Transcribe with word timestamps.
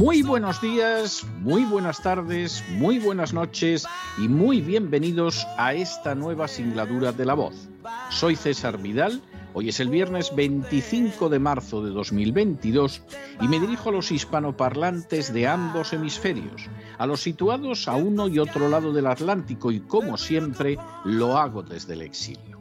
Muy 0.00 0.22
buenos 0.22 0.62
días, 0.62 1.26
muy 1.40 1.66
buenas 1.66 2.02
tardes, 2.02 2.64
muy 2.70 2.98
buenas 2.98 3.34
noches 3.34 3.86
y 4.16 4.28
muy 4.28 4.62
bienvenidos 4.62 5.46
a 5.58 5.74
esta 5.74 6.14
nueva 6.14 6.48
singladura 6.48 7.12
de 7.12 7.26
la 7.26 7.34
voz. 7.34 7.68
Soy 8.08 8.34
César 8.34 8.78
Vidal, 8.78 9.20
hoy 9.52 9.68
es 9.68 9.78
el 9.78 9.90
viernes 9.90 10.34
25 10.34 11.28
de 11.28 11.38
marzo 11.38 11.84
de 11.84 11.90
2022 11.90 13.02
y 13.42 13.48
me 13.48 13.60
dirijo 13.60 13.90
a 13.90 13.92
los 13.92 14.10
hispanoparlantes 14.10 15.34
de 15.34 15.46
ambos 15.46 15.92
hemisferios, 15.92 16.70
a 16.96 17.06
los 17.06 17.20
situados 17.20 17.86
a 17.86 17.96
uno 17.96 18.26
y 18.26 18.38
otro 18.38 18.70
lado 18.70 18.94
del 18.94 19.06
Atlántico 19.06 19.70
y 19.70 19.80
como 19.80 20.16
siempre 20.16 20.78
lo 21.04 21.36
hago 21.36 21.62
desde 21.62 21.92
el 21.92 22.00
exilio. 22.00 22.58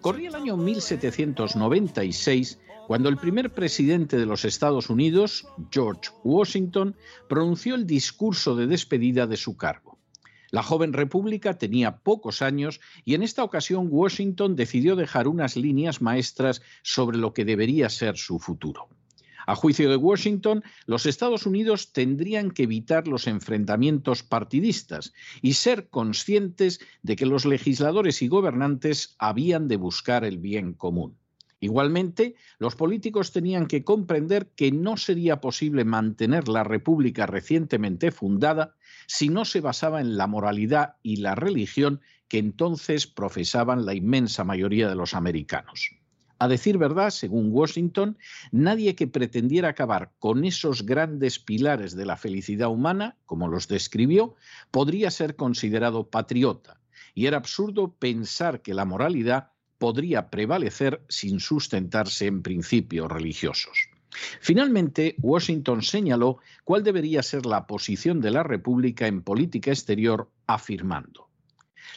Corría 0.00 0.28
el 0.28 0.36
año 0.36 0.56
1796 0.56 2.60
cuando 2.92 3.08
el 3.08 3.16
primer 3.16 3.48
presidente 3.54 4.18
de 4.18 4.26
los 4.26 4.44
Estados 4.44 4.90
Unidos, 4.90 5.46
George 5.70 6.10
Washington, 6.24 6.94
pronunció 7.26 7.74
el 7.74 7.86
discurso 7.86 8.54
de 8.54 8.66
despedida 8.66 9.26
de 9.26 9.38
su 9.38 9.56
cargo. 9.56 9.98
La 10.50 10.62
joven 10.62 10.92
república 10.92 11.56
tenía 11.56 11.96
pocos 11.96 12.42
años 12.42 12.82
y 13.06 13.14
en 13.14 13.22
esta 13.22 13.44
ocasión 13.44 13.88
Washington 13.90 14.56
decidió 14.56 14.94
dejar 14.94 15.26
unas 15.26 15.56
líneas 15.56 16.02
maestras 16.02 16.60
sobre 16.82 17.16
lo 17.16 17.32
que 17.32 17.46
debería 17.46 17.88
ser 17.88 18.18
su 18.18 18.38
futuro. 18.38 18.90
A 19.46 19.54
juicio 19.54 19.88
de 19.88 19.96
Washington, 19.96 20.62
los 20.84 21.06
Estados 21.06 21.46
Unidos 21.46 21.94
tendrían 21.94 22.50
que 22.50 22.64
evitar 22.64 23.08
los 23.08 23.26
enfrentamientos 23.26 24.22
partidistas 24.22 25.14
y 25.40 25.54
ser 25.54 25.88
conscientes 25.88 26.78
de 27.00 27.16
que 27.16 27.24
los 27.24 27.46
legisladores 27.46 28.20
y 28.20 28.28
gobernantes 28.28 29.16
habían 29.18 29.66
de 29.66 29.76
buscar 29.76 30.26
el 30.26 30.36
bien 30.36 30.74
común. 30.74 31.21
Igualmente, 31.62 32.34
los 32.58 32.74
políticos 32.74 33.30
tenían 33.30 33.68
que 33.68 33.84
comprender 33.84 34.48
que 34.56 34.72
no 34.72 34.96
sería 34.96 35.40
posible 35.40 35.84
mantener 35.84 36.48
la 36.48 36.64
República 36.64 37.24
recientemente 37.26 38.10
fundada 38.10 38.74
si 39.06 39.28
no 39.28 39.44
se 39.44 39.60
basaba 39.60 40.00
en 40.00 40.16
la 40.16 40.26
moralidad 40.26 40.96
y 41.04 41.18
la 41.18 41.36
religión 41.36 42.00
que 42.26 42.38
entonces 42.38 43.06
profesaban 43.06 43.86
la 43.86 43.94
inmensa 43.94 44.42
mayoría 44.42 44.88
de 44.88 44.96
los 44.96 45.14
americanos. 45.14 45.90
A 46.40 46.48
decir 46.48 46.78
verdad, 46.78 47.10
según 47.10 47.52
Washington, 47.52 48.18
nadie 48.50 48.96
que 48.96 49.06
pretendiera 49.06 49.68
acabar 49.68 50.10
con 50.18 50.44
esos 50.44 50.84
grandes 50.84 51.38
pilares 51.38 51.94
de 51.94 52.06
la 52.06 52.16
felicidad 52.16 52.70
humana, 52.70 53.16
como 53.24 53.46
los 53.46 53.68
describió, 53.68 54.34
podría 54.72 55.12
ser 55.12 55.36
considerado 55.36 56.10
patriota, 56.10 56.80
y 57.14 57.26
era 57.26 57.36
absurdo 57.36 57.94
pensar 57.94 58.62
que 58.62 58.74
la 58.74 58.84
moralidad 58.84 59.51
podría 59.82 60.30
prevalecer 60.30 61.02
sin 61.08 61.40
sustentarse 61.40 62.28
en 62.28 62.40
principios 62.44 63.10
religiosos. 63.10 63.88
Finalmente, 64.40 65.16
Washington 65.18 65.82
señaló 65.82 66.38
cuál 66.62 66.84
debería 66.84 67.20
ser 67.24 67.46
la 67.46 67.66
posición 67.66 68.20
de 68.20 68.30
la 68.30 68.44
República 68.44 69.08
en 69.08 69.22
política 69.22 69.72
exterior, 69.72 70.30
afirmando 70.46 71.32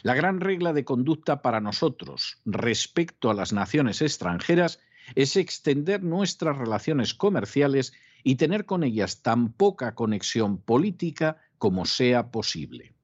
la 0.02 0.14
gran 0.14 0.40
regla 0.40 0.72
de 0.72 0.84
conducta 0.84 1.42
para 1.42 1.60
nosotros 1.60 2.40
respecto 2.44 3.30
a 3.30 3.34
las 3.34 3.52
naciones 3.52 4.02
extranjeras 4.02 4.80
es 5.14 5.36
extender 5.36 6.02
nuestras 6.02 6.58
relaciones 6.58 7.14
comerciales 7.14 7.92
y 8.24 8.34
tener 8.34 8.66
con 8.66 8.82
ellas 8.82 9.22
tan 9.22 9.52
poca 9.52 9.94
conexión 9.94 10.58
política 10.58 11.38
como 11.58 11.86
sea 11.86 12.32
posible. 12.32 12.96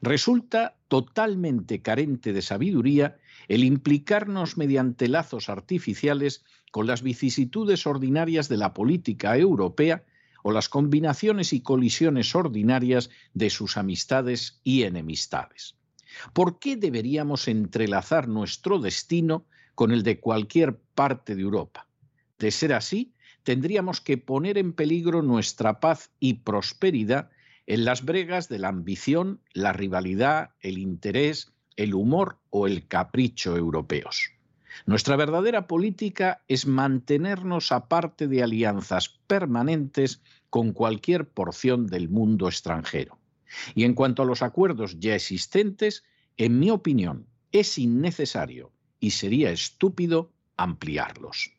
Resulta 0.00 0.76
totalmente 0.88 1.82
carente 1.82 2.32
de 2.32 2.42
sabiduría 2.42 3.16
el 3.50 3.64
implicarnos 3.64 4.56
mediante 4.56 5.08
lazos 5.08 5.48
artificiales 5.48 6.44
con 6.70 6.86
las 6.86 7.02
vicisitudes 7.02 7.84
ordinarias 7.84 8.48
de 8.48 8.56
la 8.56 8.72
política 8.72 9.36
europea 9.36 10.04
o 10.44 10.52
las 10.52 10.68
combinaciones 10.68 11.52
y 11.52 11.60
colisiones 11.60 12.36
ordinarias 12.36 13.10
de 13.34 13.50
sus 13.50 13.76
amistades 13.76 14.60
y 14.62 14.84
enemistades. 14.84 15.74
¿Por 16.32 16.60
qué 16.60 16.76
deberíamos 16.76 17.48
entrelazar 17.48 18.28
nuestro 18.28 18.78
destino 18.78 19.46
con 19.74 19.90
el 19.90 20.04
de 20.04 20.20
cualquier 20.20 20.78
parte 20.94 21.34
de 21.34 21.42
Europa? 21.42 21.88
De 22.38 22.52
ser 22.52 22.72
así, 22.72 23.14
tendríamos 23.42 24.00
que 24.00 24.16
poner 24.16 24.58
en 24.58 24.72
peligro 24.72 25.22
nuestra 25.22 25.80
paz 25.80 26.12
y 26.20 26.34
prosperidad 26.34 27.30
en 27.66 27.84
las 27.84 28.04
bregas 28.04 28.48
de 28.48 28.60
la 28.60 28.68
ambición, 28.68 29.40
la 29.54 29.72
rivalidad, 29.72 30.50
el 30.60 30.78
interés, 30.78 31.52
el 31.80 31.94
humor 31.94 32.38
o 32.50 32.66
el 32.66 32.86
capricho 32.86 33.56
europeos. 33.56 34.32
Nuestra 34.84 35.16
verdadera 35.16 35.66
política 35.66 36.42
es 36.46 36.66
mantenernos 36.66 37.72
aparte 37.72 38.28
de 38.28 38.42
alianzas 38.42 39.08
permanentes 39.26 40.22
con 40.50 40.72
cualquier 40.72 41.28
porción 41.28 41.86
del 41.86 42.10
mundo 42.10 42.48
extranjero. 42.48 43.18
Y 43.74 43.84
en 43.84 43.94
cuanto 43.94 44.22
a 44.22 44.26
los 44.26 44.42
acuerdos 44.42 45.00
ya 45.00 45.14
existentes, 45.14 46.04
en 46.36 46.58
mi 46.58 46.70
opinión, 46.70 47.26
es 47.50 47.78
innecesario 47.78 48.72
y 49.00 49.12
sería 49.12 49.50
estúpido 49.50 50.32
ampliarlos. 50.58 51.54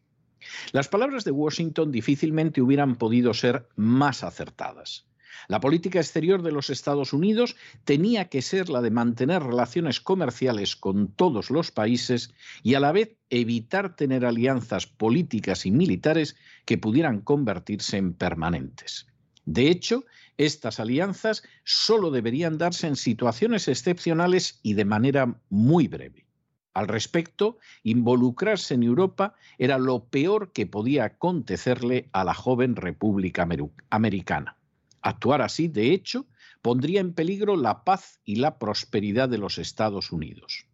Las 0.72 0.88
palabras 0.88 1.24
de 1.24 1.32
Washington 1.32 1.92
difícilmente 1.92 2.62
hubieran 2.62 2.96
podido 2.96 3.34
ser 3.34 3.68
más 3.76 4.24
acertadas. 4.24 5.08
La 5.48 5.60
política 5.60 6.00
exterior 6.00 6.42
de 6.42 6.52
los 6.52 6.70
Estados 6.70 7.14
Unidos 7.14 7.56
tenía 7.84 8.30
que 8.30 8.42
ser 8.42 8.70
la 8.70 8.82
de 8.82 8.92
mantener 8.92 9.44
relaciones 9.44 10.02
comerciales 10.02 10.76
con 10.76 11.08
todos 11.10 11.50
los 11.50 11.72
países 11.72 12.34
y 12.64 12.76
a 12.76 12.80
la 12.80 12.92
vez 12.92 13.16
evitar 13.30 13.96
tener 13.96 14.26
alianzas 14.26 14.88
políticas 14.88 15.66
y 15.66 15.72
militares 15.72 16.36
que 16.66 16.78
pudieran 16.78 17.22
convertirse 17.22 17.98
en 17.98 18.14
permanentes. 18.14 19.08
De 19.46 19.70
hecho, 19.70 20.06
estas 20.38 20.80
alianzas 20.80 21.44
solo 21.64 22.12
deberían 22.12 22.58
darse 22.58 22.88
en 22.88 22.96
situaciones 22.96 23.68
excepcionales 23.68 24.60
y 24.64 24.74
de 24.74 24.86
manera 24.86 25.40
muy 25.50 25.88
breve. 25.88 26.26
Al 26.74 26.88
respecto, 26.88 27.58
involucrarse 27.84 28.76
en 28.76 28.84
Europa 28.84 29.36
era 29.58 29.78
lo 29.78 30.06
peor 30.06 30.54
que 30.54 30.68
podía 30.68 31.06
acontecerle 31.06 32.10
a 32.14 32.24
la 32.24 32.34
joven 32.34 32.76
República 32.76 33.48
Americana. 33.90 34.58
Actuar 35.02 35.42
así, 35.42 35.68
de 35.68 35.94
hecho, 35.94 36.28
pondría 36.62 37.00
en 37.02 37.14
peligro 37.14 37.56
la 37.56 37.84
paz 37.84 38.20
y 38.24 38.36
la 38.36 38.60
prosperidad 38.60 39.30
de 39.30 39.38
los 39.38 39.58
Estados 39.58 40.12
Unidos. 40.12 40.66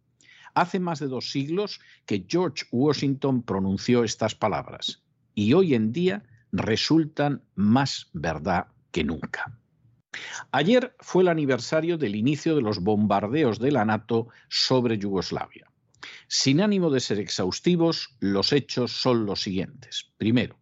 Hace 0.54 0.80
más 0.80 0.98
de 0.98 1.06
dos 1.06 1.30
siglos 1.30 1.80
que 2.04 2.26
George 2.28 2.66
Washington 2.70 3.42
pronunció 3.42 4.04
estas 4.04 4.34
palabras 4.34 5.02
y 5.34 5.52
hoy 5.52 5.74
en 5.74 5.92
día 5.92 6.24
resultan 6.52 7.42
más 7.54 8.10
verdad 8.12 8.68
que 8.90 9.04
nunca. 9.04 9.58
Ayer 10.50 10.96
fue 11.00 11.22
el 11.22 11.28
aniversario 11.28 11.98
del 11.98 12.16
inicio 12.16 12.56
de 12.56 12.62
los 12.62 12.80
bombardeos 12.80 13.58
de 13.58 13.70
la 13.70 13.84
NATO 13.84 14.28
sobre 14.48 14.98
Yugoslavia. 14.98 15.70
Sin 16.26 16.60
ánimo 16.60 16.90
de 16.90 17.00
ser 17.00 17.18
exhaustivos, 17.18 18.16
los 18.20 18.52
hechos 18.52 18.92
son 18.92 19.26
los 19.26 19.42
siguientes. 19.42 20.10
Primero, 20.16 20.58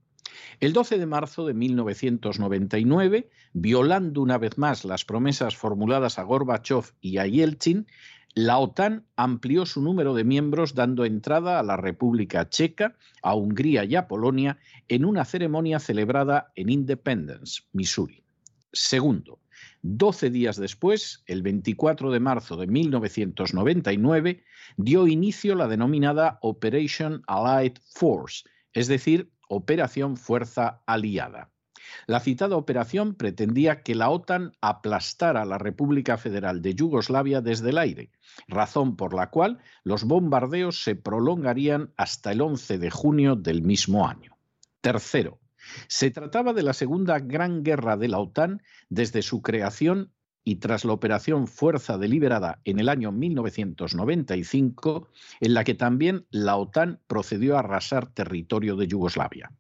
el 0.61 0.73
12 0.73 0.99
de 0.99 1.07
marzo 1.07 1.47
de 1.47 1.55
1999, 1.55 3.31
violando 3.53 4.23
una 4.23 4.39
vez 4.39 4.59
más 4.59 4.85
las 4.85 5.05
promesas 5.05 5.57
formuladas 5.57 6.19
a 6.19 6.23
Gorbachev 6.23 6.93
y 7.01 7.19
a 7.19 7.27
Yeltsin, 7.27 7.87
la 8.35 8.59
OTAN 8.59 9.07
amplió 9.17 9.65
su 9.65 9.81
número 9.81 10.15
de 10.15 10.25
miembros 10.25 10.75
dando 10.75 11.05
entrada 11.05 11.59
a 11.59 11.63
la 11.63 11.77
República 11.77 12.49
Checa, 12.49 12.97
a 13.23 13.35
Hungría 13.35 13.85
y 13.85 13.97
a 13.97 14.09
Polonia 14.09 14.59
en 14.89 15.05
una 15.07 15.25
ceremonia 15.25 15.79
celebrada 15.79 16.53
en 16.55 16.69
Independence, 16.69 17.63
Missouri. 17.73 18.23
Segundo, 18.73 19.41
Doce 19.89 20.31
días 20.31 20.57
después, 20.57 21.23
el 21.27 21.43
24 21.43 22.11
de 22.11 22.19
marzo 22.19 22.57
de 22.57 22.67
1999, 22.67 24.43
dio 24.77 25.07
inicio 25.07 25.55
la 25.55 25.69
denominada 25.69 26.39
Operation 26.43 27.23
Allied 27.27 27.75
Force, 27.95 28.45
es 28.73 28.89
decir, 28.89 29.31
Operación 29.49 30.17
Fuerza 30.17 30.83
Aliada. 30.87 31.51
La 32.07 32.21
citada 32.21 32.57
operación 32.57 33.15
pretendía 33.15 33.83
que 33.83 33.95
la 33.95 34.11
OTAN 34.11 34.53
aplastara 34.61 35.43
a 35.43 35.47
la 35.47 35.59
República 35.59 36.17
Federal 36.17 36.63
de 36.63 36.75
Yugoslavia 36.75 37.41
desde 37.41 37.71
el 37.71 37.79
aire, 37.79 38.11
razón 38.49 38.97
por 38.97 39.15
la 39.15 39.31
cual 39.31 39.59
los 39.85 40.05
bombardeos 40.05 40.83
se 40.83 40.97
prolongarían 40.97 41.93
hasta 41.97 42.33
el 42.33 42.41
11 42.41 42.79
de 42.79 42.91
junio 42.91 43.37
del 43.37 43.63
mismo 43.63 44.09
año. 44.09 44.37
Tercero, 44.81 45.41
se 45.89 46.11
trataba 46.11 46.53
de 46.53 46.63
la 46.63 46.73
segunda 46.73 47.19
gran 47.19 47.63
guerra 47.63 47.97
de 47.97 48.09
la 48.09 48.19
OTAN 48.19 48.63
desde 48.89 49.23
su 49.23 49.43
creación 49.43 50.13
y 50.47 50.57
tras 50.57 50.85
la 50.85 50.93
operación 50.93 51.49
Fuerza 51.49 51.99
Deliberada 51.99 52.61
en 52.65 52.79
el 52.79 52.89
año 52.89 53.11
1995, 53.11 55.09
en 55.41 55.55
la 55.55 55.65
que 55.65 55.75
también 55.75 56.25
la 56.31 56.57
OTAN 56.57 57.01
procedió 57.09 57.57
a 57.57 57.59
arrasar 57.59 58.07
territorio 58.07 58.77
de 58.77 58.87
Yugoslavia. 58.87 59.51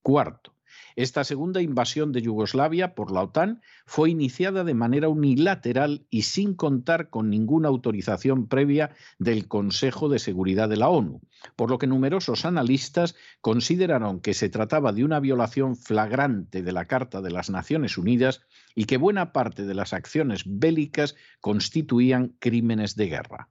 Cuarto, 0.00 0.54
esta 0.98 1.22
segunda 1.22 1.62
invasión 1.62 2.10
de 2.10 2.22
Yugoslavia 2.22 2.96
por 2.96 3.12
la 3.12 3.22
OTAN 3.22 3.62
fue 3.86 4.10
iniciada 4.10 4.64
de 4.64 4.74
manera 4.74 5.08
unilateral 5.08 6.04
y 6.10 6.22
sin 6.22 6.54
contar 6.54 7.08
con 7.08 7.30
ninguna 7.30 7.68
autorización 7.68 8.48
previa 8.48 8.96
del 9.20 9.46
Consejo 9.46 10.08
de 10.08 10.18
Seguridad 10.18 10.68
de 10.68 10.76
la 10.76 10.88
ONU, 10.88 11.20
por 11.54 11.70
lo 11.70 11.78
que 11.78 11.86
numerosos 11.86 12.44
analistas 12.44 13.14
consideraron 13.40 14.18
que 14.18 14.34
se 14.34 14.48
trataba 14.48 14.92
de 14.92 15.04
una 15.04 15.20
violación 15.20 15.76
flagrante 15.76 16.64
de 16.64 16.72
la 16.72 16.86
Carta 16.86 17.22
de 17.22 17.30
las 17.30 17.48
Naciones 17.48 17.96
Unidas 17.96 18.40
y 18.74 18.86
que 18.86 18.96
buena 18.96 19.32
parte 19.32 19.66
de 19.66 19.74
las 19.74 19.92
acciones 19.92 20.42
bélicas 20.46 21.14
constituían 21.40 22.34
crímenes 22.40 22.96
de 22.96 23.06
guerra. 23.06 23.48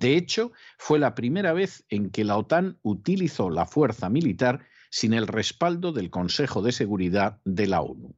De 0.00 0.16
hecho, 0.16 0.50
fue 0.78 0.98
la 0.98 1.14
primera 1.14 1.52
vez 1.52 1.84
en 1.90 2.10
que 2.10 2.24
la 2.24 2.36
OTAN 2.38 2.78
utilizó 2.82 3.50
la 3.50 3.66
fuerza 3.66 4.08
militar 4.08 4.66
sin 4.90 5.12
el 5.12 5.26
respaldo 5.26 5.92
del 5.92 6.10
Consejo 6.10 6.62
de 6.62 6.72
Seguridad 6.72 7.40
de 7.44 7.66
la 7.66 7.80
ONU. 7.80 8.14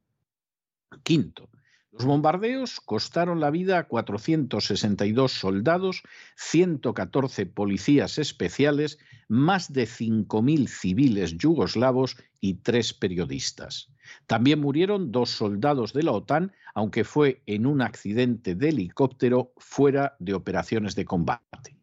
Quinto, 1.03 1.49
los 1.91 2.05
bombardeos 2.05 2.79
costaron 2.79 3.41
la 3.41 3.51
vida 3.51 3.77
a 3.77 3.87
462 3.87 5.33
soldados, 5.33 6.03
114 6.37 7.45
policías 7.47 8.17
especiales, 8.17 8.97
más 9.27 9.73
de 9.73 9.83
5.000 9.83 10.67
civiles 10.69 11.37
yugoslavos 11.37 12.15
y 12.39 12.55
tres 12.55 12.93
periodistas. 12.93 13.89
También 14.25 14.61
murieron 14.61 15.11
dos 15.11 15.31
soldados 15.31 15.91
de 15.91 16.03
la 16.03 16.13
OTAN, 16.13 16.53
aunque 16.73 17.03
fue 17.03 17.43
en 17.45 17.65
un 17.65 17.81
accidente 17.81 18.55
de 18.55 18.69
helicóptero 18.69 19.53
fuera 19.57 20.15
de 20.19 20.33
operaciones 20.33 20.95
de 20.95 21.05
combate. 21.05 21.80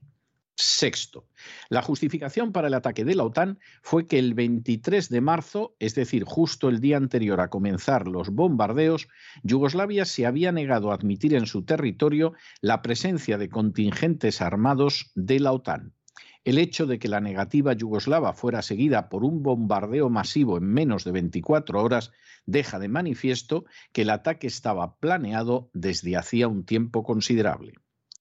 Sexto, 0.61 1.29
la 1.69 1.83
justificación 1.83 2.51
para 2.51 2.67
el 2.67 2.75
ataque 2.75 3.05
de 3.05 3.15
la 3.15 3.23
OTAN 3.23 3.61
fue 3.81 4.09
que 4.09 4.19
el 4.19 4.35
23 4.35 5.09
de 5.09 5.21
marzo, 5.21 5.77
es 5.79 5.95
decir, 5.95 6.25
justo 6.25 6.69
el 6.69 6.81
día 6.81 6.97
anterior 6.97 7.41
a 7.41 7.49
comenzar 7.49 8.09
los 8.09 8.31
bombardeos, 8.31 9.07
Yugoslavia 9.45 10.05
se 10.05 10.27
había 10.27 10.51
negado 10.51 10.91
a 10.91 10.95
admitir 10.95 11.35
en 11.35 11.47
su 11.47 11.65
territorio 11.65 12.33
la 12.61 12.83
presencia 12.83 13.39
de 13.39 13.49
contingentes 13.49 14.43
armados 14.43 15.13
de 15.15 15.39
la 15.39 15.53
OTAN. 15.53 15.95
El 16.43 16.59
hecho 16.59 16.87
de 16.87 16.99
que 16.99 17.07
la 17.07 17.21
negativa 17.21 17.73
yugoslava 17.73 18.33
fuera 18.33 18.63
seguida 18.63 19.09
por 19.09 19.23
un 19.23 19.45
bombardeo 19.45 20.11
masivo 20.11 20.59
en 20.59 20.65
menos 20.65 21.05
de 21.05 21.13
24 21.13 21.81
horas 21.81 22.11
deja 22.47 22.81
de 22.81 22.89
manifiesto 22.89 23.65
que 23.93 24.03
el 24.03 24.11
ataque 24.11 24.49
estaba 24.49 24.97
planeado 24.97 25.71
desde 25.73 26.17
hacía 26.17 26.49
un 26.49 26.65
tiempo 26.65 27.05
considerable. 27.05 27.75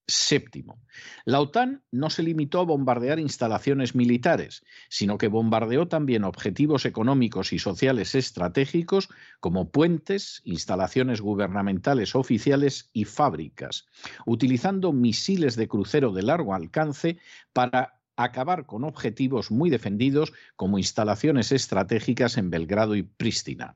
Séptimo, 0.09 0.79
la 1.25 1.41
OTAN 1.41 1.83
no 1.91 2.09
se 2.09 2.23
limitó 2.23 2.61
a 2.61 2.63
bombardear 2.63 3.19
instalaciones 3.19 3.93
militares, 3.93 4.63
sino 4.87 5.17
que 5.17 5.27
bombardeó 5.27 5.89
también 5.89 6.23
objetivos 6.23 6.85
económicos 6.85 7.51
y 7.51 7.59
sociales 7.59 8.15
estratégicos 8.15 9.09
como 9.41 9.69
puentes, 9.69 10.41
instalaciones 10.45 11.19
gubernamentales 11.19 12.15
oficiales 12.15 12.89
y 12.93 13.03
fábricas, 13.03 13.85
utilizando 14.25 14.93
misiles 14.93 15.57
de 15.57 15.67
crucero 15.67 16.13
de 16.13 16.23
largo 16.23 16.55
alcance 16.55 17.17
para 17.51 17.99
acabar 18.15 18.65
con 18.65 18.85
objetivos 18.85 19.51
muy 19.51 19.69
defendidos 19.69 20.31
como 20.55 20.77
instalaciones 20.77 21.51
estratégicas 21.51 22.37
en 22.37 22.49
Belgrado 22.49 22.95
y 22.95 23.03
Prístina. 23.03 23.75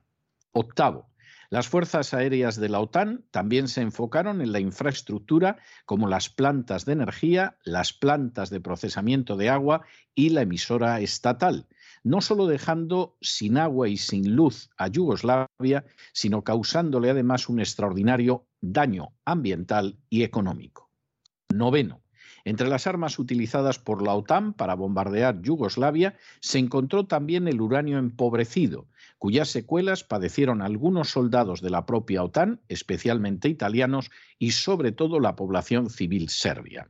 Octavo, 0.52 1.11
las 1.52 1.68
fuerzas 1.68 2.14
aéreas 2.14 2.56
de 2.56 2.70
la 2.70 2.80
OTAN 2.80 3.26
también 3.30 3.68
se 3.68 3.82
enfocaron 3.82 4.40
en 4.40 4.52
la 4.52 4.60
infraestructura 4.60 5.58
como 5.84 6.08
las 6.08 6.30
plantas 6.30 6.86
de 6.86 6.94
energía, 6.94 7.58
las 7.62 7.92
plantas 7.92 8.48
de 8.48 8.62
procesamiento 8.62 9.36
de 9.36 9.50
agua 9.50 9.82
y 10.14 10.30
la 10.30 10.40
emisora 10.40 10.98
estatal, 11.00 11.66
no 12.04 12.22
solo 12.22 12.46
dejando 12.46 13.18
sin 13.20 13.58
agua 13.58 13.90
y 13.90 13.98
sin 13.98 14.34
luz 14.34 14.70
a 14.78 14.88
Yugoslavia, 14.88 15.84
sino 16.14 16.42
causándole 16.42 17.10
además 17.10 17.50
un 17.50 17.60
extraordinario 17.60 18.46
daño 18.62 19.12
ambiental 19.26 19.98
y 20.08 20.22
económico. 20.22 20.88
Noveno. 21.52 22.01
Entre 22.44 22.68
las 22.68 22.86
armas 22.86 23.18
utilizadas 23.18 23.78
por 23.78 24.02
la 24.02 24.14
OTAN 24.14 24.52
para 24.52 24.74
bombardear 24.74 25.40
Yugoslavia 25.42 26.16
se 26.40 26.58
encontró 26.58 27.06
también 27.06 27.46
el 27.46 27.60
uranio 27.60 27.98
empobrecido, 27.98 28.88
cuyas 29.18 29.48
secuelas 29.48 30.02
padecieron 30.02 30.62
algunos 30.62 31.10
soldados 31.10 31.60
de 31.60 31.70
la 31.70 31.86
propia 31.86 32.24
OTAN, 32.24 32.60
especialmente 32.68 33.48
italianos, 33.48 34.10
y 34.38 34.52
sobre 34.52 34.90
todo 34.90 35.20
la 35.20 35.36
población 35.36 35.88
civil 35.88 36.28
serbia. 36.28 36.88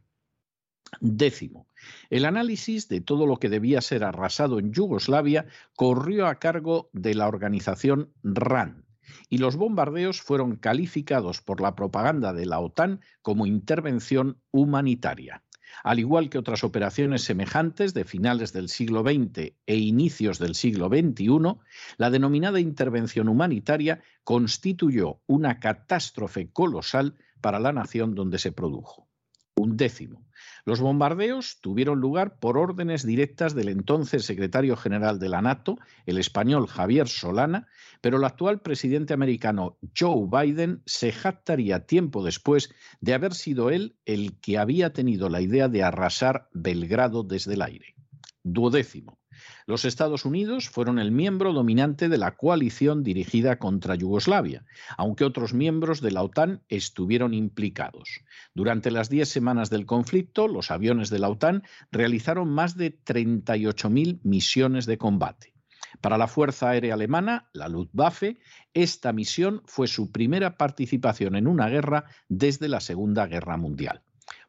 Décimo, 1.00 1.66
el 2.10 2.24
análisis 2.24 2.88
de 2.88 3.00
todo 3.00 3.26
lo 3.26 3.38
que 3.38 3.48
debía 3.48 3.80
ser 3.80 4.04
arrasado 4.04 4.58
en 4.58 4.72
Yugoslavia 4.72 5.46
corrió 5.74 6.26
a 6.26 6.36
cargo 6.36 6.90
de 6.92 7.14
la 7.14 7.28
organización 7.28 8.12
RAN, 8.22 8.84
y 9.28 9.38
los 9.38 9.56
bombardeos 9.56 10.20
fueron 10.20 10.56
calificados 10.56 11.40
por 11.40 11.60
la 11.60 11.74
propaganda 11.74 12.32
de 12.32 12.46
la 12.46 12.60
OTAN 12.60 13.00
como 13.22 13.46
intervención 13.46 14.38
humanitaria. 14.50 15.42
Al 15.84 15.98
igual 15.98 16.28
que 16.28 16.38
otras 16.38 16.64
operaciones 16.64 17.22
semejantes 17.22 17.94
de 17.94 18.04
finales 18.04 18.52
del 18.52 18.68
siglo 18.68 19.02
XX 19.02 19.54
e 19.66 19.76
inicios 19.76 20.38
del 20.38 20.54
siglo 20.54 20.88
XXI, 20.88 21.58
la 21.96 22.10
denominada 22.10 22.60
intervención 22.60 23.28
humanitaria 23.28 24.02
constituyó 24.24 25.20
una 25.26 25.60
catástrofe 25.60 26.50
colosal 26.50 27.16
para 27.40 27.58
la 27.58 27.72
nación 27.72 28.14
donde 28.14 28.38
se 28.38 28.52
produjo. 28.52 29.08
Un 29.56 29.76
décimo. 29.76 30.24
Los 30.64 30.80
bombardeos 30.80 31.58
tuvieron 31.60 32.00
lugar 32.00 32.38
por 32.38 32.56
órdenes 32.56 33.04
directas 33.04 33.54
del 33.54 33.68
entonces 33.68 34.24
secretario 34.24 34.76
general 34.76 35.18
de 35.18 35.28
la 35.28 35.42
NATO, 35.42 35.78
el 36.06 36.18
español 36.18 36.68
Javier 36.68 37.08
Solana, 37.08 37.66
pero 38.00 38.18
el 38.18 38.24
actual 38.24 38.60
presidente 38.60 39.12
americano 39.12 39.76
Joe 39.98 40.28
Biden 40.30 40.82
se 40.86 41.10
jactaría 41.10 41.86
tiempo 41.86 42.24
después 42.24 42.72
de 43.00 43.14
haber 43.14 43.34
sido 43.34 43.70
él 43.70 43.96
el 44.04 44.38
que 44.40 44.58
había 44.58 44.92
tenido 44.92 45.28
la 45.28 45.40
idea 45.40 45.68
de 45.68 45.82
arrasar 45.82 46.48
Belgrado 46.52 47.24
desde 47.24 47.54
el 47.54 47.62
aire. 47.62 47.96
Duodécimo. 48.44 49.21
Los 49.66 49.84
Estados 49.84 50.24
Unidos 50.24 50.68
fueron 50.68 50.98
el 50.98 51.12
miembro 51.12 51.52
dominante 51.52 52.08
de 52.08 52.18
la 52.18 52.34
coalición 52.36 53.02
dirigida 53.02 53.58
contra 53.58 53.94
Yugoslavia, 53.94 54.64
aunque 54.96 55.24
otros 55.24 55.54
miembros 55.54 56.00
de 56.00 56.10
la 56.10 56.22
OTAN 56.22 56.62
estuvieron 56.68 57.32
implicados. 57.32 58.22
Durante 58.54 58.90
las 58.90 59.08
diez 59.08 59.28
semanas 59.28 59.70
del 59.70 59.86
conflicto, 59.86 60.48
los 60.48 60.70
aviones 60.70 61.10
de 61.10 61.18
la 61.20 61.28
OTAN 61.28 61.62
realizaron 61.90 62.48
más 62.48 62.76
de 62.76 62.98
38.000 63.04 64.20
misiones 64.24 64.86
de 64.86 64.98
combate. 64.98 65.52
Para 66.00 66.18
la 66.18 66.26
Fuerza 66.26 66.70
Aérea 66.70 66.94
Alemana, 66.94 67.48
la 67.52 67.68
Luftwaffe, 67.68 68.38
esta 68.74 69.12
misión 69.12 69.62
fue 69.66 69.86
su 69.86 70.10
primera 70.10 70.56
participación 70.56 71.36
en 71.36 71.46
una 71.46 71.68
guerra 71.68 72.04
desde 72.28 72.68
la 72.68 72.80
Segunda 72.80 73.26
Guerra 73.26 73.56
Mundial. 73.56 74.02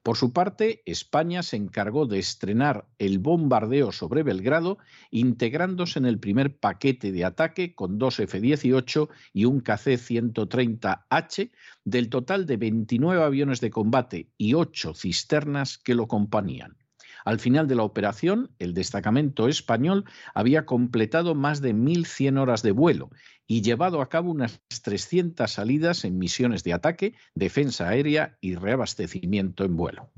Por 0.04 0.18
su 0.18 0.34
parte, 0.34 0.84
España 0.86 1.44
se 1.44 1.56
encargó 1.56 2.06
de 2.06 2.20
estrenar 2.20 2.86
el 3.00 3.20
bombardeo 3.20 3.94
sobre 3.94 4.22
Belgrado, 4.24 4.78
integrándose 5.12 5.98
en 5.98 6.06
el 6.06 6.20
primer 6.20 6.58
paquete 6.58 7.14
de 7.14 7.24
ataque 7.24 7.74
con 7.74 7.98
dos 7.98 8.20
F-18 8.20 9.08
y 9.32 9.46
un 9.46 9.64
KC-130H, 9.64 11.52
del 11.86 12.10
total 12.10 12.46
de 12.46 12.58
29 12.58 13.24
aviones 13.24 13.62
de 13.62 13.72
combate 13.72 14.28
y 14.38 14.56
8 14.56 14.94
cisternas 14.94 15.78
que 15.78 15.96
lo 15.96 16.10
componían. 16.10 16.76
Al 17.26 17.40
final 17.40 17.68
de 17.68 17.76
la 17.76 17.84
operación, 17.84 18.52
el 18.60 18.74
destacamento 18.74 19.48
español 19.48 20.06
había 20.34 20.66
completado 20.66 21.36
más 21.36 21.62
de 21.62 21.74
1.100 21.74 22.40
horas 22.40 22.64
de 22.64 22.72
vuelo 22.72 23.10
y 23.48 23.62
llevado 23.62 24.02
a 24.02 24.10
cabo 24.10 24.32
unas 24.32 24.62
300 24.84 25.50
salidas 25.50 26.06
en 26.06 26.18
misiones 26.18 26.64
de 26.64 26.74
ataque, 26.74 27.16
defensa 27.36 27.90
aérea 27.90 28.38
y 28.42 28.56
reabastecimiento 28.56 29.64
en 29.64 29.76
vuelo. 29.76 30.12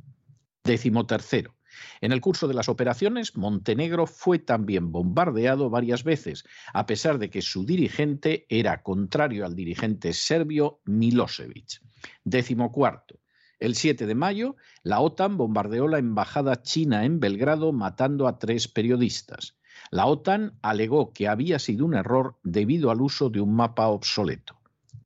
Décimo 0.63 1.05
tercero. 1.05 1.55
En 2.01 2.11
el 2.11 2.21
curso 2.21 2.47
de 2.47 2.53
las 2.53 2.69
operaciones, 2.69 3.35
Montenegro 3.35 4.07
fue 4.07 4.39
también 4.39 4.91
bombardeado 4.91 5.69
varias 5.69 6.03
veces, 6.03 6.45
a 6.73 6.85
pesar 6.85 7.19
de 7.19 7.29
que 7.29 7.41
su 7.41 7.65
dirigente 7.65 8.45
era 8.49 8.81
contrario 8.81 9.45
al 9.45 9.55
dirigente 9.55 10.13
serbio 10.13 10.79
Milosevic. 10.85 11.81
Décimo 12.23 12.71
cuarto. 12.71 13.19
El 13.65 13.73
7 13.73 14.05
de 14.05 14.13
mayo, 14.13 14.57
la 14.83 14.99
OTAN 14.99 15.37
bombardeó 15.37 15.87
la 15.87 15.97
embajada 15.97 16.61
china 16.61 17.03
en 17.03 17.19
Belgrado 17.19 17.73
matando 17.73 18.27
a 18.27 18.37
tres 18.37 18.67
periodistas. 18.67 19.55
La 19.89 20.05
OTAN 20.05 20.53
alegó 20.61 21.13
que 21.13 21.27
había 21.27 21.57
sido 21.57 21.83
un 21.83 21.95
error 21.95 22.35
debido 22.43 22.91
al 22.91 23.01
uso 23.01 23.31
de 23.31 23.41
un 23.41 23.55
mapa 23.55 23.87
obsoleto. 23.87 24.55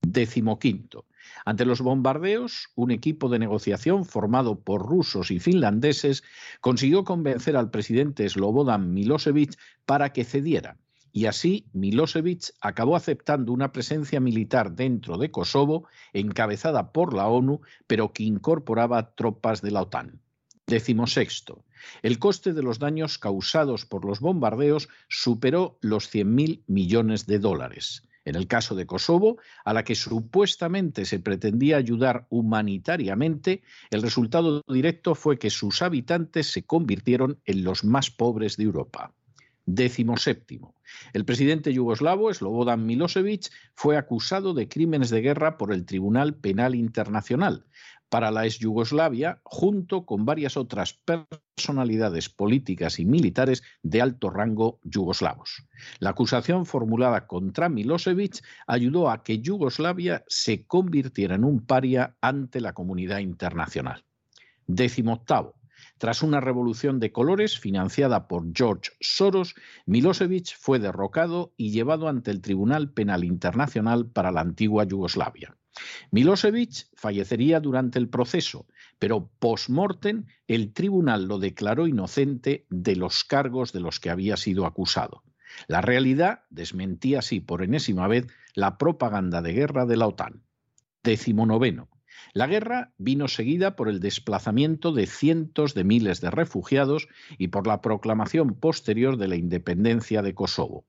Décimo 0.01 0.59
quinto. 0.59 1.05
Ante 1.45 1.63
los 1.63 1.79
bombardeos, 1.79 2.67
un 2.75 2.91
equipo 2.91 3.29
de 3.29 3.39
negociación 3.39 4.03
formado 4.03 4.59
por 4.59 4.85
rusos 4.85 5.31
y 5.31 5.39
finlandeses 5.39 6.25
consiguió 6.59 7.05
convencer 7.05 7.55
al 7.55 7.71
presidente 7.71 8.27
Slobodan 8.27 8.93
Milosevic 8.93 9.57
para 9.85 10.11
que 10.11 10.25
cediera 10.25 10.75
y 11.11 11.25
así 11.25 11.65
Milosevic 11.73 12.51
acabó 12.61 12.95
aceptando 12.95 13.51
una 13.51 13.71
presencia 13.71 14.19
militar 14.19 14.73
dentro 14.73 15.17
de 15.17 15.31
Kosovo, 15.31 15.87
encabezada 16.13 16.91
por 16.91 17.13
la 17.13 17.27
ONU, 17.27 17.61
pero 17.87 18.13
que 18.13 18.23
incorporaba 18.23 19.15
tropas 19.15 19.61
de 19.61 19.71
la 19.71 19.81
OTAN. 19.81 20.19
Décimo 20.67 21.07
sexto. 21.07 21.65
El 22.03 22.19
coste 22.19 22.53
de 22.53 22.61
los 22.61 22.77
daños 22.77 23.17
causados 23.17 23.85
por 23.85 24.05
los 24.05 24.19
bombardeos 24.19 24.89
superó 25.07 25.79
los 25.81 26.13
100.000 26.13 26.63
millones 26.67 27.25
de 27.25 27.39
dólares. 27.39 28.03
En 28.25 28.35
el 28.35 28.47
caso 28.47 28.75
de 28.75 28.85
Kosovo, 28.85 29.37
a 29.65 29.73
la 29.73 29.83
que 29.83 29.95
supuestamente 29.95 31.05
se 31.05 31.19
pretendía 31.19 31.77
ayudar 31.77 32.27
humanitariamente, 32.29 33.63
el 33.89 34.03
resultado 34.03 34.61
directo 34.67 35.15
fue 35.15 35.39
que 35.39 35.49
sus 35.49 35.81
habitantes 35.81 36.51
se 36.51 36.63
convirtieron 36.63 37.39
en 37.45 37.63
los 37.63 37.83
más 37.83 38.11
pobres 38.11 38.57
de 38.57 38.65
Europa. 38.65 39.13
Décimo 39.71 40.17
séptimo. 40.17 40.73
El 41.13 41.25
presidente 41.25 41.71
yugoslavo 41.71 42.33
Slobodan 42.33 42.87
Milosevic 42.87 43.51
fue 43.75 43.97
acusado 43.97 44.55
de 44.55 44.67
crímenes 44.67 45.11
de 45.11 45.21
guerra 45.21 45.59
por 45.59 45.71
el 45.71 45.85
Tribunal 45.85 46.33
Penal 46.33 46.73
Internacional 46.73 47.67
para 48.09 48.31
la 48.31 48.47
ex 48.47 48.57
Yugoslavia, 48.57 49.41
junto 49.43 50.07
con 50.07 50.25
varias 50.25 50.57
otras 50.57 50.93
personalidades 50.93 52.29
políticas 52.29 52.97
y 52.97 53.05
militares 53.05 53.61
de 53.83 54.01
alto 54.01 54.31
rango 54.31 54.79
yugoslavos. 54.81 55.67
La 55.99 56.09
acusación 56.09 56.65
formulada 56.65 57.27
contra 57.27 57.69
Milosevic 57.69 58.43
ayudó 58.65 59.11
a 59.11 59.21
que 59.21 59.37
Yugoslavia 59.37 60.23
se 60.27 60.65
convirtiera 60.65 61.35
en 61.35 61.43
un 61.43 61.63
paria 61.63 62.15
ante 62.21 62.59
la 62.59 62.73
comunidad 62.73 63.19
internacional. 63.19 64.03
Décimo 64.65 65.13
octavo. 65.13 65.58
Tras 65.99 66.23
una 66.23 66.39
revolución 66.39 67.01
de 67.01 67.11
colores 67.11 67.59
financiada 67.59 68.29
por 68.29 68.45
George 68.55 68.91
Soros, 69.01 69.53
Milosevic 69.85 70.55
fue 70.57 70.79
derrocado 70.79 71.53
y 71.57 71.71
llevado 71.71 72.07
ante 72.07 72.31
el 72.31 72.41
Tribunal 72.41 72.93
Penal 72.93 73.25
Internacional 73.25 74.09
para 74.09 74.31
la 74.31 74.39
antigua 74.39 74.85
Yugoslavia. 74.85 75.57
Milosevic 76.11 76.87
fallecería 76.95 77.59
durante 77.59 77.99
el 77.99 78.07
proceso, 78.07 78.65
pero 78.97 79.29
post-mortem 79.39 80.25
el 80.47 80.71
tribunal 80.71 81.25
lo 81.25 81.37
declaró 81.37 81.85
inocente 81.85 82.65
de 82.69 82.95
los 82.95 83.25
cargos 83.25 83.73
de 83.73 83.81
los 83.81 83.99
que 83.99 84.09
había 84.09 84.37
sido 84.37 84.65
acusado. 84.65 85.23
La 85.67 85.81
realidad 85.81 86.43
desmentía 86.49 87.19
así 87.19 87.41
por 87.41 87.61
enésima 87.61 88.07
vez 88.07 88.27
la 88.53 88.77
propaganda 88.77 89.41
de 89.41 89.51
guerra 89.51 89.85
de 89.85 89.97
la 89.97 90.07
OTAN. 90.07 90.43
Décimo 91.03 91.45
noveno. 91.45 91.89
La 92.33 92.47
guerra 92.47 92.93
vino 92.97 93.27
seguida 93.27 93.75
por 93.75 93.89
el 93.89 93.99
desplazamiento 93.99 94.91
de 94.91 95.07
cientos 95.07 95.73
de 95.73 95.83
miles 95.83 96.21
de 96.21 96.31
refugiados 96.31 97.07
y 97.37 97.49
por 97.49 97.67
la 97.67 97.81
proclamación 97.81 98.55
posterior 98.55 99.17
de 99.17 99.27
la 99.27 99.35
independencia 99.35 100.21
de 100.21 100.33
Kosovo. 100.33 100.85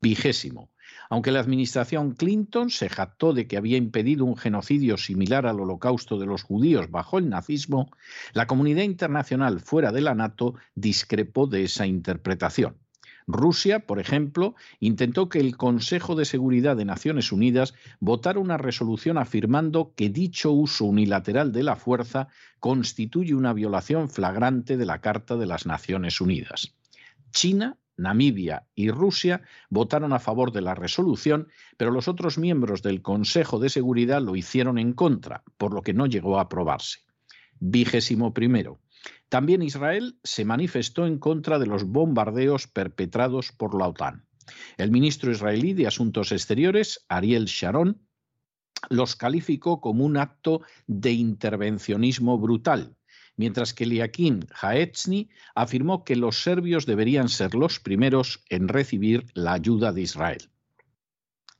Vigésimo. 0.00 0.70
Aunque 1.08 1.32
la 1.32 1.40
administración 1.40 2.12
Clinton 2.12 2.70
se 2.70 2.88
jactó 2.88 3.32
de 3.32 3.46
que 3.46 3.56
había 3.56 3.76
impedido 3.76 4.24
un 4.24 4.36
genocidio 4.36 4.96
similar 4.96 5.46
al 5.46 5.60
holocausto 5.60 6.18
de 6.18 6.26
los 6.26 6.42
judíos 6.42 6.90
bajo 6.90 7.18
el 7.18 7.28
nazismo, 7.28 7.90
la 8.32 8.46
comunidad 8.46 8.82
internacional 8.82 9.60
fuera 9.60 9.92
de 9.92 10.00
la 10.00 10.14
NATO 10.14 10.54
discrepó 10.74 11.46
de 11.46 11.64
esa 11.64 11.86
interpretación. 11.86 12.76
Rusia, 13.26 13.80
por 13.80 13.98
ejemplo, 13.98 14.54
intentó 14.78 15.28
que 15.28 15.40
el 15.40 15.56
Consejo 15.56 16.14
de 16.14 16.24
Seguridad 16.24 16.76
de 16.76 16.84
Naciones 16.84 17.32
Unidas 17.32 17.74
votara 17.98 18.38
una 18.38 18.56
resolución 18.56 19.18
afirmando 19.18 19.92
que 19.96 20.10
dicho 20.10 20.52
uso 20.52 20.84
unilateral 20.84 21.52
de 21.52 21.64
la 21.64 21.76
fuerza 21.76 22.28
constituye 22.60 23.34
una 23.34 23.52
violación 23.52 24.08
flagrante 24.08 24.76
de 24.76 24.86
la 24.86 25.00
Carta 25.00 25.36
de 25.36 25.46
las 25.46 25.66
Naciones 25.66 26.20
Unidas. 26.20 26.74
China 27.32 27.78
Namibia 27.96 28.66
y 28.74 28.90
Rusia 28.90 29.42
votaron 29.70 30.12
a 30.12 30.18
favor 30.18 30.52
de 30.52 30.60
la 30.60 30.74
resolución, 30.74 31.48
pero 31.76 31.90
los 31.90 32.08
otros 32.08 32.38
miembros 32.38 32.82
del 32.82 33.02
Consejo 33.02 33.58
de 33.58 33.70
Seguridad 33.70 34.22
lo 34.22 34.36
hicieron 34.36 34.78
en 34.78 34.92
contra, 34.92 35.42
por 35.56 35.72
lo 35.72 35.82
que 35.82 35.94
no 35.94 36.06
llegó 36.06 36.38
a 36.38 36.42
aprobarse. 36.42 37.00
Vigésimo 37.58 38.34
primero. 38.34 38.78
También 39.28 39.62
Israel 39.62 40.18
se 40.22 40.44
manifestó 40.44 41.06
en 41.06 41.18
contra 41.18 41.58
de 41.58 41.66
los 41.66 41.84
bombardeos 41.84 42.66
perpetrados 42.66 43.52
por 43.52 43.74
la 43.78 43.88
OTAN. 43.88 44.26
El 44.76 44.90
ministro 44.90 45.30
israelí 45.30 45.74
de 45.74 45.86
Asuntos 45.86 46.32
Exteriores, 46.32 47.04
Ariel 47.08 47.46
Sharon, 47.46 48.00
los 48.88 49.16
calificó 49.16 49.80
como 49.80 50.04
un 50.04 50.16
acto 50.16 50.62
de 50.86 51.12
intervencionismo 51.12 52.38
brutal, 52.38 52.96
mientras 53.36 53.74
que 53.74 53.86
Liaquín 53.86 54.46
Haetzny 54.60 55.28
afirmó 55.54 56.04
que 56.04 56.16
los 56.16 56.42
serbios 56.42 56.86
deberían 56.86 57.28
ser 57.28 57.54
los 57.54 57.80
primeros 57.80 58.44
en 58.48 58.68
recibir 58.68 59.26
la 59.34 59.54
ayuda 59.54 59.92
de 59.92 60.02
Israel. 60.02 60.50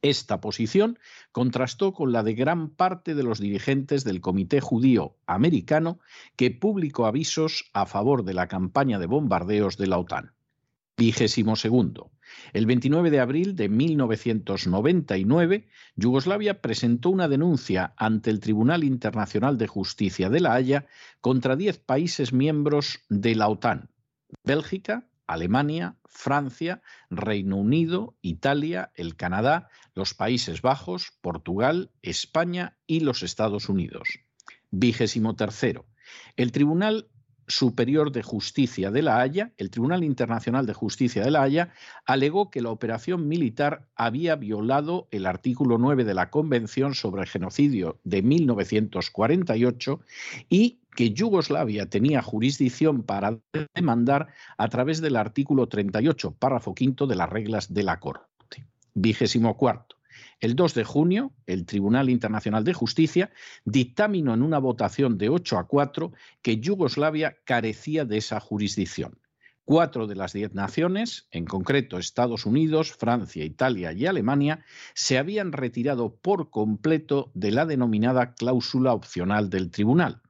Esta 0.02 0.40
posición 0.40 0.98
contrastó 1.32 1.92
con 1.92 2.12
la 2.12 2.22
de 2.22 2.34
gran 2.34 2.70
parte 2.70 3.14
de 3.14 3.22
los 3.22 3.40
dirigentes 3.40 4.04
del 4.04 4.20
Comité 4.20 4.60
Judío 4.60 5.16
Americano, 5.26 6.00
que 6.36 6.50
publicó 6.50 7.06
avisos 7.06 7.70
a 7.72 7.86
favor 7.86 8.24
de 8.24 8.34
la 8.34 8.48
campaña 8.48 8.98
de 8.98 9.06
bombardeos 9.06 9.76
de 9.76 9.86
la 9.86 9.98
OTAN. 9.98 10.32
Vigésimo 10.98 11.56
segundo. 11.56 12.10
El 12.52 12.66
29 12.66 13.10
de 13.10 13.20
abril 13.20 13.54
de 13.54 13.68
1999, 13.68 15.68
Yugoslavia 15.94 16.60
presentó 16.60 17.10
una 17.10 17.28
denuncia 17.28 17.94
ante 17.96 18.30
el 18.30 18.40
Tribunal 18.40 18.82
Internacional 18.82 19.58
de 19.58 19.66
Justicia 19.66 20.30
de 20.30 20.40
La 20.40 20.54
Haya 20.54 20.86
contra 21.20 21.56
diez 21.56 21.78
países 21.78 22.32
miembros 22.32 23.00
de 23.08 23.34
la 23.34 23.48
OTAN, 23.48 23.90
Bélgica, 24.44 25.06
Alemania, 25.26 25.96
Francia, 26.04 26.82
Reino 27.10 27.56
Unido, 27.56 28.16
Italia, 28.22 28.92
el 28.94 29.16
Canadá, 29.16 29.68
los 29.94 30.14
Países 30.14 30.62
Bajos, 30.62 31.12
Portugal, 31.20 31.90
España 32.02 32.76
y 32.86 33.00
los 33.00 33.22
Estados 33.22 33.68
Unidos. 33.68 34.20
Vigésimo 34.70 35.36
tercero. 35.36 35.86
El 36.36 36.52
Tribunal 36.52 37.08
Superior 37.48 38.10
de 38.10 38.22
Justicia 38.22 38.90
de 38.90 39.02
La 39.02 39.20
Haya, 39.20 39.52
el 39.56 39.70
Tribunal 39.70 40.02
Internacional 40.02 40.66
de 40.66 40.72
Justicia 40.72 41.22
de 41.22 41.30
La 41.30 41.42
Haya, 41.42 41.72
alegó 42.04 42.50
que 42.50 42.60
la 42.60 42.70
operación 42.70 43.28
militar 43.28 43.88
había 43.94 44.34
violado 44.34 45.06
el 45.12 45.26
artículo 45.26 45.78
9 45.78 46.04
de 46.04 46.14
la 46.14 46.30
Convención 46.30 46.94
sobre 46.94 47.22
el 47.22 47.28
Genocidio 47.28 48.00
de 48.02 48.22
1948 48.22 50.00
y 50.48 50.80
que 50.96 51.12
Yugoslavia 51.12 51.86
tenía 51.86 52.22
jurisdicción 52.22 53.02
para 53.02 53.38
demandar 53.74 54.28
a 54.56 54.68
través 54.68 55.00
del 55.00 55.16
artículo 55.16 55.68
38, 55.68 56.32
párrafo 56.32 56.74
quinto 56.74 57.06
de 57.06 57.14
las 57.14 57.28
reglas 57.28 57.72
de 57.72 57.82
la 57.84 58.00
Corte. 58.00 58.66
Vigésimo 58.94 59.56
cuarto. 59.56 59.96
El 60.40 60.56
2 60.56 60.74
de 60.74 60.84
junio, 60.84 61.32
el 61.46 61.66
Tribunal 61.66 62.08
Internacional 62.08 62.64
de 62.64 62.72
Justicia 62.72 63.30
dictaminó 63.64 64.32
en 64.32 64.42
una 64.42 64.58
votación 64.58 65.18
de 65.18 65.28
8 65.28 65.58
a 65.58 65.66
4 65.66 66.12
que 66.40 66.58
Yugoslavia 66.58 67.36
carecía 67.44 68.06
de 68.06 68.16
esa 68.16 68.40
jurisdicción. 68.40 69.18
Cuatro 69.66 70.06
de 70.06 70.14
las 70.14 70.32
diez 70.32 70.54
naciones, 70.54 71.26
en 71.30 71.44
concreto 71.44 71.98
Estados 71.98 72.46
Unidos, 72.46 72.92
Francia, 72.92 73.44
Italia 73.44 73.92
y 73.92 74.06
Alemania, 74.06 74.64
se 74.94 75.18
habían 75.18 75.52
retirado 75.52 76.14
por 76.14 76.50
completo 76.50 77.32
de 77.34 77.50
la 77.50 77.66
denominada 77.66 78.34
cláusula 78.34 78.94
opcional 78.94 79.50
del 79.50 79.70
tribunal. 79.70 80.22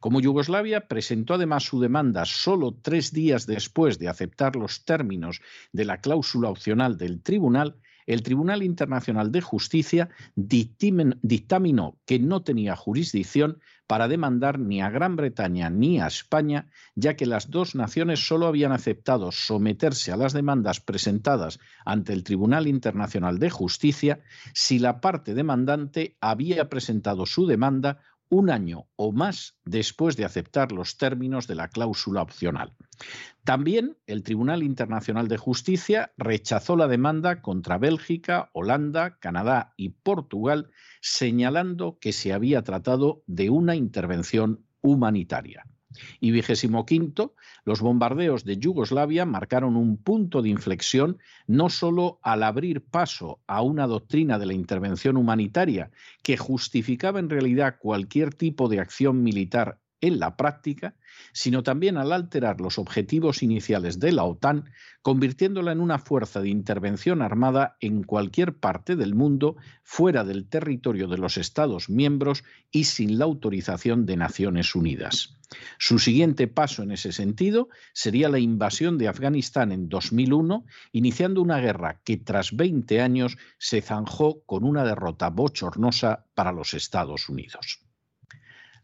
Como 0.00 0.20
Yugoslavia 0.20 0.88
presentó 0.88 1.34
además 1.34 1.64
su 1.64 1.80
demanda 1.80 2.24
solo 2.24 2.74
tres 2.80 3.12
días 3.12 3.46
después 3.46 3.98
de 3.98 4.08
aceptar 4.08 4.56
los 4.56 4.84
términos 4.84 5.40
de 5.72 5.84
la 5.84 6.00
cláusula 6.00 6.50
opcional 6.50 6.96
del 6.96 7.22
tribunal, 7.22 7.76
el 8.06 8.22
Tribunal 8.22 8.62
Internacional 8.62 9.32
de 9.32 9.40
Justicia 9.40 10.10
dictaminó 10.34 11.98
que 12.04 12.18
no 12.18 12.42
tenía 12.42 12.76
jurisdicción 12.76 13.60
para 13.86 14.08
demandar 14.08 14.58
ni 14.58 14.80
a 14.80 14.90
Gran 14.90 15.16
Bretaña 15.16 15.70
ni 15.70 16.00
a 16.00 16.06
España, 16.06 16.68
ya 16.94 17.16
que 17.16 17.26
las 17.26 17.50
dos 17.50 17.74
naciones 17.74 18.26
solo 18.26 18.46
habían 18.46 18.72
aceptado 18.72 19.30
someterse 19.32 20.12
a 20.12 20.16
las 20.16 20.32
demandas 20.32 20.80
presentadas 20.80 21.60
ante 21.84 22.12
el 22.12 22.24
Tribunal 22.24 22.66
Internacional 22.66 23.38
de 23.38 23.50
Justicia 23.50 24.20
si 24.54 24.78
la 24.78 25.00
parte 25.00 25.34
demandante 25.34 26.16
había 26.20 26.68
presentado 26.68 27.26
su 27.26 27.46
demanda 27.46 28.00
un 28.28 28.50
año 28.50 28.86
o 28.96 29.12
más 29.12 29.56
después 29.64 30.16
de 30.16 30.24
aceptar 30.24 30.72
los 30.72 30.96
términos 30.96 31.46
de 31.46 31.54
la 31.54 31.68
cláusula 31.68 32.22
opcional. 32.22 32.72
También 33.44 33.96
el 34.06 34.22
Tribunal 34.22 34.62
Internacional 34.62 35.28
de 35.28 35.36
Justicia 35.36 36.12
rechazó 36.16 36.76
la 36.76 36.88
demanda 36.88 37.42
contra 37.42 37.78
Bélgica, 37.78 38.50
Holanda, 38.52 39.18
Canadá 39.18 39.74
y 39.76 39.90
Portugal, 39.90 40.70
señalando 41.00 41.98
que 42.00 42.12
se 42.12 42.32
había 42.32 42.62
tratado 42.62 43.22
de 43.26 43.50
una 43.50 43.76
intervención 43.76 44.64
humanitaria. 44.80 45.64
Y 46.20 46.30
vigésimo 46.30 46.86
quinto, 46.86 47.34
los 47.64 47.80
bombardeos 47.80 48.44
de 48.44 48.58
Yugoslavia 48.58 49.24
marcaron 49.24 49.76
un 49.76 49.96
punto 49.96 50.42
de 50.42 50.48
inflexión 50.48 51.18
no 51.46 51.70
solo 51.70 52.18
al 52.22 52.42
abrir 52.42 52.82
paso 52.82 53.40
a 53.46 53.62
una 53.62 53.86
doctrina 53.86 54.38
de 54.38 54.46
la 54.46 54.54
intervención 54.54 55.16
humanitaria 55.16 55.90
que 56.22 56.36
justificaba 56.36 57.20
en 57.20 57.30
realidad 57.30 57.76
cualquier 57.78 58.34
tipo 58.34 58.68
de 58.68 58.80
acción 58.80 59.22
militar 59.22 59.80
en 60.00 60.18
la 60.18 60.36
práctica, 60.36 60.94
sino 61.34 61.64
también 61.64 61.98
al 61.98 62.12
alterar 62.12 62.60
los 62.60 62.78
objetivos 62.78 63.42
iniciales 63.42 63.98
de 63.98 64.12
la 64.12 64.24
OTAN, 64.24 64.70
convirtiéndola 65.02 65.72
en 65.72 65.80
una 65.80 65.98
fuerza 65.98 66.40
de 66.40 66.48
intervención 66.48 67.20
armada 67.20 67.76
en 67.80 68.04
cualquier 68.04 68.54
parte 68.54 68.94
del 68.94 69.14
mundo 69.14 69.56
fuera 69.82 70.24
del 70.24 70.46
territorio 70.46 71.08
de 71.08 71.18
los 71.18 71.36
Estados 71.36 71.90
miembros 71.90 72.44
y 72.70 72.84
sin 72.84 73.18
la 73.18 73.24
autorización 73.24 74.06
de 74.06 74.16
Naciones 74.16 74.74
Unidas. 74.76 75.36
Su 75.78 75.98
siguiente 75.98 76.46
paso 76.46 76.82
en 76.82 76.92
ese 76.92 77.12
sentido 77.12 77.68
sería 77.92 78.28
la 78.28 78.38
invasión 78.38 78.96
de 78.96 79.08
Afganistán 79.08 79.72
en 79.72 79.88
2001, 79.88 80.64
iniciando 80.92 81.42
una 81.42 81.58
guerra 81.58 82.00
que 82.04 82.16
tras 82.16 82.56
20 82.56 83.00
años 83.00 83.36
se 83.58 83.82
zanjó 83.82 84.42
con 84.46 84.64
una 84.64 84.84
derrota 84.84 85.30
bochornosa 85.30 86.26
para 86.34 86.52
los 86.52 86.74
Estados 86.74 87.28
Unidos. 87.28 87.83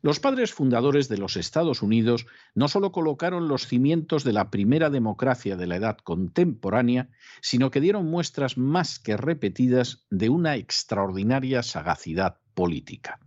Los 0.03 0.19
padres 0.19 0.55
fundadores 0.55 1.11
de 1.11 1.19
los 1.19 1.37
Estados 1.37 1.83
Unidos 1.83 2.27
no 2.55 2.69
solo 2.69 2.91
colocaron 2.91 3.49
los 3.49 3.67
cimientos 3.67 4.25
de 4.25 4.33
la 4.33 4.51
primera 4.51 4.89
democracia 4.89 5.57
de 5.57 5.67
la 5.67 5.77
edad 5.77 5.99
contemporánea, 5.99 7.11
sino 7.43 7.71
que 7.71 7.83
dieron 7.83 8.07
muestras 8.07 8.57
más 8.57 8.99
que 8.99 9.19
repetidas 9.19 10.07
de 10.09 10.31
una 10.31 10.57
extraordinaria 10.57 11.63
sagacidad 11.63 12.39
política. 12.55 13.21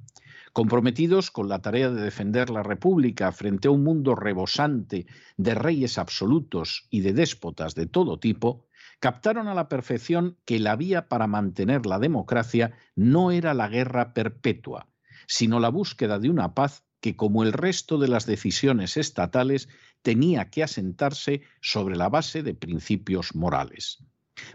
Comprometidos 0.51 1.29
con 1.29 1.47
la 1.47 1.61
tarea 1.61 1.91
de 1.91 2.01
defender 2.01 2.49
la 2.49 2.63
República 2.63 3.31
frente 3.31 3.67
a 3.67 3.71
un 3.71 3.83
mundo 3.83 4.15
rebosante 4.15 5.05
de 5.37 5.53
reyes 5.53 5.99
absolutos 5.99 6.87
y 6.89 7.01
de 7.01 7.13
déspotas 7.13 7.75
de 7.75 7.85
todo 7.85 8.17
tipo, 8.17 8.65
captaron 8.99 9.47
a 9.47 9.53
la 9.53 9.69
perfección 9.69 10.37
que 10.43 10.59
la 10.59 10.75
vía 10.75 11.07
para 11.07 11.27
mantener 11.27 11.85
la 11.85 11.99
democracia 11.99 12.71
no 12.95 13.29
era 13.29 13.53
la 13.53 13.67
guerra 13.67 14.13
perpetua, 14.13 14.87
sino 15.27 15.59
la 15.59 15.69
búsqueda 15.69 16.19
de 16.19 16.29
una 16.29 16.53
paz 16.53 16.83
que, 16.99 17.15
como 17.15 17.43
el 17.43 17.53
resto 17.53 17.97
de 17.97 18.07
las 18.07 18.25
decisiones 18.25 18.97
estatales, 18.97 19.67
tenía 20.01 20.49
que 20.49 20.63
asentarse 20.63 21.41
sobre 21.61 21.95
la 21.95 22.09
base 22.09 22.43
de 22.43 22.53
principios 22.53 23.35
morales. 23.35 24.03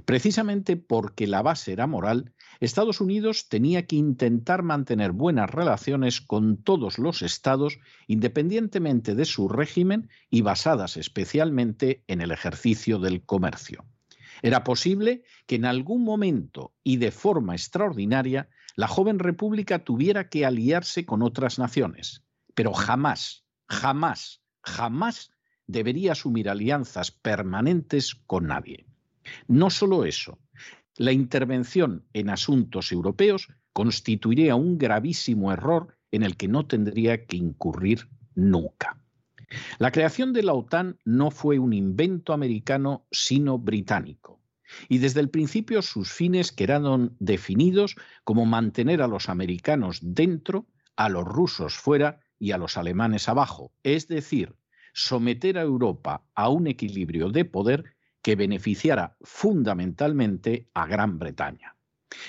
Precisamente 0.05 0.77
porque 0.77 1.27
la 1.27 1.43
base 1.43 1.73
era 1.73 1.87
moral, 1.87 2.33
Estados 2.61 3.01
Unidos 3.01 3.49
tenía 3.49 3.87
que 3.87 3.97
intentar 3.97 4.63
mantener 4.63 5.13
buenas 5.13 5.49
relaciones 5.49 6.21
con 6.21 6.57
todos 6.57 6.99
los 6.99 7.23
estados, 7.23 7.79
independientemente 8.09 9.15
de 9.15 9.25
su 9.25 9.49
régimen 9.49 10.09
y 10.31 10.43
basadas 10.43 10.97
especialmente 10.97 12.03
en 12.09 12.21
el 12.21 12.33
ejercicio 12.33 12.99
del 12.99 13.23
comercio. 13.23 13.85
Era 14.43 14.65
posible 14.65 15.23
que 15.47 15.57
en 15.57 15.65
algún 15.65 16.03
momento 16.03 16.75
y 16.83 16.97
de 16.97 17.11
forma 17.11 17.55
extraordinaria 17.55 18.49
la 18.79 18.87
joven 18.87 19.19
república 19.19 19.81
tuviera 19.81 20.29
que 20.29 20.47
aliarse 20.47 21.05
con 21.05 21.23
otras 21.23 21.59
naciones, 21.59 22.23
pero 22.55 22.73
jamás, 22.73 23.45
jamás, 23.69 24.41
jamás 24.63 25.33
debería 25.67 26.13
asumir 26.13 26.49
alianzas 26.49 27.11
permanentes 27.11 28.15
con 28.15 28.47
nadie. 28.47 28.87
No 29.49 29.71
solo 29.71 30.05
eso, 30.05 30.39
la 30.97 31.11
intervención 31.11 32.05
en 32.13 32.31
asuntos 32.31 32.93
europeos 32.93 33.49
constituiría 33.73 34.55
un 34.55 34.79
gravísimo 34.79 35.53
error 35.53 35.99
en 36.13 36.23
el 36.23 36.37
que 36.37 36.47
no 36.47 36.65
tendría 36.69 37.27
que 37.27 37.37
incurrir 37.37 38.09
nunca. 38.37 39.03
La 39.81 39.91
creación 39.91 40.33
de 40.33 40.45
la 40.45 40.55
OTAN 40.55 41.01
no 41.05 41.33
fue 41.33 41.59
un 41.59 41.73
invento 41.73 42.33
americano, 42.33 43.09
sino 43.11 43.59
británico 43.59 44.39
y 44.89 44.99
desde 44.99 45.21
el 45.21 45.31
principio 45.31 45.83
sus 45.83 46.13
fines 46.13 46.53
quedaron 46.53 47.17
definidos 47.19 47.97
como 48.25 48.47
mantener 48.47 49.03
a 49.03 49.09
los 49.09 49.29
americanos 49.29 50.01
dentro, 50.03 50.67
a 50.97 51.09
los 51.09 51.25
rusos 51.25 51.75
fuera 51.75 52.21
y 52.39 52.53
a 52.53 52.59
los 52.59 52.77
alemanes 52.77 53.29
abajo, 53.29 53.73
es 53.83 54.09
decir, 54.09 54.55
someter 54.93 55.59
a 55.59 55.63
Europa 55.63 56.25
a 56.35 56.49
un 56.49 56.67
equilibrio 56.67 57.31
de 57.31 57.45
poder 57.45 57.85
que 58.23 58.37
beneficiara 58.37 59.17
fundamentalmente 59.23 60.69
a 60.75 60.87
Gran 60.87 61.19
Bretaña. 61.19 61.77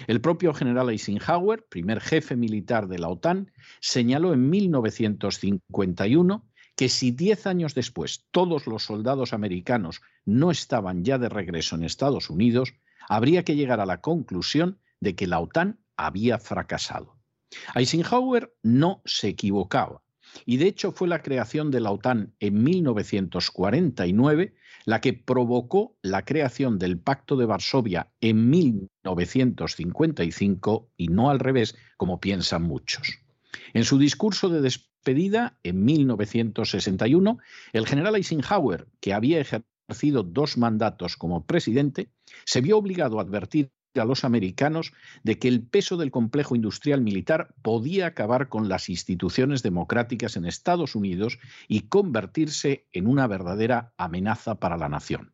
El 0.07 0.21
propio 0.21 0.53
general 0.53 0.89
Eisenhower, 0.89 1.65
primer 1.67 2.01
jefe 2.01 2.35
militar 2.35 2.87
de 2.87 2.99
la 2.99 3.09
OTAN, 3.09 3.51
señaló 3.79 4.33
en 4.33 4.49
1951 4.49 6.48
que 6.79 6.87
si 6.87 7.11
diez 7.11 7.45
años 7.45 7.75
después 7.75 8.23
todos 8.31 8.65
los 8.65 8.85
soldados 8.85 9.33
americanos 9.33 10.01
no 10.23 10.49
estaban 10.49 11.03
ya 11.03 11.17
de 11.17 11.27
regreso 11.27 11.75
en 11.75 11.83
Estados 11.83 12.29
Unidos, 12.29 12.73
habría 13.09 13.43
que 13.43 13.57
llegar 13.57 13.81
a 13.81 13.85
la 13.85 13.99
conclusión 13.99 14.79
de 15.01 15.13
que 15.13 15.27
la 15.27 15.41
OTAN 15.41 15.81
había 15.97 16.39
fracasado. 16.39 17.17
Eisenhower 17.75 18.55
no 18.63 19.01
se 19.03 19.27
equivocaba, 19.27 20.03
y 20.45 20.55
de 20.55 20.67
hecho 20.67 20.93
fue 20.93 21.09
la 21.09 21.21
creación 21.21 21.69
de 21.69 21.81
la 21.81 21.91
OTAN 21.91 22.33
en 22.39 22.63
1949 22.63 24.55
la 24.85 25.01
que 25.01 25.11
provocó 25.11 25.97
la 26.01 26.23
creación 26.23 26.79
del 26.79 26.97
Pacto 26.97 27.35
de 27.35 27.45
Varsovia 27.45 28.09
en 28.21 28.49
1955 28.49 30.91
y 30.95 31.09
no 31.09 31.29
al 31.29 31.39
revés, 31.39 31.75
como 31.97 32.21
piensan 32.21 32.63
muchos. 32.63 33.19
En 33.73 33.83
su 33.83 33.97
discurso 33.97 34.49
de 34.49 34.61
despedida, 34.61 35.57
en 35.63 35.83
1961, 35.83 37.37
el 37.73 37.87
general 37.87 38.15
Eisenhower, 38.15 38.87
que 38.99 39.13
había 39.13 39.39
ejercido 39.39 40.23
dos 40.23 40.57
mandatos 40.57 41.17
como 41.17 41.45
presidente, 41.45 42.09
se 42.45 42.61
vio 42.61 42.77
obligado 42.77 43.19
a 43.19 43.23
advertir 43.23 43.71
a 43.95 44.05
los 44.05 44.23
americanos 44.23 44.93
de 45.23 45.39
que 45.39 45.47
el 45.47 45.63
peso 45.63 45.97
del 45.97 46.11
complejo 46.11 46.55
industrial 46.55 47.01
militar 47.01 47.55
podía 47.61 48.07
acabar 48.07 48.49
con 48.49 48.69
las 48.69 48.89
instituciones 48.89 49.63
democráticas 49.63 50.37
en 50.37 50.45
Estados 50.45 50.95
Unidos 50.95 51.39
y 51.67 51.81
convertirse 51.81 52.87
en 52.93 53.07
una 53.07 53.27
verdadera 53.27 53.93
amenaza 53.97 54.55
para 54.55 54.77
la 54.77 54.89
nación. 54.89 55.33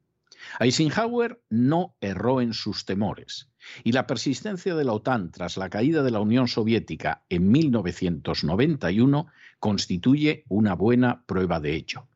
Eisenhower 0.60 1.41
no 1.49 1.95
erró 2.01 2.41
en 2.41 2.53
sus 2.53 2.86
temores 2.86 3.49
y 3.84 3.91
la 3.91 4.08
persistencia 4.08 4.75
de 4.75 4.84
la 4.84 4.93
OTAN 4.93 5.31
tras 5.31 5.58
la 5.58 5.69
caída 5.69 6.03
de 6.03 6.12
la 6.12 6.19
Unión 6.19 6.47
Soviética 6.47 7.23
en 7.29 7.49
1991 7.49 9.27
constituye 9.60 10.43
una 10.47 10.75
buena 10.75 11.23
prueba 11.25 11.60
de 11.60 11.75
ello. 11.75 12.08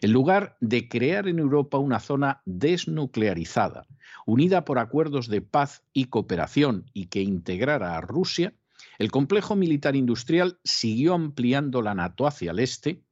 En 0.00 0.12
lugar 0.12 0.56
de 0.60 0.88
crear 0.88 1.28
en 1.28 1.38
Europa 1.38 1.78
una 1.78 2.00
zona 2.00 2.40
desnuclearizada, 2.44 3.86
unida 4.24 4.64
por 4.64 4.78
acuerdos 4.78 5.28
de 5.28 5.40
paz 5.40 5.82
y 5.92 6.06
cooperación 6.06 6.90
y 6.92 7.06
que 7.06 7.22
integrara 7.22 7.96
a 7.96 8.00
Rusia, 8.00 8.54
el 8.98 9.10
complejo 9.10 9.56
militar 9.56 9.96
industrial 9.96 10.58
siguió 10.62 11.14
ampliando 11.14 11.82
la 11.82 11.94
NATO 11.94 12.26
hacia 12.26 12.52
el 12.52 12.60
este 12.60 13.02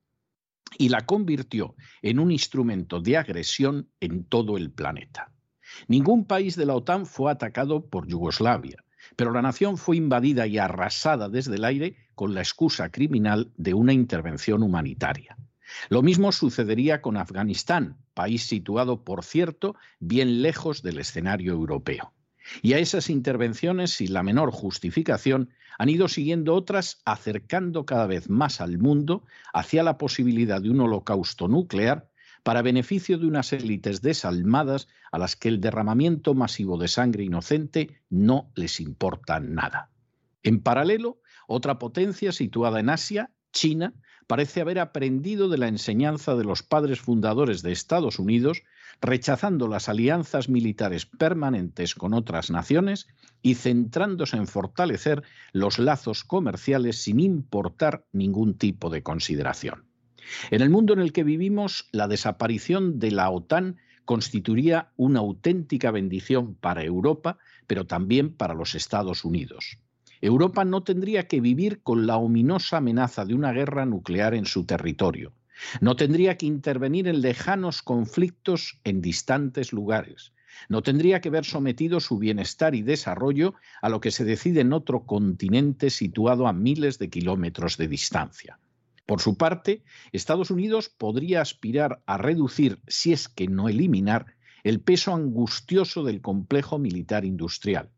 y 0.78 0.88
la 0.88 1.06
convirtió 1.06 1.74
en 2.02 2.18
un 2.18 2.30
instrumento 2.30 3.00
de 3.00 3.16
agresión 3.16 3.88
en 4.00 4.24
todo 4.24 4.56
el 4.56 4.70
planeta. 4.70 5.32
Ningún 5.88 6.24
país 6.26 6.56
de 6.56 6.66
la 6.66 6.74
OTAN 6.74 7.06
fue 7.06 7.30
atacado 7.30 7.86
por 7.86 8.06
Yugoslavia, 8.06 8.84
pero 9.16 9.32
la 9.32 9.42
nación 9.42 9.78
fue 9.78 9.96
invadida 9.96 10.46
y 10.46 10.58
arrasada 10.58 11.28
desde 11.28 11.56
el 11.56 11.64
aire 11.64 11.96
con 12.14 12.34
la 12.34 12.40
excusa 12.40 12.90
criminal 12.90 13.52
de 13.56 13.74
una 13.74 13.92
intervención 13.92 14.62
humanitaria. 14.62 15.36
Lo 15.88 16.02
mismo 16.02 16.32
sucedería 16.32 17.00
con 17.00 17.16
Afganistán, 17.16 17.96
país 18.14 18.44
situado, 18.46 19.04
por 19.04 19.24
cierto, 19.24 19.76
bien 20.00 20.42
lejos 20.42 20.82
del 20.82 20.98
escenario 20.98 21.52
europeo. 21.52 22.12
Y 22.60 22.74
a 22.74 22.78
esas 22.78 23.08
intervenciones, 23.08 23.92
sin 23.92 24.12
la 24.12 24.22
menor 24.22 24.50
justificación, 24.50 25.50
han 25.78 25.88
ido 25.88 26.08
siguiendo 26.08 26.54
otras 26.54 27.00
acercando 27.04 27.86
cada 27.86 28.06
vez 28.06 28.28
más 28.28 28.60
al 28.60 28.78
mundo 28.78 29.24
hacia 29.52 29.82
la 29.82 29.98
posibilidad 29.98 30.60
de 30.60 30.70
un 30.70 30.80
holocausto 30.80 31.48
nuclear 31.48 32.10
para 32.42 32.62
beneficio 32.62 33.18
de 33.18 33.26
unas 33.26 33.52
élites 33.52 34.02
desalmadas 34.02 34.88
a 35.12 35.18
las 35.18 35.36
que 35.36 35.48
el 35.48 35.60
derramamiento 35.60 36.34
masivo 36.34 36.76
de 36.76 36.88
sangre 36.88 37.24
inocente 37.24 38.00
no 38.10 38.50
les 38.54 38.80
importa 38.80 39.40
nada. 39.40 39.90
En 40.42 40.60
paralelo, 40.60 41.20
otra 41.46 41.78
potencia 41.78 42.32
situada 42.32 42.80
en 42.80 42.90
Asia, 42.90 43.30
China, 43.52 43.94
parece 44.26 44.60
haber 44.60 44.78
aprendido 44.78 45.48
de 45.48 45.58
la 45.58 45.68
enseñanza 45.68 46.34
de 46.34 46.44
los 46.44 46.62
padres 46.62 47.00
fundadores 47.00 47.62
de 47.62 47.72
Estados 47.72 48.18
Unidos, 48.18 48.62
rechazando 49.00 49.68
las 49.68 49.88
alianzas 49.88 50.48
militares 50.48 51.06
permanentes 51.06 51.94
con 51.94 52.14
otras 52.14 52.50
naciones 52.50 53.08
y 53.42 53.54
centrándose 53.54 54.36
en 54.36 54.46
fortalecer 54.46 55.22
los 55.52 55.78
lazos 55.78 56.24
comerciales 56.24 57.02
sin 57.02 57.20
importar 57.20 58.04
ningún 58.12 58.54
tipo 58.54 58.90
de 58.90 59.02
consideración. 59.02 59.84
En 60.50 60.62
el 60.62 60.70
mundo 60.70 60.92
en 60.92 61.00
el 61.00 61.12
que 61.12 61.24
vivimos, 61.24 61.88
la 61.92 62.08
desaparición 62.08 62.98
de 62.98 63.10
la 63.10 63.30
OTAN 63.30 63.76
constituiría 64.04 64.92
una 64.96 65.20
auténtica 65.20 65.90
bendición 65.90 66.54
para 66.54 66.84
Europa, 66.84 67.38
pero 67.66 67.86
también 67.86 68.34
para 68.34 68.54
los 68.54 68.74
Estados 68.74 69.24
Unidos. 69.24 69.78
Europa 70.22 70.64
no 70.64 70.84
tendría 70.84 71.26
que 71.26 71.40
vivir 71.40 71.82
con 71.82 72.06
la 72.06 72.16
ominosa 72.16 72.76
amenaza 72.76 73.24
de 73.24 73.34
una 73.34 73.52
guerra 73.52 73.86
nuclear 73.86 74.34
en 74.34 74.46
su 74.46 74.64
territorio. 74.64 75.32
No 75.80 75.96
tendría 75.96 76.38
que 76.38 76.46
intervenir 76.46 77.08
en 77.08 77.22
lejanos 77.22 77.82
conflictos 77.82 78.78
en 78.84 79.02
distantes 79.02 79.72
lugares. 79.72 80.32
No 80.68 80.82
tendría 80.82 81.20
que 81.20 81.30
ver 81.30 81.44
sometido 81.44 81.98
su 81.98 82.18
bienestar 82.18 82.76
y 82.76 82.82
desarrollo 82.82 83.54
a 83.80 83.88
lo 83.88 84.00
que 84.00 84.12
se 84.12 84.24
decide 84.24 84.60
en 84.60 84.72
otro 84.72 85.06
continente 85.06 85.90
situado 85.90 86.46
a 86.46 86.52
miles 86.52 87.00
de 87.00 87.10
kilómetros 87.10 87.76
de 87.76 87.88
distancia. 87.88 88.60
Por 89.06 89.20
su 89.20 89.36
parte, 89.36 89.82
Estados 90.12 90.52
Unidos 90.52 90.88
podría 90.88 91.40
aspirar 91.40 92.00
a 92.06 92.16
reducir, 92.16 92.78
si 92.86 93.12
es 93.12 93.28
que 93.28 93.48
no 93.48 93.68
eliminar, 93.68 94.36
el 94.62 94.80
peso 94.80 95.12
angustioso 95.12 96.04
del 96.04 96.20
complejo 96.20 96.78
militar 96.78 97.24
industrial. 97.24 97.90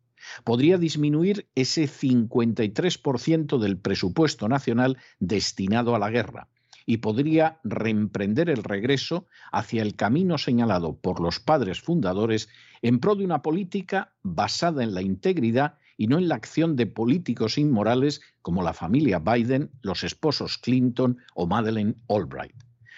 Podría 0.45 0.79
disminuir 0.79 1.49
ese 1.55 1.85
53% 1.85 3.59
del 3.59 3.79
presupuesto 3.79 4.49
nacional 4.49 4.99
destinado 5.19 5.95
a 5.95 5.99
la 5.99 6.11
guerra 6.11 6.49
y 6.87 6.99
podría 6.99 7.61
reemprender 7.65 8.51
el 8.51 8.63
regreso 8.63 9.27
hacia 9.53 9.83
el 9.83 9.97
camino 9.97 10.39
señalado 10.39 10.97
por 10.97 11.21
los 11.21 11.41
padres 11.41 11.81
fundadores 11.81 12.49
en 12.83 13.01
pro 13.01 13.15
de 13.15 13.25
una 13.25 13.43
política 13.43 14.13
basada 14.23 14.83
en 14.83 14.95
la 14.95 15.03
integridad 15.03 15.79
y 15.97 16.09
no 16.09 16.19
en 16.19 16.29
la 16.29 16.35
acción 16.35 16.77
de 16.77 16.87
políticos 16.87 17.57
inmorales 17.57 18.21
como 18.43 18.63
la 18.63 18.75
familia 18.75 19.21
Biden, 19.21 19.71
los 19.83 20.05
esposos 20.05 20.59
Clinton 20.59 21.19
o 21.35 21.47
Madeleine 21.47 21.95
Albright, 22.09 22.57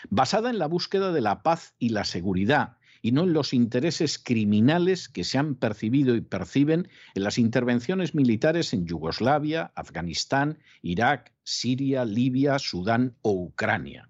basada 0.09 0.51
en 0.51 0.59
la 0.59 0.67
búsqueda 0.67 1.13
de 1.13 1.21
la 1.21 1.43
paz 1.43 1.75
y 1.79 1.91
la 1.91 2.05
seguridad 2.05 2.76
y 3.07 3.13
no 3.13 3.23
en 3.23 3.35
los 3.35 3.55
intereses 3.55 4.19
criminales 4.19 5.09
que 5.09 5.23
se 5.23 5.39
han 5.39 5.55
percibido 5.55 6.17
y 6.17 6.23
perciben 6.23 6.89
en 7.15 7.23
las 7.23 7.39
intervenciones 7.39 8.17
militares 8.17 8.73
en 8.73 8.85
Yugoslavia, 8.85 9.71
Afganistán, 9.77 10.59
Irak, 10.83 11.33
Siria, 11.45 12.05
Libia, 12.05 12.59
Sudán 12.59 13.15
o 13.23 13.31
Ucrania 13.31 14.09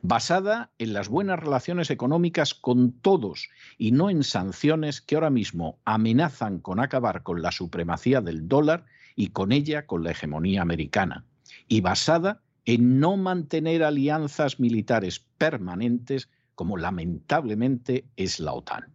basada 0.00 0.70
en 0.78 0.94
las 0.94 1.08
buenas 1.08 1.38
relaciones 1.38 1.90
económicas 1.90 2.54
con 2.54 2.92
todos 2.92 3.50
y 3.76 3.92
no 3.92 4.08
en 4.08 4.22
sanciones 4.22 5.02
que 5.02 5.16
ahora 5.16 5.30
mismo 5.30 5.78
amenazan 5.84 6.58
con 6.58 6.80
acabar 6.80 7.22
con 7.22 7.42
la 7.42 7.52
supremacía 7.52 8.22
del 8.22 8.48
dólar 8.48 8.86
y 9.14 9.28
con 9.28 9.52
ella 9.52 9.86
con 9.86 10.04
la 10.04 10.12
hegemonía 10.12 10.62
americana, 10.62 11.24
y 11.68 11.80
basada 11.82 12.42
en 12.64 12.98
no 13.00 13.16
mantener 13.16 13.82
alianzas 13.82 14.60
militares 14.60 15.24
permanentes 15.38 16.28
como 16.58 16.76
lamentablemente 16.76 18.08
es 18.16 18.40
la 18.40 18.52
OTAN. 18.52 18.92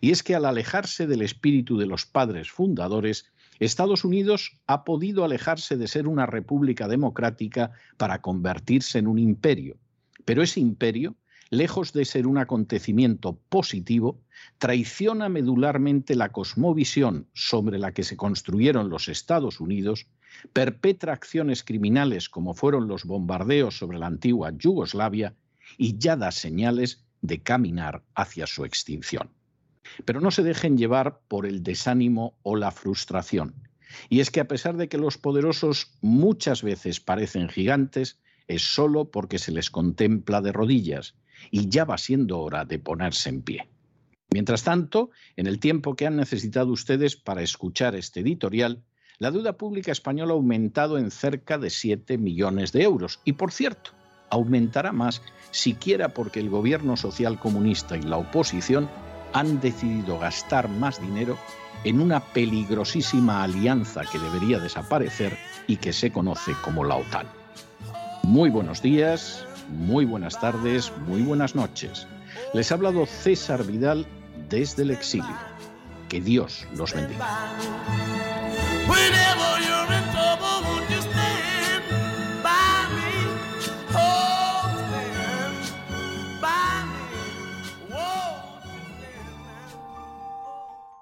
Y 0.00 0.10
es 0.10 0.22
que 0.22 0.34
al 0.34 0.46
alejarse 0.46 1.06
del 1.06 1.20
espíritu 1.20 1.76
de 1.76 1.84
los 1.84 2.06
padres 2.06 2.50
fundadores, 2.50 3.26
Estados 3.60 4.06
Unidos 4.06 4.58
ha 4.66 4.84
podido 4.84 5.22
alejarse 5.22 5.76
de 5.76 5.86
ser 5.86 6.08
una 6.08 6.24
república 6.24 6.88
democrática 6.88 7.72
para 7.98 8.22
convertirse 8.22 9.00
en 9.00 9.06
un 9.06 9.18
imperio, 9.18 9.76
pero 10.24 10.42
ese 10.42 10.60
imperio, 10.60 11.14
lejos 11.50 11.92
de 11.92 12.06
ser 12.06 12.26
un 12.26 12.38
acontecimiento 12.38 13.38
positivo, 13.50 14.22
traiciona 14.56 15.28
medularmente 15.28 16.16
la 16.16 16.32
cosmovisión 16.32 17.28
sobre 17.34 17.78
la 17.78 17.92
que 17.92 18.02
se 18.02 18.16
construyeron 18.16 18.88
los 18.88 19.08
Estados 19.08 19.60
Unidos, 19.60 20.06
perpetra 20.54 21.12
acciones 21.12 21.64
criminales 21.64 22.30
como 22.30 22.54
fueron 22.54 22.88
los 22.88 23.04
bombardeos 23.04 23.76
sobre 23.76 23.98
la 23.98 24.06
antigua 24.06 24.54
Yugoslavia 24.56 25.34
y 25.76 25.98
ya 25.98 26.16
da 26.16 26.30
señales 26.30 27.04
de 27.22 27.42
caminar 27.42 28.02
hacia 28.14 28.46
su 28.46 28.64
extinción. 28.64 29.30
Pero 30.04 30.20
no 30.20 30.30
se 30.30 30.42
dejen 30.42 30.76
llevar 30.76 31.20
por 31.28 31.46
el 31.46 31.62
desánimo 31.62 32.38
o 32.42 32.56
la 32.56 32.70
frustración. 32.70 33.54
Y 34.08 34.20
es 34.20 34.30
que 34.30 34.40
a 34.40 34.48
pesar 34.48 34.76
de 34.76 34.88
que 34.88 34.98
los 34.98 35.18
poderosos 35.18 35.92
muchas 36.00 36.62
veces 36.62 37.00
parecen 37.00 37.48
gigantes, 37.48 38.20
es 38.48 38.62
solo 38.62 39.10
porque 39.10 39.38
se 39.38 39.52
les 39.52 39.70
contempla 39.70 40.40
de 40.40 40.52
rodillas 40.52 41.14
y 41.50 41.68
ya 41.68 41.84
va 41.84 41.98
siendo 41.98 42.40
hora 42.40 42.64
de 42.64 42.78
ponerse 42.78 43.28
en 43.28 43.42
pie. 43.42 43.68
Mientras 44.30 44.64
tanto, 44.64 45.10
en 45.36 45.46
el 45.46 45.60
tiempo 45.60 45.94
que 45.94 46.06
han 46.06 46.16
necesitado 46.16 46.72
ustedes 46.72 47.16
para 47.16 47.42
escuchar 47.42 47.94
este 47.94 48.20
editorial, 48.20 48.82
la 49.18 49.30
deuda 49.30 49.56
pública 49.56 49.92
española 49.92 50.32
ha 50.32 50.36
aumentado 50.36 50.98
en 50.98 51.10
cerca 51.10 51.56
de 51.56 51.70
7 51.70 52.18
millones 52.18 52.72
de 52.72 52.82
euros. 52.82 53.20
Y 53.24 53.34
por 53.34 53.52
cierto, 53.52 53.92
aumentará 54.30 54.92
más 54.92 55.22
siquiera 55.50 56.08
porque 56.08 56.40
el 56.40 56.50
gobierno 56.50 56.96
social 56.96 57.38
comunista 57.38 57.96
y 57.96 58.02
la 58.02 58.16
oposición 58.16 58.88
han 59.32 59.60
decidido 59.60 60.18
gastar 60.18 60.68
más 60.68 61.00
dinero 61.00 61.36
en 61.84 62.00
una 62.00 62.20
peligrosísima 62.20 63.42
alianza 63.42 64.02
que 64.10 64.18
debería 64.18 64.58
desaparecer 64.58 65.36
y 65.66 65.76
que 65.76 65.92
se 65.92 66.10
conoce 66.10 66.52
como 66.62 66.84
la 66.84 66.96
OTAN. 66.96 67.26
Muy 68.22 68.48
buenos 68.48 68.80
días, 68.80 69.44
muy 69.68 70.04
buenas 70.04 70.40
tardes, 70.40 70.92
muy 71.06 71.22
buenas 71.22 71.54
noches. 71.54 72.06
Les 72.54 72.70
ha 72.70 72.76
hablado 72.76 73.06
César 73.06 73.64
Vidal 73.64 74.06
desde 74.48 74.82
el 74.82 74.90
exilio. 74.90 75.36
Que 76.08 76.20
Dios 76.20 76.66
los 76.74 76.94
bendiga. 76.94 77.26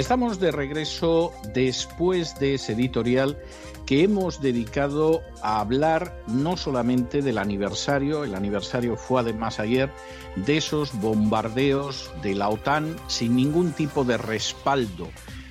Estamos 0.00 0.40
de 0.40 0.50
regreso 0.50 1.30
después 1.52 2.34
de 2.40 2.54
ese 2.54 2.72
editorial 2.72 3.36
que 3.84 4.02
hemos 4.02 4.40
dedicado 4.40 5.20
a 5.42 5.60
hablar 5.60 6.24
no 6.26 6.56
solamente 6.56 7.20
del 7.20 7.36
aniversario, 7.36 8.24
el 8.24 8.34
aniversario 8.34 8.96
fue 8.96 9.20
además 9.20 9.60
ayer, 9.60 9.90
de 10.36 10.56
esos 10.56 10.98
bombardeos 11.02 12.10
de 12.22 12.34
la 12.34 12.48
OTAN 12.48 12.96
sin 13.08 13.36
ningún 13.36 13.72
tipo 13.72 14.02
de 14.04 14.16
respaldo 14.16 15.10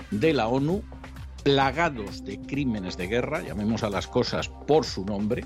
de 0.10 0.34
la 0.34 0.48
ONU, 0.48 0.82
plagados 1.44 2.26
de 2.26 2.42
crímenes 2.42 2.98
de 2.98 3.06
guerra, 3.06 3.44
llamemos 3.44 3.84
a 3.84 3.92
las 3.92 4.08
cosas 4.08 4.50
por 4.50 4.84
su 4.84 5.06
nombre, 5.06 5.46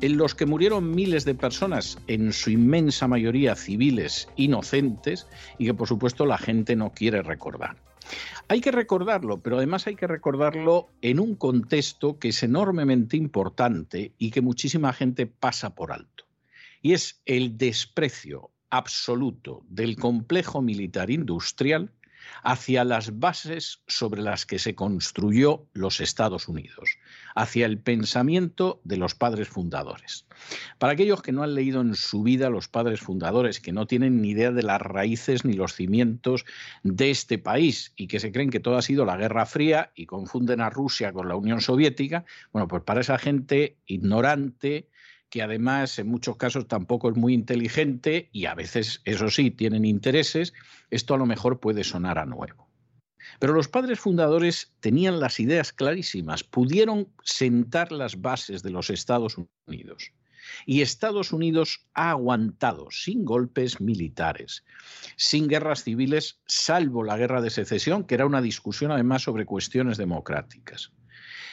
en 0.00 0.16
los 0.16 0.34
que 0.34 0.46
murieron 0.46 0.90
miles 0.90 1.24
de 1.24 1.36
personas, 1.36 1.98
en 2.08 2.32
su 2.32 2.50
inmensa 2.50 3.06
mayoría 3.06 3.54
civiles 3.54 4.28
inocentes, 4.34 5.28
y 5.56 5.66
que 5.66 5.74
por 5.74 5.86
supuesto 5.86 6.26
la 6.26 6.36
gente 6.36 6.74
no 6.74 6.90
quiere 6.90 7.22
recordar. 7.22 7.76
Hay 8.48 8.60
que 8.60 8.72
recordarlo, 8.72 9.40
pero 9.40 9.56
además 9.56 9.86
hay 9.86 9.96
que 9.96 10.06
recordarlo 10.06 10.88
en 11.02 11.20
un 11.20 11.36
contexto 11.36 12.18
que 12.18 12.28
es 12.28 12.42
enormemente 12.42 13.16
importante 13.16 14.12
y 14.18 14.30
que 14.30 14.40
muchísima 14.40 14.92
gente 14.92 15.26
pasa 15.26 15.74
por 15.74 15.92
alto. 15.92 16.24
Y 16.82 16.94
es 16.94 17.20
el 17.26 17.58
desprecio 17.58 18.50
absoluto 18.70 19.62
del 19.68 19.96
complejo 19.96 20.62
militar 20.62 21.10
industrial 21.10 21.92
hacia 22.42 22.84
las 22.84 23.18
bases 23.18 23.82
sobre 23.86 24.22
las 24.22 24.46
que 24.46 24.58
se 24.58 24.74
construyó 24.74 25.66
los 25.72 26.00
Estados 26.00 26.48
Unidos, 26.48 26.98
hacia 27.34 27.66
el 27.66 27.78
pensamiento 27.78 28.80
de 28.84 28.96
los 28.96 29.14
padres 29.14 29.48
fundadores. 29.48 30.26
Para 30.78 30.94
aquellos 30.94 31.22
que 31.22 31.32
no 31.32 31.42
han 31.42 31.54
leído 31.54 31.80
en 31.80 31.94
su 31.94 32.22
vida 32.22 32.50
los 32.50 32.68
padres 32.68 33.00
fundadores, 33.00 33.60
que 33.60 33.72
no 33.72 33.86
tienen 33.86 34.20
ni 34.22 34.30
idea 34.30 34.50
de 34.52 34.62
las 34.62 34.80
raíces 34.80 35.44
ni 35.44 35.52
los 35.52 35.74
cimientos 35.74 36.44
de 36.82 37.10
este 37.10 37.38
país 37.38 37.92
y 37.96 38.06
que 38.06 38.20
se 38.20 38.32
creen 38.32 38.50
que 38.50 38.60
todo 38.60 38.76
ha 38.76 38.82
sido 38.82 39.04
la 39.04 39.16
Guerra 39.16 39.46
Fría 39.46 39.92
y 39.94 40.06
confunden 40.06 40.60
a 40.60 40.70
Rusia 40.70 41.12
con 41.12 41.28
la 41.28 41.36
Unión 41.36 41.60
Soviética, 41.60 42.24
bueno, 42.52 42.68
pues 42.68 42.82
para 42.82 43.00
esa 43.00 43.18
gente 43.18 43.76
ignorante, 43.86 44.88
que 45.28 45.42
además 45.42 45.98
en 45.98 46.08
muchos 46.08 46.36
casos 46.36 46.66
tampoco 46.66 47.10
es 47.10 47.16
muy 47.16 47.34
inteligente 47.34 48.28
y 48.32 48.46
a 48.46 48.54
veces, 48.54 49.00
eso 49.04 49.30
sí, 49.30 49.50
tienen 49.50 49.84
intereses, 49.84 50.52
esto 50.90 51.14
a 51.14 51.18
lo 51.18 51.26
mejor 51.26 51.60
puede 51.60 51.84
sonar 51.84 52.18
a 52.18 52.26
nuevo. 52.26 52.69
Pero 53.38 53.52
los 53.52 53.68
padres 53.68 54.00
fundadores 54.00 54.72
tenían 54.80 55.20
las 55.20 55.40
ideas 55.40 55.72
clarísimas, 55.72 56.44
pudieron 56.44 57.08
sentar 57.22 57.92
las 57.92 58.20
bases 58.20 58.62
de 58.62 58.70
los 58.70 58.90
Estados 58.90 59.36
Unidos. 59.66 60.12
Y 60.66 60.80
Estados 60.80 61.32
Unidos 61.32 61.86
ha 61.94 62.10
aguantado 62.10 62.88
sin 62.90 63.24
golpes 63.24 63.80
militares, 63.80 64.64
sin 65.16 65.48
guerras 65.48 65.84
civiles, 65.84 66.40
salvo 66.46 67.04
la 67.04 67.16
guerra 67.16 67.40
de 67.40 67.50
secesión, 67.50 68.04
que 68.04 68.14
era 68.14 68.26
una 68.26 68.42
discusión 68.42 68.90
además 68.90 69.22
sobre 69.22 69.46
cuestiones 69.46 69.98
democráticas, 69.98 70.92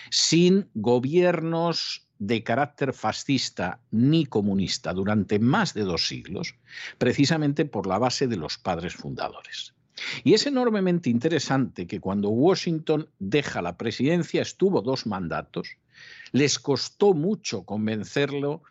sin 0.10 0.70
gobiernos 0.74 2.08
de 2.20 2.44
carácter 2.44 2.94
fascista 2.94 3.82
ni 3.92 4.26
comunista 4.26 4.94
durante 4.94 5.40
más 5.40 5.74
de 5.74 5.84
dos 5.84 6.08
siglos, 6.08 6.56
precisamente 6.98 7.66
por 7.66 7.86
la 7.86 8.00
base 8.00 8.28
de 8.28 8.38
los 8.38 8.58
padres 8.58 8.96
fundadores. 8.96 9.77
Y 10.24 10.34
es 10.34 10.46
enormemente 10.46 11.10
interesante 11.10 11.88
que 11.88 12.00
cuando 12.00 12.30
Washington 12.30 13.10
deja 13.20 13.62
la 13.62 13.78
presidencia, 13.78 14.42
estuvo 14.42 14.82
dos 14.82 15.06
mandatos, 15.06 15.70
les 16.32 16.60
costó 16.60 17.14
mucho 17.14 17.64
convencerlo 17.64 18.62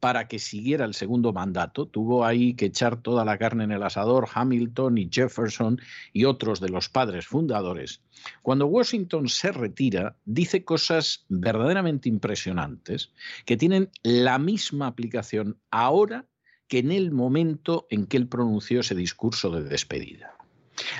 para 0.00 0.28
que 0.28 0.38
siguiera 0.38 0.84
el 0.84 0.94
segundo 0.94 1.32
mandato. 1.32 1.86
Tuvo 1.86 2.24
ahí 2.24 2.54
que 2.54 2.66
echar 2.66 3.00
toda 3.00 3.24
la 3.24 3.38
carne 3.38 3.64
en 3.64 3.72
el 3.72 3.82
asador 3.82 4.28
Hamilton 4.32 4.98
y 4.98 5.08
Jefferson 5.10 5.80
y 6.12 6.24
otros 6.24 6.60
de 6.60 6.68
los 6.68 6.88
padres 6.88 7.26
fundadores. 7.26 8.02
Cuando 8.42 8.66
Washington 8.66 9.28
se 9.28 9.52
retira, 9.52 10.16
dice 10.24 10.64
cosas 10.64 11.24
verdaderamente 11.28 12.08
impresionantes 12.08 13.12
que 13.44 13.56
tienen 13.56 13.90
la 14.02 14.38
misma 14.38 14.86
aplicación 14.86 15.58
ahora 15.70 16.26
que 16.68 16.78
en 16.78 16.92
el 16.92 17.12
momento 17.12 17.86
en 17.90 18.06
que 18.06 18.16
él 18.16 18.28
pronunció 18.28 18.80
ese 18.80 18.94
discurso 18.94 19.50
de 19.50 19.64
despedida. 19.64 20.36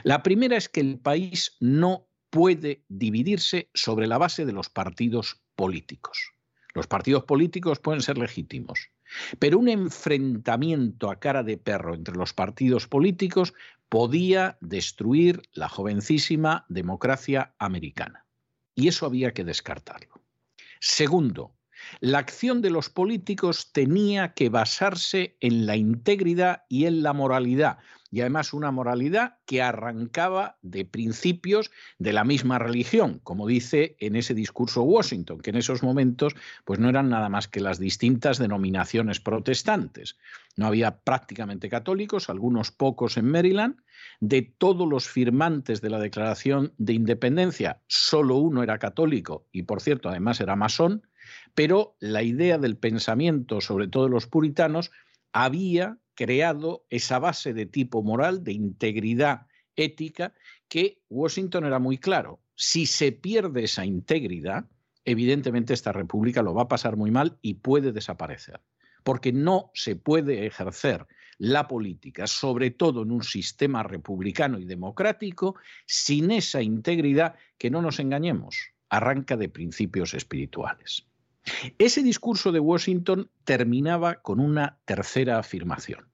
La 0.03 0.23
primera 0.23 0.57
es 0.57 0.69
que 0.69 0.81
el 0.81 0.99
país 0.99 1.57
no 1.61 2.07
puede 2.31 2.85
dividirse 2.89 3.71
sobre 3.75 4.07
la 4.07 4.19
base 4.19 4.45
de 4.45 4.53
los 4.53 4.69
partidos 4.69 5.41
políticos. 5.55 6.33
Los 6.75 6.87
partidos 6.87 7.25
políticos 7.25 7.79
pueden 7.79 8.03
ser 8.03 8.19
legítimos, 8.19 8.91
pero 9.39 9.59
un 9.59 9.69
enfrentamiento 9.69 11.11
a 11.11 11.19
cara 11.19 11.43
de 11.43 11.57
perro 11.57 11.95
entre 11.95 12.17
los 12.17 12.35
partidos 12.35 12.87
políticos 12.87 13.55
podía 13.89 14.59
destruir 14.61 15.43
la 15.53 15.69
jovencísima 15.69 16.67
democracia 16.69 17.55
americana. 17.59 18.27
Y 18.75 18.89
eso 18.89 19.07
había 19.07 19.33
que 19.33 19.45
descartarlo. 19.45 20.21
Segundo, 20.81 21.56
la 22.01 22.19
acción 22.19 22.63
de 22.63 22.71
los 22.71 22.89
políticos 22.89 23.73
tenía 23.73 24.35
que 24.35 24.49
basarse 24.49 25.37
en 25.41 25.67
la 25.67 25.77
integridad 25.77 26.63
y 26.69 26.87
en 26.87 27.03
la 27.03 27.13
moralidad, 27.13 27.79
y 28.11 28.21
además 28.21 28.53
una 28.53 28.71
moralidad 28.71 29.39
que 29.47 29.63
arrancaba 29.63 30.59
de 30.63 30.85
principios 30.85 31.71
de 31.99 32.13
la 32.13 32.25
misma 32.25 32.59
religión, 32.59 33.21
como 33.23 33.47
dice 33.47 33.97
en 34.01 34.17
ese 34.17 34.35
discurso 34.35 34.83
Washington, 34.83 35.41
que 35.41 35.51
en 35.51 35.57
esos 35.57 35.83
momentos 35.83 36.35
pues 36.65 36.79
no 36.79 36.89
eran 36.89 37.09
nada 37.09 37.29
más 37.29 37.49
que 37.49 37.61
las 37.61 37.79
distintas 37.79 38.39
denominaciones 38.39 39.21
protestantes. 39.21 40.17
No 40.57 40.67
había 40.67 41.01
prácticamente 41.01 41.69
católicos, 41.69 42.31
algunos 42.31 42.71
pocos 42.71 43.17
en 43.17 43.31
Maryland. 43.31 43.77
De 44.21 44.41
todos 44.41 44.89
los 44.89 45.09
firmantes 45.09 45.81
de 45.81 45.91
la 45.91 45.99
Declaración 45.99 46.73
de 46.79 46.95
Independencia, 46.95 47.83
solo 47.87 48.37
uno 48.37 48.63
era 48.63 48.79
católico 48.79 49.47
y, 49.53 49.65
por 49.65 49.83
cierto, 49.83 50.09
además 50.09 50.41
era 50.41 50.57
masón, 50.57 51.03
pero 51.55 51.97
la 52.01 52.23
idea 52.23 52.59
del 52.59 52.77
pensamiento, 52.77 53.61
sobre 53.61 53.89
todo 53.89 54.09
los 54.09 54.27
puritanos, 54.27 54.91
había 55.33 55.99
creado 56.15 56.87
esa 56.91 57.19
base 57.19 57.55
de 57.55 57.67
tipo 57.67 58.03
moral, 58.03 58.43
de 58.43 58.53
integridad 58.53 59.47
ética, 59.77 60.35
que 60.69 61.03
Washington 61.09 61.65
era 61.65 61.79
muy 61.79 61.99
claro. 61.99 62.41
Si 62.55 62.87
se 62.87 63.13
pierde 63.13 63.65
esa 63.65 63.85
integridad, 63.85 64.65
evidentemente 65.05 65.75
esta 65.75 65.93
república 65.93 66.43
lo 66.43 66.55
va 66.55 66.63
a 66.63 66.69
pasar 66.69 66.97
muy 66.97 67.11
mal 67.11 67.39
y 67.43 67.55
puede 67.55 67.93
desaparecer, 67.93 68.61
porque 69.05 69.33
no 69.33 69.71
se 69.75 69.95
puede 69.95 70.47
ejercer 70.47 71.07
la 71.39 71.69
política, 71.69 72.27
sobre 72.27 72.71
todo 72.71 73.03
en 73.03 73.13
un 73.13 73.23
sistema 73.23 73.83
republicano 73.83 74.59
y 74.59 74.65
democrático, 74.65 75.57
sin 75.87 76.31
esa 76.31 76.63
integridad 76.63 77.35
que 77.59 77.71
no 77.71 77.83
nos 77.83 78.01
engañemos, 78.01 78.73
arranca 78.89 79.37
de 79.37 79.49
principios 79.49 80.15
espirituales. 80.15 81.07
Ese 81.79 82.03
discurso 82.03 82.53
de 82.53 82.61
Washington 82.61 83.31
terminaba 83.45 84.17
con 84.23 84.41
una 84.41 84.79
tercera 84.85 85.39
afirmación. 85.39 86.09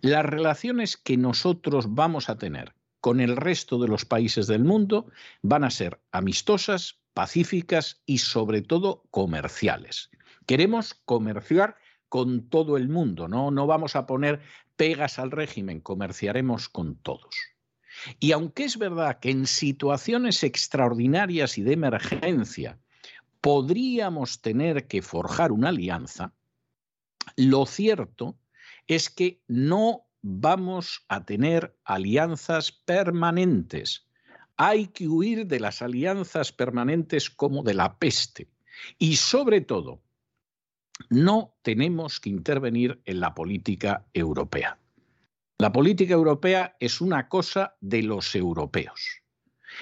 Las 0.00 0.24
relaciones 0.24 0.96
que 0.96 1.16
nosotros 1.16 1.94
vamos 1.94 2.28
a 2.28 2.38
tener 2.38 2.74
con 3.00 3.20
el 3.20 3.36
resto 3.36 3.78
de 3.78 3.88
los 3.88 4.04
países 4.04 4.46
del 4.46 4.64
mundo 4.64 5.06
van 5.42 5.64
a 5.64 5.70
ser 5.70 6.00
amistosas, 6.12 7.00
pacíficas 7.14 8.02
y 8.04 8.18
sobre 8.18 8.62
todo 8.62 9.04
comerciales. 9.10 10.10
Queremos 10.46 10.94
comerciar 11.04 11.76
con 12.08 12.48
todo 12.48 12.76
el 12.76 12.88
mundo, 12.88 13.28
¿no? 13.28 13.50
No 13.50 13.66
vamos 13.66 13.96
a 13.96 14.06
poner 14.06 14.40
pegas 14.76 15.18
al 15.18 15.30
régimen, 15.30 15.80
comerciaremos 15.80 16.68
con 16.68 16.96
todos. 16.96 17.36
Y 18.18 18.32
aunque 18.32 18.64
es 18.64 18.78
verdad 18.78 19.20
que 19.20 19.30
en 19.30 19.46
situaciones 19.46 20.42
extraordinarias 20.42 21.58
y 21.58 21.62
de 21.62 21.72
emergencia 21.72 22.78
podríamos 23.40 24.40
tener 24.40 24.86
que 24.86 25.02
forjar 25.02 25.52
una 25.52 25.70
alianza, 25.70 26.34
lo 27.36 27.66
cierto 27.66 28.38
es 28.86 29.10
que 29.10 29.40
no 29.46 30.06
vamos 30.22 31.04
a 31.08 31.24
tener 31.24 31.76
alianzas 31.84 32.72
permanentes. 32.72 34.06
Hay 34.56 34.88
que 34.88 35.08
huir 35.08 35.46
de 35.46 35.60
las 35.60 35.80
alianzas 35.80 36.52
permanentes 36.52 37.30
como 37.30 37.62
de 37.62 37.74
la 37.74 37.98
peste. 37.98 38.48
Y 38.98 39.16
sobre 39.16 39.60
todo, 39.60 40.02
no 41.08 41.54
tenemos 41.62 42.20
que 42.20 42.30
intervenir 42.30 43.00
en 43.04 43.20
la 43.20 43.34
política 43.34 44.04
europea. 44.12 44.78
La 45.58 45.72
política 45.72 46.14
europea 46.14 46.76
es 46.80 47.00
una 47.00 47.28
cosa 47.28 47.76
de 47.80 48.02
los 48.02 48.34
europeos. 48.34 49.22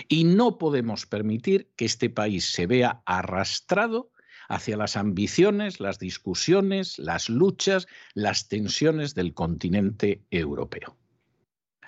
Y 0.09 0.24
no 0.24 0.59
podemos 0.59 1.07
permitir 1.07 1.70
que 1.77 1.85
este 1.85 2.11
país 2.11 2.51
se 2.51 2.66
vea 2.66 3.03
arrastrado 3.07 4.11
hacia 4.48 4.77
las 4.77 4.96
ambiciones, 4.96 5.81
las 5.81 5.98
discusiones, 5.98 6.98
las 6.98 7.29
luchas, 7.29 7.87
las 8.14 8.48
tensiones 8.48 9.14
del 9.14 9.35
continente 9.35 10.22
europeo. 10.31 10.96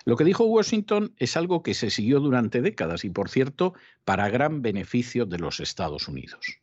Lo 0.05 0.17
que 0.17 0.25
dijo 0.25 0.45
Washington 0.45 1.15
es 1.19 1.37
algo 1.37 1.63
que 1.63 1.75
se 1.75 1.91
siguió 1.91 2.21
durante 2.21 2.63
décadas 2.63 3.05
y, 3.05 3.11
por 3.11 3.29
cierto, 3.29 3.75
para 4.05 4.29
gran 4.29 4.63
beneficio 4.63 5.27
de 5.27 5.39
los 5.39 5.61
Estados 5.61 6.09
Unidos. 6.09 6.59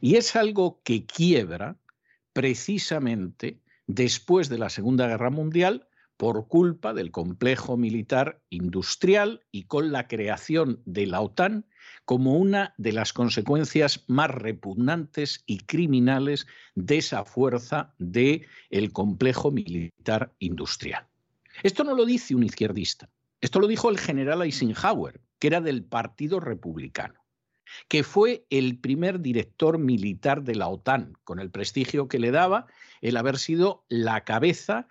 Y 0.00 0.16
es 0.16 0.36
algo 0.36 0.80
que 0.84 1.04
quiebra 1.04 1.76
precisamente 2.32 3.60
después 3.86 4.48
de 4.48 4.58
la 4.58 4.70
Segunda 4.70 5.06
Guerra 5.06 5.30
Mundial 5.30 5.87
por 6.18 6.48
culpa 6.48 6.92
del 6.92 7.12
complejo 7.12 7.76
militar 7.76 8.42
industrial 8.50 9.46
y 9.52 9.64
con 9.64 9.92
la 9.92 10.08
creación 10.08 10.82
de 10.84 11.06
la 11.06 11.20
OTAN 11.20 11.64
como 12.04 12.34
una 12.34 12.74
de 12.76 12.92
las 12.92 13.12
consecuencias 13.12 14.04
más 14.08 14.30
repugnantes 14.30 15.44
y 15.46 15.60
criminales 15.60 16.46
de 16.74 16.98
esa 16.98 17.24
fuerza 17.24 17.94
del 17.98 18.46
el 18.68 18.92
complejo 18.92 19.52
militar 19.52 20.34
industrial. 20.40 21.06
Esto 21.62 21.84
no 21.84 21.94
lo 21.94 22.04
dice 22.04 22.34
un 22.34 22.42
izquierdista, 22.42 23.08
esto 23.40 23.60
lo 23.60 23.68
dijo 23.68 23.88
el 23.88 23.98
general 23.98 24.42
Eisenhower, 24.42 25.20
que 25.38 25.46
era 25.46 25.60
del 25.60 25.84
Partido 25.84 26.40
Republicano, 26.40 27.24
que 27.86 28.02
fue 28.02 28.44
el 28.50 28.80
primer 28.80 29.20
director 29.20 29.78
militar 29.78 30.42
de 30.42 30.56
la 30.56 30.66
OTAN, 30.66 31.12
con 31.22 31.38
el 31.38 31.50
prestigio 31.50 32.08
que 32.08 32.18
le 32.18 32.32
daba 32.32 32.66
el 33.02 33.16
haber 33.16 33.38
sido 33.38 33.84
la 33.88 34.24
cabeza 34.24 34.88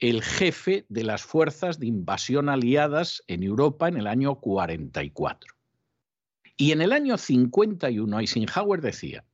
el 0.00 0.22
jefe 0.22 0.86
de 0.88 1.04
las 1.04 1.22
fuerzas 1.22 1.78
de 1.78 1.86
invasión 1.86 2.48
aliadas 2.48 3.22
en 3.26 3.42
Europa 3.42 3.86
en 3.86 3.98
el 3.98 4.06
año 4.06 4.36
44. 4.36 5.54
Y 6.56 6.72
en 6.72 6.80
el 6.80 6.92
año 6.92 7.18
51 7.18 8.18
Eisenhower 8.18 8.80
decía, 8.80 9.24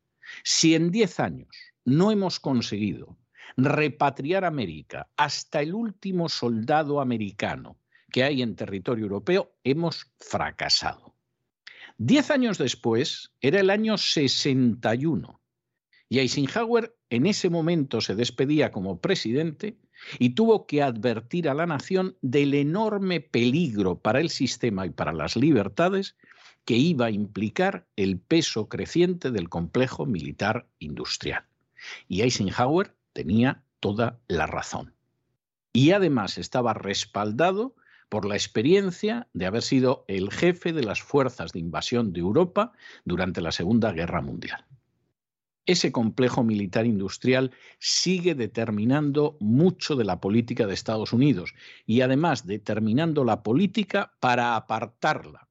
si 0.42 0.74
en 0.74 0.90
10 0.90 1.20
años 1.20 1.48
no 1.85 2.11
hemos 2.11 2.40
conseguido 2.40 3.16
repatriar 3.57 4.44
América 4.44 5.09
hasta 5.16 5.62
el 5.62 5.72
último 5.72 6.29
soldado 6.29 7.00
americano 7.00 7.79
que 8.11 8.24
hay 8.24 8.42
en 8.42 8.57
territorio 8.57 9.05
europeo, 9.05 9.52
hemos 9.62 10.11
fracasado. 10.18 11.14
Diez 11.96 12.31
años 12.31 12.59
después, 12.59 13.33
era 13.40 13.61
el 13.61 13.70
año 13.70 13.96
61, 13.98 15.40
y 16.09 16.18
Eisenhower 16.18 16.96
en 17.11 17.26
ese 17.26 17.50
momento 17.50 18.00
se 18.00 18.14
despedía 18.14 18.70
como 18.70 19.00
presidente 19.00 19.76
y 20.18 20.30
tuvo 20.30 20.66
que 20.66 20.82
advertir 20.82 21.48
a 21.48 21.54
la 21.54 21.66
nación 21.66 22.16
del 22.22 22.54
enorme 22.54 23.20
peligro 23.20 23.98
para 23.98 24.20
el 24.20 24.30
sistema 24.30 24.87
y 24.87 24.90
para 24.90 25.12
las 25.12 25.37
libertades 25.37 26.16
que 26.64 26.76
iba 26.76 27.06
a 27.06 27.11
implicar 27.11 27.87
el 27.96 28.18
peso 28.18 28.68
creciente 28.68 29.30
del 29.30 29.48
complejo 29.48 30.04
militar 30.04 30.66
industrial. 30.78 31.44
Y 32.09 32.22
Eisenhower 32.22 32.94
tenía 33.12 33.62
toda 33.80 34.18
la 34.28 34.46
razón. 34.46 34.92
Y 35.72 35.92
además 35.92 36.38
estaba 36.38 36.74
respaldado 36.74 37.74
por 38.09 38.24
la 38.24 38.35
experiencia 38.35 39.28
de 39.32 39.46
haber 39.46 39.62
sido 39.62 40.04
el 40.09 40.30
jefe 40.30 40.72
de 40.72 40.82
las 40.82 41.02
fuerzas 41.02 41.52
de 41.52 41.61
invasión 41.61 42.12
de 42.12 42.20
Europa 42.20 42.72
durante 43.04 43.40
la 43.40 43.52
Segunda 43.52 43.92
Guerra 43.92 44.20
Mundial. 44.20 44.64
Ese 45.66 45.90
complejo 45.90 46.44
militar 46.44 46.87
industrial 46.87 47.50
sigue 47.81 48.37
determinando 48.37 49.37
mucho 49.40 49.96
de 49.96 50.05
la 50.05 50.20
política 50.20 50.66
de 50.66 50.74
Estados 50.74 51.12
Unidos 51.12 51.55
y 51.85 52.02
además 52.02 52.46
determinando 52.46 53.24
la 53.24 53.42
política 53.42 54.14
para 54.20 54.55
apartarla 54.55 55.48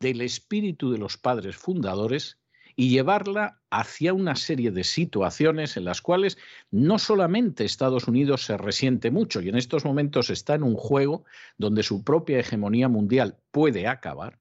del 0.00 0.20
espíritu 0.20 0.92
de 0.92 0.98
los 0.98 1.16
padres 1.16 1.56
fundadores 1.56 2.38
y 2.76 2.90
llevarla 2.90 3.62
hacia 3.70 4.12
una 4.12 4.36
serie 4.36 4.70
de 4.70 4.84
situaciones 4.84 5.78
en 5.78 5.84
las 5.84 6.02
cuales 6.02 6.36
no 6.70 6.98
solamente 6.98 7.64
Estados 7.64 8.06
Unidos 8.06 8.44
se 8.44 8.58
resiente 8.58 9.10
mucho 9.10 9.40
y 9.40 9.48
en 9.48 9.56
estos 9.56 9.86
momentos 9.86 10.28
está 10.28 10.56
en 10.56 10.64
un 10.64 10.76
juego 10.76 11.24
donde 11.56 11.82
su 11.82 12.04
propia 12.04 12.38
hegemonía 12.38 12.88
mundial 12.88 13.38
puede 13.50 13.86
acabar, 13.86 14.40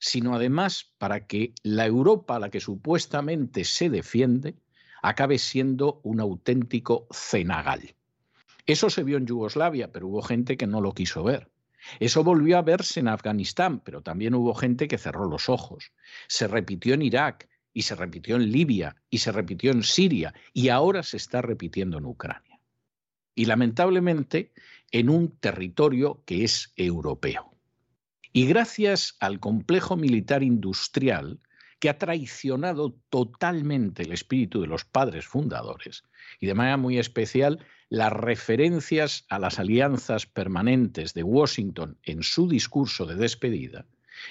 sino 0.00 0.34
además 0.34 0.92
para 0.98 1.28
que 1.28 1.54
la 1.62 1.86
Europa 1.86 2.34
a 2.34 2.40
la 2.40 2.50
que 2.50 2.58
supuestamente 2.58 3.64
se 3.64 3.88
defiende 3.88 4.56
acabe 5.02 5.38
siendo 5.38 6.00
un 6.02 6.18
auténtico 6.18 7.06
cenagal. 7.12 7.94
Eso 8.66 8.90
se 8.90 9.04
vio 9.04 9.16
en 9.18 9.26
Yugoslavia, 9.26 9.92
pero 9.92 10.08
hubo 10.08 10.22
gente 10.22 10.56
que 10.56 10.66
no 10.66 10.80
lo 10.80 10.92
quiso 10.92 11.22
ver. 11.22 11.48
Eso 12.00 12.24
volvió 12.24 12.58
a 12.58 12.62
verse 12.62 12.98
en 12.98 13.06
Afganistán, 13.06 13.80
pero 13.80 14.02
también 14.02 14.34
hubo 14.34 14.54
gente 14.54 14.88
que 14.88 14.98
cerró 14.98 15.28
los 15.28 15.48
ojos. 15.48 15.92
Se 16.26 16.48
repitió 16.48 16.94
en 16.94 17.02
Irak, 17.02 17.48
y 17.72 17.82
se 17.82 17.94
repitió 17.94 18.36
en 18.36 18.50
Libia 18.50 18.96
y 19.10 19.18
se 19.18 19.32
repitió 19.32 19.70
en 19.70 19.82
Siria 19.82 20.34
y 20.52 20.68
ahora 20.68 21.02
se 21.02 21.16
está 21.16 21.42
repitiendo 21.42 21.98
en 21.98 22.06
Ucrania. 22.06 22.60
Y 23.34 23.44
lamentablemente 23.44 24.52
en 24.90 25.08
un 25.08 25.36
territorio 25.38 26.22
que 26.26 26.44
es 26.44 26.72
europeo. 26.76 27.49
Y 28.32 28.46
gracias 28.46 29.16
al 29.18 29.40
complejo 29.40 29.96
militar 29.96 30.42
industrial 30.42 31.40
que 31.80 31.88
ha 31.88 31.98
traicionado 31.98 32.94
totalmente 33.08 34.02
el 34.02 34.12
espíritu 34.12 34.60
de 34.60 34.66
los 34.66 34.84
padres 34.84 35.26
fundadores 35.26 36.04
y 36.38 36.46
de 36.46 36.54
manera 36.54 36.76
muy 36.76 36.98
especial 36.98 37.66
las 37.88 38.12
referencias 38.12 39.24
a 39.30 39.38
las 39.38 39.58
alianzas 39.58 40.26
permanentes 40.26 41.14
de 41.14 41.24
Washington 41.24 41.98
en 42.04 42.22
su 42.22 42.48
discurso 42.48 43.06
de 43.06 43.16
despedida, 43.16 43.86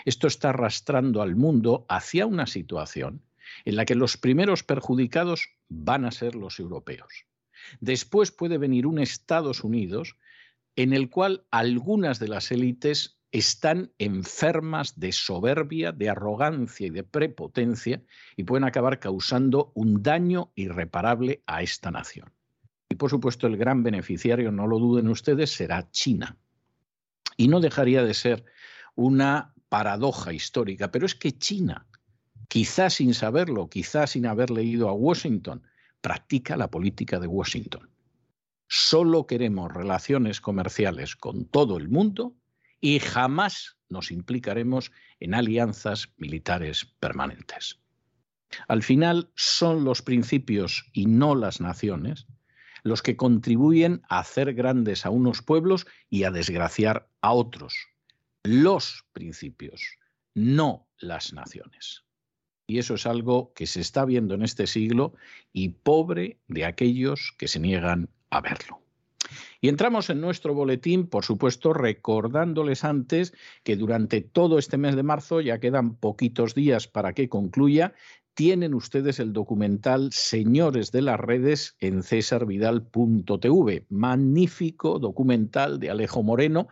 esto 0.06 0.28
está 0.28 0.50
arrastrando 0.50 1.22
al 1.22 1.36
mundo 1.36 1.86
hacia 1.90 2.26
una 2.26 2.48
situación 2.48 3.22
en 3.66 3.76
la 3.76 3.86
que 3.86 3.96
los 3.96 4.16
primeros 4.18 4.64
perjudicados 4.64 5.50
van 5.68 6.06
a 6.06 6.12
ser 6.12 6.36
los 6.36 6.60
europeos. 6.60 7.26
Después 7.82 8.32
puede 8.32 8.58
venir 8.58 8.88
un 8.88 9.00
Estados 9.00 9.64
Unidos 9.64 10.16
en 10.76 10.94
el 10.94 11.10
cual 11.10 11.44
algunas 11.52 12.20
de 12.20 12.28
las 12.30 12.52
élites 12.52 13.18
están 13.32 13.92
enfermas 14.00 15.00
de 15.00 15.12
soberbia, 15.12 15.92
de 15.92 16.10
arrogancia 16.10 16.88
y 16.88 16.89
de 16.89 17.04
prepotencia 17.04 18.02
y 18.36 18.44
pueden 18.44 18.63
acabar 18.63 19.00
causando 19.00 19.72
un 19.76 20.02
daño 20.02 20.52
irreparable 20.56 21.44
a 21.46 21.62
esta 21.62 21.92
nación. 21.92 22.32
Y 22.89 22.96
por 22.96 23.10
supuesto 23.10 23.46
el 23.46 23.58
gran 23.58 23.84
beneficiario, 23.84 24.52
no 24.52 24.65
lo 24.65 24.80
duden 24.80 25.10
ustedes, 25.10 25.52
será 25.52 25.92
China. 25.92 26.38
Y 27.38 27.48
no 27.48 27.60
dejaría 27.60 28.04
de 28.04 28.15
ser 28.15 28.46
una 28.96 29.54
paradoja 29.70 30.34
histórica, 30.34 30.92
pero 30.92 31.06
es 31.06 31.13
que 31.13 31.38
China 31.38 31.86
quizás 32.50 32.96
sin 32.96 33.13
saberlo, 33.13 33.70
quizás 33.70 34.12
sin 34.12 34.26
haber 34.26 34.50
leído 34.50 34.89
a 34.89 34.94
Washington, 34.94 35.63
practica 36.02 36.58
la 36.58 36.70
política 36.70 37.20
de 37.20 37.28
Washington. 37.28 37.89
Solo 38.68 39.26
queremos 39.26 39.72
relaciones 39.72 40.42
comerciales 40.42 41.15
con 41.15 41.46
todo 41.46 41.78
el 41.78 41.89
mundo 41.89 42.36
y 42.82 43.00
jamás 43.00 43.78
nos 43.89 44.12
implicaremos 44.12 44.92
en 45.20 45.34
alianzas 45.34 46.10
militares 46.18 46.86
permanentes. 47.00 47.80
Al 48.68 48.84
final 48.84 49.32
son 49.36 49.84
los 49.84 50.02
principios 50.02 50.89
y 50.94 51.06
no 51.06 51.36
las 51.36 51.62
naciones 51.62 52.28
los 52.84 53.02
que 53.02 53.18
contribuyen 53.18 54.02
a 54.10 54.20
hacer 54.20 54.54
grandes 54.54 55.06
a 55.06 55.10
unos 55.10 55.42
pueblos 55.42 55.88
y 56.10 56.24
a 56.24 56.32
desgraciar 56.32 57.10
a 57.22 57.34
otros. 57.34 57.76
Los 58.44 59.06
principios, 59.13 59.98
no 60.34 60.88
las 60.98 61.34
naciones. 61.34 62.06
Y 62.68 62.78
eso 62.78 62.94
es 62.94 63.06
algo 63.06 63.54
que 63.54 63.68
se 63.68 63.82
está 63.82 64.06
viendo 64.06 64.36
en 64.36 64.44
este 64.44 64.68
siglo 64.68 65.13
y 65.52 65.70
pobre 65.70 66.39
de 66.48 66.65
aquellos 66.65 67.34
que 67.38 67.48
se 67.48 67.60
niegan 67.60 68.10
a 68.30 68.42
verlo. 68.42 68.82
Y 69.62 69.67
entramos 69.67 70.10
en 70.10 70.22
nuestro 70.22 70.54
boletín, 70.54 71.08
por 71.08 71.26
supuesto, 71.26 71.74
recordándoles 71.74 72.84
antes 72.86 73.34
que 73.63 73.76
durante 73.76 74.22
todo 74.22 74.58
este 74.58 74.78
mes 74.78 74.95
de 74.95 75.04
marzo, 75.04 75.41
ya 75.41 75.60
quedan 75.60 75.95
poquitos 75.95 76.56
días 76.56 76.88
para 76.88 77.13
que 77.13 77.28
concluya, 77.28 77.93
tienen 78.34 78.74
ustedes 78.74 79.19
el 79.19 79.34
documental 79.34 80.13
Señores 80.13 80.93
de 80.93 81.02
las 81.02 81.19
Redes 81.19 81.76
en 81.82 82.04
cesarvidal.tv. 82.04 83.86
Magnífico 83.89 84.98
documental 84.98 85.78
de 85.78 85.89
Alejo 85.89 86.24
Moreno 86.24 86.69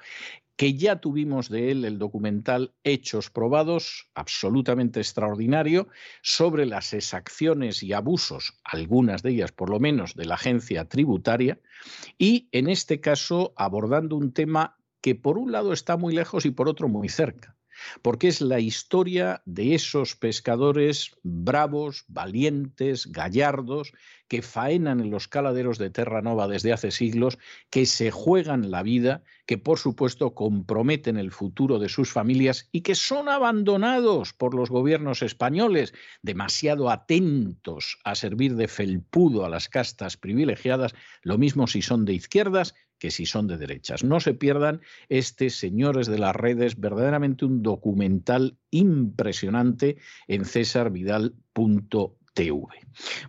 que 0.58 0.74
ya 0.74 1.00
tuvimos 1.00 1.50
de 1.50 1.72
él 1.72 1.86
el 1.86 2.00
documental 2.00 2.74
Hechos 2.84 3.30
Probados, 3.30 4.10
absolutamente 4.16 5.00
extraordinario, 5.00 5.88
sobre 6.24 6.66
las 6.66 6.94
exacciones 6.94 7.84
y 7.84 7.94
abusos, 7.94 8.60
algunas 8.64 9.22
de 9.22 9.32
ellas 9.32 9.52
por 9.52 9.70
lo 9.70 9.80
menos, 9.80 10.16
de 10.16 10.26
la 10.26 10.36
agencia 10.36 10.86
tributaria, 10.86 11.60
y 12.18 12.50
en 12.52 12.70
este 12.70 13.00
caso 13.00 13.54
abordando 13.56 14.16
un 14.16 14.34
tema 14.34 14.78
que 15.00 15.14
por 15.14 15.38
un 15.38 15.52
lado 15.52 15.74
está 15.74 15.96
muy 15.96 16.14
lejos 16.14 16.46
y 16.46 16.52
por 16.52 16.68
otro 16.68 16.90
muy 16.90 17.08
cerca 17.08 17.57
porque 18.02 18.28
es 18.28 18.42
la 18.42 18.60
historia 18.60 19.42
de 19.46 19.76
esos 19.76 20.16
pescadores 20.16 21.16
bravos, 21.24 22.06
valientes, 22.08 23.08
gallardos, 23.08 23.94
que 24.28 24.42
faenan 24.42 25.00
en 25.00 25.10
los 25.10 25.28
caladeros 25.28 25.78
de 25.78 25.90
Terranova 25.90 26.48
desde 26.48 26.74
hace 26.74 26.92
siglos, 26.92 27.38
que 27.70 27.86
se 27.86 28.12
juegan 28.12 28.72
la 28.72 28.84
vida, 28.84 29.24
que 29.46 29.58
por 29.58 29.80
supuesto 29.80 30.36
comprometen 30.36 31.18
el 31.18 31.32
futuro 31.32 31.80
de 31.80 31.90
sus 31.90 32.12
familias 32.12 32.68
y 32.72 32.82
que 32.82 32.96
son 32.96 33.30
abandonados 33.30 34.34
por 34.34 34.54
los 34.54 34.70
gobiernos 34.70 35.22
españoles, 35.22 35.94
demasiado 36.22 36.90
atentos 36.90 38.00
a 38.04 38.16
servir 38.16 38.56
de 38.56 38.68
felpudo 38.68 39.46
a 39.46 39.50
las 39.50 39.70
castas 39.70 40.18
privilegiadas, 40.18 40.94
lo 41.22 41.38
mismo 41.38 41.68
si 41.68 41.82
son 41.82 42.06
de 42.06 42.14
izquierdas 42.14 42.76
que 43.00 43.12
si 43.12 43.26
son 43.26 43.48
de 43.48 43.58
derechas. 43.58 44.04
No 44.04 44.20
se 44.20 44.34
pierdan 44.34 44.82
este 45.10 45.50
Señores 45.50 46.08
de 46.08 46.20
las 46.20 46.36
Redes, 46.36 46.80
verdaderamente 46.80 47.46
un 47.46 47.64
documental 47.64 48.58
impresionante 48.72 49.98
en 50.28 50.46
cesarvidal.tv. 50.46 52.68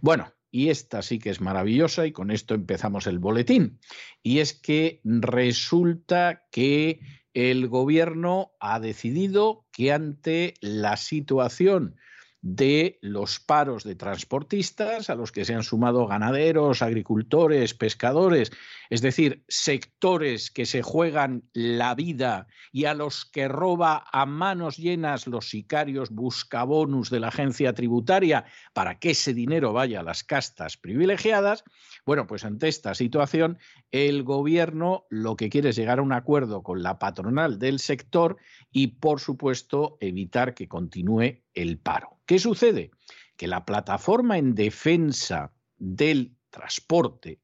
Bueno, 0.00 0.32
y 0.50 0.68
esta 0.68 1.02
sí 1.02 1.18
que 1.18 1.30
es 1.30 1.40
maravillosa 1.40 2.06
y 2.06 2.12
con 2.12 2.30
esto 2.30 2.54
empezamos 2.54 3.06
el 3.06 3.18
boletín. 3.18 3.78
Y 4.22 4.38
es 4.38 4.54
que 4.54 5.00
resulta 5.04 6.46
que 6.50 7.00
el 7.34 7.68
gobierno 7.68 8.52
ha 8.58 8.80
decidido 8.80 9.66
que 9.70 9.92
ante 9.92 10.54
la 10.60 10.96
situación 10.96 11.96
de 12.40 12.98
los 13.02 13.40
paros 13.40 13.82
de 13.82 13.96
transportistas, 13.96 15.10
a 15.10 15.16
los 15.16 15.32
que 15.32 15.44
se 15.44 15.54
han 15.54 15.64
sumado 15.64 16.06
ganaderos, 16.06 16.82
agricultores, 16.82 17.74
pescadores, 17.74 18.52
es 18.90 19.02
decir, 19.02 19.44
sectores 19.48 20.50
que 20.50 20.64
se 20.64 20.82
juegan 20.82 21.42
la 21.52 21.94
vida 21.94 22.46
y 22.70 22.84
a 22.84 22.94
los 22.94 23.24
que 23.24 23.48
roba 23.48 24.04
a 24.12 24.24
manos 24.24 24.76
llenas 24.76 25.26
los 25.26 25.48
sicarios 25.48 26.10
buscabonus 26.10 27.10
de 27.10 27.20
la 27.20 27.28
agencia 27.28 27.72
tributaria 27.72 28.44
para 28.72 28.98
que 28.98 29.10
ese 29.10 29.34
dinero 29.34 29.72
vaya 29.72 30.00
a 30.00 30.04
las 30.04 30.22
castas 30.22 30.76
privilegiadas. 30.76 31.64
Bueno, 32.08 32.26
pues 32.26 32.46
ante 32.46 32.68
esta 32.68 32.94
situación, 32.94 33.58
el 33.90 34.22
gobierno 34.22 35.04
lo 35.10 35.36
que 35.36 35.50
quiere 35.50 35.68
es 35.68 35.76
llegar 35.76 35.98
a 35.98 36.02
un 36.02 36.14
acuerdo 36.14 36.62
con 36.62 36.82
la 36.82 36.98
patronal 36.98 37.58
del 37.58 37.78
sector 37.80 38.38
y, 38.72 38.86
por 38.86 39.20
supuesto, 39.20 39.98
evitar 40.00 40.54
que 40.54 40.68
continúe 40.68 41.42
el 41.52 41.76
paro. 41.76 42.16
¿Qué 42.24 42.38
sucede? 42.38 42.92
Que 43.36 43.46
la 43.46 43.66
plataforma 43.66 44.38
en 44.38 44.54
defensa 44.54 45.52
del 45.76 46.34
transporte, 46.48 47.40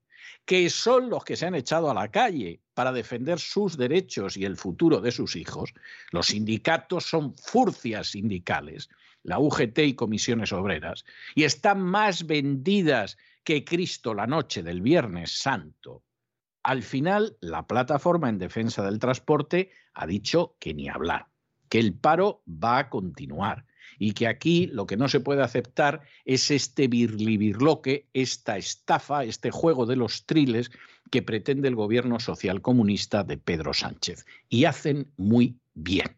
que 0.47 0.71
son 0.71 1.11
los 1.11 1.25
que 1.25 1.37
se 1.37 1.45
han 1.45 1.55
echado 1.55 1.91
a 1.91 1.95
la 1.95 2.11
calle 2.11 2.63
para 2.73 2.91
defender 2.91 3.41
sus 3.41 3.77
derechos 3.77 4.39
y 4.39 4.47
el 4.47 4.57
futuro 4.57 5.03
de 5.03 5.13
sus 5.13 5.37
hijos, 5.37 5.75
los 6.11 6.29
sindicatos 6.29 7.05
son 7.05 7.35
furcias 7.35 8.13
sindicales, 8.13 8.89
la 9.25 9.39
UGT 9.39 9.79
y 9.81 9.95
comisiones 9.95 10.55
obreras, 10.55 11.05
y 11.35 11.45
están 11.45 11.83
más 11.83 12.27
vendidas 12.27 13.19
que 13.45 13.65
Cristo 13.65 14.15
la 14.15 14.27
noche 14.27 14.63
del 14.63 14.81
Viernes 14.81 15.39
Santo. 15.39 16.03
Al 16.63 16.83
final, 16.83 17.37
la 17.41 17.67
plataforma 17.67 18.31
en 18.31 18.39
defensa 18.39 18.83
del 18.83 18.99
transporte 18.99 19.71
ha 19.93 20.07
dicho 20.07 20.57
que 20.59 20.73
ni 20.73 20.89
hablar, 20.89 21.29
que 21.69 21.79
el 21.79 21.95
paro 21.95 22.43
va 22.49 22.79
a 22.79 22.91
continuar 22.91 23.67
y 23.99 24.13
que 24.13 24.27
aquí 24.27 24.67
lo 24.67 24.87
que 24.87 24.97
no 24.97 25.09
se 25.09 25.21
puede 25.21 25.43
aceptar 25.43 26.03
es 26.25 26.51
este 26.51 26.89
birlibirloque, 26.89 28.09
esta 28.15 28.57
estafa, 28.57 29.25
este 29.25 29.51
juego 29.51 29.85
de 29.87 29.97
los 29.97 30.25
triles 30.25 30.71
que 31.11 31.23
pretende 31.23 31.69
el 31.69 31.77
gobierno 31.77 32.19
social 32.19 32.63
comunista 32.63 33.25
de 33.25 33.37
Pedro 33.37 33.75
Sánchez. 33.75 34.25
Y 34.49 34.65
hacen 34.65 35.13
muy 35.17 35.61
bien. 35.75 36.17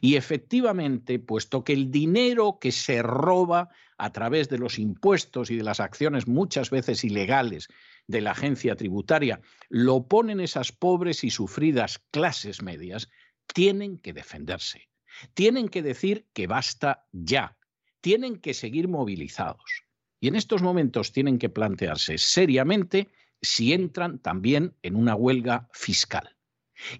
Y 0.00 0.16
efectivamente, 0.16 1.18
puesto 1.18 1.64
que 1.64 1.72
el 1.72 1.90
dinero 1.90 2.58
que 2.60 2.72
se 2.72 3.02
roba 3.02 3.70
a 3.98 4.12
través 4.12 4.48
de 4.48 4.58
los 4.58 4.78
impuestos 4.78 5.50
y 5.50 5.56
de 5.56 5.62
las 5.62 5.80
acciones 5.80 6.26
muchas 6.26 6.70
veces 6.70 7.04
ilegales 7.04 7.68
de 8.06 8.20
la 8.20 8.32
agencia 8.32 8.76
tributaria 8.76 9.40
lo 9.68 10.08
ponen 10.08 10.40
esas 10.40 10.72
pobres 10.72 11.24
y 11.24 11.30
sufridas 11.30 12.02
clases 12.10 12.62
medias, 12.62 13.08
tienen 13.52 13.98
que 13.98 14.12
defenderse. 14.12 14.88
Tienen 15.34 15.68
que 15.68 15.82
decir 15.82 16.26
que 16.32 16.46
basta 16.46 17.06
ya. 17.12 17.56
Tienen 18.00 18.36
que 18.40 18.54
seguir 18.54 18.88
movilizados. 18.88 19.84
Y 20.20 20.28
en 20.28 20.34
estos 20.36 20.62
momentos 20.62 21.12
tienen 21.12 21.38
que 21.38 21.48
plantearse 21.48 22.18
seriamente 22.18 23.08
si 23.40 23.72
entran 23.72 24.18
también 24.18 24.74
en 24.82 24.96
una 24.96 25.14
huelga 25.14 25.68
fiscal. 25.72 26.36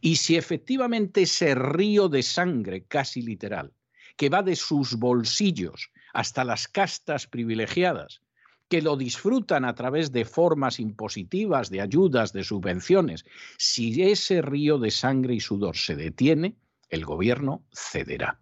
Y 0.00 0.16
si 0.16 0.36
efectivamente 0.36 1.22
ese 1.22 1.54
río 1.54 2.08
de 2.08 2.22
sangre 2.22 2.84
casi 2.84 3.22
literal, 3.22 3.72
que 4.16 4.28
va 4.28 4.42
de 4.42 4.56
sus 4.56 4.94
bolsillos 4.94 5.90
hasta 6.12 6.44
las 6.44 6.68
castas 6.68 7.26
privilegiadas, 7.26 8.20
que 8.68 8.82
lo 8.82 8.96
disfrutan 8.96 9.64
a 9.64 9.74
través 9.74 10.12
de 10.12 10.24
formas 10.24 10.80
impositivas, 10.80 11.70
de 11.70 11.80
ayudas, 11.80 12.32
de 12.32 12.44
subvenciones, 12.44 13.24
si 13.58 14.02
ese 14.02 14.42
río 14.42 14.78
de 14.78 14.90
sangre 14.90 15.34
y 15.34 15.40
sudor 15.40 15.76
se 15.76 15.96
detiene, 15.96 16.56
el 16.88 17.04
gobierno 17.04 17.64
cederá. 17.72 18.40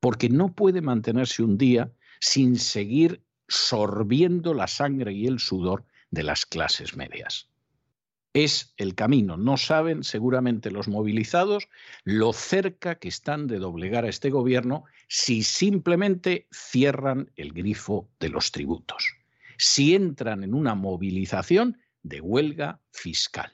Porque 0.00 0.28
no 0.28 0.52
puede 0.54 0.80
mantenerse 0.80 1.42
un 1.42 1.58
día 1.58 1.90
sin 2.20 2.56
seguir 2.56 3.22
sorbiendo 3.48 4.54
la 4.54 4.66
sangre 4.66 5.12
y 5.12 5.26
el 5.26 5.38
sudor 5.38 5.84
de 6.10 6.22
las 6.22 6.44
clases 6.46 6.96
medias. 6.96 7.48
Es 8.38 8.72
el 8.76 8.94
camino. 8.94 9.36
No 9.36 9.56
saben 9.56 10.04
seguramente 10.04 10.70
los 10.70 10.86
movilizados 10.86 11.68
lo 12.04 12.32
cerca 12.32 12.94
que 12.94 13.08
están 13.08 13.48
de 13.48 13.58
doblegar 13.58 14.04
a 14.04 14.08
este 14.08 14.30
gobierno 14.30 14.84
si 15.08 15.42
simplemente 15.42 16.46
cierran 16.52 17.32
el 17.34 17.52
grifo 17.52 18.08
de 18.20 18.28
los 18.28 18.52
tributos, 18.52 19.16
si 19.56 19.96
entran 19.96 20.44
en 20.44 20.54
una 20.54 20.76
movilización 20.76 21.80
de 22.04 22.20
huelga 22.20 22.80
fiscal. 22.92 23.52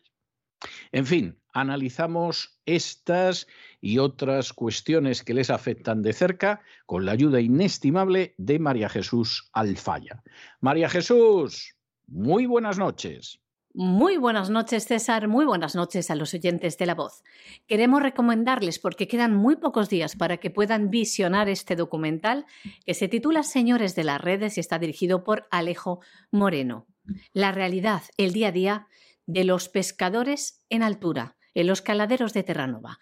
En 0.93 1.07
fin, 1.07 1.39
analizamos 1.55 2.61
estas 2.67 3.47
y 3.81 3.97
otras 3.97 4.53
cuestiones 4.53 5.23
que 5.23 5.33
les 5.33 5.49
afectan 5.49 6.03
de 6.03 6.13
cerca 6.13 6.61
con 6.85 7.07
la 7.07 7.13
ayuda 7.13 7.41
inestimable 7.41 8.35
de 8.37 8.59
María 8.59 8.91
Jesús 8.91 9.49
Alfaya. 9.55 10.23
María 10.61 10.91
Jesús, 10.91 11.75
muy 12.07 12.45
buenas 12.45 12.79
noches. 12.79 13.41
Muy 13.77 14.19
buenas 14.19 14.51
noches, 14.51 14.87
César. 14.87 15.27
Muy 15.27 15.45
buenas 15.45 15.75
noches 15.75 16.09
a 16.09 16.15
los 16.15 16.33
oyentes 16.33 16.79
de 16.79 16.87
La 16.87 16.95
Voz. 16.95 17.25
Queremos 17.67 18.05
recomendarles, 18.05 18.79
porque 18.79 19.09
quedan 19.09 19.35
muy 19.35 19.57
pocos 19.57 19.89
días 19.89 20.15
para 20.15 20.37
que 20.37 20.49
puedan 20.49 20.91
visionar 20.91 21.49
este 21.49 21.75
documental, 21.75 22.47
que 22.87 22.95
se 22.95 23.09
titula 23.09 23.43
Señores 23.43 23.97
de 23.97 24.05
las 24.05 24.21
Redes 24.21 24.57
y 24.57 24.61
está 24.61 24.79
dirigido 24.79 25.25
por 25.25 25.49
Alejo 25.51 25.99
Moreno. 26.31 26.87
La 27.33 27.51
realidad, 27.51 28.03
el 28.17 28.33
día 28.33 28.47
a 28.49 28.53
día 28.53 28.87
de 29.27 29.43
los 29.43 29.69
pescadores 29.69 30.65
en 30.71 30.85
altura, 30.85 31.37
en 31.53 31.67
los 31.67 31.83
caladeros 31.83 32.33
de 32.33 32.45
Terranova, 32.45 33.01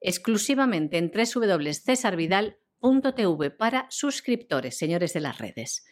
exclusivamente 0.00 0.96
en 0.96 1.12
www.cesarvidal.tv 1.12 3.50
para 3.50 3.86
suscriptores, 3.90 4.78
señores 4.78 5.12
de 5.12 5.20
las 5.20 5.36
redes. 5.36 5.84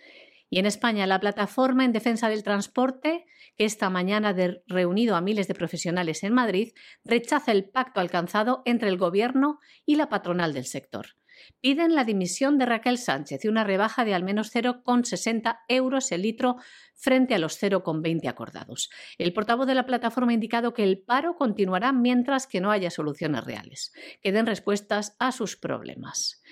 Y 0.48 0.58
en 0.58 0.66
España, 0.66 1.06
la 1.06 1.20
plataforma 1.20 1.84
en 1.84 1.92
defensa 1.92 2.28
del 2.28 2.42
transporte, 2.42 3.26
que 3.56 3.64
esta 3.64 3.90
mañana 3.90 4.30
ha 4.30 4.50
reunido 4.66 5.16
a 5.16 5.20
miles 5.20 5.48
de 5.48 5.54
profesionales 5.54 6.22
en 6.22 6.32
Madrid, 6.32 6.72
rechaza 7.04 7.52
el 7.52 7.68
pacto 7.68 8.00
alcanzado 8.00 8.62
entre 8.64 8.88
el 8.88 8.98
Gobierno 8.98 9.58
y 9.84 9.96
la 9.96 10.08
patronal 10.08 10.52
del 10.52 10.66
sector 10.66 11.06
piden 11.60 11.94
la 11.94 12.04
dimisión 12.04 12.58
de 12.58 12.66
Raquel 12.66 12.98
Sánchez 12.98 13.44
y 13.44 13.48
una 13.48 13.64
rebaja 13.64 14.04
de 14.04 14.14
al 14.14 14.22
menos 14.22 14.54
0,60 14.54 15.60
euros 15.68 16.12
el 16.12 16.22
litro 16.22 16.56
frente 16.94 17.34
a 17.34 17.38
los 17.38 17.60
0,20 17.62 18.28
acordados. 18.28 18.90
El 19.18 19.32
portavoz 19.32 19.66
de 19.66 19.74
la 19.74 19.86
plataforma 19.86 20.32
ha 20.32 20.34
indicado 20.34 20.72
que 20.72 20.84
el 20.84 20.98
paro 20.98 21.36
continuará 21.36 21.92
mientras 21.92 22.46
que 22.46 22.60
no 22.60 22.70
haya 22.70 22.90
soluciones 22.90 23.44
reales, 23.44 23.92
que 24.22 24.32
den 24.32 24.46
respuestas 24.46 25.14
a 25.18 25.32
sus 25.32 25.56
problemas. 25.56 26.42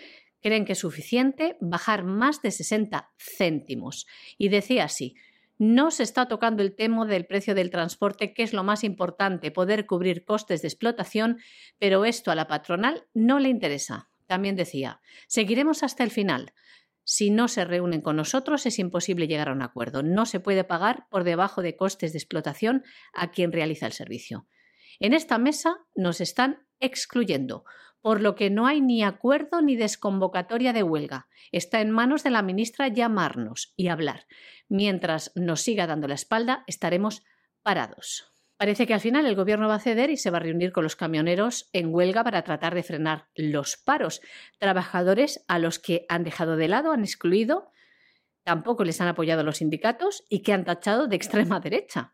Creen 0.44 0.66
que 0.66 0.74
es 0.74 0.78
suficiente 0.80 1.56
bajar 1.62 2.04
más 2.04 2.42
de 2.42 2.50
60 2.50 3.10
céntimos. 3.16 4.06
Y 4.36 4.50
decía 4.50 4.84
así, 4.84 5.14
no 5.56 5.90
se 5.90 6.02
está 6.02 6.28
tocando 6.28 6.62
el 6.62 6.76
tema 6.76 7.06
del 7.06 7.24
precio 7.24 7.54
del 7.54 7.70
transporte, 7.70 8.34
que 8.34 8.42
es 8.42 8.52
lo 8.52 8.62
más 8.62 8.84
importante, 8.84 9.50
poder 9.50 9.86
cubrir 9.86 10.26
costes 10.26 10.60
de 10.60 10.68
explotación, 10.68 11.38
pero 11.78 12.04
esto 12.04 12.30
a 12.30 12.34
la 12.34 12.46
patronal 12.46 13.06
no 13.14 13.38
le 13.38 13.48
interesa. 13.48 14.10
También 14.26 14.54
decía, 14.54 15.00
seguiremos 15.28 15.82
hasta 15.82 16.04
el 16.04 16.10
final. 16.10 16.52
Si 17.04 17.30
no 17.30 17.48
se 17.48 17.64
reúnen 17.64 18.02
con 18.02 18.16
nosotros 18.16 18.66
es 18.66 18.78
imposible 18.78 19.26
llegar 19.26 19.48
a 19.48 19.52
un 19.52 19.62
acuerdo. 19.62 20.02
No 20.02 20.26
se 20.26 20.40
puede 20.40 20.64
pagar 20.64 21.06
por 21.08 21.24
debajo 21.24 21.62
de 21.62 21.74
costes 21.74 22.12
de 22.12 22.18
explotación 22.18 22.84
a 23.14 23.30
quien 23.30 23.50
realiza 23.50 23.86
el 23.86 23.92
servicio. 23.92 24.46
En 25.00 25.14
esta 25.14 25.38
mesa 25.38 25.78
nos 25.94 26.20
están 26.20 26.66
excluyendo, 26.80 27.64
por 28.04 28.20
lo 28.20 28.34
que 28.34 28.50
no 28.50 28.66
hay 28.66 28.82
ni 28.82 29.02
acuerdo 29.02 29.62
ni 29.62 29.76
desconvocatoria 29.76 30.74
de 30.74 30.82
huelga. 30.82 31.26
Está 31.52 31.80
en 31.80 31.90
manos 31.90 32.22
de 32.22 32.28
la 32.28 32.42
ministra 32.42 32.88
llamarnos 32.88 33.72
y 33.78 33.88
hablar. 33.88 34.26
Mientras 34.68 35.32
nos 35.36 35.62
siga 35.62 35.86
dando 35.86 36.06
la 36.06 36.12
espalda, 36.12 36.64
estaremos 36.66 37.24
parados. 37.62 38.30
Parece 38.58 38.86
que 38.86 38.92
al 38.92 39.00
final 39.00 39.24
el 39.24 39.34
gobierno 39.34 39.68
va 39.68 39.76
a 39.76 39.80
ceder 39.80 40.10
y 40.10 40.18
se 40.18 40.28
va 40.28 40.36
a 40.36 40.40
reunir 40.40 40.70
con 40.70 40.84
los 40.84 40.96
camioneros 40.96 41.70
en 41.72 41.94
huelga 41.94 42.22
para 42.22 42.42
tratar 42.42 42.74
de 42.74 42.82
frenar 42.82 43.30
los 43.36 43.78
paros. 43.78 44.20
Trabajadores 44.58 45.42
a 45.48 45.58
los 45.58 45.78
que 45.78 46.04
han 46.10 46.24
dejado 46.24 46.56
de 46.56 46.68
lado, 46.68 46.92
han 46.92 47.04
excluido, 47.04 47.70
tampoco 48.42 48.84
les 48.84 49.00
han 49.00 49.08
apoyado 49.08 49.44
los 49.44 49.56
sindicatos 49.56 50.24
y 50.28 50.42
que 50.42 50.52
han 50.52 50.66
tachado 50.66 51.06
de 51.06 51.16
extrema 51.16 51.58
derecha. 51.58 52.12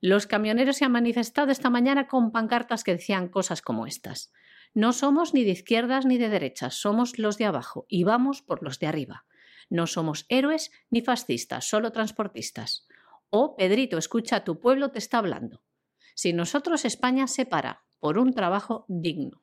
Los 0.00 0.26
camioneros 0.26 0.78
se 0.78 0.84
han 0.84 0.90
manifestado 0.90 1.52
esta 1.52 1.70
mañana 1.70 2.08
con 2.08 2.32
pancartas 2.32 2.82
que 2.82 2.94
decían 2.94 3.28
cosas 3.28 3.62
como 3.62 3.86
estas. 3.86 4.32
No 4.74 4.92
somos 4.92 5.34
ni 5.34 5.44
de 5.44 5.50
izquierdas 5.50 6.06
ni 6.06 6.18
de 6.18 6.28
derechas, 6.28 6.74
somos 6.74 7.18
los 7.18 7.38
de 7.38 7.46
abajo 7.46 7.86
y 7.88 8.04
vamos 8.04 8.42
por 8.42 8.62
los 8.62 8.78
de 8.78 8.86
arriba. 8.86 9.24
No 9.70 9.86
somos 9.86 10.26
héroes 10.28 10.70
ni 10.90 11.02
fascistas, 11.02 11.68
solo 11.68 11.92
transportistas. 11.92 12.86
Oh, 13.30 13.56
Pedrito, 13.56 13.98
escucha, 13.98 14.44
tu 14.44 14.60
pueblo 14.60 14.90
te 14.90 14.98
está 14.98 15.18
hablando. 15.18 15.62
Si 16.14 16.32
nosotros 16.32 16.84
España 16.84 17.26
se 17.26 17.44
para 17.44 17.84
por 18.00 18.18
un 18.18 18.32
trabajo 18.32 18.84
digno. 18.88 19.42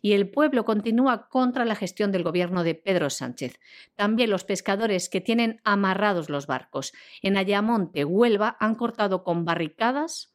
Y 0.00 0.14
el 0.14 0.30
pueblo 0.30 0.64
continúa 0.64 1.28
contra 1.28 1.64
la 1.64 1.76
gestión 1.76 2.10
del 2.10 2.24
gobierno 2.24 2.64
de 2.64 2.74
Pedro 2.74 3.08
Sánchez. 3.08 3.60
También 3.94 4.30
los 4.30 4.44
pescadores 4.44 5.08
que 5.08 5.20
tienen 5.20 5.60
amarrados 5.64 6.28
los 6.28 6.46
barcos 6.46 6.92
en 7.22 7.36
Ayamonte, 7.36 8.04
Huelva, 8.04 8.56
han 8.58 8.74
cortado 8.74 9.22
con 9.22 9.44
barricadas 9.44 10.34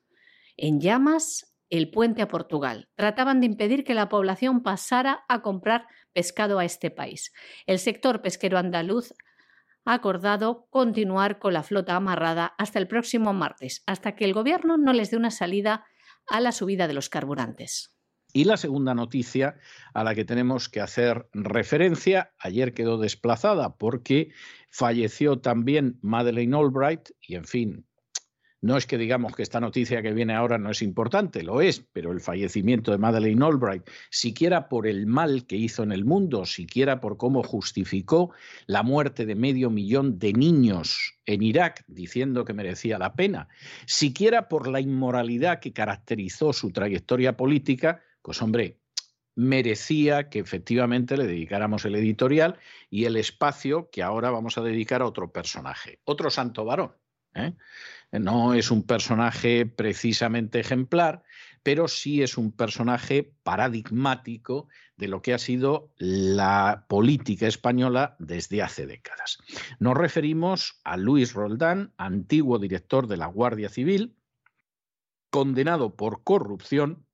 en 0.55 0.79
llamas 0.79 1.56
el 1.69 1.91
puente 1.91 2.21
a 2.21 2.27
Portugal. 2.27 2.89
Trataban 2.95 3.39
de 3.39 3.45
impedir 3.45 3.83
que 3.83 3.93
la 3.93 4.09
población 4.09 4.63
pasara 4.63 5.25
a 5.27 5.41
comprar 5.41 5.87
pescado 6.13 6.59
a 6.59 6.65
este 6.65 6.91
país. 6.91 7.33
El 7.65 7.79
sector 7.79 8.21
pesquero 8.21 8.57
andaluz 8.57 9.13
ha 9.85 9.93
acordado 9.93 10.67
continuar 10.69 11.39
con 11.39 11.53
la 11.53 11.63
flota 11.63 11.95
amarrada 11.95 12.53
hasta 12.57 12.79
el 12.79 12.87
próximo 12.87 13.33
martes, 13.33 13.83
hasta 13.85 14.15
que 14.15 14.25
el 14.25 14.33
Gobierno 14.33 14.77
no 14.77 14.93
les 14.93 15.11
dé 15.11 15.17
una 15.17 15.31
salida 15.31 15.85
a 16.29 16.41
la 16.41 16.51
subida 16.51 16.87
de 16.87 16.93
los 16.93 17.09
carburantes. 17.09 17.93
Y 18.33 18.43
la 18.43 18.57
segunda 18.57 18.93
noticia 18.93 19.55
a 19.93 20.03
la 20.03 20.13
que 20.13 20.25
tenemos 20.25 20.67
que 20.67 20.81
hacer 20.81 21.29
referencia, 21.33 22.33
ayer 22.37 22.73
quedó 22.73 22.97
desplazada 22.97 23.77
porque 23.77 24.31
falleció 24.69 25.39
también 25.39 25.97
Madeleine 26.01 26.55
Albright 26.55 27.09
y, 27.21 27.35
en 27.35 27.45
fin, 27.45 27.86
no 28.61 28.77
es 28.77 28.87
que 28.87 28.97
digamos 28.97 29.35
que 29.35 29.43
esta 29.43 29.59
noticia 29.59 30.01
que 30.01 30.13
viene 30.13 30.33
ahora 30.33 30.57
no 30.57 30.71
es 30.71 30.81
importante, 30.81 31.43
lo 31.43 31.61
es, 31.61 31.85
pero 31.93 32.11
el 32.11 32.19
fallecimiento 32.19 32.91
de 32.91 32.97
Madeleine 32.97 33.45
Albright, 33.45 33.87
siquiera 34.09 34.67
por 34.67 34.87
el 34.87 35.05
mal 35.05 35.45
que 35.45 35.55
hizo 35.55 35.83
en 35.83 35.91
el 35.91 36.05
mundo, 36.05 36.45
siquiera 36.45 36.99
por 36.99 37.17
cómo 37.17 37.43
justificó 37.43 38.31
la 38.65 38.83
muerte 38.83 39.25
de 39.25 39.35
medio 39.35 39.69
millón 39.69 40.17
de 40.17 40.33
niños 40.33 41.19
en 41.25 41.43
Irak, 41.43 41.83
diciendo 41.87 42.45
que 42.45 42.53
merecía 42.53 42.97
la 42.97 43.13
pena, 43.13 43.47
siquiera 43.85 44.47
por 44.47 44.67
la 44.67 44.79
inmoralidad 44.79 45.59
que 45.59 45.73
caracterizó 45.73 46.53
su 46.53 46.71
trayectoria 46.71 47.37
política, 47.37 48.01
pues 48.21 48.41
hombre, 48.41 48.79
merecía 49.35 50.29
que 50.29 50.39
efectivamente 50.39 51.15
le 51.15 51.27
dedicáramos 51.27 51.85
el 51.85 51.95
editorial 51.95 52.57
y 52.89 53.05
el 53.05 53.17
espacio 53.17 53.89
que 53.91 54.01
ahora 54.01 54.31
vamos 54.31 54.57
a 54.57 54.61
dedicar 54.61 55.03
a 55.03 55.05
otro 55.05 55.31
personaje, 55.31 55.99
otro 56.05 56.31
santo 56.31 56.65
varón. 56.65 56.95
¿eh? 57.35 57.53
No 58.11 58.53
es 58.53 58.71
un 58.71 58.83
personaje 58.83 59.65
precisamente 59.65 60.59
ejemplar, 60.59 61.23
pero 61.63 61.87
sí 61.87 62.21
es 62.21 62.37
un 62.37 62.51
personaje 62.51 63.33
paradigmático 63.43 64.69
de 64.95 65.07
lo 65.07 65.21
que 65.21 65.33
ha 65.33 65.37
sido 65.37 65.91
la 65.97 66.85
política 66.87 67.47
española 67.47 68.15
desde 68.19 68.61
hace 68.61 68.87
décadas. 68.87 69.37
Nos 69.79 69.97
referimos 69.97 70.79
a 70.83 70.97
Luis 70.97 71.33
Roldán, 71.33 71.93
antiguo 71.97 72.57
director 72.59 73.07
de 73.07 73.17
la 73.17 73.27
Guardia 73.27 73.69
Civil, 73.69 74.15
condenado 75.29 75.95
por 75.95 76.23
corrupción 76.23 77.05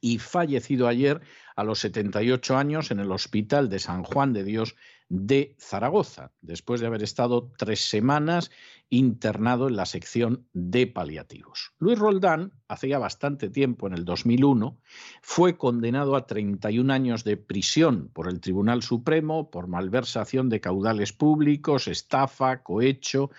y 0.00 0.18
fallecido 0.18 0.86
ayer 0.86 1.22
a 1.56 1.64
los 1.64 1.78
78 1.78 2.56
años 2.58 2.90
en 2.90 3.00
el 3.00 3.10
Hospital 3.10 3.70
de 3.70 3.78
San 3.78 4.02
Juan 4.02 4.32
de 4.32 4.44
Dios 4.44 4.76
de 5.08 5.54
Zaragoza, 5.58 6.32
después 6.40 6.80
de 6.80 6.86
haber 6.86 7.02
estado 7.02 7.52
tres 7.56 7.88
semanas 7.88 8.50
internado 8.88 9.68
en 9.68 9.76
la 9.76 9.86
sección 9.86 10.46
de 10.52 10.86
paliativos. 10.86 11.72
Luis 11.78 11.98
Roldán, 11.98 12.52
hace 12.68 12.88
ya 12.88 12.98
bastante 12.98 13.50
tiempo, 13.50 13.86
en 13.86 13.94
el 13.94 14.04
2001, 14.04 14.78
fue 15.20 15.56
condenado 15.56 16.16
a 16.16 16.26
31 16.26 16.92
años 16.92 17.24
de 17.24 17.36
prisión 17.36 18.10
por 18.12 18.28
el 18.28 18.40
Tribunal 18.40 18.82
Supremo 18.82 19.50
por 19.50 19.66
malversación 19.66 20.48
de 20.48 20.60
caudales 20.60 21.12
públicos, 21.12 21.88
estafa, 21.88 22.62
cohecho, 22.62 23.30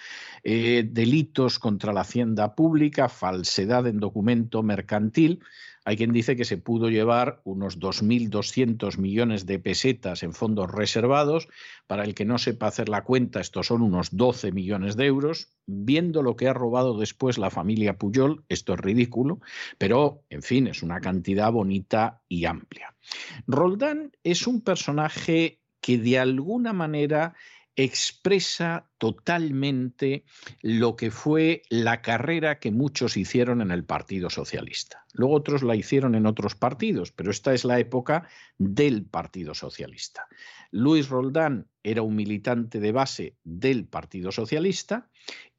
eh, 0.44 0.88
delitos 0.90 1.60
contra 1.60 1.94
la 1.94 2.02
hacienda 2.02 2.56
pública, 2.56 3.10
falsedad 3.10 3.88
en 3.88 4.00
documento 4.00 4.62
mercantil, 4.62 5.42
hay 5.86 5.98
quien 5.98 6.12
dice 6.12 6.36
que 6.36 6.46
se 6.46 6.58
pudo 6.58 6.90
llevar 6.90 7.42
unos 7.44 7.80
2.200 7.80 8.98
millones 8.98 9.46
de 9.46 9.60
pesetas 9.60 10.24
en 10.24 10.34
fondos 10.34 10.72
reservados. 10.72 11.48
Para 11.86 12.04
el 12.04 12.16
que 12.16 12.26
no 12.26 12.40
sepa 12.40 12.66
hacer 12.66 12.90
la 12.90 13.04
cuenta, 13.04 13.40
estos 13.40 13.68
son 13.68 13.84
unos 13.84 14.18
12 14.18 14.52
millones 14.52 14.98
de 14.98 15.06
euros. 15.06 15.50
Viendo 15.68 16.24
lo 16.24 16.36
que 16.36 16.48
ha 16.48 16.54
robado 16.54 16.98
después 16.98 17.38
la 17.38 17.52
familia 17.52 18.00
Puyol, 18.00 18.44
esto 18.50 18.74
es 18.74 18.80
ridículo, 18.80 19.42
pero 19.78 20.24
en 20.32 20.42
fin, 20.42 20.66
es 20.66 20.82
una 20.82 21.00
cantidad 21.02 21.52
bonita 21.52 22.24
y 22.28 22.46
amplia. 22.46 22.96
Roldán 23.46 24.12
es 24.24 24.48
un 24.48 24.62
personaje 24.62 25.62
que 25.82 26.00
de 26.00 26.18
alguna 26.18 26.74
manera 26.74 27.36
expresa 27.76 28.90
totalmente 28.98 30.24
lo 30.62 30.96
que 30.96 31.12
fue 31.12 31.64
la 31.70 32.02
carrera 32.02 32.60
que 32.60 32.72
muchos 32.72 33.18
hicieron 33.18 33.62
en 33.62 33.72
el 33.72 33.84
Partido 33.84 34.30
Socialista. 34.30 35.06
Luego 35.14 35.36
otros 35.36 35.64
la 35.64 35.76
hicieron 35.76 36.16
en 36.16 36.26
otros 36.26 36.56
partidos, 36.56 37.12
pero 37.12 37.32
esta 37.32 37.54
es 37.54 37.66
la 37.66 37.80
época 37.80 38.28
del 38.58 39.06
Partido 39.06 39.54
Socialista. 39.54 40.28
Luis 40.72 41.10
Roldán 41.10 41.68
era 41.84 42.02
un 42.02 42.16
militante 42.16 42.80
de 42.80 42.92
base 42.92 43.38
del 43.44 43.86
Partido 43.86 44.32
Socialista, 44.32 45.10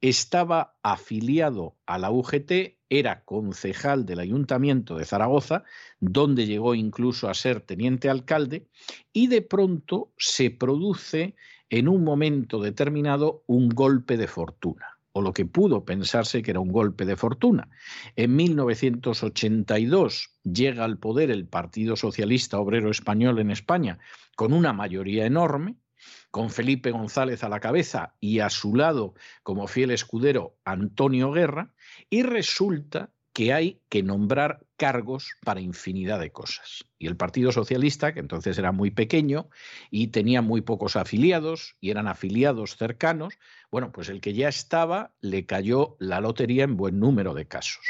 estaba 0.01 0.77
afiliado 0.83 1.75
a 1.85 1.97
la 1.97 2.11
UGT, 2.11 2.77
era 2.89 3.23
concejal 3.25 4.05
del 4.05 4.19
Ayuntamiento 4.19 4.95
de 4.95 5.05
Zaragoza, 5.05 5.63
donde 5.99 6.45
llegó 6.45 6.73
incluso 6.73 7.29
a 7.29 7.33
ser 7.33 7.61
teniente 7.61 8.09
alcalde, 8.09 8.67
y 9.11 9.27
de 9.27 9.41
pronto 9.41 10.13
se 10.17 10.51
produce 10.51 11.35
en 11.69 11.87
un 11.87 12.03
momento 12.03 12.61
determinado 12.61 13.43
un 13.47 13.69
golpe 13.69 14.17
de 14.17 14.27
fortuna, 14.27 14.97
o 15.11 15.21
lo 15.21 15.33
que 15.33 15.45
pudo 15.45 15.83
pensarse 15.83 16.41
que 16.41 16.51
era 16.51 16.59
un 16.59 16.71
golpe 16.71 17.05
de 17.05 17.15
fortuna. 17.15 17.69
En 18.15 18.35
1982 18.35 20.29
llega 20.43 20.85
al 20.85 20.97
poder 20.97 21.31
el 21.31 21.47
Partido 21.47 21.95
Socialista 21.95 22.59
Obrero 22.59 22.91
Español 22.91 23.39
en 23.39 23.51
España 23.51 23.99
con 24.35 24.53
una 24.53 24.73
mayoría 24.73 25.25
enorme, 25.25 25.75
con 26.29 26.49
Felipe 26.49 26.91
González 26.91 27.43
a 27.43 27.49
la 27.49 27.59
cabeza 27.59 28.13
y 28.19 28.39
a 28.39 28.49
su 28.49 28.75
lado 28.75 29.15
como 29.43 29.67
fiel 29.67 29.91
escudero 29.91 30.55
Antonio 30.63 31.31
Guerra, 31.31 31.73
y 32.09 32.23
resulta 32.23 33.09
que 33.37 33.53
hay 33.53 33.79
que 33.87 34.01
nombrar 34.01 34.65
cargos 34.77 35.35
para 35.45 35.61
infinidad 35.61 36.19
de 36.19 36.31
cosas. 36.31 36.85
Y 36.97 37.05
el 37.05 37.15
Partido 37.15 37.51
Socialista, 37.51 38.11
que 38.11 38.19
entonces 38.19 38.57
era 38.57 38.71
muy 38.71 38.89
pequeño 38.89 39.51
y 39.91 40.07
tenía 40.07 40.41
muy 40.41 40.61
pocos 40.61 40.95
afiliados 40.95 41.75
y 41.79 41.91
eran 41.91 42.07
afiliados 42.07 42.77
cercanos, 42.77 43.37
bueno, 43.69 43.91
pues 43.91 44.09
el 44.09 44.21
que 44.21 44.33
ya 44.33 44.49
estaba 44.49 45.13
le 45.21 45.45
cayó 45.45 45.97
la 45.99 46.19
lotería 46.19 46.63
en 46.63 46.77
buen 46.77 46.99
número 46.99 47.35
de 47.35 47.47
casos. 47.47 47.85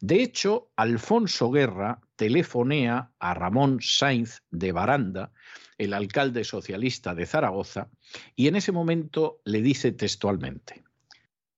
De 0.00 0.24
hecho, 0.24 0.72
Alfonso 0.74 1.52
Guerra 1.52 2.00
telefonea 2.16 3.12
a 3.20 3.34
Ramón 3.34 3.78
Sainz 3.80 4.42
de 4.50 4.72
Baranda, 4.72 5.30
el 5.78 5.94
alcalde 5.94 6.42
socialista 6.42 7.14
de 7.14 7.26
Zaragoza, 7.26 7.90
y 8.34 8.48
en 8.48 8.56
ese 8.56 8.72
momento 8.72 9.40
le 9.44 9.62
dice 9.62 9.92
textualmente, 9.92 10.82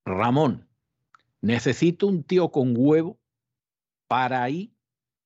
Ramón, 0.05 0.68
necesito 1.41 2.07
un 2.07 2.24
tío 2.24 2.51
con 2.51 2.74
huevo 2.76 3.21
para 4.12 4.46
ir 4.50 4.70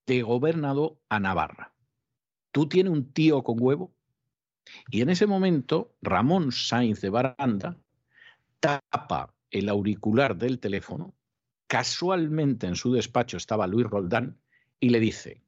de 0.07 0.22
gobernador 0.22 0.97
a 1.09 1.18
Navarra. 1.18 1.74
¿Tú 2.53 2.68
tienes 2.68 2.93
un 2.93 3.12
tío 3.12 3.43
con 3.43 3.57
huevo? 3.61 3.93
Y 4.93 5.01
en 5.01 5.11
ese 5.11 5.26
momento, 5.26 5.97
Ramón 6.03 6.53
Sainz 6.53 7.01
de 7.01 7.11
Baranda 7.11 7.76
tapa 8.61 9.34
el 9.51 9.68
auricular 9.70 10.37
del 10.37 10.61
teléfono. 10.61 11.16
Casualmente 11.66 12.68
en 12.68 12.76
su 12.76 12.93
despacho 12.93 13.39
estaba 13.39 13.66
Luis 13.66 13.89
Roldán 13.89 14.39
y 14.78 14.91
le 14.91 15.01
dice, 15.01 15.43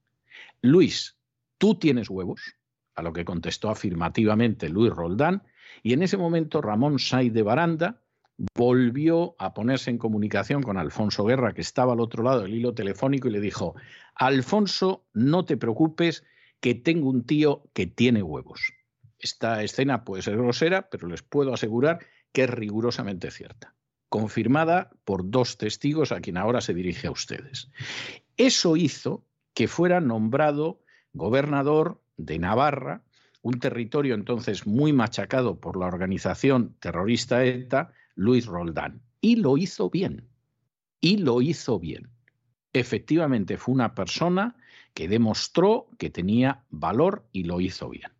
Luis, 0.60 1.16
¿tú 1.58 1.76
tienes 1.76 2.10
huevos? 2.10 2.56
A 2.96 3.02
lo 3.02 3.12
que 3.12 3.24
contestó 3.24 3.70
afirmativamente 3.70 4.68
Luis 4.68 4.92
Roldán. 4.92 5.44
Y 5.84 5.92
en 5.92 6.02
ese 6.02 6.16
momento 6.16 6.60
Ramón 6.60 6.98
Sainz 6.98 7.32
de 7.32 7.42
Baranda 7.42 8.02
volvió 8.54 9.34
a 9.38 9.52
ponerse 9.52 9.90
en 9.90 9.98
comunicación 9.98 10.62
con 10.62 10.78
Alfonso 10.78 11.24
Guerra, 11.24 11.52
que 11.52 11.60
estaba 11.60 11.92
al 11.92 12.00
otro 12.00 12.22
lado 12.22 12.42
del 12.42 12.54
hilo 12.54 12.72
telefónico, 12.72 13.28
y 13.28 13.32
le 13.32 13.40
dijo, 13.40 13.74
Alfonso, 14.14 15.04
no 15.12 15.44
te 15.44 15.56
preocupes, 15.56 16.24
que 16.60 16.74
tengo 16.74 17.08
un 17.08 17.24
tío 17.24 17.64
que 17.72 17.86
tiene 17.86 18.22
huevos. 18.22 18.72
Esta 19.18 19.62
escena 19.62 20.04
puede 20.04 20.22
ser 20.22 20.36
grosera, 20.36 20.88
pero 20.88 21.08
les 21.08 21.22
puedo 21.22 21.52
asegurar 21.52 21.98
que 22.32 22.44
es 22.44 22.50
rigurosamente 22.50 23.30
cierta, 23.30 23.74
confirmada 24.08 24.90
por 25.04 25.28
dos 25.28 25.58
testigos 25.58 26.12
a 26.12 26.20
quien 26.20 26.36
ahora 26.36 26.60
se 26.60 26.74
dirige 26.74 27.08
a 27.08 27.10
ustedes. 27.10 27.70
Eso 28.36 28.76
hizo 28.76 29.24
que 29.54 29.66
fuera 29.66 30.00
nombrado 30.00 30.80
gobernador 31.12 32.00
de 32.16 32.38
Navarra, 32.38 33.02
un 33.42 33.58
territorio 33.58 34.14
entonces 34.14 34.66
muy 34.66 34.92
machacado 34.92 35.58
por 35.58 35.76
la 35.76 35.86
organización 35.86 36.76
terrorista 36.80 37.44
ETA, 37.44 37.92
Luis 38.18 38.46
Roldán. 38.46 39.00
Y 39.20 39.36
lo 39.36 39.56
hizo 39.56 39.90
bien. 39.90 40.28
Y 41.00 41.18
lo 41.18 41.40
hizo 41.40 41.78
bien. 41.78 42.10
Efectivamente 42.72 43.56
fue 43.56 43.74
una 43.74 43.94
persona 43.94 44.56
que 44.92 45.06
demostró 45.06 45.88
que 45.98 46.10
tenía 46.10 46.64
valor 46.68 47.28
y 47.32 47.44
lo 47.44 47.60
hizo 47.60 47.88
bien. 47.88 48.10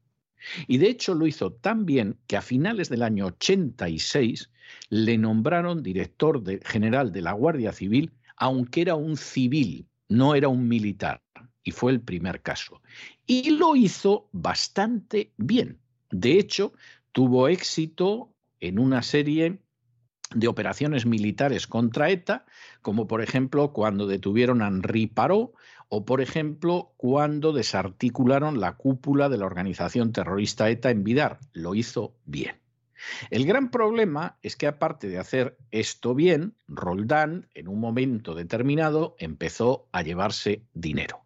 Y 0.69 0.79
de 0.79 0.89
hecho 0.89 1.15
lo 1.15 1.27
hizo 1.27 1.53
tan 1.53 1.85
bien 1.85 2.17
que 2.29 2.37
a 2.37 2.43
finales 2.43 2.89
del 2.89 3.03
año 3.03 3.27
86 3.27 4.51
le 4.89 5.19
nombraron 5.19 5.83
director 5.83 6.45
general 6.65 7.11
de 7.11 7.23
la 7.23 7.33
Guardia 7.33 7.73
Civil, 7.73 8.13
aunque 8.37 8.83
era 8.83 8.95
un 8.95 9.17
civil, 9.17 9.89
no 10.09 10.37
era 10.37 10.47
un 10.47 10.69
militar. 10.69 11.21
Y 11.65 11.73
fue 11.73 11.91
el 11.91 12.01
primer 12.01 12.41
caso. 12.41 12.81
Y 13.27 13.51
lo 13.51 13.75
hizo 13.75 14.29
bastante 14.31 15.33
bien. 15.37 15.81
De 16.11 16.39
hecho, 16.39 16.73
tuvo 17.11 17.49
éxito 17.49 18.33
en 18.61 18.79
una 18.79 19.03
serie 19.03 19.59
de 20.35 20.49
operaciones 20.49 21.07
militares 21.07 21.67
contra 21.67 22.11
ETA, 22.11 22.45
como 22.83 23.07
por 23.07 23.23
ejemplo 23.23 23.73
cuando 23.73 24.07
detuvieron 24.07 24.63
a 24.63 24.69
Henri 24.69 25.07
Parot 25.07 25.53
o 25.89 26.05
por 26.05 26.21
ejemplo 26.21 26.93
cuando 26.97 27.53
desarticularon 27.53 28.61
la 28.61 28.77
cúpula 28.77 29.29
de 29.29 29.39
la 29.39 29.47
organización 29.47 30.13
terrorista 30.13 30.69
ETA 30.69 30.91
en 30.91 31.05
Vidar. 31.05 31.39
Lo 31.53 31.75
hizo 31.75 32.15
bien. 32.27 32.57
El 33.31 33.47
gran 33.47 33.71
problema 33.71 34.39
es 34.43 34.57
que 34.57 34.67
aparte 34.67 35.09
de 35.09 35.19
hacer 35.19 35.57
esto 35.71 36.15
bien, 36.15 36.55
Roldán 36.67 37.49
en 37.55 37.69
un 37.69 37.81
momento 37.81 38.35
determinado 38.35 39.15
empezó 39.19 39.89
a 39.93 40.03
llevarse 40.03 40.63
dinero. 40.75 41.21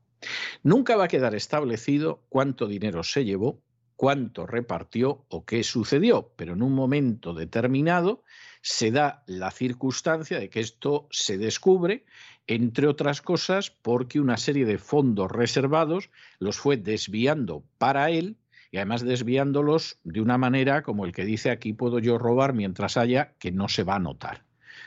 Nunca 0.63 0.97
va 0.97 1.05
a 1.05 1.09
quedar 1.09 1.35
establecido 1.35 2.23
cuánto 2.29 2.67
dinero 2.67 3.03
se 3.03 3.25
llevó, 3.25 3.61
cuánto 3.97 4.47
repartió 4.47 5.25
o 5.29 5.45
qué 5.45 5.65
sucedió, 5.65 6.33
pero 6.37 6.53
en 6.53 6.63
un 6.63 6.73
momento 6.73 7.35
determinado 7.35 8.23
se 8.63 8.93
da 8.93 9.25
la 9.27 9.51
circunstancia 9.51 10.39
de 10.39 10.49
que 10.49 10.61
esto 10.61 11.09
se 11.11 11.37
descubre, 11.37 12.05
entre 12.47 12.87
otras 12.87 13.21
cosas, 13.21 13.71
porque 13.71 14.21
una 14.21 14.37
serie 14.37 14.65
de 14.65 14.79
fondos 14.79 15.31
reservados 15.31 16.11
los 16.39 16.57
fue 16.57 16.77
desviando 16.77 17.65
para 17.79 18.11
él 18.11 18.37
y 18.71 18.79
además 18.79 19.05
desviándolos 19.05 19.99
de 20.05 20.21
una 20.21 20.39
manera 20.39 20.83
como 20.83 21.05
el 21.05 21.13
que 21.13 21.25
dice 21.25 21.51
aquí 21.51 21.73
puedo 21.73 21.99
yo 21.99 22.19
robar 22.19 22.55
mientras 22.55 22.97
haya 22.97 23.35
que 23.39 23.53
no 23.53 23.69
se 23.69 23.83
va 23.83 23.97
a 23.97 24.01
notar. 24.01 24.45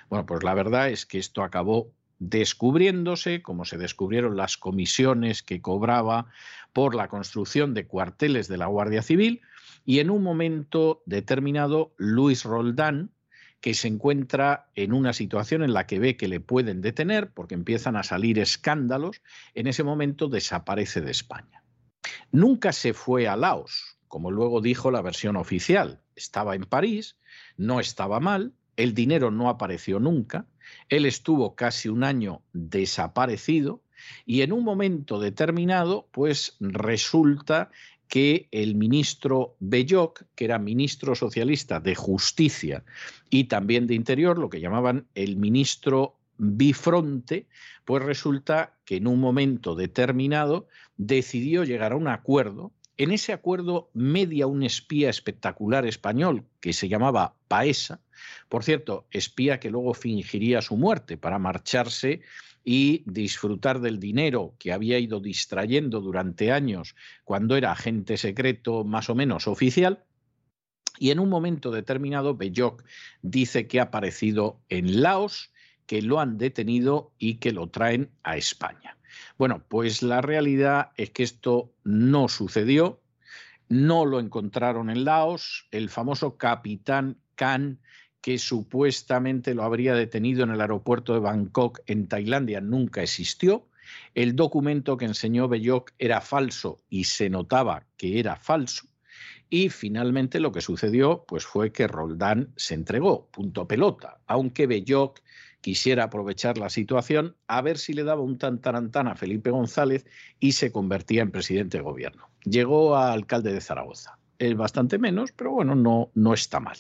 Bueno, 0.10 0.26
pues 0.26 0.44
la 0.44 0.54
verdad 0.54 0.90
es 0.90 1.06
que 1.06 1.20
esto 1.20 1.44
acabó 1.44 1.92
descubriéndose, 2.18 3.42
como 3.42 3.66
se 3.66 3.78
descubrieron 3.78 4.38
las 4.38 4.58
comisiones 4.58 5.44
que 5.44 5.62
cobraba 5.62 6.28
por 6.74 6.96
la 6.96 7.10
construcción 7.10 7.74
de 7.74 7.88
cuarteles 7.88 8.48
de 8.48 8.58
la 8.58 8.68
Guardia 8.68 9.02
Civil, 9.02 9.42
y 9.86 10.00
en 10.00 10.10
un 10.10 10.24
momento 10.24 11.04
determinado 11.06 11.94
Luis 11.98 12.44
Roldán, 12.44 13.12
que 13.62 13.74
se 13.74 13.88
encuentra 13.88 14.70
en 14.76 14.94
una 14.94 15.14
situación 15.14 15.64
en 15.64 15.74
la 15.74 15.88
que 15.88 16.00
ve 16.00 16.18
que 16.18 16.28
le 16.28 16.40
pueden 16.40 16.82
detener 16.82 17.32
porque 17.32 17.56
empiezan 17.56 17.96
a 17.96 18.04
salir 18.04 18.40
escándalos, 18.40 19.22
en 19.54 19.68
ese 19.68 19.84
momento 19.84 20.28
desaparece 20.28 21.02
de 21.02 21.12
España. 21.12 21.64
Nunca 22.32 22.72
se 22.72 22.94
fue 22.94 23.28
a 23.28 23.36
Laos, 23.36 23.98
como 24.08 24.32
luego 24.32 24.62
dijo 24.62 24.92
la 24.92 25.02
versión 25.02 25.36
oficial. 25.36 26.02
Estaba 26.16 26.56
en 26.56 26.64
París, 26.64 27.18
no 27.58 27.80
estaba 27.80 28.20
mal, 28.20 28.54
el 28.78 28.94
dinero 28.94 29.32
no 29.32 29.50
apareció 29.50 30.00
nunca, 30.00 30.46
él 30.90 31.06
estuvo 31.06 31.56
casi 31.56 31.90
un 31.90 32.04
año 32.04 32.42
desaparecido 32.54 33.82
y 34.26 34.42
en 34.42 34.52
un 34.52 34.64
momento 34.64 35.20
determinado, 35.20 36.08
pues 36.12 36.58
resulta 36.60 37.72
que 38.16 38.48
el 38.52 38.76
ministro 38.76 39.58
Belloc, 39.60 40.24
que 40.36 40.46
era 40.46 40.58
ministro 40.58 41.16
socialista 41.16 41.82
de 41.82 41.96
Justicia 41.96 42.86
y 43.30 43.44
también 43.50 43.88
de 43.88 43.96
Interior, 43.96 44.38
lo 44.38 44.50
que 44.50 44.62
llamaban 44.62 45.06
el 45.16 45.36
ministro 45.36 46.16
bifronte, 46.38 47.46
pues 47.84 48.02
resulta 48.02 48.78
que 48.86 48.96
en 48.96 49.08
un 49.08 49.20
momento 49.20 49.76
determinado 49.76 50.70
decidió 50.96 51.66
llegar 51.66 51.92
a 51.92 51.98
un 51.98 52.08
acuerdo. 52.08 52.72
En 52.96 53.12
ese 53.12 53.34
acuerdo 53.34 53.90
media 53.94 54.48
un 54.48 54.64
espía 54.64 55.10
espectacular 55.10 55.86
español 55.86 56.46
que 56.62 56.72
se 56.72 56.88
llamaba 56.88 57.36
Paesa, 57.50 58.00
por 58.48 58.64
cierto, 58.64 59.08
espía 59.12 59.60
que 59.60 59.70
luego 59.70 59.94
fingiría 59.94 60.62
su 60.62 60.78
muerte 60.78 61.18
para 61.18 61.38
marcharse 61.38 62.22
y 62.68 63.04
disfrutar 63.06 63.80
del 63.80 64.00
dinero 64.00 64.56
que 64.58 64.74
había 64.74 64.98
ido 64.98 65.20
distrayendo 65.20 66.02
durante 66.02 66.52
años 66.52 66.96
cuando 67.24 67.56
era 67.56 67.72
agente 67.72 68.18
secreto 68.18 68.84
más 68.84 69.10
o 69.12 69.16
menos 69.16 69.48
oficial. 69.48 70.04
Y 70.98 71.12
en 71.12 71.20
un 71.20 71.30
momento 71.30 71.70
determinado, 71.70 72.36
Belloc 72.36 72.84
dice 73.22 73.68
que 73.68 73.80
ha 73.80 73.84
aparecido 73.84 74.60
en 74.70 75.02
Laos, 75.02 75.52
que 75.86 76.02
lo 76.02 76.20
han 76.20 76.40
detenido 76.40 77.14
y 77.20 77.36
que 77.36 77.52
lo 77.52 77.70
traen 77.70 78.10
a 78.24 78.36
España. 78.36 78.98
Bueno, 79.38 79.64
pues 79.68 80.02
la 80.02 80.22
realidad 80.22 80.92
es 80.98 81.12
que 81.12 81.22
esto 81.22 81.72
no 81.84 82.28
sucedió, 82.30 83.00
no 83.70 84.06
lo 84.06 84.20
encontraron 84.20 84.90
en 84.90 85.06
Laos, 85.06 85.68
el 85.70 85.90
famoso 85.90 86.38
capitán 86.38 87.20
Khan 87.36 87.80
que 88.26 88.40
supuestamente 88.40 89.54
lo 89.54 89.62
habría 89.62 89.94
detenido 89.94 90.44
en 90.44 90.50
el 90.50 90.60
aeropuerto 90.60 91.14
de 91.14 91.20
Bangkok 91.20 91.82
en 91.86 92.08
Tailandia 92.08 92.60
nunca 92.60 93.04
existió. 93.04 93.68
El 94.16 94.36
documento 94.36 94.98
que 94.98 95.06
enseñó 95.06 95.48
Belloc 95.48 95.92
era 96.00 96.22
falso 96.22 96.80
y 96.90 97.04
se 97.04 97.30
notaba 97.30 97.86
que 97.98 98.20
era 98.20 98.36
falso. 98.36 98.88
Y 99.48 99.70
finalmente 99.70 100.40
lo 100.40 100.52
que 100.52 100.62
sucedió 100.62 101.24
pues 101.28 101.46
fue 101.46 101.72
que 101.72 101.88
Roldán 101.88 102.52
se 102.56 102.74
entregó, 102.74 103.28
punto 103.30 103.68
pelota, 103.68 104.18
aunque 104.26 104.66
Belloc 104.66 105.20
quisiera 105.62 106.06
aprovechar 106.06 106.58
la 106.58 106.72
situación 106.72 107.36
a 107.46 107.62
ver 107.62 107.78
si 107.78 107.94
le 107.94 108.04
daba 108.04 108.22
un 108.22 108.40
tantarantán 108.40 109.08
a 109.08 109.16
Felipe 109.16 109.52
González 109.52 110.04
y 110.40 110.54
se 110.54 110.72
convertía 110.72 111.22
en 111.22 111.30
presidente 111.30 111.78
de 111.78 111.84
gobierno. 111.84 112.28
Llegó 112.44 112.96
a 112.96 113.14
alcalde 113.14 113.54
de 113.54 113.62
Zaragoza. 113.62 114.18
Es 114.40 114.58
bastante 114.58 114.98
menos, 114.98 115.32
pero 115.32 115.52
bueno, 115.52 115.76
no, 115.76 116.10
no 116.16 116.34
está 116.34 116.60
mal. 116.60 116.78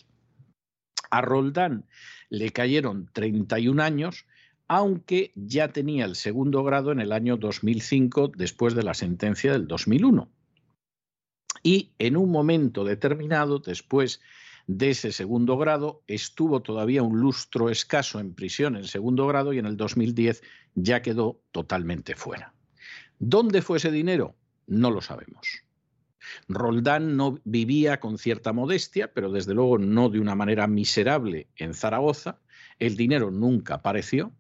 A 1.10 1.22
Roldán 1.22 1.86
le 2.30 2.51
cayeron 2.51 3.10
31 3.14 3.82
años, 3.82 4.26
aunque 4.68 5.32
ya 5.36 5.70
tenía 5.70 6.06
el 6.06 6.16
segundo 6.16 6.64
grado 6.64 6.91
en 6.91 6.99
el 6.99 7.12
año 7.12 7.38
2005, 7.38 8.32
después 8.36 8.74
de 8.76 8.84
la 8.84 8.93
sentencia 8.93 9.51
del 9.51 9.68
2001. 9.68 10.30
Y 11.64 11.91
en 11.99 12.18
un 12.18 12.32
momento 12.32 12.84
determinado, 12.84 13.60
después 13.60 14.22
de 14.68 14.91
ese 14.91 15.12
segundo 15.12 15.58
grado, 15.58 16.03
estuvo 16.08 16.62
todavía 16.62 17.03
un 17.03 17.20
lustro 17.20 17.70
escaso 17.70 18.20
en 18.20 18.34
prisión 18.34 18.76
en 18.76 18.86
segundo 18.86 19.28
grado 19.28 19.53
y 19.53 19.60
en 19.60 19.66
el 19.66 19.78
2010 19.78 20.41
ya 20.76 21.01
quedó 21.01 21.39
totalmente 21.51 22.16
fuera. 22.16 22.53
¿Dónde 23.20 23.62
fue 23.62 23.78
ese 23.78 23.91
dinero? 23.91 24.36
No 24.68 24.91
lo 24.91 25.01
sabemos. 25.01 25.64
Roldán 26.47 27.17
no 27.17 27.39
vivía 27.43 27.99
con 27.99 28.17
cierta 28.17 28.53
modestia, 28.53 29.13
pero 29.13 29.32
desde 29.32 29.53
luego 29.53 29.78
no 29.78 30.09
de 30.09 30.19
una 30.19 30.36
manera 30.36 30.67
miserable 30.67 31.47
en 31.55 31.73
Zaragoza. 31.73 32.39
El 32.80 32.97
dinero 32.97 33.32
nunca 33.32 33.76
apareció. 33.76 34.32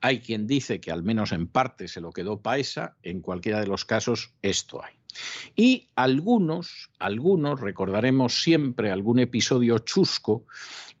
Hay 0.00 0.20
quien 0.20 0.46
dice 0.46 0.80
que 0.80 0.90
al 0.90 1.02
menos 1.02 1.32
en 1.32 1.46
parte 1.46 1.88
se 1.88 2.00
lo 2.00 2.10
quedó 2.10 2.42
Paesa. 2.42 2.96
En 3.02 3.20
cualquiera 3.20 3.60
de 3.60 3.66
los 3.66 3.84
casos, 3.84 4.34
esto 4.42 4.84
hay. 4.84 4.94
Y 5.54 5.90
algunos, 5.94 6.90
algunos 6.98 7.60
recordaremos 7.60 8.42
siempre 8.42 8.90
algún 8.90 9.18
episodio 9.18 9.78
chusco, 9.78 10.46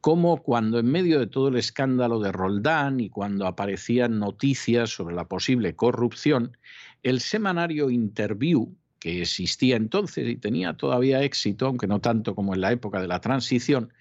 como 0.00 0.42
cuando 0.42 0.78
en 0.78 0.86
medio 0.86 1.18
de 1.18 1.26
todo 1.26 1.48
el 1.48 1.56
escándalo 1.56 2.20
de 2.20 2.30
Roldán 2.30 3.00
y 3.00 3.08
cuando 3.08 3.46
aparecían 3.46 4.18
noticias 4.18 4.90
sobre 4.90 5.14
la 5.14 5.26
posible 5.26 5.74
corrupción, 5.74 6.56
el 7.02 7.20
semanario 7.20 7.90
Interview, 7.90 8.76
que 9.04 9.20
existía 9.20 9.76
entonces 9.76 10.26
y 10.26 10.36
tenía 10.36 10.78
todavía 10.78 11.22
éxito, 11.22 11.66
aunque 11.66 11.86
no 11.86 12.00
tanto 12.00 12.34
como 12.34 12.54
en 12.54 12.62
la 12.62 12.72
época 12.72 13.02
de 13.02 13.06
la 13.06 13.20
transición, 13.20 13.92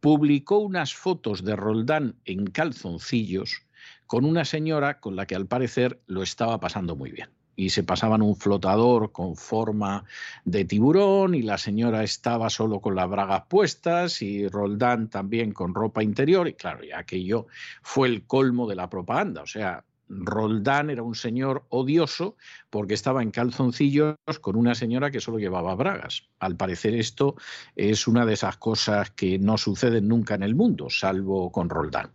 publicó 0.00 0.58
unas 0.58 0.94
fotos 0.94 1.44
de 1.44 1.54
Roldán 1.54 2.16
en 2.24 2.48
calzoncillos 2.48 3.62
con 4.08 4.24
una 4.24 4.44
señora 4.44 4.98
con 4.98 5.14
la 5.14 5.26
que 5.26 5.36
al 5.36 5.46
parecer 5.46 6.00
lo 6.08 6.24
estaba 6.24 6.58
pasando 6.58 6.96
muy 6.96 7.12
bien. 7.12 7.28
Y 7.54 7.70
se 7.70 7.84
pasaban 7.84 8.20
un 8.20 8.34
flotador 8.34 9.12
con 9.12 9.36
forma 9.36 10.04
de 10.44 10.64
tiburón 10.64 11.36
y 11.36 11.42
la 11.42 11.56
señora 11.56 12.02
estaba 12.02 12.50
solo 12.50 12.80
con 12.80 12.96
las 12.96 13.08
bragas 13.08 13.44
puestas 13.48 14.22
y 14.22 14.48
Roldán 14.48 15.08
también 15.08 15.52
con 15.52 15.72
ropa 15.72 16.02
interior. 16.02 16.48
Y 16.48 16.54
claro, 16.54 16.82
ya 16.82 16.98
aquello 16.98 17.46
fue 17.82 18.08
el 18.08 18.24
colmo 18.26 18.66
de 18.66 18.74
la 18.74 18.90
propaganda. 18.90 19.42
O 19.42 19.46
sea, 19.46 19.84
Roldán 20.08 20.90
era 20.90 21.02
un 21.02 21.14
señor 21.14 21.66
odioso 21.68 22.36
porque 22.70 22.94
estaba 22.94 23.22
en 23.22 23.30
calzoncillos 23.30 24.16
con 24.40 24.56
una 24.56 24.74
señora 24.74 25.10
que 25.10 25.20
solo 25.20 25.38
llevaba 25.38 25.74
bragas. 25.74 26.28
Al 26.38 26.56
parecer 26.56 26.94
esto 26.94 27.36
es 27.76 28.08
una 28.08 28.24
de 28.24 28.34
esas 28.34 28.56
cosas 28.56 29.10
que 29.10 29.38
no 29.38 29.58
suceden 29.58 30.08
nunca 30.08 30.34
en 30.34 30.42
el 30.42 30.54
mundo, 30.54 30.88
salvo 30.90 31.52
con 31.52 31.68
Roldán. 31.68 32.12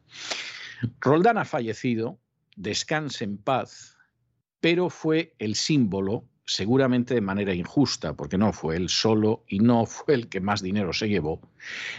Roldán 0.99 1.37
ha 1.37 1.45
fallecido, 1.45 2.19
descanse 2.55 3.23
en 3.23 3.37
paz, 3.37 3.97
pero 4.59 4.89
fue 4.89 5.35
el 5.39 5.55
símbolo, 5.55 6.25
seguramente 6.45 7.13
de 7.13 7.21
manera 7.21 7.53
injusta, 7.53 8.15
porque 8.15 8.37
no 8.37 8.51
fue 8.51 8.75
él 8.75 8.89
solo 8.89 9.43
y 9.47 9.59
no 9.59 9.85
fue 9.85 10.15
el 10.15 10.29
que 10.29 10.41
más 10.41 10.61
dinero 10.61 10.91
se 10.93 11.07
llevó, 11.07 11.41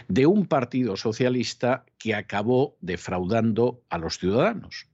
de 0.07 0.27
un 0.27 0.45
partido 0.45 0.97
socialista 0.97 1.85
que 1.97 2.13
acabó 2.13 2.77
defraudando 2.81 3.81
a 3.89 3.97
los 3.97 4.19
ciudadanos 4.19 4.87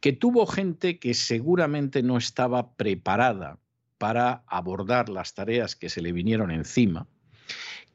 que 0.00 0.12
tuvo 0.12 0.46
gente 0.46 0.98
que 0.98 1.14
seguramente 1.14 2.02
no 2.02 2.16
estaba 2.16 2.72
preparada 2.72 3.58
para 3.98 4.42
abordar 4.46 5.08
las 5.08 5.34
tareas 5.34 5.74
que 5.76 5.90
se 5.90 6.02
le 6.02 6.12
vinieron 6.12 6.50
encima, 6.50 7.06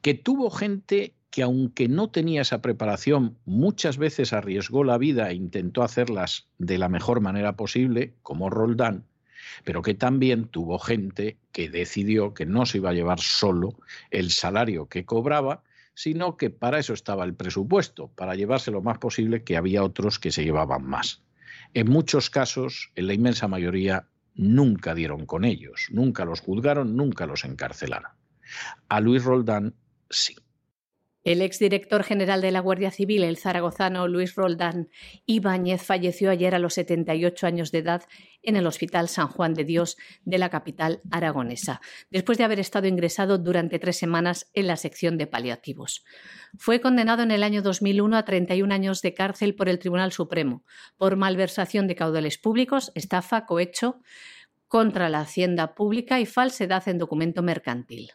que 0.02 0.14
tuvo 0.14 0.50
gente 0.50 1.14
que 1.30 1.42
aunque 1.42 1.88
no 1.88 2.10
tenía 2.10 2.42
esa 2.42 2.62
preparación, 2.62 3.36
muchas 3.44 3.98
veces 3.98 4.32
arriesgó 4.32 4.84
la 4.84 4.98
vida 4.98 5.30
e 5.30 5.34
intentó 5.34 5.82
hacerlas 5.82 6.46
de 6.58 6.78
la 6.78 6.88
mejor 6.88 7.20
manera 7.20 7.56
posible, 7.56 8.14
como 8.22 8.50
Roldán, 8.50 9.04
pero 9.64 9.82
que 9.82 9.94
también 9.94 10.46
tuvo 10.46 10.78
gente 10.78 11.38
que 11.50 11.68
decidió 11.68 12.34
que 12.34 12.46
no 12.46 12.66
se 12.66 12.78
iba 12.78 12.90
a 12.90 12.94
llevar 12.94 13.18
solo 13.18 13.74
el 14.12 14.30
salario 14.30 14.88
que 14.88 15.04
cobraba, 15.04 15.64
sino 15.94 16.36
que 16.36 16.50
para 16.50 16.78
eso 16.78 16.92
estaba 16.92 17.24
el 17.24 17.34
presupuesto, 17.34 18.08
para 18.14 18.36
llevarse 18.36 18.70
lo 18.70 18.82
más 18.82 18.98
posible, 18.98 19.42
que 19.42 19.56
había 19.56 19.82
otros 19.82 20.20
que 20.20 20.30
se 20.30 20.44
llevaban 20.44 20.84
más. 20.84 21.24
En 21.74 21.90
muchos 21.90 22.30
casos, 22.30 22.92
en 22.94 23.08
la 23.08 23.14
inmensa 23.14 23.48
mayoría, 23.48 24.08
nunca 24.34 24.94
dieron 24.94 25.26
con 25.26 25.44
ellos, 25.44 25.88
nunca 25.90 26.24
los 26.24 26.40
juzgaron, 26.40 26.96
nunca 26.96 27.26
los 27.26 27.44
encarcelaron. 27.44 28.12
A 28.88 29.00
Luis 29.00 29.24
Roldán 29.24 29.74
sí. 30.08 30.36
El 31.24 31.40
exdirector 31.40 32.04
general 32.04 32.42
de 32.42 32.50
la 32.50 32.60
Guardia 32.60 32.90
Civil, 32.90 33.24
el 33.24 33.38
zaragozano 33.38 34.06
Luis 34.08 34.34
Roldán 34.34 34.90
Ibáñez, 35.24 35.82
falleció 35.82 36.30
ayer 36.30 36.54
a 36.54 36.58
los 36.58 36.74
78 36.74 37.46
años 37.46 37.72
de 37.72 37.78
edad 37.78 38.02
en 38.42 38.56
el 38.56 38.66
Hospital 38.66 39.08
San 39.08 39.28
Juan 39.28 39.54
de 39.54 39.64
Dios 39.64 39.96
de 40.26 40.36
la 40.36 40.50
capital 40.50 41.00
aragonesa, 41.10 41.80
después 42.10 42.36
de 42.36 42.44
haber 42.44 42.60
estado 42.60 42.88
ingresado 42.88 43.38
durante 43.38 43.78
tres 43.78 43.96
semanas 43.96 44.50
en 44.52 44.66
la 44.66 44.76
sección 44.76 45.16
de 45.16 45.26
paliativos. 45.26 46.04
Fue 46.58 46.82
condenado 46.82 47.22
en 47.22 47.30
el 47.30 47.42
año 47.42 47.62
2001 47.62 48.18
a 48.18 48.26
31 48.26 48.74
años 48.74 49.00
de 49.00 49.14
cárcel 49.14 49.54
por 49.54 49.70
el 49.70 49.78
Tribunal 49.78 50.12
Supremo 50.12 50.62
por 50.98 51.16
malversación 51.16 51.88
de 51.88 51.94
caudales 51.94 52.36
públicos, 52.36 52.92
estafa, 52.94 53.46
cohecho 53.46 54.02
contra 54.68 55.08
la 55.08 55.20
hacienda 55.20 55.74
pública 55.74 56.20
y 56.20 56.26
falsedad 56.26 56.86
en 56.86 56.98
documento 56.98 57.42
mercantil 57.42 58.10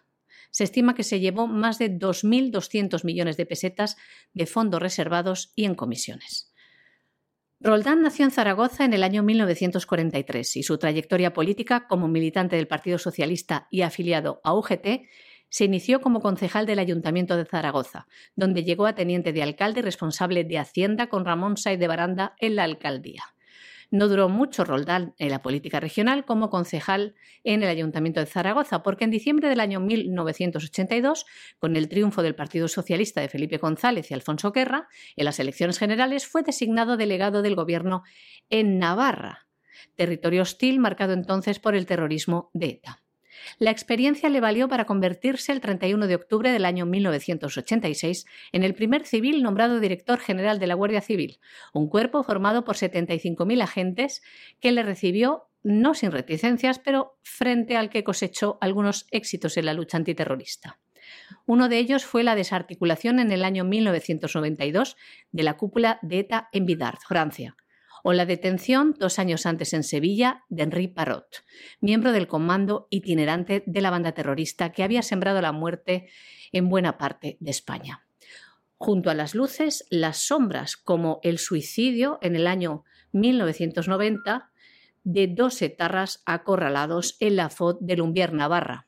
se 0.52 0.64
estima 0.64 0.96
que 0.96 1.04
se 1.04 1.20
llevó 1.20 1.48
más 1.48 1.80
de 1.80 1.92
2.200 1.92 3.04
millones 3.04 3.38
de 3.38 3.46
pesetas 3.46 3.98
de 4.34 4.46
fondos 4.46 4.82
reservados 4.82 5.52
y 5.56 5.66
en 5.66 5.76
comisiones. 5.76 6.54
Roldán 7.62 8.02
nació 8.02 8.24
en 8.24 8.32
Zaragoza 8.32 8.86
en 8.86 8.94
el 8.94 9.04
año 9.04 9.22
1943 9.22 10.56
y 10.56 10.64
su 10.64 10.78
trayectoria 10.78 11.34
política 11.34 11.88
como 11.88 12.08
militante 12.08 12.56
del 12.56 12.68
Partido 12.68 12.98
Socialista 12.98 13.68
y 13.70 13.82
afiliado 13.82 14.40
a 14.46 14.54
UGT 14.54 15.08
se 15.50 15.66
inició 15.66 16.00
como 16.00 16.22
concejal 16.22 16.66
del 16.66 16.80
Ayuntamiento 16.80 17.36
de 17.36 17.46
Zaragoza, 17.46 18.08
donde 18.36 18.64
llegó 18.64 18.86
a 18.86 18.96
teniente 18.96 19.34
de 19.34 19.44
alcalde 19.44 19.80
y 19.80 19.84
responsable 19.84 20.44
de 20.44 20.60
Hacienda 20.60 21.08
con 21.08 21.26
Ramón 21.26 21.58
Saiz 21.58 21.80
de 21.80 21.88
Baranda 21.88 22.36
en 22.40 22.56
la 22.56 22.64
alcaldía. 22.64 23.24
No 23.92 24.08
duró 24.08 24.30
mucho 24.30 24.64
Roldán 24.64 25.16
en 25.18 25.30
la 25.30 25.42
política 25.42 25.80
regional 25.80 26.26
como 26.26 26.50
concejal 26.50 27.16
en 27.44 27.64
el 27.64 27.70
Ayuntamiento 27.70 28.20
de 28.20 28.28
Zaragoza, 28.28 28.84
porque 28.84 29.06
en 29.06 29.12
diciembre 29.12 29.50
del 29.50 29.60
año 29.60 29.80
1982, 29.80 31.26
con 31.58 31.76
el 31.76 31.90
triunfo 31.90 32.22
del 32.22 32.36
Partido 32.36 32.68
Socialista 32.68 33.22
de 33.22 33.30
Felipe 33.30 33.58
González 33.58 34.12
y 34.12 34.14
Alfonso 34.14 34.52
Guerra, 34.52 34.88
en 35.16 35.26
las 35.26 35.40
elecciones 35.40 35.80
generales 35.80 36.28
fue 36.28 36.44
designado 36.44 36.98
delegado 36.98 37.42
del 37.42 37.56
Gobierno 37.56 38.04
en 38.50 38.78
Navarra, 38.78 39.48
territorio 39.96 40.44
hostil 40.44 40.80
marcado 40.80 41.14
entonces 41.14 41.60
por 41.60 41.76
el 41.76 41.86
terrorismo 41.86 42.52
de 42.54 42.68
ETA. 42.68 43.04
La 43.58 43.72
experiencia 43.72 44.30
le 44.30 44.40
valió 44.40 44.68
para 44.68 44.86
convertirse 44.86 45.52
el 45.52 45.62
31 45.62 46.08
de 46.08 46.16
octubre 46.16 46.52
del 46.52 46.66
año 46.66 46.86
1986 46.86 48.26
en 48.52 48.64
el 48.64 48.74
primer 48.74 49.06
civil 49.06 49.44
nombrado 49.44 49.80
director 49.80 50.20
general 50.20 50.60
de 50.60 50.68
la 50.68 50.76
Guardia 50.76 51.02
Civil, 51.02 51.40
un 51.74 51.90
cuerpo 51.90 52.24
formado 52.24 52.64
por 52.64 52.76
75.000 52.76 53.62
agentes 53.62 54.22
que 54.60 54.72
le 54.72 54.84
recibió 54.84 55.46
no 55.64 55.94
sin 55.94 56.12
reticencias, 56.12 56.80
pero 56.80 57.18
frente 57.22 57.76
al 57.76 57.90
que 57.90 58.04
cosechó 58.04 58.58
algunos 58.62 59.08
éxitos 59.12 59.58
en 59.58 59.66
la 59.66 59.74
lucha 59.74 59.98
antiterrorista. 59.98 60.80
Uno 61.46 61.70
de 61.70 61.80
ellos 61.80 62.06
fue 62.06 62.24
la 62.24 62.36
desarticulación 62.36 63.20
en 63.20 63.32
el 63.32 63.44
año 63.44 63.64
1992 63.64 64.96
de 65.32 65.44
la 65.44 65.58
cúpula 65.58 66.00
de 66.02 66.20
ETA 66.20 66.50
en 66.52 66.66
Bidart, 66.66 67.02
Francia, 67.08 67.56
o 68.04 68.14
la 68.14 68.26
detención 68.26 68.96
dos 68.98 69.20
años 69.20 69.46
antes 69.46 69.74
en 69.74 69.84
Sevilla 69.84 70.44
de 70.50 70.64
Henri 70.64 70.88
Parot, 70.88 71.44
miembro 71.82 72.12
del 72.12 72.28
comando 72.28 72.88
itinerante 72.90 73.64
de 73.66 73.82
la 73.82 73.90
banda 73.90 74.14
terrorista 74.14 74.72
que 74.72 74.84
había 74.84 75.02
sembrado 75.02 75.42
la 75.42 75.52
muerte 75.52 76.10
en 76.52 76.70
buena 76.70 76.98
parte 76.98 77.38
de 77.40 77.52
España. 77.52 78.06
Junto 78.78 79.10
a 79.10 79.14
las 79.14 79.36
luces, 79.36 79.86
las 79.90 80.18
sombras, 80.18 80.78
como 80.78 81.20
el 81.24 81.38
suicidio 81.38 82.18
en 82.22 82.36
el 82.36 82.48
año 82.48 82.86
1990 83.12 84.49
de 85.04 85.28
dos 85.28 85.62
etarras 85.62 86.22
acorralados 86.26 87.18
en 87.20 87.36
la 87.36 87.50
FOD 87.50 87.78
de 87.82 87.98
Lumbier, 87.98 88.34
Navarra, 88.34 88.88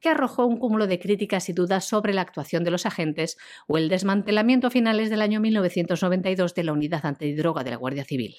que 0.00 0.08
arrojó 0.08 0.46
un 0.46 0.58
cúmulo 0.58 0.86
de 0.86 0.98
críticas 0.98 1.48
y 1.48 1.52
dudas 1.52 1.86
sobre 1.86 2.14
la 2.14 2.22
actuación 2.22 2.64
de 2.64 2.70
los 2.70 2.86
agentes 2.86 3.38
o 3.66 3.78
el 3.78 3.88
desmantelamiento 3.88 4.66
a 4.66 4.70
finales 4.70 5.10
del 5.10 5.22
año 5.22 5.40
1992 5.40 6.54
de 6.54 6.64
la 6.64 6.72
unidad 6.72 7.06
antidroga 7.06 7.64
de 7.64 7.70
la 7.70 7.76
Guardia 7.76 8.04
Civil. 8.04 8.36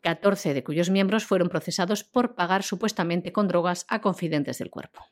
14 0.00 0.54
de 0.54 0.64
cuyos 0.64 0.90
miembros 0.90 1.24
fueron 1.24 1.48
procesados 1.48 2.04
por 2.04 2.34
pagar 2.34 2.62
supuestamente 2.62 3.32
con 3.32 3.48
drogas 3.48 3.84
a 3.88 4.00
confidentes 4.00 4.58
del 4.58 4.70
cuerpo. 4.70 5.04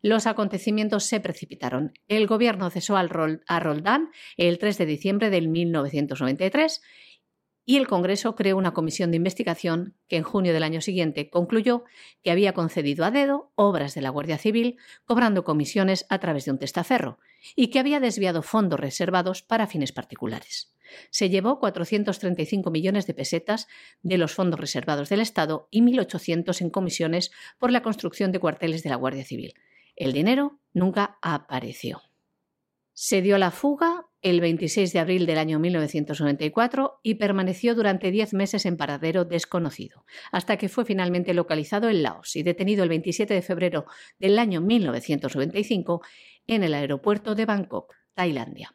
Los 0.00 0.26
acontecimientos 0.26 1.04
se 1.04 1.20
precipitaron. 1.20 1.92
El 2.06 2.26
gobierno 2.26 2.70
cesó 2.70 2.96
a 2.96 3.60
Roldán 3.60 4.10
el 4.36 4.58
3 4.58 4.78
de 4.78 4.86
diciembre 4.86 5.30
de 5.30 5.40
1993 5.40 6.80
y 7.68 7.76
el 7.76 7.86
Congreso 7.86 8.34
creó 8.34 8.56
una 8.56 8.72
comisión 8.72 9.10
de 9.10 9.18
investigación 9.18 9.94
que 10.08 10.16
en 10.16 10.22
junio 10.22 10.54
del 10.54 10.62
año 10.62 10.80
siguiente 10.80 11.28
concluyó 11.28 11.84
que 12.22 12.30
había 12.30 12.54
concedido 12.54 13.04
a 13.04 13.10
dedo 13.10 13.52
obras 13.56 13.94
de 13.94 14.00
la 14.00 14.08
Guardia 14.08 14.38
Civil 14.38 14.78
cobrando 15.04 15.44
comisiones 15.44 16.06
a 16.08 16.18
través 16.18 16.46
de 16.46 16.52
un 16.52 16.58
testaferro 16.58 17.18
y 17.56 17.68
que 17.68 17.78
había 17.78 18.00
desviado 18.00 18.40
fondos 18.40 18.80
reservados 18.80 19.42
para 19.42 19.66
fines 19.66 19.92
particulares. 19.92 20.72
Se 21.10 21.28
llevó 21.28 21.60
435 21.60 22.70
millones 22.70 23.06
de 23.06 23.12
pesetas 23.12 23.68
de 24.00 24.16
los 24.16 24.32
fondos 24.32 24.58
reservados 24.58 25.10
del 25.10 25.20
Estado 25.20 25.68
y 25.70 25.82
1.800 25.82 26.62
en 26.62 26.70
comisiones 26.70 27.32
por 27.58 27.70
la 27.70 27.82
construcción 27.82 28.32
de 28.32 28.40
cuarteles 28.40 28.82
de 28.82 28.88
la 28.88 28.96
Guardia 28.96 29.26
Civil. 29.26 29.52
El 29.94 30.14
dinero 30.14 30.58
nunca 30.72 31.18
apareció. 31.20 32.00
Se 32.94 33.20
dio 33.20 33.36
la 33.36 33.50
fuga 33.50 34.07
el 34.22 34.40
26 34.40 34.92
de 34.92 34.98
abril 34.98 35.26
del 35.26 35.38
año 35.38 35.58
1994 35.58 37.00
y 37.02 37.14
permaneció 37.14 37.74
durante 37.74 38.10
10 38.10 38.34
meses 38.34 38.66
en 38.66 38.76
paradero 38.76 39.24
desconocido, 39.24 40.04
hasta 40.32 40.56
que 40.56 40.68
fue 40.68 40.84
finalmente 40.84 41.34
localizado 41.34 41.88
en 41.88 42.02
Laos 42.02 42.34
y 42.36 42.42
detenido 42.42 42.82
el 42.82 42.88
27 42.88 43.32
de 43.32 43.42
febrero 43.42 43.86
del 44.18 44.38
año 44.38 44.60
1995 44.60 46.02
en 46.46 46.64
el 46.64 46.74
aeropuerto 46.74 47.34
de 47.34 47.46
Bangkok, 47.46 47.94
Tailandia. 48.14 48.74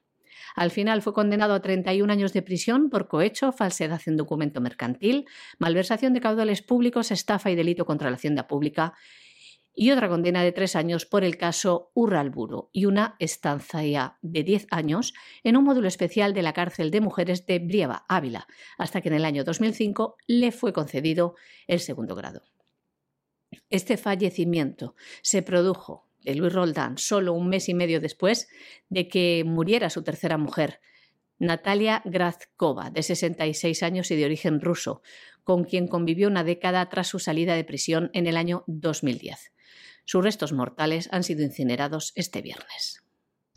Al 0.55 0.71
final 0.71 1.01
fue 1.01 1.13
condenado 1.13 1.55
a 1.55 1.61
31 1.61 2.11
años 2.11 2.31
de 2.31 2.43
prisión 2.43 2.89
por 2.89 3.07
cohecho, 3.07 3.51
falsedad 3.51 4.01
en 4.05 4.17
documento 4.17 4.61
mercantil, 4.61 5.25
malversación 5.57 6.13
de 6.13 6.21
caudales 6.21 6.61
públicos, 6.61 7.11
estafa 7.11 7.49
y 7.49 7.55
delito 7.55 7.85
contra 7.85 8.09
la 8.09 8.17
hacienda 8.17 8.47
pública 8.47 8.93
y 9.76 9.91
otra 9.91 10.09
condena 10.09 10.43
de 10.43 10.51
tres 10.51 10.76
años 10.76 11.05
por 11.05 11.24
el 11.24 11.38
caso 11.38 11.91
Urralburo 11.93 12.69
y 12.71 12.86
una 12.86 13.15
estancia 13.19 14.17
de 14.21 14.43
diez 14.43 14.67
años 14.69 15.13
en 15.43 15.57
un 15.57 15.63
módulo 15.63 15.88
especial 15.88 16.34
de 16.34 16.43
la 16.43 16.53
cárcel 16.53 16.91
de 16.91 17.01
mujeres 17.01 17.45
de 17.45 17.59
Brieva, 17.59 18.05
Ávila, 18.07 18.47
hasta 18.78 19.01
que 19.01 19.09
en 19.09 19.15
el 19.15 19.26
año 19.26 19.43
2005 19.43 20.17
le 20.28 20.51
fue 20.51 20.74
concedido 20.74 21.36
el 21.67 21.80
segundo 21.80 22.15
grado. 22.15 22.43
Este 23.69 23.97
fallecimiento 23.97 24.95
se 25.21 25.41
produjo 25.41 26.07
de 26.21 26.36
Luis 26.36 26.53
Roldán 26.53 26.97
solo 26.97 27.34
un 27.34 27.49
mes 27.49 27.69
y 27.69 27.74
medio 27.74 27.99
después 27.99 28.47
de 28.89 29.07
que 29.07 29.43
muriera 29.45 29.89
su 29.89 30.03
tercera 30.03 30.38
mujer, 30.38 30.80
Natalia 31.39 32.01
Grazkova, 32.05 32.89
de 32.89 33.03
66 33.03 33.84
años 33.84 34.11
y 34.11 34.15
de 34.15 34.26
origen 34.26 34.61
ruso, 34.61 35.01
con 35.43 35.63
quien 35.63 35.87
convivió 35.87 36.27
una 36.27 36.43
década 36.43 36.87
tras 36.89 37.07
su 37.07 37.19
salida 37.19 37.55
de 37.55 37.63
prisión 37.63 38.09
en 38.13 38.27
el 38.27 38.37
año 38.37 38.63
2010. 38.67 39.51
Sus 40.05 40.23
restos 40.23 40.53
mortales 40.53 41.09
han 41.11 41.23
sido 41.23 41.43
incinerados 41.43 42.11
este 42.15 42.41
viernes. 42.41 43.03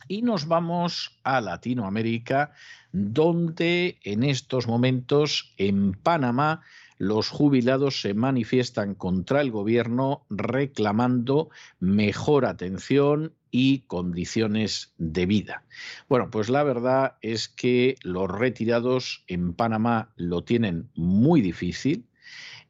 Y 0.08 0.22
nos 0.22 0.46
vamos 0.46 1.18
a 1.24 1.40
Latinoamérica, 1.40 2.52
donde 2.92 3.98
en 4.04 4.22
estos 4.22 4.68
momentos 4.68 5.54
en 5.56 5.94
Panamá 5.94 6.62
los 6.98 7.28
jubilados 7.28 8.00
se 8.00 8.14
manifiestan 8.14 8.94
contra 8.94 9.40
el 9.40 9.50
gobierno 9.50 10.24
reclamando 10.30 11.50
mejor 11.78 12.46
atención 12.46 13.32
y 13.50 13.80
condiciones 13.80 14.92
de 14.98 15.26
vida. 15.26 15.64
Bueno, 16.08 16.30
pues 16.30 16.48
la 16.48 16.62
verdad 16.62 17.16
es 17.22 17.48
que 17.48 17.96
los 18.02 18.30
retirados 18.30 19.24
en 19.28 19.54
Panamá 19.54 20.12
lo 20.16 20.44
tienen 20.44 20.90
muy 20.94 21.40
difícil 21.40 22.05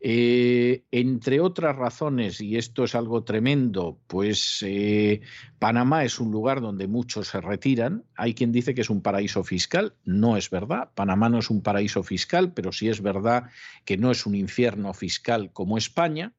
eh, 0.08 0.84
entre 0.92 1.40
otras 1.40 1.74
razones, 1.74 2.40
y 2.40 2.56
esto 2.56 2.84
es 2.84 2.94
algo 2.94 3.24
tremendo, 3.24 3.98
pues 4.06 4.62
eh, 4.64 5.20
Panamá 5.58 6.04
es 6.04 6.20
un 6.20 6.30
lugar 6.30 6.60
donde 6.60 6.86
muchos 6.86 7.26
se 7.26 7.40
retiran. 7.40 8.04
Hay 8.14 8.32
quien 8.32 8.52
dice 8.52 8.72
que 8.72 8.82
es 8.82 8.88
un 8.88 9.02
paraíso 9.02 9.42
fiscal. 9.42 9.96
No 10.04 10.36
es 10.36 10.48
verdad. 10.48 10.90
Panamá 10.94 11.28
no 11.28 11.40
es 11.40 11.50
un 11.50 11.60
paraíso 11.60 12.04
fiscal, 12.04 12.52
pero 12.52 12.70
sí 12.70 12.88
es 12.88 13.02
verdad 13.02 13.50
que 13.84 13.96
no 13.96 14.12
es 14.12 14.26
un 14.26 14.36
infierno 14.36 14.94
fiscal 14.94 15.50
como 15.52 15.76
España. 15.76 16.32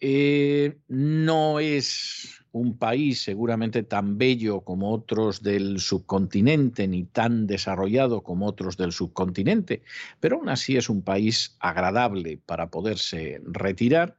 Eh, 0.00 0.76
no 0.88 1.60
es 1.60 2.43
un 2.54 2.78
país 2.78 3.20
seguramente 3.20 3.82
tan 3.82 4.16
bello 4.16 4.60
como 4.60 4.92
otros 4.92 5.42
del 5.42 5.80
subcontinente, 5.80 6.86
ni 6.86 7.02
tan 7.02 7.48
desarrollado 7.48 8.22
como 8.22 8.46
otros 8.46 8.76
del 8.76 8.92
subcontinente, 8.92 9.82
pero 10.20 10.36
aún 10.36 10.48
así 10.48 10.76
es 10.76 10.88
un 10.88 11.02
país 11.02 11.56
agradable 11.58 12.38
para 12.46 12.70
poderse 12.70 13.40
retirar. 13.44 14.18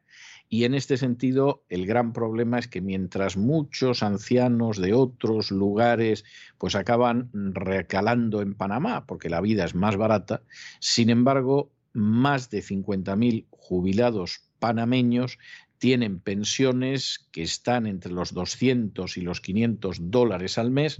Y 0.49 0.65
en 0.65 0.73
este 0.75 0.97
sentido, 0.97 1.63
el 1.69 1.85
gran 1.87 2.11
problema 2.11 2.59
es 2.59 2.67
que 2.67 2.81
mientras 2.81 3.37
muchos 3.37 4.03
ancianos 4.03 4.81
de 4.81 4.93
otros 4.93 5.49
lugares 5.49 6.25
pues 6.57 6.75
acaban 6.75 7.29
recalando 7.33 8.41
en 8.41 8.53
Panamá, 8.53 9.05
porque 9.05 9.29
la 9.29 9.39
vida 9.39 9.63
es 9.63 9.75
más 9.75 9.95
barata, 9.95 10.41
sin 10.79 11.09
embargo, 11.09 11.71
más 11.93 12.49
de 12.49 12.61
50.000 12.61 13.45
jubilados 13.49 14.41
panameños 14.59 15.37
tienen 15.85 16.19
pensiones 16.19 17.27
que 17.31 17.43
están 17.43 17.85
entre 17.85 18.11
los 18.11 18.33
200 18.33 19.17
y 19.17 19.21
los 19.21 19.39
500 19.39 20.09
dólares 20.09 20.57
al 20.57 20.71
mes, 20.71 20.99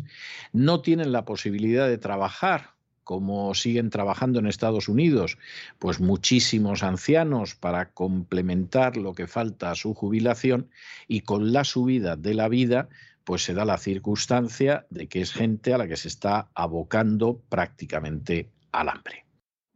no 0.54 0.82
tienen 0.82 1.12
la 1.12 1.26
posibilidad 1.26 1.88
de 1.88 1.98
trabajar 1.98 2.76
como 3.04 3.56
siguen 3.56 3.90
trabajando 3.90 4.38
en 4.38 4.46
Estados 4.46 4.88
Unidos, 4.88 5.40
pues 5.80 6.00
muchísimos 6.00 6.84
ancianos 6.84 7.56
para 7.56 7.94
complementar 7.94 8.96
lo 8.96 9.16
que 9.16 9.26
falta 9.26 9.72
a 9.72 9.76
su 9.76 9.96
jubilación 9.96 10.70
y 11.08 11.22
con 11.22 11.52
la 11.52 11.64
subida 11.64 12.16
de 12.16 12.36
la 12.36 12.48
vida, 12.48 12.88
pues 13.24 13.42
se 13.42 13.56
da 13.56 13.66
la 13.66 13.80
circunstancia 13.80 14.86
de 14.92 15.08
que 15.08 15.22
es 15.22 15.34
gente 15.34 15.74
a 15.74 15.80
la 15.80 15.88
que 15.88 15.98
se 15.98 16.10
está 16.10 16.52
abocando 16.54 17.42
prácticamente 17.50 18.52
al 18.72 18.90
hambre. 18.90 19.25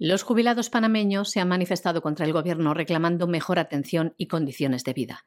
Los 0.01 0.23
jubilados 0.23 0.69
panameños 0.69 1.29
se 1.29 1.41
han 1.41 1.49
manifestado 1.49 2.01
contra 2.01 2.25
el 2.25 2.31
Gobierno 2.31 2.73
reclamando 2.73 3.27
mejor 3.27 3.59
atención 3.59 4.13
y 4.15 4.27
condiciones 4.27 4.85
de 4.85 4.93
vida. 4.93 5.25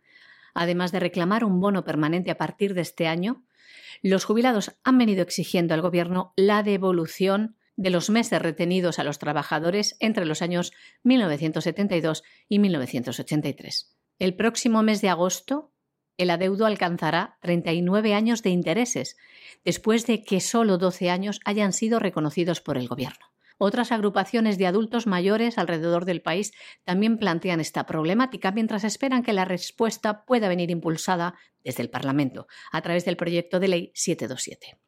Además 0.54 0.92
de 0.92 1.00
reclamar 1.00 1.44
un 1.44 1.60
bono 1.60 1.84
permanente 1.84 2.30
a 2.30 2.38
partir 2.38 2.72
de 2.72 2.80
este 2.80 3.06
año, 3.06 3.44
los 4.00 4.24
jubilados 4.24 4.74
han 4.82 4.96
venido 4.96 5.22
exigiendo 5.22 5.74
al 5.74 5.82
Gobierno 5.82 6.32
la 6.36 6.62
devolución 6.62 7.58
de 7.76 7.90
los 7.90 8.08
meses 8.08 8.40
retenidos 8.40 8.98
a 8.98 9.04
los 9.04 9.18
trabajadores 9.18 9.94
entre 10.00 10.24
los 10.24 10.40
años 10.40 10.72
1972 11.02 12.22
y 12.48 12.58
1983. 12.58 13.94
El 14.18 14.34
próximo 14.36 14.82
mes 14.82 15.02
de 15.02 15.10
agosto, 15.10 15.70
el 16.16 16.30
adeudo 16.30 16.64
alcanzará 16.64 17.36
39 17.42 18.14
años 18.14 18.42
de 18.42 18.48
intereses, 18.48 19.18
después 19.66 20.06
de 20.06 20.24
que 20.24 20.40
solo 20.40 20.78
12 20.78 21.10
años 21.10 21.40
hayan 21.44 21.74
sido 21.74 21.98
reconocidos 21.98 22.62
por 22.62 22.78
el 22.78 22.88
Gobierno. 22.88 23.32
Otras 23.59 23.92
agrupaciones 23.92 24.59
de 24.59 24.66
adultos 24.66 25.07
mayores 25.07 25.59
alrededor 25.59 26.05
del 26.05 26.22
país 26.22 26.53
también 26.84 27.18
plantean 27.18 27.61
esta 27.61 27.86
problemática 27.86 28.53
mientras 28.53 28.84
esperan 28.84 29.22
que 29.22 29.32
la 29.32 29.44
respuesta 29.44 30.24
pueda 30.24 30.48
venir 30.48 30.70
impulsada 30.70 31.34
desde 31.64 31.82
el 31.82 31.90
Parlamento 31.90 32.46
a 32.72 32.82
través 32.82 33.05
del 33.05 33.16
proyecto 33.16 33.61
de 33.61 33.68
ley 33.68 33.92
727. 33.94 34.78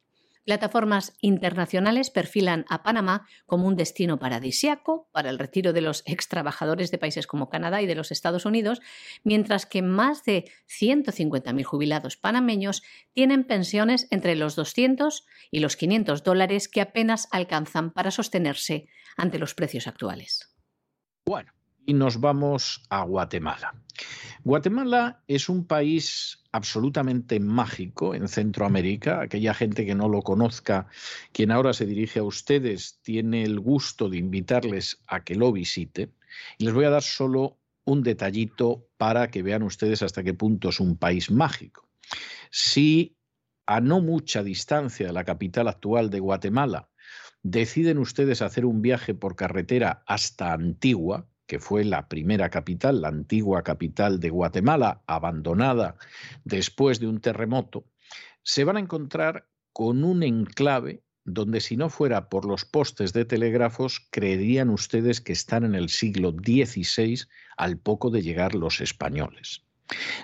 Plataformas 0.45 1.13
internacionales 1.21 2.11
perfilan 2.11 2.65
a 2.69 2.83
Panamá 2.83 3.27
como 3.47 3.67
un 3.67 3.75
destino 3.75 4.19
paradisiaco 4.19 5.09
para 5.11 5.31
el 5.31 5.39
retiro 5.39 5.73
de 5.73 5.81
los 5.81 6.03
ex 6.05 6.27
trabajadores 6.27 6.91
de 6.91 6.99
países 6.99 7.25
como 7.25 7.49
Canadá 7.49 7.81
y 7.81 7.87
de 7.87 7.95
los 7.95 8.11
Estados 8.11 8.45
Unidos, 8.45 8.79
mientras 9.23 9.65
que 9.65 9.81
más 9.81 10.23
de 10.23 10.45
150.000 10.67 11.63
jubilados 11.63 12.15
panameños 12.15 12.83
tienen 13.11 13.43
pensiones 13.43 14.07
entre 14.11 14.35
los 14.35 14.55
200 14.55 15.25
y 15.49 15.61
los 15.61 15.75
500 15.75 16.23
dólares 16.23 16.67
que 16.67 16.81
apenas 16.81 17.27
alcanzan 17.31 17.91
para 17.91 18.11
sostenerse 18.11 18.87
ante 19.17 19.39
los 19.39 19.55
precios 19.55 19.87
actuales. 19.87 20.55
Bueno, 21.25 21.54
y 21.85 21.93
nos 21.93 22.19
vamos 22.19 22.83
a 22.89 23.03
Guatemala. 23.03 23.73
Guatemala 24.43 25.23
es 25.27 25.49
un 25.49 25.65
país 25.65 26.43
absolutamente 26.51 27.39
mágico 27.39 28.13
en 28.13 28.27
Centroamérica. 28.27 29.21
Aquella 29.21 29.53
gente 29.53 29.85
que 29.85 29.95
no 29.95 30.07
lo 30.07 30.21
conozca, 30.21 30.87
quien 31.31 31.51
ahora 31.51 31.73
se 31.73 31.85
dirige 31.85 32.19
a 32.19 32.23
ustedes, 32.23 32.99
tiene 33.01 33.43
el 33.43 33.59
gusto 33.59 34.09
de 34.09 34.17
invitarles 34.17 35.01
a 35.07 35.23
que 35.23 35.35
lo 35.35 35.51
visite. 35.51 36.11
Y 36.57 36.65
les 36.65 36.73
voy 36.73 36.85
a 36.85 36.89
dar 36.89 37.03
solo 37.03 37.57
un 37.85 38.03
detallito 38.03 38.87
para 38.97 39.29
que 39.29 39.43
vean 39.43 39.63
ustedes 39.63 40.01
hasta 40.01 40.23
qué 40.23 40.33
punto 40.33 40.69
es 40.69 40.79
un 40.79 40.97
país 40.97 41.31
mágico. 41.31 41.87
Si 42.51 43.15
a 43.65 43.81
no 43.81 43.99
mucha 43.99 44.43
distancia 44.43 45.07
de 45.07 45.13
la 45.13 45.23
capital 45.23 45.67
actual 45.67 46.09
de 46.09 46.19
Guatemala 46.19 46.89
deciden 47.43 47.97
ustedes 47.99 48.41
hacer 48.41 48.65
un 48.65 48.81
viaje 48.81 49.13
por 49.13 49.35
carretera 49.35 50.03
hasta 50.07 50.53
Antigua, 50.53 51.27
que 51.47 51.59
fue 51.59 51.83
la 51.83 52.07
primera 52.07 52.49
capital, 52.49 53.01
la 53.01 53.09
antigua 53.09 53.63
capital 53.63 54.19
de 54.19 54.29
Guatemala, 54.29 55.01
abandonada 55.07 55.95
después 56.43 56.99
de 56.99 57.07
un 57.07 57.21
terremoto, 57.21 57.85
se 58.43 58.63
van 58.63 58.77
a 58.77 58.79
encontrar 58.79 59.47
con 59.73 60.03
un 60.03 60.23
enclave 60.23 61.03
donde 61.23 61.59
si 61.59 61.75
no 61.75 61.89
fuera 61.89 62.29
por 62.29 62.45
los 62.45 62.65
postes 62.65 63.11
de 63.11 63.25
telégrafos, 63.25 64.07
creerían 64.11 64.69
ustedes 64.69 65.21
que 65.21 65.33
están 65.33 65.65
en 65.65 65.73
el 65.73 65.89
siglo 65.89 66.31
XVI 66.31 67.21
al 67.57 67.79
poco 67.79 68.11
de 68.11 68.21
llegar 68.21 68.53
los 68.53 68.79
españoles 68.79 69.64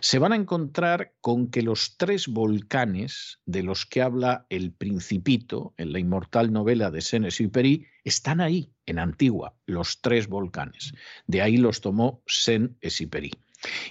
se 0.01 0.19
van 0.19 0.33
a 0.33 0.35
encontrar 0.35 1.13
con 1.21 1.49
que 1.49 1.61
los 1.61 1.97
tres 1.97 2.27
volcanes 2.27 3.39
de 3.45 3.63
los 3.63 3.85
que 3.85 4.01
habla 4.01 4.45
el 4.49 4.71
Principito 4.71 5.73
en 5.77 5.93
la 5.93 5.99
inmortal 5.99 6.51
novela 6.51 6.91
de 6.91 7.01
Saint-Exupéry 7.01 7.87
están 8.03 8.41
ahí, 8.41 8.73
en 8.85 8.99
Antigua, 8.99 9.55
los 9.65 10.01
tres 10.01 10.27
volcanes. 10.27 10.93
De 11.27 11.41
ahí 11.41 11.57
los 11.57 11.81
tomó 11.81 12.23
Saint-Exupéry. 12.25 13.31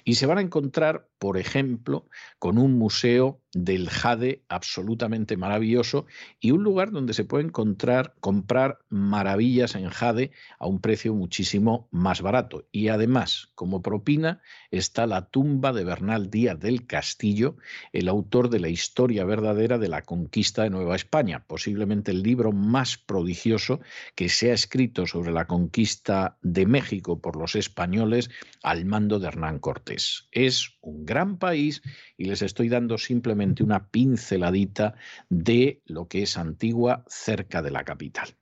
Y 0.05 0.17
se 0.17 0.27
van 0.27 0.39
a 0.39 0.43
encontrar, 0.43 1.09
por 1.19 1.39
ejemplo, 1.39 2.09
con 2.39 2.59
un 2.59 2.77
museo 2.77 3.41
del 3.53 3.89
jade 3.91 4.45
absolutamente 4.49 5.37
maravilloso 5.37 6.07
y 6.39 6.53
un 6.53 6.63
lugar 6.63 6.93
donde 6.93 7.15
se 7.15 7.25
puede 7.25 7.45
encontrar, 7.45 8.15
comprar 8.21 8.79
maravillas 8.89 9.75
en 9.75 9.89
jade 9.89 10.31
a 10.59 10.67
un 10.67 10.81
precio 10.81 11.15
muchísimo 11.15 11.89
más 11.91 12.23
barato. 12.23 12.67
Y 12.71 12.89
además, 12.89 13.51
como 13.55 13.83
propina, 13.83 14.41
está 14.71 15.07
la 15.07 15.31
tumba 15.31 15.73
de 15.73 15.85
Bernal 15.85 16.31
Díaz 16.31 16.61
del 16.61 16.87
Castillo, 16.87 17.57
el 17.93 18.09
autor 18.09 18.51
de 18.51 18.61
la 18.61 18.69
historia 18.69 19.25
verdadera 19.25 19.79
de 19.79 19.89
la 19.89 20.03
conquista 20.03 20.63
de 20.63 20.71
Nueva 20.71 20.95
España, 20.95 21.45
posiblemente 21.47 22.13
el 22.13 22.23
libro 22.23 22.53
más 22.53 22.99
prodigioso 22.99 23.81
que 24.15 24.29
se 24.29 24.51
ha 24.51 24.55
escrito 24.55 25.07
sobre 25.07 25.33
la 25.33 25.47
conquista 25.47 26.39
de 26.43 26.67
México 26.67 27.21
por 27.21 27.37
los 27.37 27.57
españoles 27.57 28.31
al 28.63 28.85
mando 28.85 29.19
de 29.19 29.27
Hernán 29.27 29.59
Cortés. 29.59 30.29
Es 30.31 30.79
un 30.81 31.05
gran 31.05 31.39
país 31.39 31.83
y 32.17 32.27
les 32.27 32.43
estoy 32.43 32.69
dando 32.69 32.99
simplemente 32.99 33.40
una 33.61 33.89
pinceladita 33.89 34.95
de 35.29 35.83
lo 35.87 36.09
que 36.09 36.23
es 36.23 36.37
Antigua 36.37 37.05
cerca 37.09 37.63
de 37.63 37.71
la 37.71 37.85
capital. 37.85 38.37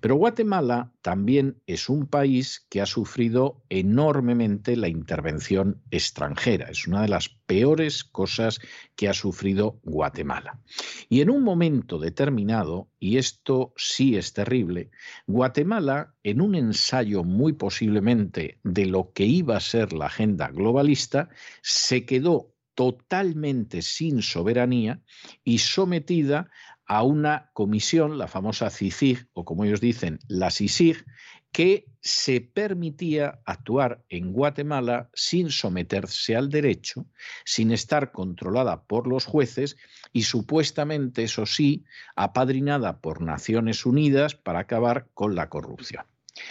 Pero 0.00 0.16
Guatemala 0.16 0.92
también 1.00 1.60
es 1.66 1.88
un 1.88 2.06
país 2.06 2.66
que 2.68 2.80
ha 2.80 2.86
sufrido 2.86 3.62
enormemente 3.68 4.76
la 4.76 4.88
intervención 4.88 5.82
extranjera. 5.90 6.70
Es 6.70 6.86
una 6.86 7.02
de 7.02 7.08
las 7.08 7.28
peores 7.28 8.04
cosas 8.04 8.60
que 8.94 9.08
ha 9.08 9.14
sufrido 9.14 9.80
Guatemala. 9.82 10.60
Y 11.08 11.20
en 11.20 11.30
un 11.30 11.42
momento 11.42 11.98
determinado, 11.98 12.88
y 12.98 13.16
esto 13.16 13.72
sí 13.76 14.16
es 14.16 14.32
terrible, 14.32 14.90
Guatemala, 15.26 16.14
en 16.22 16.40
un 16.40 16.54
ensayo 16.54 17.24
muy 17.24 17.54
posiblemente 17.54 18.60
de 18.62 18.86
lo 18.86 19.12
que 19.12 19.24
iba 19.24 19.56
a 19.56 19.60
ser 19.60 19.92
la 19.92 20.06
agenda 20.06 20.48
globalista, 20.48 21.28
se 21.62 22.04
quedó 22.04 22.53
totalmente 22.74 23.82
sin 23.82 24.22
soberanía 24.22 25.00
y 25.44 25.58
sometida 25.58 26.50
a 26.86 27.02
una 27.02 27.50
comisión, 27.54 28.18
la 28.18 28.28
famosa 28.28 28.70
CICIG, 28.70 29.28
o 29.32 29.44
como 29.44 29.64
ellos 29.64 29.80
dicen, 29.80 30.18
la 30.28 30.50
CICIG, 30.50 31.04
que 31.50 31.86
se 32.00 32.40
permitía 32.40 33.40
actuar 33.46 34.04
en 34.08 34.32
Guatemala 34.32 35.08
sin 35.14 35.50
someterse 35.50 36.34
al 36.34 36.48
derecho, 36.48 37.06
sin 37.44 37.70
estar 37.70 38.10
controlada 38.10 38.82
por 38.82 39.06
los 39.06 39.24
jueces 39.24 39.76
y 40.12 40.22
supuestamente, 40.22 41.22
eso 41.22 41.46
sí, 41.46 41.84
apadrinada 42.16 43.00
por 43.00 43.22
Naciones 43.22 43.86
Unidas 43.86 44.34
para 44.34 44.58
acabar 44.58 45.08
con 45.14 45.36
la 45.36 45.48
corrupción. 45.48 46.04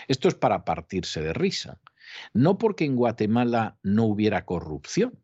Esto 0.07 0.29
es 0.29 0.35
para 0.35 0.63
partirse 0.63 1.21
de 1.21 1.33
risa. 1.33 1.81
No 2.33 2.57
porque 2.57 2.85
en 2.85 2.95
Guatemala 2.95 3.77
no 3.83 4.05
hubiera 4.05 4.45
corrupción, 4.45 5.19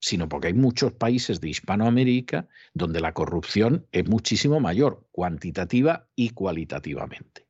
sino 0.00 0.28
porque 0.28 0.48
hay 0.48 0.54
muchos 0.54 0.92
países 0.92 1.40
de 1.40 1.50
Hispanoamérica 1.50 2.48
donde 2.74 3.00
la 3.00 3.12
corrupción 3.12 3.86
es 3.92 4.08
muchísimo 4.08 4.58
mayor, 4.58 5.06
cuantitativa 5.12 6.08
y 6.16 6.30
cualitativamente. 6.30 7.46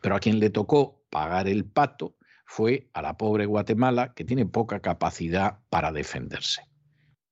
Pero 0.00 0.14
a 0.14 0.20
quien 0.20 0.38
le 0.38 0.50
tocó 0.50 1.02
pagar 1.10 1.48
el 1.48 1.64
pato 1.64 2.16
fue 2.46 2.88
a 2.92 3.02
la 3.02 3.16
pobre 3.16 3.46
Guatemala, 3.46 4.12
que 4.14 4.24
tiene 4.24 4.46
poca 4.46 4.80
capacidad 4.80 5.60
para 5.70 5.92
defenderse. 5.92 6.62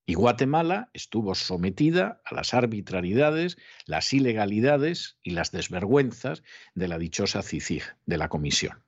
Y 0.04 0.14
Guatemala 0.14 0.90
estuvo 0.94 1.34
sometida 1.34 2.20
a 2.24 2.34
las 2.34 2.54
arbitrariedades, 2.54 3.56
las 3.86 4.12
ilegalidades 4.12 5.18
y 5.22 5.30
las 5.30 5.52
desvergüenzas 5.52 6.42
de 6.74 6.88
la 6.88 6.98
dichosa 6.98 7.42
CICIG, 7.42 7.84
de 8.06 8.18
la 8.18 8.28
Comisión. 8.28 8.82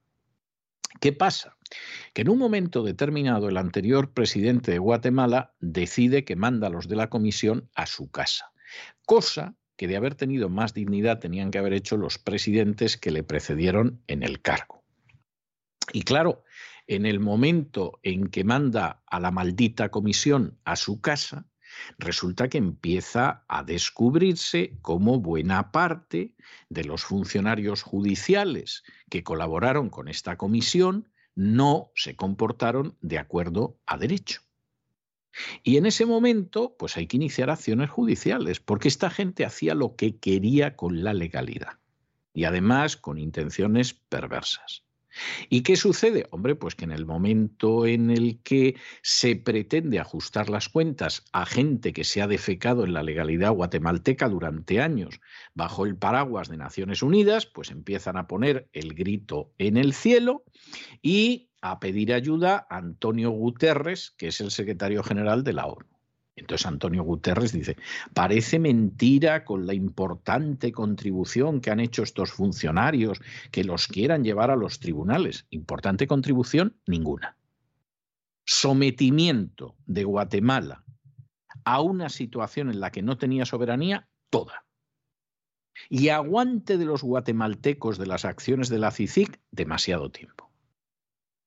¿Qué 1.01 1.13
pasa? 1.13 1.57
Que 2.13 2.23
en 2.23 2.29
un 2.29 2.39
momento 2.39 2.83
determinado 2.83 3.49
el 3.49 3.57
anterior 3.57 4.13
presidente 4.13 4.71
de 4.71 4.79
Guatemala 4.79 5.55
decide 5.61 6.25
que 6.25 6.37
manda 6.37 6.69
a 6.69 6.71
los 6.71 6.89
de 6.89 6.97
la 6.97 7.11
comisión 7.11 7.69
a 7.75 7.87
su 7.87 8.11
casa, 8.11 8.53
cosa 9.05 9.57
que 9.77 9.89
de 9.89 9.97
haber 9.97 10.15
tenido 10.15 10.49
más 10.49 10.73
dignidad 10.73 11.19
tenían 11.19 11.51
que 11.51 11.59
haber 11.59 11.73
hecho 11.73 11.97
los 11.97 12.19
presidentes 12.19 12.97
que 12.97 13.11
le 13.11 13.23
precedieron 13.23 14.03
en 14.07 14.23
el 14.23 14.41
cargo. 14.41 14.85
Y 15.93 16.03
claro, 16.03 16.45
en 16.87 17.07
el 17.07 17.21
momento 17.21 17.99
en 18.03 18.29
que 18.29 18.45
manda 18.45 19.03
a 19.07 19.21
la 19.21 19.31
maldita 19.31 19.91
comisión 19.91 20.59
a 20.65 20.77
su 20.77 21.01
casa, 21.01 21.47
resulta 21.99 22.49
que 22.49 22.59
empieza 22.59 23.45
a 23.49 23.63
descubrirse 23.65 24.77
cómo 24.83 25.21
buena 25.21 25.73
parte 25.73 26.35
de 26.69 26.85
los 26.85 27.05
funcionarios 27.05 27.83
judiciales 27.83 28.85
que 29.11 29.23
colaboraron 29.23 29.91
con 29.91 30.09
esta 30.09 30.37
comisión 30.37 31.09
no 31.35 31.91
se 31.95 32.17
comportaron 32.17 32.97
de 33.01 33.19
acuerdo 33.19 33.79
a 33.87 33.99
derecho. 33.99 34.43
Y 35.63 35.77
en 35.79 35.87
ese 35.87 36.07
momento, 36.07 36.77
pues 36.79 36.97
hay 36.97 37.07
que 37.07 37.17
iniciar 37.17 37.51
acciones 37.51 37.91
judiciales, 37.91 38.61
porque 38.61 38.89
esta 38.89 39.11
gente 39.11 39.45
hacía 39.45 39.75
lo 39.75 39.97
que 39.97 40.17
quería 40.19 40.77
con 40.77 41.03
la 41.03 41.13
legalidad 41.13 41.79
y 42.33 42.45
además 42.45 42.97
con 42.97 43.19
intenciones 43.19 43.95
perversas. 43.95 44.85
¿Y 45.49 45.63
qué 45.63 45.77
sucede? 45.77 46.27
Hombre, 46.31 46.55
pues 46.55 46.75
que 46.75 46.85
en 46.85 46.93
el 46.93 47.07
momento 47.07 47.87
en 47.87 48.11
el 48.11 48.41
que 48.43 48.77
se 49.03 49.37
pretende 49.37 49.99
ajustar 49.99 50.51
las 50.51 50.69
cuentas 50.69 51.25
a 51.33 51.47
gente 51.47 51.93
que 51.93 52.05
se 52.05 52.23
ha 52.23 52.27
defecado 52.27 52.85
en 52.85 52.93
la 52.93 53.03
legalidad 53.03 53.53
guatemalteca 53.53 54.29
durante 54.29 54.81
años 54.81 55.21
bajo 55.55 55.87
el 55.87 55.97
paraguas 55.97 56.49
de 56.49 56.57
Naciones 56.57 57.03
Unidas, 57.03 57.47
pues 57.47 57.71
empiezan 57.71 58.17
a 58.17 58.27
poner 58.27 58.69
el 58.73 58.95
grito 58.95 59.53
en 59.59 59.77
el 59.77 59.95
cielo 59.95 60.45
y 61.03 61.51
a 61.61 61.81
pedir 61.81 62.13
ayuda 62.13 62.67
a 62.69 62.77
Antonio 62.77 63.31
Guterres, 63.31 64.11
que 64.19 64.29
es 64.29 64.41
el 64.41 64.51
secretario 64.51 65.03
general 65.03 65.45
de 65.45 65.53
la 65.55 65.67
ONU. 65.67 65.94
Entonces 66.37 66.67
Antonio 66.67 67.05
Guterres 67.05 67.53
dice, 67.53 67.77
parece 68.13 68.59
mentira 68.59 69.45
con 69.45 69.67
la 69.67 69.75
importante 69.75 70.73
contribución 70.73 71.61
que 71.61 71.71
han 71.71 71.81
hecho 71.81 72.03
estos 72.03 72.33
funcionarios 72.33 73.21
que 73.53 73.65
los 73.65 73.87
quieran 73.87 74.25
llevar 74.25 74.51
a 74.51 74.57
los 74.57 74.81
tribunales. 74.81 75.47
Importante 75.51 76.07
contribución, 76.07 76.77
ninguna. 76.87 77.37
Sometimiento 78.45 79.77
de 79.87 80.05
Guatemala 80.05 80.85
a 81.65 81.81
una 81.81 82.09
situación 82.09 82.69
en 82.69 82.81
la 82.81 82.91
que 82.91 83.03
no 83.03 83.17
tenía 83.17 83.47
soberanía 83.47 84.09
toda. 84.29 84.65
Y 85.89 86.09
aguante 86.09 86.77
de 86.79 86.85
los 86.85 87.03
guatemaltecos 87.03 87.99
de 87.99 88.07
las 88.07 88.25
acciones 88.25 88.69
de 88.69 88.79
la 88.79 88.91
CICIC 88.91 89.41
demasiado 89.51 90.11
tiempo. 90.11 90.54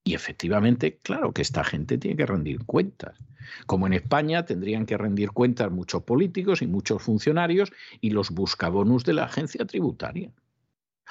Y 0.07 0.13
efectivamente, 0.13 0.99
claro 0.99 1.33
que 1.33 1.41
esta 1.41 1.65
gente 1.65 1.97
tiene 1.97 2.15
que 2.15 2.25
rendir 2.25 2.63
cuentas. 2.63 3.19
Como 3.65 3.87
en 3.87 3.93
España 3.93 4.45
tendrían 4.45 4.85
que 4.85 4.97
rendir 4.97 5.31
cuentas 5.31 5.69
muchos 5.69 6.03
políticos 6.03 6.61
y 6.61 6.67
muchos 6.67 7.03
funcionarios 7.03 7.73
y 7.99 8.11
los 8.11 8.31
buscabonus 8.31 9.03
de 9.03 9.11
la 9.11 9.25
agencia 9.25 9.65
tributaria. 9.65 10.31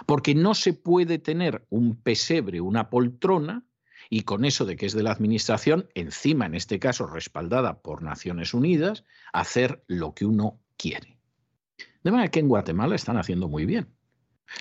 Porque 0.07 0.35
no 0.35 0.55
se 0.55 0.73
puede 0.73 1.19
tener 1.19 1.67
un 1.69 1.97
pesebre, 1.97 2.63
una 2.63 2.89
poltrona, 2.89 3.67
y 4.09 4.23
con 4.23 4.47
eso 4.47 4.65
de 4.65 4.77
que 4.77 4.87
es 4.87 4.95
de 4.95 5.03
la 5.03 5.13
Administración, 5.13 5.91
encima 5.93 6.47
en 6.47 6.55
este 6.55 6.79
caso 6.79 7.07
respaldada 7.07 7.83
por 7.83 8.01
Naciones 8.01 8.55
Unidas, 8.55 9.05
hacer 9.31 9.85
lo 9.89 10.15
que 10.15 10.25
uno 10.25 10.59
quiere. 10.79 11.19
De 12.03 12.13
manera 12.13 12.31
que 12.31 12.41
en 12.41 12.49
Guatemala 12.49 12.95
están 12.95 13.19
haciendo 13.19 13.47
muy 13.47 13.67
bien. 13.67 13.95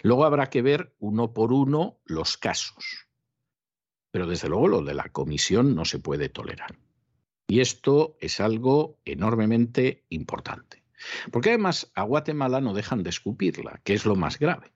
Luego 0.03 0.25
habrá 0.25 0.49
que 0.49 0.61
ver 0.61 0.93
uno 0.99 1.33
por 1.33 1.53
uno 1.53 2.01
los 2.03 2.35
casos. 2.35 3.04
Pero 4.15 4.27
desde 4.27 4.47
luego 4.47 4.69
lo 4.69 4.81
de 4.81 4.93
la 4.93 5.09
comisión 5.09 5.75
no 5.75 5.83
se 5.83 5.99
puede 5.99 6.29
tolerar. 6.29 6.77
Y 7.49 7.59
esto 7.59 8.15
es 8.21 8.39
algo 8.39 8.97
enormemente 9.03 10.05
importante. 10.07 10.83
Porque 11.33 11.49
además 11.49 11.91
a 11.95 12.03
Guatemala 12.03 12.61
no 12.61 12.73
dejan 12.73 13.03
de 13.03 13.09
escupirla, 13.09 13.81
que 13.83 13.93
es 13.93 14.05
lo 14.05 14.15
más 14.15 14.39
grave. 14.39 14.71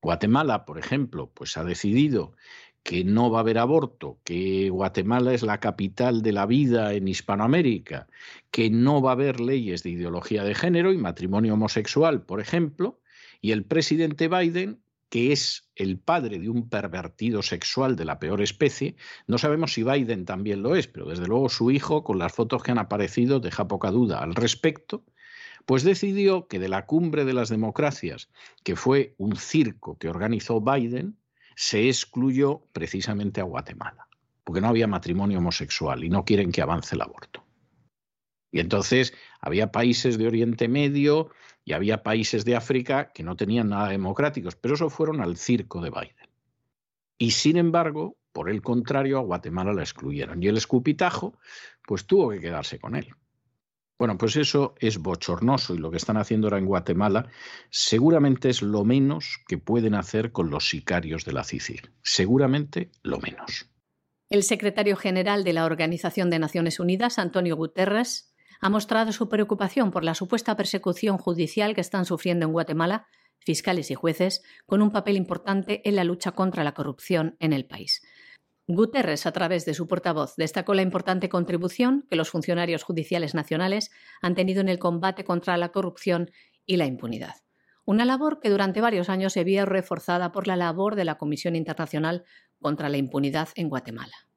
Guatemala, 0.00 0.64
por 0.64 0.78
ejemplo, 0.78 1.28
pues 1.34 1.56
ha 1.56 1.64
decidido 1.64 2.36
que 2.84 3.02
no 3.02 3.32
va 3.32 3.38
a 3.38 3.40
haber 3.40 3.58
aborto, 3.58 4.20
que 4.22 4.70
Guatemala 4.70 5.34
es 5.34 5.42
la 5.42 5.58
capital 5.58 6.22
de 6.22 6.30
la 6.30 6.46
vida 6.46 6.94
en 6.94 7.08
Hispanoamérica, 7.08 8.06
que 8.52 8.70
no 8.70 9.02
va 9.02 9.10
a 9.10 9.14
haber 9.14 9.40
leyes 9.40 9.82
de 9.82 9.90
ideología 9.90 10.44
de 10.44 10.54
género 10.54 10.92
y 10.92 10.98
matrimonio 10.98 11.54
homosexual, 11.54 12.22
por 12.22 12.40
ejemplo, 12.40 13.00
y 13.40 13.50
el 13.50 13.64
presidente 13.64 14.28
Biden, 14.28 14.80
que 15.08 15.32
es 15.32 15.68
el 15.74 15.98
padre 15.98 16.38
de 16.38 16.48
un 16.48 16.68
pervertido 16.68 17.42
sexual 17.42 17.96
de 17.96 18.04
la 18.04 18.18
peor 18.18 18.42
especie, 18.42 18.96
no 19.26 19.38
sabemos 19.38 19.72
si 19.72 19.82
Biden 19.82 20.24
también 20.24 20.62
lo 20.62 20.76
es, 20.76 20.86
pero 20.86 21.06
desde 21.06 21.26
luego 21.26 21.48
su 21.48 21.70
hijo, 21.70 22.04
con 22.04 22.18
las 22.18 22.32
fotos 22.32 22.62
que 22.62 22.72
han 22.72 22.78
aparecido, 22.78 23.40
deja 23.40 23.68
poca 23.68 23.90
duda 23.90 24.18
al 24.18 24.34
respecto, 24.34 25.04
pues 25.64 25.82
decidió 25.82 26.46
que 26.48 26.58
de 26.58 26.68
la 26.68 26.86
cumbre 26.86 27.24
de 27.24 27.34
las 27.34 27.48
democracias, 27.48 28.30
que 28.64 28.76
fue 28.76 29.14
un 29.18 29.36
circo 29.36 29.98
que 29.98 30.08
organizó 30.08 30.60
Biden, 30.60 31.18
se 31.56 31.88
excluyó 31.88 32.62
precisamente 32.72 33.40
a 33.40 33.44
Guatemala, 33.44 34.08
porque 34.44 34.60
no 34.60 34.68
había 34.68 34.86
matrimonio 34.86 35.38
homosexual 35.38 36.04
y 36.04 36.08
no 36.08 36.24
quieren 36.24 36.52
que 36.52 36.62
avance 36.62 36.94
el 36.94 37.02
aborto. 37.02 37.44
Y 38.50 38.60
entonces 38.60 39.12
había 39.40 39.72
países 39.72 40.16
de 40.18 40.26
Oriente 40.26 40.68
Medio 40.68 41.30
y 41.68 41.74
había 41.74 42.02
países 42.02 42.46
de 42.46 42.56
África 42.56 43.12
que 43.12 43.22
no 43.22 43.36
tenían 43.36 43.68
nada 43.68 43.90
democráticos, 43.90 44.56
pero 44.56 44.74
eso 44.74 44.88
fueron 44.88 45.20
al 45.20 45.36
circo 45.36 45.82
de 45.82 45.90
Biden. 45.90 46.30
Y 47.18 47.32
sin 47.32 47.58
embargo, 47.58 48.16
por 48.32 48.48
el 48.48 48.62
contrario, 48.62 49.18
a 49.18 49.22
Guatemala 49.22 49.74
la 49.74 49.82
excluyeron. 49.82 50.42
Y 50.42 50.46
el 50.46 50.56
escupitajo, 50.56 51.38
pues 51.86 52.06
tuvo 52.06 52.30
que 52.30 52.40
quedarse 52.40 52.78
con 52.78 52.96
él. 52.96 53.08
Bueno, 53.98 54.16
pues 54.16 54.36
eso 54.36 54.76
es 54.78 54.96
bochornoso 54.96 55.74
y 55.74 55.78
lo 55.78 55.90
que 55.90 55.98
están 55.98 56.16
haciendo 56.16 56.46
ahora 56.46 56.58
en 56.58 56.66
Guatemala 56.66 57.28
seguramente 57.68 58.48
es 58.48 58.62
lo 58.62 58.84
menos 58.84 59.40
que 59.46 59.58
pueden 59.58 59.94
hacer 59.94 60.32
con 60.32 60.48
los 60.48 60.70
sicarios 60.70 61.26
de 61.26 61.32
la 61.32 61.44
CICIR. 61.44 61.92
Seguramente 62.02 62.92
lo 63.02 63.18
menos. 63.18 63.68
El 64.30 64.42
secretario 64.42 64.96
general 64.96 65.44
de 65.44 65.52
la 65.52 65.66
Organización 65.66 66.30
de 66.30 66.38
Naciones 66.38 66.80
Unidas, 66.80 67.18
Antonio 67.18 67.56
Guterres, 67.56 68.32
ha 68.60 68.68
mostrado 68.68 69.12
su 69.12 69.28
preocupación 69.28 69.90
por 69.90 70.04
la 70.04 70.14
supuesta 70.14 70.56
persecución 70.56 71.18
judicial 71.18 71.74
que 71.74 71.80
están 71.80 72.04
sufriendo 72.04 72.46
en 72.46 72.52
Guatemala 72.52 73.06
fiscales 73.40 73.90
y 73.90 73.94
jueces, 73.94 74.42
con 74.66 74.82
un 74.82 74.90
papel 74.90 75.16
importante 75.16 75.80
en 75.88 75.96
la 75.96 76.04
lucha 76.04 76.32
contra 76.32 76.64
la 76.64 76.74
corrupción 76.74 77.36
en 77.40 77.52
el 77.52 77.66
país. 77.66 78.02
Guterres, 78.66 79.24
a 79.24 79.32
través 79.32 79.64
de 79.64 79.72
su 79.72 79.86
portavoz, 79.86 80.36
destacó 80.36 80.74
la 80.74 80.82
importante 80.82 81.30
contribución 81.30 82.06
que 82.10 82.16
los 82.16 82.28
funcionarios 82.28 82.82
judiciales 82.82 83.34
nacionales 83.34 83.90
han 84.20 84.34
tenido 84.34 84.60
en 84.60 84.68
el 84.68 84.78
combate 84.78 85.24
contra 85.24 85.56
la 85.56 85.70
corrupción 85.70 86.30
y 86.66 86.76
la 86.76 86.84
impunidad. 86.84 87.36
Una 87.86 88.04
labor 88.04 88.40
que 88.40 88.50
durante 88.50 88.82
varios 88.82 89.08
años 89.08 89.32
se 89.32 89.44
vio 89.44 89.64
reforzada 89.64 90.30
por 90.30 90.46
la 90.46 90.56
labor 90.56 90.94
de 90.94 91.06
la 91.06 91.16
Comisión 91.16 91.56
Internacional 91.56 92.24
contra 92.60 92.90
la 92.90 92.98
Impunidad 92.98 93.48
en 93.54 93.70
Guatemala. 93.70 94.28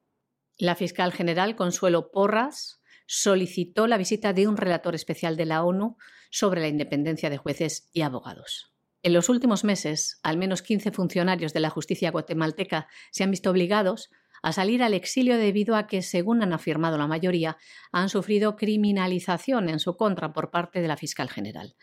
La 0.56 0.74
fiscal 0.74 1.12
general 1.12 1.54
Consuelo 1.54 2.10
Porras 2.10 2.81
solicitó 3.06 3.86
la 3.86 3.98
visita 3.98 4.32
de 4.32 4.46
un 4.46 4.56
relator 4.56 4.94
especial 4.94 5.36
de 5.36 5.46
la 5.46 5.64
ONU 5.64 5.96
sobre 6.30 6.60
la 6.60 6.68
independencia 6.68 7.30
de 7.30 7.38
jueces 7.38 7.90
y 7.92 8.02
abogados. 8.02 8.72
En 9.02 9.12
los 9.12 9.28
últimos 9.28 9.64
meses, 9.64 10.20
al 10.22 10.36
menos 10.36 10.62
15 10.62 10.92
funcionarios 10.92 11.52
de 11.52 11.60
la 11.60 11.70
justicia 11.70 12.10
guatemalteca 12.10 12.88
se 13.10 13.24
han 13.24 13.30
visto 13.32 13.50
obligados 13.50 14.10
a 14.42 14.52
salir 14.52 14.82
al 14.82 14.94
exilio 14.94 15.36
debido 15.36 15.76
a 15.76 15.86
que, 15.86 16.02
según 16.02 16.42
han 16.42 16.52
afirmado 16.52 16.98
la 16.98 17.06
mayoría, 17.06 17.56
han 17.92 18.08
sufrido 18.08 18.56
criminalización 18.56 19.68
en 19.68 19.78
su 19.78 19.96
contra 19.96 20.32
por 20.32 20.50
parte 20.50 20.80
de 20.80 20.88
la 20.88 20.96
fiscal 20.96 21.30
general. 21.30 21.76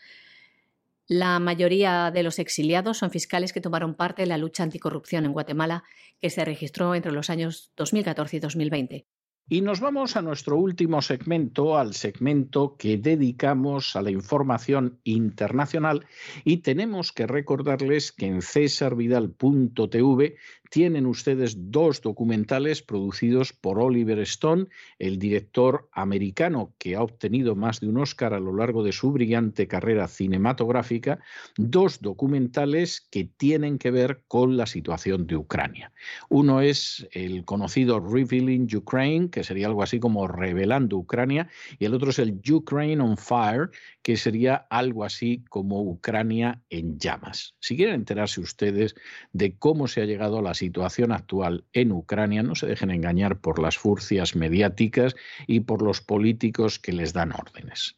La 1.06 1.40
mayoría 1.40 2.10
de 2.10 2.22
los 2.22 2.38
exiliados 2.38 2.98
son 2.98 3.10
fiscales 3.10 3.52
que 3.52 3.60
tomaron 3.60 3.94
parte 3.94 4.22
en 4.22 4.28
la 4.28 4.38
lucha 4.38 4.62
anticorrupción 4.62 5.24
en 5.24 5.32
Guatemala, 5.32 5.82
que 6.20 6.30
se 6.30 6.44
registró 6.44 6.94
entre 6.94 7.12
los 7.12 7.30
años 7.30 7.72
2014 7.76 8.36
y 8.36 8.40
2020. 8.40 9.06
Y 9.52 9.62
nos 9.62 9.80
vamos 9.80 10.14
a 10.14 10.22
nuestro 10.22 10.56
último 10.56 11.02
segmento, 11.02 11.76
al 11.76 11.94
segmento 11.94 12.76
que 12.78 12.98
dedicamos 12.98 13.96
a 13.96 14.02
la 14.02 14.12
información 14.12 15.00
internacional. 15.02 16.06
Y 16.44 16.58
tenemos 16.58 17.10
que 17.10 17.26
recordarles 17.26 18.12
que 18.12 18.26
en 18.26 18.42
cesarvidal.tv 18.42 20.36
tienen 20.70 21.04
ustedes 21.06 21.56
dos 21.70 22.00
documentales 22.00 22.80
producidos 22.80 23.52
por 23.52 23.78
Oliver 23.80 24.20
Stone, 24.20 24.66
el 24.98 25.18
director 25.18 25.88
americano 25.92 26.72
que 26.78 26.94
ha 26.94 27.02
obtenido 27.02 27.56
más 27.56 27.80
de 27.80 27.88
un 27.88 27.98
Oscar 27.98 28.32
a 28.34 28.40
lo 28.40 28.54
largo 28.54 28.82
de 28.82 28.92
su 28.92 29.12
brillante 29.12 29.66
carrera 29.66 30.08
cinematográfica, 30.08 31.18
dos 31.56 32.00
documentales 32.00 33.06
que 33.10 33.24
tienen 33.24 33.78
que 33.78 33.90
ver 33.90 34.22
con 34.28 34.56
la 34.56 34.66
situación 34.66 35.26
de 35.26 35.36
Ucrania. 35.36 35.92
Uno 36.28 36.60
es 36.60 37.06
el 37.10 37.44
conocido 37.44 37.98
Revealing 37.98 38.68
Ukraine, 38.74 39.28
que 39.28 39.42
sería 39.42 39.66
algo 39.66 39.82
así 39.82 39.98
como 39.98 40.28
Revelando 40.28 40.96
Ucrania, 40.96 41.48
y 41.78 41.84
el 41.84 41.94
otro 41.94 42.10
es 42.10 42.20
el 42.20 42.40
Ukraine 42.48 43.02
on 43.02 43.16
Fire, 43.16 43.70
que 44.02 44.16
sería 44.16 44.66
algo 44.70 45.04
así 45.04 45.44
como 45.48 45.82
Ucrania 45.82 46.62
en 46.70 46.98
llamas. 46.98 47.56
Si 47.58 47.76
quieren 47.76 47.96
enterarse 47.96 48.40
ustedes 48.40 48.94
de 49.32 49.56
cómo 49.56 49.88
se 49.88 50.00
ha 50.00 50.04
llegado 50.04 50.38
a 50.38 50.42
la 50.42 50.54
situación 50.60 51.10
actual 51.10 51.64
en 51.72 51.90
Ucrania, 51.90 52.42
no 52.42 52.54
se 52.54 52.66
dejen 52.66 52.90
engañar 52.90 53.40
por 53.40 53.58
las 53.58 53.78
furcias 53.78 54.36
mediáticas 54.36 55.16
y 55.46 55.60
por 55.60 55.80
los 55.82 56.00
políticos 56.02 56.78
que 56.78 56.92
les 56.92 57.12
dan 57.12 57.32
órdenes. 57.32 57.96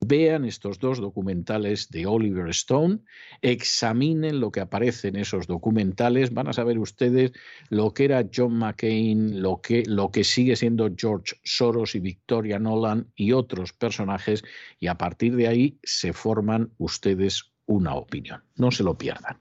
Vean 0.00 0.44
estos 0.44 0.78
dos 0.78 1.00
documentales 1.00 1.88
de 1.90 2.04
Oliver 2.06 2.48
Stone, 2.50 2.98
examinen 3.40 4.40
lo 4.40 4.52
que 4.52 4.60
aparece 4.60 5.08
en 5.08 5.16
esos 5.16 5.46
documentales, 5.46 6.34
van 6.34 6.48
a 6.48 6.52
saber 6.52 6.78
ustedes 6.78 7.32
lo 7.70 7.92
que 7.92 8.04
era 8.04 8.28
John 8.32 8.58
McCain, 8.58 9.40
lo 9.42 9.60
que, 9.62 9.84
lo 9.86 10.10
que 10.10 10.22
sigue 10.22 10.54
siendo 10.54 10.90
George 10.94 11.36
Soros 11.44 11.94
y 11.94 12.00
Victoria 12.00 12.58
Nolan 12.58 13.10
y 13.16 13.32
otros 13.32 13.72
personajes, 13.72 14.44
y 14.78 14.86
a 14.88 14.96
partir 14.96 15.34
de 15.34 15.48
ahí 15.48 15.78
se 15.82 16.12
forman 16.12 16.70
ustedes 16.76 17.55
una 17.66 17.94
opinión. 17.94 18.42
No 18.56 18.70
se 18.70 18.82
lo 18.82 18.96
pierdan. 18.96 19.40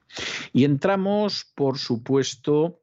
Y 0.51 0.65
entramos, 0.65 1.51
por 1.55 1.77
supuesto, 1.77 2.81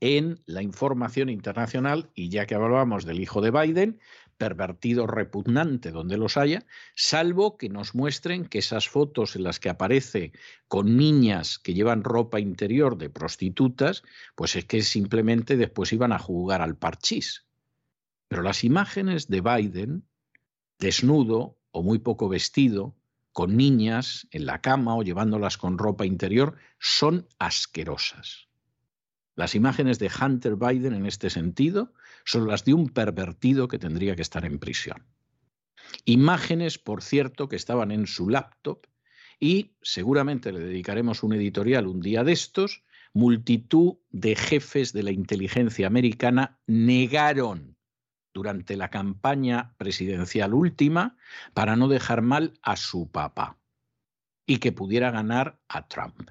en 0.00 0.40
la 0.46 0.62
información 0.62 1.28
internacional, 1.28 2.10
y 2.14 2.28
ya 2.28 2.44
que 2.44 2.56
hablábamos 2.56 3.04
del 3.04 3.20
hijo 3.20 3.40
de 3.40 3.52
Biden, 3.52 4.00
pervertido 4.36 5.06
repugnante 5.06 5.92
donde 5.92 6.16
los 6.16 6.36
haya, 6.36 6.66
salvo 6.96 7.56
que 7.56 7.68
nos 7.68 7.94
muestren 7.94 8.46
que 8.46 8.58
esas 8.58 8.88
fotos 8.88 9.36
en 9.36 9.44
las 9.44 9.60
que 9.60 9.68
aparece 9.68 10.32
con 10.66 10.96
niñas 10.96 11.60
que 11.60 11.74
llevan 11.74 12.02
ropa 12.02 12.40
interior 12.40 12.98
de 12.98 13.08
prostitutas, 13.10 14.02
pues 14.34 14.56
es 14.56 14.64
que 14.64 14.82
simplemente 14.82 15.56
después 15.56 15.92
iban 15.92 16.10
a 16.10 16.18
jugar 16.18 16.60
al 16.60 16.76
parchís. 16.76 17.46
Pero 18.26 18.42
las 18.42 18.64
imágenes 18.64 19.28
de 19.28 19.40
Biden, 19.40 20.08
desnudo 20.80 21.56
o 21.70 21.84
muy 21.84 22.00
poco 22.00 22.28
vestido, 22.28 22.96
con 23.32 23.56
niñas 23.56 24.26
en 24.30 24.46
la 24.46 24.60
cama 24.60 24.96
o 24.96 25.02
llevándolas 25.02 25.56
con 25.58 25.78
ropa 25.78 26.06
interior, 26.06 26.56
son 26.78 27.26
asquerosas. 27.38 28.48
Las 29.34 29.54
imágenes 29.54 29.98
de 29.98 30.10
Hunter 30.10 30.56
Biden 30.56 30.92
en 30.92 31.06
este 31.06 31.30
sentido 31.30 31.94
son 32.24 32.46
las 32.46 32.64
de 32.64 32.74
un 32.74 32.90
pervertido 32.90 33.68
que 33.68 33.78
tendría 33.78 34.14
que 34.14 34.22
estar 34.22 34.44
en 34.44 34.58
prisión. 34.58 35.06
Imágenes, 36.04 36.78
por 36.78 37.02
cierto, 37.02 37.48
que 37.48 37.56
estaban 37.56 37.90
en 37.90 38.06
su 38.06 38.28
laptop 38.28 38.86
y 39.40 39.74
seguramente 39.82 40.52
le 40.52 40.60
dedicaremos 40.60 41.22
un 41.22 41.32
editorial 41.32 41.86
un 41.86 42.00
día 42.00 42.24
de 42.24 42.32
estos, 42.32 42.84
multitud 43.14 43.94
de 44.10 44.36
jefes 44.36 44.92
de 44.92 45.02
la 45.02 45.10
inteligencia 45.10 45.86
americana 45.86 46.60
negaron 46.66 47.76
durante 48.32 48.76
la 48.76 48.88
campaña 48.88 49.74
presidencial 49.76 50.54
última 50.54 51.16
para 51.54 51.76
no 51.76 51.88
dejar 51.88 52.22
mal 52.22 52.58
a 52.62 52.76
su 52.76 53.10
papá 53.10 53.58
y 54.46 54.58
que 54.58 54.72
pudiera 54.72 55.10
ganar 55.10 55.60
a 55.68 55.86
Trump. 55.88 56.30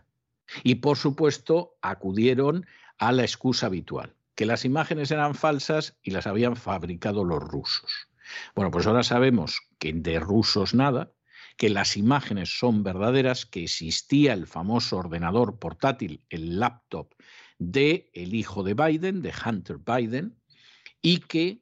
Y 0.63 0.75
por 0.75 0.97
supuesto 0.97 1.77
acudieron 1.81 2.65
a 2.97 3.11
la 3.11 3.23
excusa 3.23 3.67
habitual, 3.67 4.15
que 4.35 4.45
las 4.45 4.65
imágenes 4.65 5.11
eran 5.11 5.35
falsas 5.35 5.97
y 6.03 6.11
las 6.11 6.27
habían 6.27 6.55
fabricado 6.55 7.23
los 7.23 7.41
rusos. 7.41 8.09
Bueno, 8.55 8.71
pues 8.71 8.87
ahora 8.87 9.03
sabemos 9.03 9.61
que 9.79 9.93
de 9.93 10.19
rusos 10.19 10.73
nada, 10.73 11.11
que 11.57 11.69
las 11.69 11.97
imágenes 11.97 12.57
son 12.57 12.83
verdaderas, 12.83 13.45
que 13.45 13.63
existía 13.63 14.33
el 14.33 14.47
famoso 14.47 14.97
ordenador 14.97 15.59
portátil, 15.59 16.23
el 16.29 16.59
laptop 16.59 17.13
de 17.59 18.09
el 18.13 18.33
hijo 18.33 18.63
de 18.63 18.73
Biden, 18.73 19.21
de 19.21 19.33
Hunter 19.45 19.77
Biden, 19.77 20.37
y 21.01 21.19
que 21.19 21.61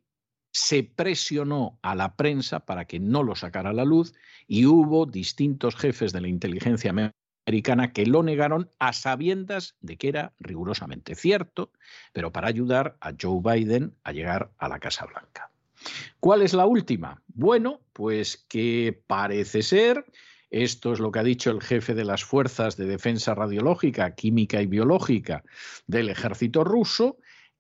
se 0.60 0.84
presionó 0.84 1.80
a 1.82 1.95
la 1.95 2.18
prensa 2.18 2.60
para 2.60 2.84
que 2.84 2.99
no 2.99 3.24
lo 3.24 3.34
sacara 3.36 3.70
a 3.70 3.74
la 3.74 3.86
luz 3.86 4.14
y 4.45 4.66
hubo 4.66 5.05
distintos 5.05 5.78
jefes 5.78 6.12
de 6.12 6.20
la 6.20 6.28
inteligencia 6.28 6.91
americana 6.91 7.93
que 7.93 8.05
lo 8.05 8.24
negaron 8.24 8.70
a 8.78 8.91
sabiendas 8.91 9.78
de 9.80 9.95
que 9.95 10.10
era 10.10 10.34
rigurosamente 10.38 11.16
cierto, 11.16 11.72
pero 12.12 12.34
para 12.34 12.49
ayudar 12.49 12.97
a 12.99 13.14
Joe 13.20 13.39
Biden 13.41 13.95
a 14.03 14.12
llegar 14.12 14.51
a 14.57 14.68
la 14.68 14.80
Casa 14.80 15.05
Blanca. 15.05 15.49
¿Cuál 16.20 16.41
es 16.41 16.53
la 16.53 16.66
última? 16.66 17.24
Bueno, 17.28 17.80
pues 17.93 18.45
que 18.49 19.01
parece 19.07 19.62
ser, 19.62 20.05
esto 20.49 20.91
es 20.91 20.99
lo 20.99 21.10
que 21.12 21.20
ha 21.20 21.24
dicho 21.24 21.51
el 21.51 21.62
jefe 21.62 21.95
de 21.95 22.03
las 22.03 22.26
Fuerzas 22.26 22.76
de 22.76 22.86
Defensa 22.86 23.34
Radiológica, 23.34 24.14
Química 24.14 24.62
y 24.62 24.66
Biológica 24.66 25.45
del 25.88 26.10
ejército 26.10 26.66
ruso, 26.66 27.18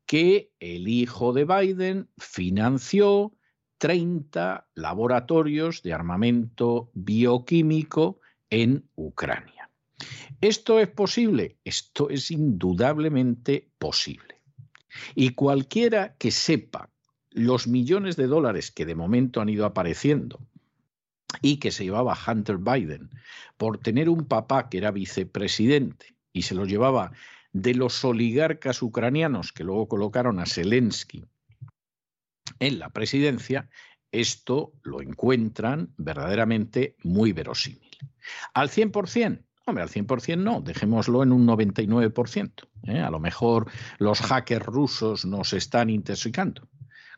que 0.09 0.51
el 0.59 0.87
hijo 0.87 1.33
de 1.33 1.45
Biden 1.45 2.09
financió 2.17 3.31
30 3.77 4.67
laboratorios 4.73 5.83
de 5.83 5.93
armamento 5.93 6.89
bioquímico 6.95 8.19
en 8.49 8.89
Ucrania. 8.95 9.69
¿Esto 10.41 10.79
es 10.79 10.87
posible? 10.87 11.57
Esto 11.63 12.09
es 12.09 12.31
indudablemente 12.31 13.69
posible. 13.77 14.41
Y 15.13 15.35
cualquiera 15.35 16.15
que 16.17 16.31
sepa 16.31 16.89
los 17.29 17.67
millones 17.67 18.15
de 18.15 18.25
dólares 18.25 18.71
que 18.71 18.87
de 18.87 18.95
momento 18.95 19.41
han 19.41 19.49
ido 19.49 19.63
apareciendo 19.63 20.39
y 21.43 21.57
que 21.57 21.69
se 21.69 21.83
llevaba 21.83 22.17
Hunter 22.27 22.57
Biden 22.57 23.11
por 23.57 23.77
tener 23.77 24.09
un 24.09 24.25
papá 24.25 24.69
que 24.69 24.79
era 24.79 24.89
vicepresidente 24.89 26.15
y 26.33 26.41
se 26.41 26.55
los 26.55 26.67
llevaba 26.67 27.11
de 27.51 27.73
los 27.75 28.03
oligarcas 28.05 28.81
ucranianos 28.81 29.51
que 29.51 29.63
luego 29.63 29.87
colocaron 29.87 30.39
a 30.39 30.45
Zelensky 30.45 31.25
en 32.59 32.79
la 32.79 32.89
presidencia, 32.89 33.69
esto 34.11 34.73
lo 34.83 35.01
encuentran 35.01 35.93
verdaderamente 35.97 36.95
muy 37.03 37.31
verosímil. 37.31 37.97
Al 38.53 38.69
100%, 38.69 39.43
hombre, 39.65 39.83
al 39.83 39.89
100% 39.89 40.37
no, 40.37 40.61
dejémoslo 40.61 41.23
en 41.23 41.31
un 41.31 41.47
99%. 41.47 42.67
¿eh? 42.87 42.99
A 42.99 43.09
lo 43.09 43.19
mejor 43.19 43.71
los 43.97 44.19
hackers 44.21 44.65
rusos 44.65 45.25
nos 45.25 45.53
están 45.53 45.89
intoxicando 45.89 46.67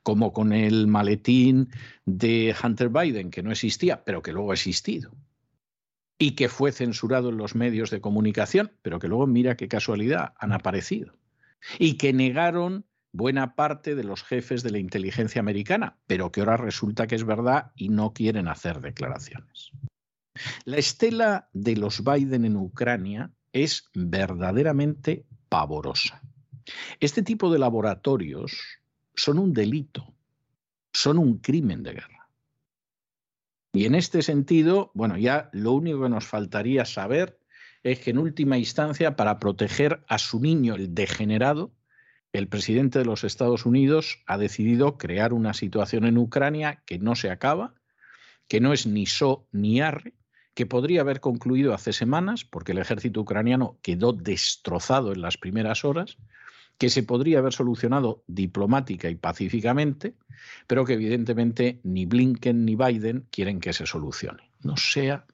como 0.04 0.34
con 0.34 0.52
el 0.52 0.88
maletín 0.88 1.70
de 2.06 2.56
Hunter 2.62 2.90
Biden, 2.90 3.30
que 3.30 3.44
no 3.44 3.52
existía, 3.52 4.04
pero 4.04 4.22
que 4.22 4.34
luego 4.34 4.52
ha 4.52 4.56
existido, 4.56 5.12
y 6.22 6.34
que 6.34 6.50
fue 6.50 6.72
censurado 6.72 7.30
en 7.30 7.38
los 7.38 7.56
medios 7.56 7.90
de 7.90 8.00
comunicación, 8.00 8.72
pero 8.84 9.00
que 9.00 9.08
luego, 9.08 9.26
mira 9.26 9.58
qué 9.58 9.68
casualidad, 9.68 10.34
han 10.38 10.52
aparecido, 10.52 11.18
y 11.80 11.98
que 11.98 12.14
negaron 12.14 12.86
buena 13.12 13.56
parte 13.56 13.96
de 13.96 14.04
los 14.04 14.22
jefes 14.22 14.62
de 14.62 14.70
la 14.70 14.78
inteligencia 14.78 15.40
americana, 15.40 15.98
pero 16.06 16.32
que 16.32 16.42
ahora 16.42 16.58
resulta 16.58 17.08
que 17.08 17.16
es 17.16 17.24
verdad 17.24 17.72
y 17.76 17.90
no 17.90 18.14
quieren 18.14 18.48
hacer 18.48 18.82
declaraciones. 18.82 19.72
La 20.64 20.78
estela 20.78 21.50
de 21.54 21.76
los 21.76 22.04
Biden 22.04 22.46
en 22.46 22.56
Ucrania 22.56 23.32
es 23.52 23.86
verdaderamente 23.96 25.26
pavorosa. 25.50 26.22
Este 27.00 27.24
tipo 27.24 27.52
de 27.52 27.58
laboratorios 27.58 28.56
son 29.16 29.40
un 29.40 29.54
delito, 29.54 30.14
son 30.94 31.18
un 31.18 31.40
crimen 31.40 31.82
de 31.82 31.94
guerra. 31.94 32.21
Y 33.74 33.86
en 33.86 33.96
este 33.96 34.22
sentido, 34.22 34.92
bueno, 34.94 35.18
ya 35.18 35.50
lo 35.54 35.72
único 35.72 36.02
que 36.02 36.10
nos 36.10 36.26
faltaría 36.26 36.86
saber 36.86 37.40
es 37.84 38.00
que 38.00 38.12
en 38.12 38.18
última 38.18 38.58
instancia, 38.58 39.16
para 39.16 39.40
proteger 39.40 40.04
a 40.08 40.18
su 40.18 40.40
niño, 40.40 40.76
el 40.76 40.94
degenerado, 40.94 41.72
el 42.34 42.48
presidente 42.48 43.00
de 43.00 43.06
los 43.06 43.24
Estados 43.24 43.66
Unidos 43.66 44.20
ha 44.26 44.38
decidido 44.38 44.98
crear 44.98 45.34
una 45.34 45.54
situación 45.54 46.06
en 46.06 46.18
Ucrania 46.18 46.82
que 46.86 47.00
no 47.00 47.16
se 47.16 47.30
acaba, 47.30 47.74
que 48.48 48.60
no 48.60 48.74
es 48.74 48.86
ni 48.86 49.06
so 49.06 49.48
ni 49.52 49.82
arre, 49.82 50.14
que 50.54 50.66
podría 50.66 51.02
haber 51.02 51.20
concluido 51.22 51.74
hace 51.74 51.94
semanas, 51.94 52.46
porque 52.46 52.74
el 52.74 52.78
ejército 52.78 53.22
ucraniano 53.22 53.78
quedó 53.82 54.14
destrozado 54.14 55.14
en 55.14 55.22
las 55.22 55.38
primeras 55.38 55.86
horas, 55.86 56.18
que 56.82 56.90
se 56.90 57.04
podría 57.04 57.38
haber 57.38 57.54
solucionado 57.54 58.24
diplomática 58.26 59.08
y 59.08 59.14
pacíficamente, 59.14 60.16
pero 60.66 60.84
que 60.84 60.94
evidentemente 60.94 61.80
ni 61.84 62.08
Blinken 62.08 62.66
ni 62.66 62.76
Biden 62.76 63.28
quieren 63.30 63.60
que 63.60 63.72
se 63.72 63.86
solucione. 63.86 64.50
No 64.64 64.78
sea 64.78 65.28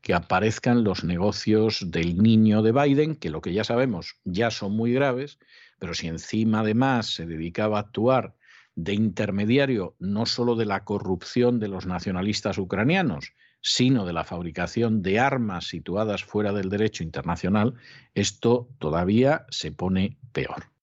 que 0.00 0.14
aparezcan 0.14 0.84
los 0.84 1.04
negocios 1.04 1.90
del 1.90 2.16
niño 2.16 2.62
de 2.62 2.72
Biden, 2.72 3.14
que 3.14 3.28
lo 3.28 3.42
que 3.42 3.52
ya 3.52 3.62
sabemos 3.62 4.16
ya 4.24 4.50
son 4.50 4.74
muy 4.74 4.94
graves, 4.94 5.38
pero 5.78 5.92
si 5.92 6.06
encima 6.06 6.60
además 6.60 7.12
se 7.12 7.26
dedicaba 7.26 7.76
a 7.76 7.80
actuar 7.82 8.34
de 8.74 8.94
intermediario 8.94 9.96
no 9.98 10.24
solo 10.24 10.56
de 10.56 10.64
la 10.64 10.84
corrupción 10.84 11.60
de 11.60 11.68
los 11.68 11.84
nacionalistas 11.84 12.56
ucranianos, 12.56 13.34
sino 13.60 14.06
de 14.06 14.14
la 14.14 14.24
fabricación 14.24 15.02
de 15.02 15.18
armas 15.18 15.66
situadas 15.66 16.24
fuera 16.24 16.54
del 16.54 16.70
derecho 16.70 17.02
internacional, 17.02 17.74
esto 18.14 18.70
todavía 18.78 19.44
se 19.50 19.72
pone 19.72 20.16
peor. 20.32 20.74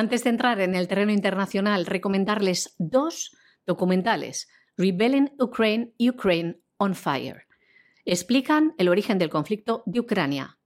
Antes 0.00 0.24
de 0.24 0.30
entrar 0.30 0.60
en 0.62 0.74
el 0.74 0.88
terreno 0.88 1.12
internacional, 1.12 1.84
recomendarles 1.84 2.74
dos 2.78 3.36
documentales, 3.66 4.48
Rebelling 4.78 5.30
Ukraine 5.38 5.92
y 5.98 6.08
Ukraine 6.08 6.58
on 6.78 6.94
Fire. 6.94 7.42
Explican 8.06 8.72
el 8.78 8.88
origen 8.88 9.18
del 9.18 9.28
conflicto 9.28 9.82
de 9.84 10.00
Ucrania 10.00 10.58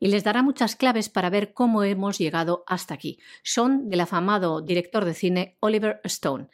y 0.00 0.08
les 0.08 0.24
dará 0.24 0.42
muchas 0.42 0.74
claves 0.74 1.08
para 1.08 1.30
ver 1.30 1.52
cómo 1.52 1.84
hemos 1.84 2.18
llegado 2.18 2.64
hasta 2.66 2.94
aquí. 2.94 3.20
Son 3.44 3.88
del 3.90 4.00
afamado 4.00 4.60
director 4.60 5.04
de 5.04 5.14
cine 5.14 5.56
Oliver 5.60 6.00
Stone 6.02 6.48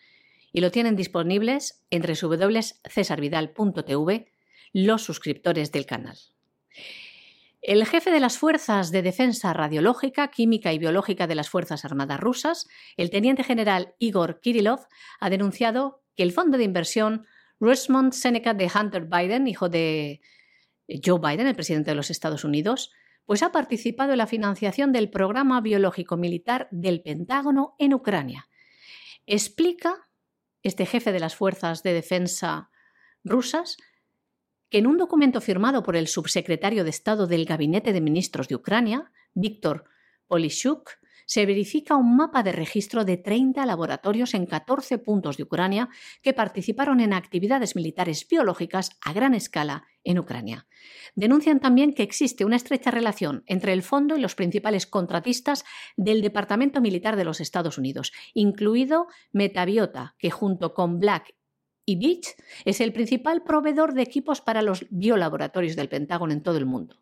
y 0.52 0.60
lo 0.60 0.70
tienen 0.70 0.94
disponibles 0.94 1.86
en 1.88 2.02
www.cesarvidal.tv 2.02 4.30
los 4.74 5.02
suscriptores 5.02 5.72
del 5.72 5.86
canal. 5.86 6.18
El 7.66 7.84
jefe 7.84 8.12
de 8.12 8.20
las 8.20 8.38
Fuerzas 8.38 8.92
de 8.92 9.02
Defensa 9.02 9.52
Radiológica, 9.52 10.28
Química 10.28 10.72
y 10.72 10.78
Biológica 10.78 11.26
de 11.26 11.34
las 11.34 11.50
Fuerzas 11.50 11.84
Armadas 11.84 12.20
rusas, 12.20 12.68
el 12.96 13.10
teniente 13.10 13.42
general 13.42 13.96
Igor 13.98 14.38
Kirillov, 14.38 14.86
ha 15.18 15.30
denunciado 15.30 16.00
que 16.14 16.22
el 16.22 16.30
fondo 16.30 16.58
de 16.58 16.62
inversión 16.62 17.26
Rosemont 17.58 18.12
Seneca 18.12 18.54
de 18.54 18.70
Hunter 18.72 19.06
Biden, 19.06 19.48
hijo 19.48 19.68
de 19.68 20.20
Joe 21.04 21.18
Biden, 21.18 21.48
el 21.48 21.56
presidente 21.56 21.90
de 21.90 21.96
los 21.96 22.08
Estados 22.12 22.44
Unidos, 22.44 22.92
pues 23.24 23.42
ha 23.42 23.50
participado 23.50 24.12
en 24.12 24.18
la 24.18 24.28
financiación 24.28 24.92
del 24.92 25.10
programa 25.10 25.60
biológico 25.60 26.16
militar 26.16 26.68
del 26.70 27.02
Pentágono 27.02 27.74
en 27.80 27.94
Ucrania. 27.94 28.48
Explica 29.26 30.08
este 30.62 30.86
jefe 30.86 31.10
de 31.10 31.18
las 31.18 31.34
fuerzas 31.34 31.82
de 31.82 31.94
defensa 31.94 32.70
rusas 33.24 33.76
que 34.68 34.78
en 34.78 34.86
un 34.86 34.98
documento 34.98 35.40
firmado 35.40 35.82
por 35.82 35.96
el 35.96 36.08
subsecretario 36.08 36.84
de 36.84 36.90
Estado 36.90 37.26
del 37.26 37.44
Gabinete 37.44 37.92
de 37.92 38.00
Ministros 38.00 38.48
de 38.48 38.56
Ucrania, 38.56 39.10
Víctor 39.34 39.84
Polishuk, 40.26 40.90
se 41.26 41.44
verifica 41.44 41.96
un 41.96 42.16
mapa 42.16 42.42
de 42.42 42.52
registro 42.52 43.04
de 43.04 43.16
30 43.16 43.66
laboratorios 43.66 44.32
en 44.34 44.46
14 44.46 44.98
puntos 44.98 45.36
de 45.36 45.42
Ucrania 45.42 45.88
que 46.22 46.32
participaron 46.32 47.00
en 47.00 47.12
actividades 47.12 47.74
militares 47.74 48.26
biológicas 48.28 48.90
a 49.00 49.12
gran 49.12 49.34
escala 49.34 49.84
en 50.04 50.20
Ucrania. 50.20 50.66
Denuncian 51.16 51.58
también 51.58 51.94
que 51.94 52.04
existe 52.04 52.44
una 52.44 52.56
estrecha 52.56 52.92
relación 52.92 53.42
entre 53.46 53.72
el 53.72 53.82
fondo 53.82 54.16
y 54.16 54.20
los 54.20 54.36
principales 54.36 54.86
contratistas 54.86 55.64
del 55.96 56.22
Departamento 56.22 56.80
Militar 56.80 57.16
de 57.16 57.24
los 57.24 57.40
Estados 57.40 57.76
Unidos, 57.76 58.12
incluido 58.32 59.08
Metabiota, 59.32 60.14
que 60.18 60.30
junto 60.30 60.74
con 60.74 61.00
Black 61.00 61.34
y 61.86 61.96
Beach 61.96 62.34
es 62.64 62.80
el 62.80 62.92
principal 62.92 63.42
proveedor 63.42 63.94
de 63.94 64.02
equipos 64.02 64.40
para 64.40 64.60
los 64.60 64.86
biolaboratorios 64.90 65.76
del 65.76 65.88
Pentágono 65.88 66.32
en 66.32 66.42
todo 66.42 66.58
el 66.58 66.66
mundo. 66.66 66.96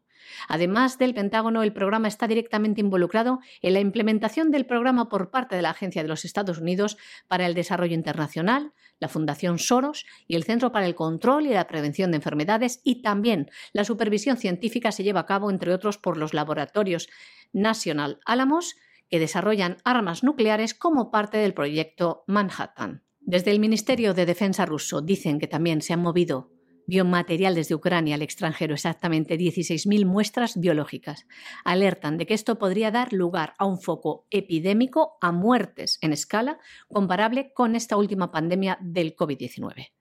Además 0.49 0.99
del 0.99 1.15
Pentágono, 1.15 1.63
el 1.63 1.73
programa 1.73 2.09
está 2.09 2.27
directamente 2.27 2.81
involucrado 2.81 3.41
en 3.63 3.73
la 3.75 3.81
implementación 3.81 4.51
del 4.51 4.67
programa 4.67 5.09
por 5.09 5.31
parte 5.31 5.57
de 5.57 5.63
la 5.63 5.71
Agencia 5.71 6.03
de 6.03 6.09
los 6.09 6.25
Estados 6.25 6.59
Unidos 6.59 6.97
para 7.29 7.47
el 7.47 7.55
Desarrollo 7.55 7.95
Internacional, 7.95 8.73
la 9.01 9.09
Fundación 9.09 9.59
Soros 9.59 10.07
y 10.27 10.37
el 10.37 10.45
Centro 10.45 10.73
para 10.73 10.87
el 10.87 10.95
Control 10.95 11.47
y 11.47 11.51
la 11.51 11.67
Prevención 11.67 12.11
de 12.11 12.17
Enfermedades 12.17 12.81
y 12.85 13.03
también 13.03 13.51
la 13.73 13.85
supervisión 13.85 14.37
científica 14.37 14.93
se 14.93 15.05
lleva 15.05 15.21
a 15.21 15.27
cabo, 15.27 15.51
entre 15.51 15.73
otros, 15.73 15.99
por 15.99 16.17
los 16.17 16.35
laboratorios 16.35 17.09
National 17.53 18.21
Alamos, 18.25 18.77
que 19.09 19.19
desarrollan 19.19 19.77
armas 19.85 20.25
nucleares 20.25 20.75
como 20.75 21.11
parte 21.11 21.39
del 21.39 21.55
proyecto 21.55 22.25
Manhattan 22.27 23.04
Desde 23.27 23.53
el 23.53 23.59
Ministerio 23.59 24.13
de 24.13 24.27
Defensa 24.27 24.67
ruso 24.67 25.01
dicen 25.01 25.39
que 25.39 25.47
también 25.47 25.81
se 25.81 25.95
han 25.95 26.03
movido 26.03 26.51
biomaterial 26.87 27.55
desde 27.55 27.75
Ucrania 27.75 28.17
al 28.17 28.23
extranjero, 28.23 28.75
exactamente 28.75 29.39
16.000 29.39 30.05
muestras 30.05 30.61
biológicas. 30.61 31.27
Alertan 31.65 32.19
de 32.19 32.27
que 32.27 32.35
esto 32.35 32.59
podría 32.59 32.91
dar 32.91 33.15
lugar 33.15 33.55
a 33.59 33.65
un 33.65 33.81
foco 33.81 34.27
epidémico, 34.31 35.17
a 35.23 35.33
muertes 35.33 35.99
en 36.03 36.13
escala 36.13 36.59
comparable 36.87 37.55
con 37.55 37.77
esta 37.77 37.97
última 37.97 38.31
pandemia 38.31 38.77
del 38.83 39.17
COVID-19. 39.17 39.93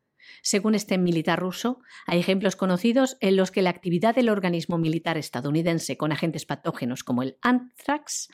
Según 0.42 0.76
este 0.76 0.98
militar 0.98 1.40
ruso, 1.40 1.82
hay 2.06 2.20
ejemplos 2.20 2.56
conocidos 2.56 3.18
en 3.20 3.36
los 3.36 3.52
que 3.52 3.62
la 3.62 3.70
actividad 3.70 4.16
del 4.16 4.30
organismo 4.30 4.78
militar 4.78 5.18
estadounidense 5.18 5.98
con 5.98 6.12
agentes 6.12 6.46
patógenos 6.46 7.04
como 7.04 7.24
el 7.24 7.38
anthrax 7.42 8.30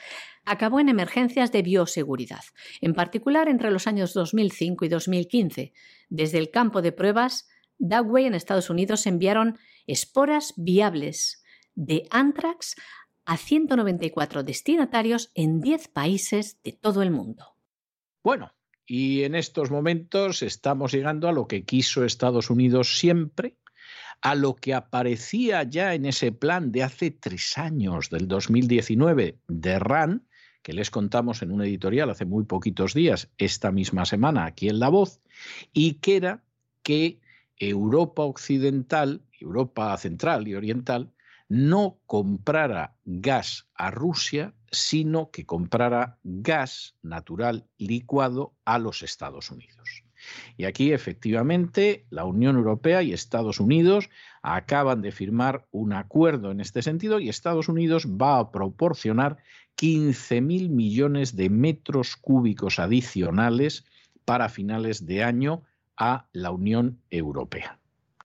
acabó 0.46 0.80
en 0.80 0.90
emergencias 0.90 1.52
de 1.52 1.62
bioseguridad, 1.62 2.44
en 2.82 2.94
particular 2.94 3.48
entre 3.48 3.72
los 3.72 3.88
años 3.88 4.14
2005 4.14 4.86
y 4.86 4.90
2015. 4.90 5.74
Desde 6.10 6.38
el 6.38 6.50
campo 6.50 6.82
de 6.82 6.92
pruebas, 6.92 7.48
Dagway 7.78 8.26
en 8.26 8.36
Estados 8.36 8.70
Unidos 8.70 9.08
enviaron 9.08 9.58
esporas 9.88 10.54
viables 10.58 11.44
de 11.76 12.08
anthrax 12.12 12.76
a 13.26 13.38
194 13.38 14.44
destinatarios 14.44 15.32
en 15.36 15.62
10 15.62 15.88
países 15.90 16.62
de 16.64 16.74
todo 16.74 17.04
el 17.04 17.12
mundo. 17.12 17.56
Bueno, 18.24 18.54
y 18.90 19.24
en 19.24 19.36
estos 19.36 19.70
momentos 19.70 20.42
estamos 20.42 20.92
llegando 20.92 21.30
a 21.30 21.32
lo 21.32 21.48
que 21.48 21.64
quiso 21.64 22.04
Estados 22.04 22.50
Unidos 22.50 22.98
siempre, 22.98 23.56
a 24.20 24.34
lo 24.34 24.56
que 24.56 24.74
aparecía 24.74 25.62
ya 25.62 25.94
en 25.94 26.08
ese 26.08 26.32
plan 26.32 26.72
de 26.72 26.82
hace 26.82 27.12
tres 27.12 27.58
años, 27.60 28.10
del 28.10 28.28
2019, 28.28 29.38
de 29.48 29.80
RAN, 29.80 30.28
que 30.64 30.74
les 30.74 30.90
contamos 30.90 31.44
en 31.44 31.52
un 31.52 31.62
editorial 31.62 32.10
hace 32.10 32.26
muy 32.26 32.46
poquitos 32.46 32.96
días, 32.96 33.30
esta 33.38 33.72
misma 33.72 34.06
semana, 34.06 34.46
aquí 34.46 34.70
en 34.70 34.80
La 34.80 34.90
Voz, 34.90 35.22
y 35.72 35.94
que 35.96 36.18
era 36.18 36.44
que 36.82 37.20
Europa 37.58 38.24
Occidental, 38.24 39.22
Europa 39.40 39.96
Central 39.98 40.48
y 40.48 40.56
Oriental, 40.56 41.14
no 41.48 42.00
comprara 42.08 42.96
gas 43.06 43.68
a 43.76 43.92
Rusia, 43.92 44.56
sino 44.72 45.32
que 45.32 45.46
comprara 45.46 46.18
gas 46.24 46.96
natural 47.02 47.68
licuado 47.78 48.54
a 48.66 48.80
los 48.80 49.04
Estados 49.04 49.52
Unidos. 49.52 50.04
Y 50.58 50.66
aquí 50.66 50.92
efectivamente 50.92 52.06
la 52.10 52.26
Unión 52.26 52.58
Europea 52.58 53.02
y 53.04 53.14
Estados 53.14 53.60
Unidos 53.60 54.10
acaban 54.42 55.02
de 55.02 55.12
firmar 55.12 55.66
un 55.72 55.94
acuerdo 55.94 56.52
en 56.52 56.60
este 56.60 56.82
sentido 56.82 57.20
y 57.20 57.30
Estados 57.30 57.70
Unidos 57.70 58.08
va 58.08 58.40
a 58.40 58.52
proporcionar 58.52 59.38
15.000 59.78 60.70
millones 60.70 61.36
de 61.36 61.50
metros 61.50 62.16
cúbicos 62.18 62.80
adicionales 62.80 63.86
para 64.26 64.50
finales 64.50 65.06
de 65.06 65.24
año 65.24 65.64
a 65.98 66.28
la 66.34 66.52
Unión 66.52 67.00
Europea, 67.10 67.79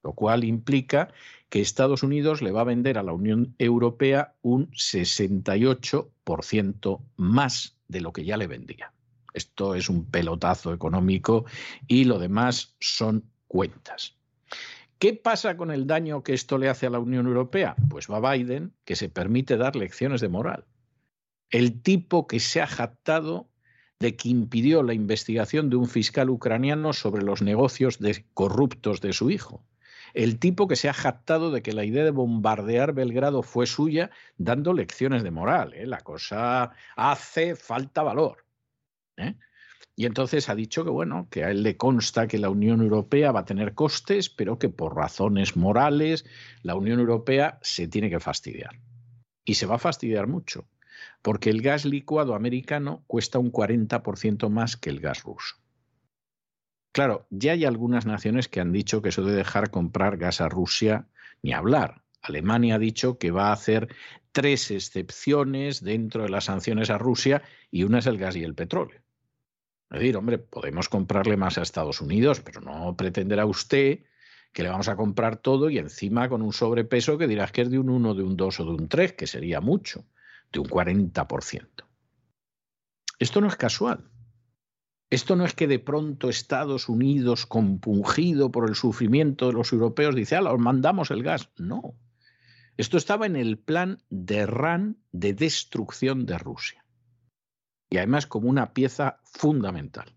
lo 0.05 0.13
cual 0.13 0.43
implica 0.43 1.09
que 1.49 1.61
Estados 1.61 2.03
Unidos 2.03 2.43
le 2.43 2.51
va 2.51 2.61
a 2.61 2.65
vender 2.65 2.99
a 2.99 3.03
la 3.03 3.11
Unión 3.11 3.55
Europea 3.57 4.35
un 4.43 4.69
68% 4.69 7.01
más 7.17 7.75
de 7.87 8.01
lo 8.01 8.13
que 8.13 8.23
ya 8.23 8.37
le 8.37 8.45
vendía. 8.45 8.93
Esto 9.33 9.73
es 9.73 9.89
un 9.89 10.05
pelotazo 10.05 10.75
económico 10.75 11.45
y 11.87 12.03
lo 12.03 12.19
demás 12.19 12.75
son 12.79 13.23
cuentas. 13.47 14.15
¿Qué 14.99 15.13
pasa 15.13 15.57
con 15.57 15.71
el 15.71 15.87
daño 15.87 16.21
que 16.21 16.35
esto 16.35 16.59
le 16.59 16.69
hace 16.69 16.85
a 16.85 16.91
la 16.91 16.99
Unión 16.99 17.25
Europea? 17.25 17.75
Pues 17.89 18.07
va 18.07 18.31
Biden, 18.31 18.73
que 18.85 18.95
se 18.95 19.09
permite 19.09 19.57
dar 19.57 19.75
lecciones 19.75 20.21
de 20.21 20.29
moral. 20.29 20.65
El 21.49 21.81
tipo 21.81 22.27
que 22.27 22.39
se 22.39 22.61
ha 22.61 22.67
jactado 22.67 23.49
de 23.99 24.15
que 24.15 24.29
impidió 24.29 24.83
la 24.83 24.93
investigación 24.93 25.71
de 25.71 25.77
un 25.77 25.87
fiscal 25.87 26.29
ucraniano 26.29 26.93
sobre 26.93 27.23
los 27.23 27.41
negocios 27.41 27.97
corruptos 28.35 29.01
de 29.01 29.11
su 29.11 29.31
hijo 29.31 29.65
el 30.15 30.39
tipo 30.39 30.67
que 30.67 30.77
se 30.77 30.87
ha 30.87 30.93
jactado 30.93 31.51
de 31.51 31.61
que 31.61 31.73
la 31.73 31.83
idea 31.83 32.05
de 32.05 32.11
bombardear 32.11 32.93
Belgrado 32.93 33.43
fue 33.43 33.67
suya, 33.67 34.11
dando 34.37 34.73
lecciones 34.73 35.23
de 35.23 35.31
moral. 35.31 35.73
¿eh? 35.73 35.85
La 35.85 35.99
cosa 35.99 36.71
hace 36.95 37.55
falta 37.55 38.01
valor. 38.01 38.45
¿eh? 39.17 39.35
Y 39.97 40.05
entonces 40.05 40.47
ha 40.47 40.55
dicho 40.55 40.85
que, 40.85 40.89
bueno, 40.89 41.27
que 41.29 41.43
a 41.43 41.51
él 41.51 41.63
le 41.63 41.75
consta 41.75 42.27
que 42.27 42.39
la 42.39 42.49
Unión 42.49 42.81
Europea 42.81 43.33
va 43.33 43.41
a 43.41 43.45
tener 43.45 43.73
costes, 43.73 44.29
pero 44.29 44.57
que 44.57 44.69
por 44.69 44.95
razones 44.95 45.57
morales 45.57 46.25
la 46.63 46.75
Unión 46.75 46.99
Europea 46.99 47.59
se 47.61 47.89
tiene 47.89 48.09
que 48.09 48.21
fastidiar. 48.21 48.79
Y 49.43 49.55
se 49.55 49.65
va 49.65 49.75
a 49.75 49.79
fastidiar 49.79 50.27
mucho, 50.27 50.65
porque 51.21 51.49
el 51.49 51.61
gas 51.61 51.83
licuado 51.83 52.35
americano 52.35 53.03
cuesta 53.07 53.37
un 53.37 53.51
40% 53.51 54.49
más 54.49 54.77
que 54.77 54.89
el 54.89 55.01
gas 55.01 55.23
ruso. 55.23 55.57
Claro, 56.95 57.27
ya 57.29 57.51
hay 57.51 57.65
algunas 57.65 58.05
naciones 58.05 58.47
que 58.47 58.61
han 58.61 58.71
dicho 58.71 59.01
que 59.01 59.09
eso 59.09 59.21
de 59.21 59.35
dejar 59.35 59.69
comprar 59.69 60.15
gas 60.15 60.39
a 60.39 60.47
Rusia, 60.47 61.09
ni 61.41 61.51
hablar. 61.51 62.03
Alemania 62.21 62.75
ha 62.75 62.79
dicho 62.79 63.17
que 63.17 63.31
va 63.31 63.49
a 63.49 63.51
hacer 63.51 63.93
tres 64.31 64.71
excepciones 64.71 65.83
dentro 65.83 66.23
de 66.23 66.29
las 66.29 66.45
sanciones 66.45 66.89
a 66.89 66.97
Rusia 66.97 67.41
y 67.69 67.83
una 67.83 67.99
es 67.99 68.05
el 68.05 68.17
gas 68.17 68.37
y 68.37 68.45
el 68.45 68.55
petróleo. 68.55 69.01
Es 69.91 69.99
decir, 69.99 70.15
hombre, 70.15 70.37
podemos 70.37 70.87
comprarle 70.87 71.35
más 71.35 71.57
a 71.57 71.63
Estados 71.63 71.99
Unidos, 71.99 72.39
pero 72.39 72.61
no 72.61 72.95
pretenderá 72.95 73.45
usted 73.45 74.05
que 74.53 74.63
le 74.63 74.69
vamos 74.69 74.87
a 74.87 74.95
comprar 74.95 75.35
todo 75.35 75.69
y 75.69 75.79
encima 75.79 76.29
con 76.29 76.41
un 76.41 76.53
sobrepeso 76.53 77.17
que 77.17 77.27
dirás 77.27 77.51
que 77.51 77.63
es 77.63 77.69
de 77.69 77.77
un 77.77 77.89
1, 77.89 78.13
de 78.13 78.23
un 78.23 78.37
2 78.37 78.61
o 78.61 78.63
de 78.63 78.71
un 78.71 78.87
3, 78.87 79.11
que 79.11 79.27
sería 79.27 79.59
mucho, 79.59 80.05
de 80.49 80.59
un 80.59 80.69
40%. 80.69 81.67
Esto 83.19 83.41
no 83.41 83.47
es 83.47 83.57
casual. 83.57 84.14
Esto 85.09 85.35
no 85.35 85.45
es 85.45 85.53
que 85.53 85.67
de 85.67 85.79
pronto 85.79 86.29
Estados 86.29 86.89
Unidos, 86.89 87.45
compungido 87.45 88.51
por 88.51 88.67
el 88.67 88.75
sufrimiento 88.75 89.47
de 89.47 89.53
los 89.53 89.71
europeos, 89.71 90.15
dice, 90.15 90.35
ah, 90.35 90.51
os 90.51 90.59
mandamos 90.59 91.11
el 91.11 91.23
gas. 91.23 91.51
No. 91.57 91.95
Esto 92.77 92.97
estaba 92.97 93.25
en 93.25 93.35
el 93.35 93.57
plan 93.57 94.03
de 94.09 94.45
RAN 94.45 94.97
de 95.11 95.33
destrucción 95.33 96.25
de 96.25 96.37
Rusia. 96.37 96.83
Y 97.89 97.97
además 97.97 98.25
como 98.25 98.49
una 98.49 98.73
pieza 98.73 99.21
fundamental. 99.23 100.15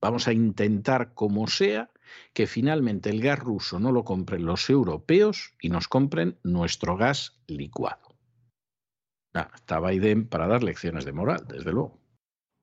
Vamos 0.00 0.28
a 0.28 0.32
intentar, 0.32 1.14
como 1.14 1.48
sea, 1.48 1.90
que 2.34 2.46
finalmente 2.46 3.10
el 3.10 3.20
gas 3.20 3.38
ruso 3.38 3.80
no 3.80 3.92
lo 3.92 4.04
compren 4.04 4.44
los 4.44 4.68
europeos 4.70 5.54
y 5.60 5.70
nos 5.70 5.88
compren 5.88 6.38
nuestro 6.44 6.96
gas 6.96 7.40
licuado. 7.46 8.16
Ah, 9.34 9.50
está 9.54 9.80
Biden 9.80 10.28
para 10.28 10.46
dar 10.46 10.62
lecciones 10.62 11.04
de 11.04 11.12
moral, 11.12 11.46
desde 11.48 11.72
luego. 11.72 11.98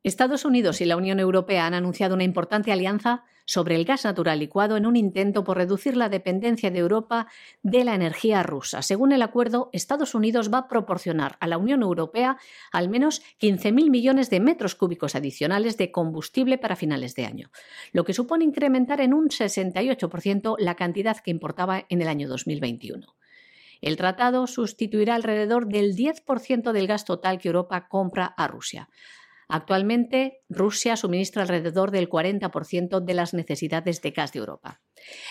Estados 0.04 0.44
Unidos 0.44 0.82
y 0.82 0.86
la 0.86 0.98
Unión 0.98 1.22
Europea 1.22 1.66
han 1.66 1.74
anunciado 1.74 2.16
una 2.16 2.26
importante 2.26 2.74
alianza 2.74 3.24
sobre 3.46 3.76
el 3.76 3.86
gas 3.86 4.04
natural 4.04 4.40
licuado 4.40 4.76
en 4.76 4.86
un 4.86 4.98
intento 4.98 5.46
por 5.46 5.56
reducir 5.56 5.96
la 5.96 6.10
dependencia 6.10 6.72
de 6.72 6.80
Europa 6.80 7.28
de 7.62 7.86
la 7.86 7.96
energía 7.96 8.44
rusa. 8.44 8.82
Según 8.82 9.14
el 9.14 9.22
acuerdo, 9.22 9.70
Estados 9.72 10.14
Unidos 10.14 10.54
va 10.54 10.58
a 10.60 10.68
proporcionar 10.68 11.38
a 11.40 11.48
la 11.48 11.58
Unión 11.58 11.84
Europea 11.84 12.38
al 12.74 12.90
menos 12.90 13.22
15.000 13.40 13.90
millones 13.90 14.30
de 14.30 14.42
metros 14.42 14.76
cúbicos 14.76 15.16
adicionales 15.16 15.78
de 15.78 15.92
combustible 15.92 16.58
para 16.58 16.76
finales 16.76 17.16
de 17.16 17.26
año, 17.26 17.52
lo 17.94 18.04
que 18.04 18.14
supone 18.14 18.44
incrementar 18.44 19.00
en 19.00 19.14
un 19.14 19.30
68% 19.30 20.56
la 20.60 20.76
cantidad 20.76 21.18
que 21.18 21.32
importaba 21.32 21.86
en 21.88 22.02
el 22.02 22.10
año 22.10 22.28
2021. 22.28 23.08
El 23.82 23.98
tratado 23.98 24.48
sustituirá 24.48 25.16
alrededor 25.16 25.68
del 25.68 25.96
10% 25.96 26.72
del 26.72 26.88
gas 26.88 27.04
total 27.04 27.40
que 27.40 27.50
Europa 27.50 27.88
compra 27.90 28.26
a 28.26 28.48
Rusia. 28.48 28.90
Actualmente, 29.48 30.42
Rusia 30.50 30.96
suministra 30.96 31.42
alrededor 31.42 31.92
del 31.92 32.10
40% 32.10 33.04
de 33.04 33.14
las 33.14 33.34
necesidades 33.34 34.02
de 34.02 34.12
gas 34.12 34.34
de 34.34 34.40
Europa. 34.40 34.82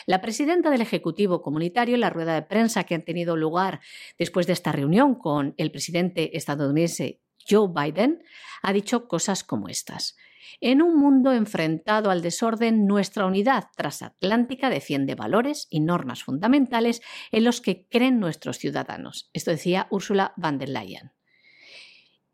La 0.06 0.20
presidenta 0.20 0.70
del 0.70 0.80
Ejecutivo 0.80 1.42
Comunitario, 1.42 1.94
en 1.94 2.00
la 2.00 2.10
rueda 2.10 2.34
de 2.34 2.42
prensa 2.42 2.84
que 2.84 2.94
ha 2.94 3.04
tenido 3.04 3.36
lugar 3.36 3.80
después 4.18 4.46
de 4.46 4.52
esta 4.52 4.72
reunión 4.72 5.14
con 5.14 5.54
el 5.56 5.70
presidente 5.70 6.36
estadounidense 6.36 7.20
Joe 7.48 7.68
Biden, 7.74 8.22
ha 8.62 8.72
dicho 8.72 9.08
cosas 9.08 9.44
como 9.44 9.68
estas. 9.68 10.16
En 10.60 10.82
un 10.82 10.98
mundo 10.98 11.32
enfrentado 11.32 12.10
al 12.10 12.22
desorden, 12.22 12.86
nuestra 12.86 13.26
unidad 13.26 13.68
transatlántica 13.76 14.70
defiende 14.70 15.14
valores 15.14 15.66
y 15.70 15.80
normas 15.80 16.22
fundamentales 16.22 17.00
en 17.30 17.44
los 17.44 17.60
que 17.60 17.86
creen 17.88 18.20
nuestros 18.20 18.58
ciudadanos. 18.58 19.30
Esto 19.32 19.50
decía 19.50 19.86
Ursula 19.90 20.34
von 20.36 20.58
der 20.58 20.68
Leyen. 20.68 21.12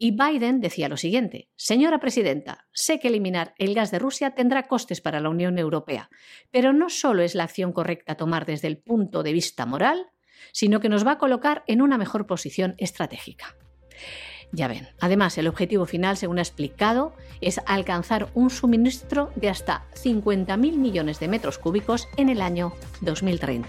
Y 0.00 0.12
Biden 0.12 0.60
decía 0.60 0.88
lo 0.88 0.96
siguiente, 0.96 1.50
Señora 1.56 1.98
Presidenta, 1.98 2.68
sé 2.72 3.00
que 3.00 3.08
eliminar 3.08 3.54
el 3.58 3.74
gas 3.74 3.90
de 3.90 3.98
Rusia 3.98 4.30
tendrá 4.30 4.68
costes 4.68 5.00
para 5.00 5.18
la 5.18 5.28
Unión 5.28 5.58
Europea, 5.58 6.08
pero 6.52 6.72
no 6.72 6.88
solo 6.88 7.22
es 7.22 7.34
la 7.34 7.42
acción 7.42 7.72
correcta 7.72 8.12
a 8.12 8.16
tomar 8.16 8.46
desde 8.46 8.68
el 8.68 8.78
punto 8.78 9.24
de 9.24 9.32
vista 9.32 9.66
moral, 9.66 10.06
sino 10.52 10.78
que 10.78 10.88
nos 10.88 11.04
va 11.04 11.12
a 11.12 11.18
colocar 11.18 11.64
en 11.66 11.82
una 11.82 11.98
mejor 11.98 12.26
posición 12.26 12.76
estratégica. 12.78 13.56
Ya 14.52 14.68
ven, 14.68 14.88
además 15.00 15.36
el 15.36 15.48
objetivo 15.48 15.84
final, 15.84 16.16
según 16.16 16.38
ha 16.38 16.42
explicado, 16.42 17.14
es 17.40 17.60
alcanzar 17.66 18.30
un 18.34 18.50
suministro 18.50 19.32
de 19.34 19.48
hasta 19.50 19.84
50.000 19.94 20.56
millones 20.76 21.18
de 21.18 21.28
metros 21.28 21.58
cúbicos 21.58 22.08
en 22.16 22.28
el 22.28 22.40
año 22.40 22.72
2030. 23.00 23.68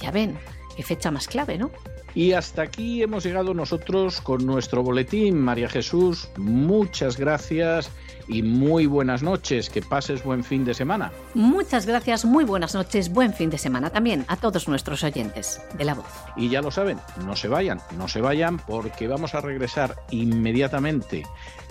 Ya 0.00 0.10
ven, 0.10 0.38
qué 0.78 0.84
fecha 0.84 1.10
más 1.10 1.26
clave, 1.26 1.58
¿no? 1.58 1.72
Y 2.14 2.34
hasta 2.34 2.62
aquí 2.62 3.02
hemos 3.02 3.24
llegado 3.24 3.52
nosotros 3.52 4.20
con 4.20 4.46
nuestro 4.46 4.84
boletín. 4.84 5.36
María 5.36 5.68
Jesús, 5.68 6.28
muchas 6.36 7.16
gracias 7.16 7.90
y 8.28 8.44
muy 8.44 8.86
buenas 8.86 9.24
noches. 9.24 9.70
Que 9.70 9.82
pases 9.82 10.22
buen 10.22 10.44
fin 10.44 10.64
de 10.64 10.74
semana. 10.74 11.10
Muchas 11.34 11.84
gracias, 11.84 12.24
muy 12.24 12.44
buenas 12.44 12.74
noches, 12.74 13.12
buen 13.12 13.34
fin 13.34 13.50
de 13.50 13.58
semana 13.58 13.90
también 13.90 14.24
a 14.28 14.36
todos 14.36 14.68
nuestros 14.68 15.02
oyentes 15.02 15.60
de 15.76 15.84
la 15.84 15.94
voz. 15.94 16.06
Y 16.36 16.48
ya 16.48 16.62
lo 16.62 16.70
saben, 16.70 17.00
no 17.26 17.34
se 17.34 17.48
vayan, 17.48 17.80
no 17.96 18.06
se 18.06 18.20
vayan 18.20 18.58
porque 18.58 19.08
vamos 19.08 19.34
a 19.34 19.40
regresar 19.40 19.96
inmediatamente 20.12 21.26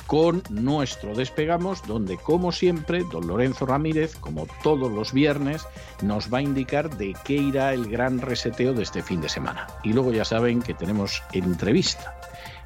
con 0.07 0.41
nuestro 0.49 1.13
Despegamos, 1.13 1.85
donde 1.85 2.17
como 2.17 2.51
siempre, 2.51 3.03
don 3.11 3.27
Lorenzo 3.27 3.65
Ramírez, 3.65 4.15
como 4.15 4.47
todos 4.63 4.91
los 4.91 5.13
viernes, 5.13 5.67
nos 6.01 6.33
va 6.33 6.39
a 6.39 6.41
indicar 6.41 6.97
de 6.97 7.15
qué 7.25 7.33
irá 7.33 7.73
el 7.73 7.87
gran 7.87 8.19
reseteo 8.19 8.73
de 8.73 8.83
este 8.83 9.03
fin 9.03 9.21
de 9.21 9.29
semana. 9.29 9.67
Y 9.83 9.93
luego 9.93 10.11
ya 10.11 10.25
saben 10.25 10.61
que 10.61 10.73
tenemos 10.73 11.21
entrevista. 11.33 12.19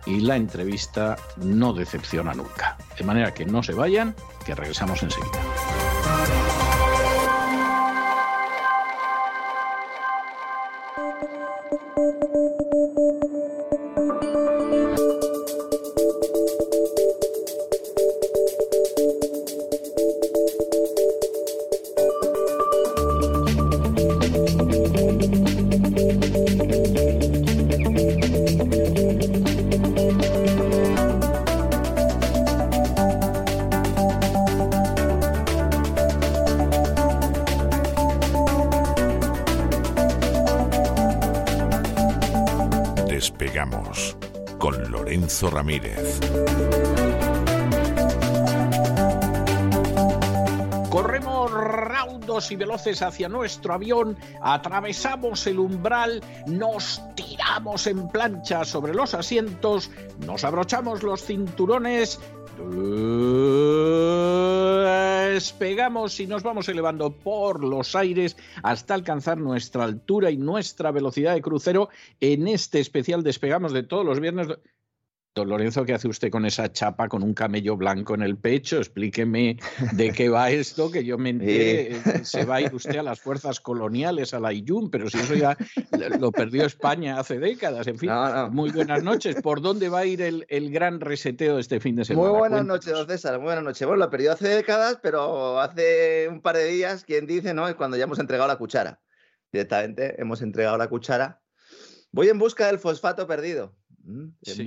Y 0.05 0.21
la 0.21 0.35
entrevista 0.35 1.17
no 1.37 1.73
decepciona 1.73 2.33
nunca. 2.33 2.77
De 2.97 3.03
manera 3.03 3.33
que 3.33 3.45
no 3.45 3.61
se 3.61 3.73
vayan, 3.73 4.15
que 4.45 4.55
regresamos 4.55 5.03
enseguida. 5.03 6.50
Ramírez. 45.49 46.19
Corremos 50.89 51.51
raudos 51.51 52.51
y 52.51 52.55
veloces 52.55 53.01
hacia 53.01 53.29
nuestro 53.29 53.73
avión, 53.73 54.17
atravesamos 54.41 55.47
el 55.47 55.59
umbral, 55.59 56.21
nos 56.47 57.01
tiramos 57.15 57.87
en 57.87 58.09
plancha 58.09 58.65
sobre 58.65 58.93
los 58.93 59.13
asientos, 59.13 59.89
nos 60.25 60.43
abrochamos 60.43 61.01
los 61.01 61.23
cinturones, 61.23 62.19
despegamos 65.31 66.19
y 66.19 66.27
nos 66.27 66.43
vamos 66.43 66.67
elevando 66.69 67.11
por 67.11 67.63
los 67.63 67.95
aires 67.95 68.35
hasta 68.61 68.93
alcanzar 68.93 69.37
nuestra 69.37 69.85
altura 69.85 70.29
y 70.29 70.37
nuestra 70.37 70.91
velocidad 70.91 71.33
de 71.33 71.41
crucero 71.41 71.89
en 72.19 72.47
este 72.47 72.79
especial 72.79 73.23
despegamos 73.23 73.71
de 73.73 73.83
todos 73.83 74.05
los 74.05 74.19
viernes. 74.19 74.47
Don 75.33 75.47
Lorenzo, 75.47 75.85
¿qué 75.85 75.93
hace 75.93 76.09
usted 76.09 76.29
con 76.29 76.45
esa 76.45 76.73
chapa 76.73 77.07
con 77.07 77.23
un 77.23 77.33
camello 77.33 77.77
blanco 77.77 78.15
en 78.15 78.21
el 78.21 78.37
pecho? 78.37 78.79
Explíqueme 78.79 79.57
de 79.93 80.11
qué 80.11 80.27
va 80.27 80.51
esto, 80.51 80.91
que 80.91 81.05
yo 81.05 81.17
me 81.17 81.29
enteré. 81.29 81.93
Eh, 81.95 82.01
Se 82.25 82.43
va 82.43 82.55
a 82.55 82.61
ir 82.61 82.75
usted 82.75 82.97
a 82.97 83.03
las 83.03 83.21
fuerzas 83.21 83.61
coloniales, 83.61 84.33
a 84.33 84.41
la 84.41 84.51
IUM, 84.51 84.89
pero 84.89 85.09
si 85.09 85.19
eso 85.19 85.33
ya 85.35 85.55
lo 86.19 86.33
perdió 86.33 86.65
España 86.65 87.17
hace 87.17 87.39
décadas. 87.39 87.87
En 87.87 87.97
fin, 87.97 88.09
No, 88.09 88.29
no. 88.29 88.49
muy 88.51 88.71
buenas 88.71 89.03
noches. 89.03 89.37
¿Por 89.41 89.61
dónde 89.61 89.87
va 89.87 89.99
a 89.99 90.05
ir 90.05 90.21
el, 90.21 90.45
el 90.49 90.69
gran 90.69 90.99
reseteo 90.99 91.55
de 91.55 91.61
este 91.61 91.79
fin 91.79 91.95
de 91.95 92.03
semana? 92.03 92.27
Muy 92.27 92.37
buenas 92.37 92.57
Cuéntanos. 92.59 92.85
noches, 92.85 92.93
don 92.93 93.07
César. 93.07 93.37
Muy 93.37 93.45
buenas 93.45 93.63
noches. 93.63 93.87
Bueno, 93.87 94.03
lo 94.03 94.09
perdió 94.09 94.33
hace 94.33 94.49
décadas, 94.49 94.99
pero 95.01 95.61
hace 95.61 96.27
un 96.29 96.41
par 96.41 96.57
de 96.57 96.65
días, 96.65 97.05
quien 97.05 97.25
dice, 97.25 97.53
¿no? 97.53 97.69
Es 97.69 97.75
cuando 97.75 97.95
ya 97.95 98.03
hemos 98.03 98.19
entregado 98.19 98.49
la 98.49 98.57
cuchara. 98.57 98.99
Directamente 99.53 100.21
hemos 100.21 100.41
entregado 100.41 100.77
la 100.77 100.89
cuchara. 100.89 101.41
Voy 102.11 102.27
en 102.27 102.37
busca 102.37 102.67
del 102.67 102.79
fosfato 102.79 103.25
perdido. 103.27 103.77
¿Mm? 104.03 104.29
Sí, 104.41 104.65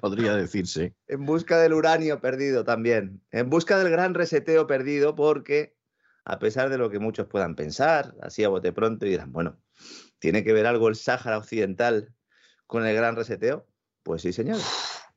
podría 0.00 0.36
decirse. 0.36 0.94
en 1.08 1.24
busca 1.24 1.60
del 1.60 1.72
uranio 1.72 2.20
perdido 2.20 2.64
también. 2.64 3.22
En 3.30 3.50
busca 3.50 3.78
del 3.78 3.90
gran 3.90 4.14
reseteo 4.14 4.66
perdido, 4.66 5.14
porque 5.14 5.76
a 6.24 6.38
pesar 6.38 6.70
de 6.70 6.78
lo 6.78 6.90
que 6.90 6.98
muchos 6.98 7.26
puedan 7.26 7.56
pensar, 7.56 8.14
así 8.22 8.44
a 8.44 8.48
bote 8.48 8.72
pronto, 8.72 9.06
y 9.06 9.10
dirán, 9.10 9.32
bueno, 9.32 9.60
¿tiene 10.18 10.44
que 10.44 10.52
ver 10.52 10.66
algo 10.66 10.88
el 10.88 10.94
Sáhara 10.96 11.38
Occidental 11.38 12.14
con 12.66 12.86
el 12.86 12.94
gran 12.94 13.16
reseteo? 13.16 13.66
Pues 14.02 14.22
sí, 14.22 14.32
señores. 14.32 14.64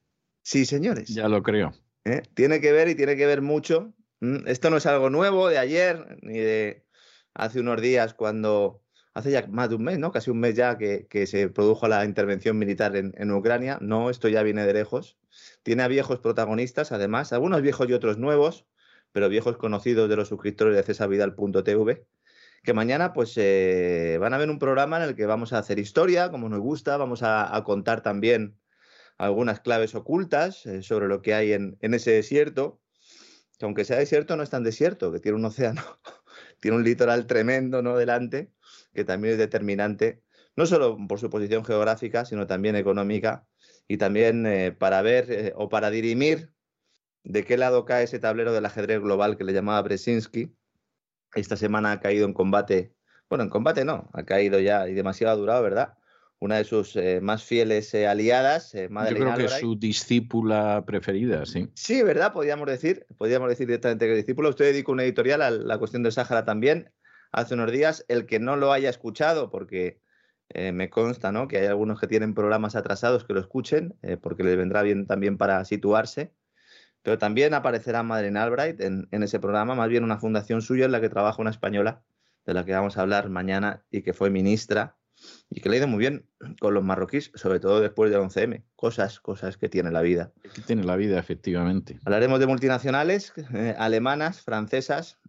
Sí, 0.48 0.64
señores. 0.68 1.10
Ya 1.10 1.28
lo 1.28 1.42
creo. 1.42 1.74
¿eh? 2.04 2.22
Tiene 2.36 2.62
que 2.62 2.72
ver 2.72 2.88
y 2.88 2.94
tiene 2.94 3.18
que 3.18 3.26
ver 3.26 3.42
mucho. 3.42 3.96
¿m? 4.22 4.44
Esto 4.46 4.70
no 4.70 4.78
es 4.78 4.86
algo 4.86 5.10
nuevo 5.10 5.50
de 5.50 5.58
ayer 5.58 6.20
ni 6.22 6.38
de 6.38 6.86
hace 7.34 7.60
unos 7.60 7.82
días 7.82 8.14
cuando, 8.14 8.85
hace 9.16 9.32
ya 9.32 9.48
más 9.48 9.70
de 9.70 9.76
un 9.76 9.84
mes, 9.84 9.98
¿no? 9.98 10.12
Casi 10.12 10.30
un 10.30 10.40
mes 10.40 10.56
ya 10.56 10.78
que, 10.78 11.08
que 11.08 11.26
se 11.26 11.50
produjo 11.50 11.88
la 11.88 12.06
intervención 12.06 12.58
militar 12.58 12.96
en, 12.96 13.14
en 13.18 13.32
Ucrania. 13.32 13.80
No, 13.82 14.10
esto 14.10 14.28
ya 14.28 14.44
viene 14.44 14.66
de 14.66 14.74
lejos. 14.74 15.18
Tiene 15.64 15.84
a 15.84 15.88
viejos 15.88 16.20
protagonistas, 16.20 16.92
además, 16.92 17.34
algunos 17.34 17.62
viejos 17.62 17.90
y 17.90 17.94
otros 17.94 18.18
nuevos, 18.18 18.68
pero 19.14 19.30
viejos 19.30 19.58
conocidos 19.58 20.10
de 20.10 20.18
los 20.18 20.28
suscriptores 20.28 20.76
de 20.76 20.84
cesarvidal.tv, 20.84 22.06
que 22.64 22.74
mañana 22.74 23.14
pues 23.14 23.34
eh, 23.38 24.18
van 24.20 24.34
a 24.34 24.38
ver 24.38 24.50
un 24.50 24.60
programa 24.60 24.98
en 24.98 25.04
el 25.04 25.16
que 25.16 25.26
vamos 25.26 25.54
a 25.54 25.60
hacer 25.60 25.80
historia, 25.80 26.30
como 26.30 26.50
nos 26.50 26.60
gusta, 26.60 26.98
vamos 26.98 27.24
a, 27.24 27.56
a 27.56 27.64
contar 27.64 28.02
también 28.02 28.60
algunas 29.18 29.62
claves 29.62 29.96
ocultas 29.96 30.66
eh, 30.66 30.84
sobre 30.84 31.08
lo 31.08 31.22
que 31.22 31.34
hay 31.34 31.54
en, 31.54 31.78
en 31.80 31.94
ese 31.94 32.12
desierto, 32.12 32.82
que 33.58 33.66
aunque 33.66 33.86
sea 33.86 33.98
desierto 33.98 34.36
no 34.36 34.44
es 34.44 34.50
tan 34.50 34.64
desierto, 34.64 35.14
que 35.14 35.22
tiene 35.22 35.38
un 35.38 35.46
océano, 35.46 35.82
tiene 36.60 36.76
un 36.78 36.84
litoral 36.84 37.28
tremendo 37.28 37.82
¿no? 37.82 37.96
delante, 37.96 38.52
que 38.96 39.04
también 39.04 39.34
es 39.34 39.38
determinante, 39.38 40.22
no 40.56 40.66
solo 40.66 40.98
por 41.08 41.20
su 41.20 41.30
posición 41.30 41.64
geográfica, 41.66 42.26
sino 42.26 42.48
también 42.48 42.76
económica, 42.76 43.46
y 43.88 43.98
también 43.98 44.46
eh, 44.48 44.72
para 44.72 45.02
ver 45.02 45.32
eh, 45.32 45.54
o 45.56 45.70
para 45.70 45.92
dirimir 45.92 46.52
de 47.24 47.44
qué 47.44 47.58
lado 47.58 47.86
cae 47.86 48.06
ese 48.06 48.20
tablero 48.20 48.54
del 48.54 48.66
ajedrez 48.66 49.02
global 49.02 49.38
que 49.38 49.44
le 49.44 49.54
llamaba 49.54 49.82
Brzezinski. 49.82 50.56
Esta 51.36 51.58
semana 51.58 51.92
ha 51.92 52.00
caído 52.00 52.26
en 52.26 52.34
combate, 52.34 52.94
bueno, 53.30 53.44
en 53.44 53.50
combate 53.50 53.84
no, 53.84 54.10
ha 54.14 54.24
caído 54.24 54.60
ya 54.60 54.88
y 54.88 54.94
demasiado 54.94 55.34
ha 55.34 55.38
durado, 55.38 55.62
¿verdad? 55.62 55.96
Una 56.40 56.58
de 56.58 56.64
sus 56.64 56.96
eh, 56.96 57.20
más 57.22 57.44
fieles 57.44 57.94
aliadas, 57.94 58.74
eh, 58.76 58.84
Yo 58.84 58.90
Madeleine 58.94 59.34
creo 59.34 59.38
que 59.38 59.54
es 59.54 59.60
su 59.60 59.78
discípula 59.78 60.84
preferida, 60.86 61.46
sí. 61.46 61.70
Sí, 61.74 62.02
¿verdad? 62.02 62.32
Podríamos 62.32 62.68
decir, 62.68 63.06
podríamos 63.18 63.50
decir 63.50 63.68
directamente 63.68 64.06
que 64.06 64.12
el 64.12 64.18
discípulo. 64.18 64.50
Usted 64.50 64.66
dedicó 64.66 64.94
una 64.94 65.04
editorial 65.04 65.42
a 65.42 65.50
la 65.50 65.78
cuestión 65.78 66.04
del 66.04 66.12
Sáhara 66.12 66.46
también 66.46 66.92
hace 67.36 67.54
unos 67.54 67.72
días. 67.72 68.06
El 68.08 68.26
que 68.26 68.40
no 68.40 68.56
lo 68.56 68.72
haya 68.72 68.90
escuchado, 68.90 69.50
porque 69.50 70.00
eh, 70.50 70.72
me 70.72 70.90
consta 70.90 71.32
¿no? 71.32 71.48
que 71.48 71.58
hay 71.58 71.68
algunos 71.68 72.00
que 72.00 72.08
tienen 72.08 72.34
programas 72.34 72.76
atrasados 72.76 73.26
que 73.26 73.34
lo 73.34 73.40
escuchen, 73.40 73.96
eh, 74.02 74.18
porque 74.18 74.44
les 74.44 74.58
vendrá 74.58 74.82
bien 74.82 75.06
también 75.06 75.38
para 75.38 75.64
situarse. 75.66 76.34
Pero 77.04 77.20
también 77.20 77.54
aparecerá 77.54 78.02
Madeleine 78.02 78.40
Albright 78.40 78.82
en, 78.82 79.08
en 79.12 79.22
ese 79.22 79.40
programa, 79.40 79.76
más 79.76 79.90
bien 79.90 80.04
una 80.04 80.18
fundación 80.18 80.62
suya 80.62 80.86
en 80.86 80.92
la 80.92 81.02
que 81.02 81.10
trabaja 81.10 81.42
una 81.42 81.52
española, 81.52 82.04
de 82.46 82.54
la 82.54 82.66
que 82.66 82.74
vamos 82.74 82.98
a 82.98 83.02
hablar 83.02 83.30
mañana 83.30 83.86
y 83.92 84.02
que 84.02 84.14
fue 84.14 84.30
ministra 84.30 84.98
y 85.50 85.62
que 85.62 85.70
le 85.70 85.76
ha 85.76 85.80
ido 85.80 85.88
muy 85.88 86.00
bien 86.00 86.28
con 86.60 86.74
los 86.74 86.84
marroquíes, 86.84 87.32
sobre 87.36 87.60
todo 87.60 87.80
después 87.80 88.12
del 88.12 88.22
11M. 88.22 88.64
Cosas, 88.76 89.20
cosas 89.20 89.58
que 89.58 89.70
tiene 89.70 89.92
la 89.92 90.02
vida. 90.02 90.32
Aquí 90.50 90.62
tiene 90.62 90.84
la 90.84 90.96
vida, 90.96 91.20
efectivamente. 91.20 92.00
Hablaremos 92.06 92.40
de 92.40 92.48
multinacionales, 92.48 93.34
eh, 93.54 93.76
alemanas, 93.78 94.42
francesas, 94.42 95.20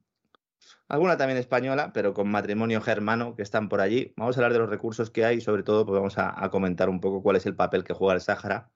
alguna 0.88 1.16
también 1.16 1.38
española, 1.38 1.92
pero 1.92 2.14
con 2.14 2.28
matrimonio 2.30 2.80
germano 2.80 3.34
que 3.34 3.42
están 3.42 3.68
por 3.68 3.80
allí. 3.80 4.12
Vamos 4.16 4.36
a 4.36 4.40
hablar 4.40 4.52
de 4.52 4.58
los 4.60 4.70
recursos 4.70 5.10
que 5.10 5.24
hay 5.24 5.38
y 5.38 5.40
sobre 5.40 5.62
todo 5.62 5.84
pues 5.84 5.96
vamos 5.96 6.18
a, 6.18 6.48
comentar 6.50 6.88
un 6.88 7.00
poco 7.00 7.22
cuál 7.22 7.36
es 7.36 7.46
el 7.46 7.56
papel 7.56 7.84
que 7.84 7.94
juega 7.94 8.14
el 8.14 8.20
Sáhara 8.20 8.70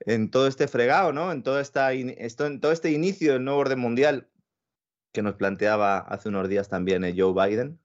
en 0.00 0.30
todo 0.30 0.46
este 0.46 0.66
fregado, 0.68 1.12
¿no? 1.12 1.30
En 1.30 1.42
todo, 1.42 1.60
esta, 1.60 1.92
esto, 1.92 2.46
en 2.46 2.60
todo 2.60 2.72
este 2.72 2.90
inicio 2.90 3.34
del 3.34 3.44
nuevo 3.44 3.60
orden 3.60 3.78
mundial 3.78 4.28
que 5.12 5.22
nos 5.22 5.34
planteaba 5.34 5.98
hace 5.98 6.28
unos 6.28 6.48
días 6.48 6.68
también 6.68 7.04
eh, 7.04 7.14
Joe 7.16 7.34
Biden. 7.34 7.78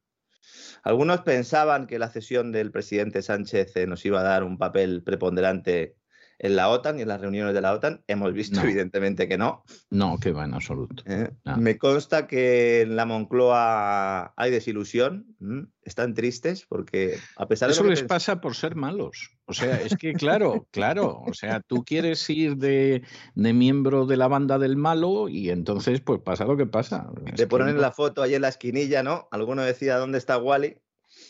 Algunos 0.83 1.21
pensaban 1.21 1.85
que 1.85 1.99
la 1.99 2.09
cesión 2.09 2.51
del 2.51 2.71
presidente 2.71 3.21
Sánchez 3.21 3.75
eh, 3.75 3.85
nos 3.85 4.05
iba 4.05 4.21
a 4.21 4.23
dar 4.23 4.43
un 4.43 4.57
papel 4.57 5.03
preponderante 5.03 5.96
en 6.39 6.55
la 6.55 6.69
OTAN 6.69 6.99
y 6.99 7.01
en 7.01 7.07
las 7.07 7.21
reuniones 7.21 7.53
de 7.53 7.61
la 7.61 7.73
OTAN. 7.73 8.03
Hemos 8.07 8.33
visto 8.33 8.57
No. 8.57 8.63
evidentemente 8.63 9.27
que 9.27 9.37
no. 9.37 9.63
No, 9.89 10.19
que 10.19 10.31
va 10.31 10.45
en 10.45 10.53
absoluto. 10.53 11.03
¿eh? 11.05 11.31
No. 11.45 11.57
Me 11.57 11.77
consta 11.77 12.27
que 12.27 12.81
en 12.81 12.95
la 12.95 13.05
Moncloa 13.05 14.33
hay 14.35 14.51
desilusión. 14.51 15.35
Están 15.83 16.13
tristes 16.13 16.65
porque 16.67 17.17
a 17.37 17.47
pesar 17.47 17.69
de 17.69 17.73
Eso 17.73 17.83
lo 17.83 17.89
que 17.89 17.95
les 17.95 18.03
pasa 18.03 18.41
por 18.41 18.55
ser 18.55 18.75
malos. 18.75 19.31
O 19.45 19.53
sea, 19.53 19.81
es 19.81 19.95
que 19.97 20.13
claro, 20.13 20.67
claro. 20.71 21.21
O 21.25 21.33
sea, 21.33 21.61
tú 21.61 21.83
quieres 21.85 22.29
ir 22.29 22.57
de, 22.57 23.03
de 23.35 23.53
miembro 23.53 24.05
de 24.05 24.17
la 24.17 24.27
banda 24.27 24.59
del 24.59 24.75
malo 24.75 25.29
y 25.29 25.49
entonces 25.49 26.01
pues 26.01 26.19
pasa 26.21 26.45
lo 26.45 26.57
que 26.57 26.65
pasa. 26.65 27.09
Es 27.25 27.35
Te 27.35 27.47
ponen 27.47 27.79
la 27.81 27.91
foto 27.91 28.21
ahí 28.21 28.35
en 28.35 28.41
la 28.41 28.49
esquinilla, 28.49 29.03
¿no? 29.03 29.27
Alguno 29.31 29.63
decía, 29.63 29.97
¿dónde 29.97 30.17
está 30.17 30.37
Wally? 30.37 30.77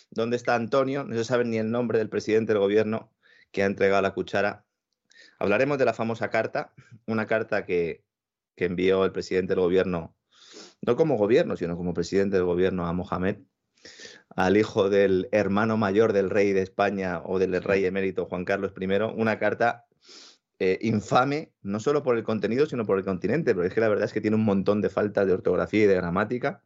dónde 0.09 0.37
está 0.37 0.55
Antonio, 0.55 1.03
no 1.03 1.15
se 1.15 1.23
sabe 1.23 1.45
ni 1.45 1.57
el 1.57 1.71
nombre 1.71 1.97
del 1.97 2.09
presidente 2.09 2.53
del 2.53 2.61
gobierno 2.61 3.13
que 3.51 3.63
ha 3.63 3.65
entregado 3.65 4.01
la 4.01 4.13
cuchara. 4.13 4.65
Hablaremos 5.39 5.77
de 5.77 5.85
la 5.85 5.93
famosa 5.93 6.29
carta, 6.29 6.73
una 7.05 7.27
carta 7.27 7.65
que, 7.65 8.03
envió 8.55 9.05
el 9.05 9.11
presidente 9.11 9.53
del 9.53 9.61
gobierno, 9.61 10.15
no 10.81 10.95
como 10.95 11.15
gobierno, 11.15 11.55
sino 11.55 11.77
como 11.77 11.93
presidente 11.93 12.37
del 12.37 12.45
gobierno 12.45 12.87
a 12.87 12.93
Mohamed, 12.93 13.37
al 14.35 14.57
hijo 14.57 14.89
del 14.89 15.29
hermano 15.31 15.77
mayor 15.77 16.11
del 16.11 16.31
rey 16.31 16.53
de 16.53 16.63
España 16.63 17.21
o 17.23 17.37
del 17.37 17.61
rey 17.61 17.85
emérito 17.85 18.25
Juan 18.25 18.45
Carlos 18.45 18.73
I, 18.79 18.85
una 19.15 19.37
carta 19.37 19.85
eh, 20.57 20.79
infame, 20.81 21.53
no 21.61 21.79
solo 21.79 22.01
por 22.01 22.17
el 22.17 22.23
contenido, 22.23 22.65
sino 22.65 22.83
por 22.83 22.97
el 22.97 23.05
continente, 23.05 23.53
porque 23.53 23.67
es 23.67 23.73
que 23.75 23.81
la 23.81 23.89
verdad 23.89 24.05
es 24.05 24.13
que 24.13 24.21
tiene 24.21 24.37
un 24.37 24.45
montón 24.45 24.81
de 24.81 24.89
faltas 24.89 25.27
de 25.27 25.33
ortografía 25.33 25.83
y 25.83 25.87
de 25.87 25.95
gramática. 25.95 26.63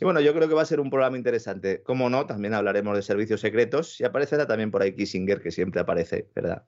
Y 0.00 0.06
bueno, 0.06 0.20
yo 0.20 0.32
creo 0.32 0.48
que 0.48 0.54
va 0.54 0.62
a 0.62 0.66
ser 0.66 0.80
un 0.80 0.88
programa 0.88 1.18
interesante. 1.18 1.82
Como 1.82 2.08
no, 2.08 2.24
también 2.24 2.54
hablaremos 2.54 2.96
de 2.96 3.02
servicios 3.02 3.42
secretos 3.42 4.00
y 4.00 4.04
aparecerá 4.04 4.46
también 4.46 4.70
por 4.70 4.80
ahí 4.80 4.96
Kissinger, 4.96 5.42
que 5.42 5.50
siempre 5.50 5.82
aparece, 5.82 6.30
¿verdad? 6.34 6.64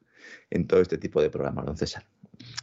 En 0.51 0.67
todo 0.67 0.81
este 0.81 0.99
tipo 0.99 1.21
de 1.21 1.31
programas, 1.31 1.67
don 1.67 1.77
César. 1.77 2.05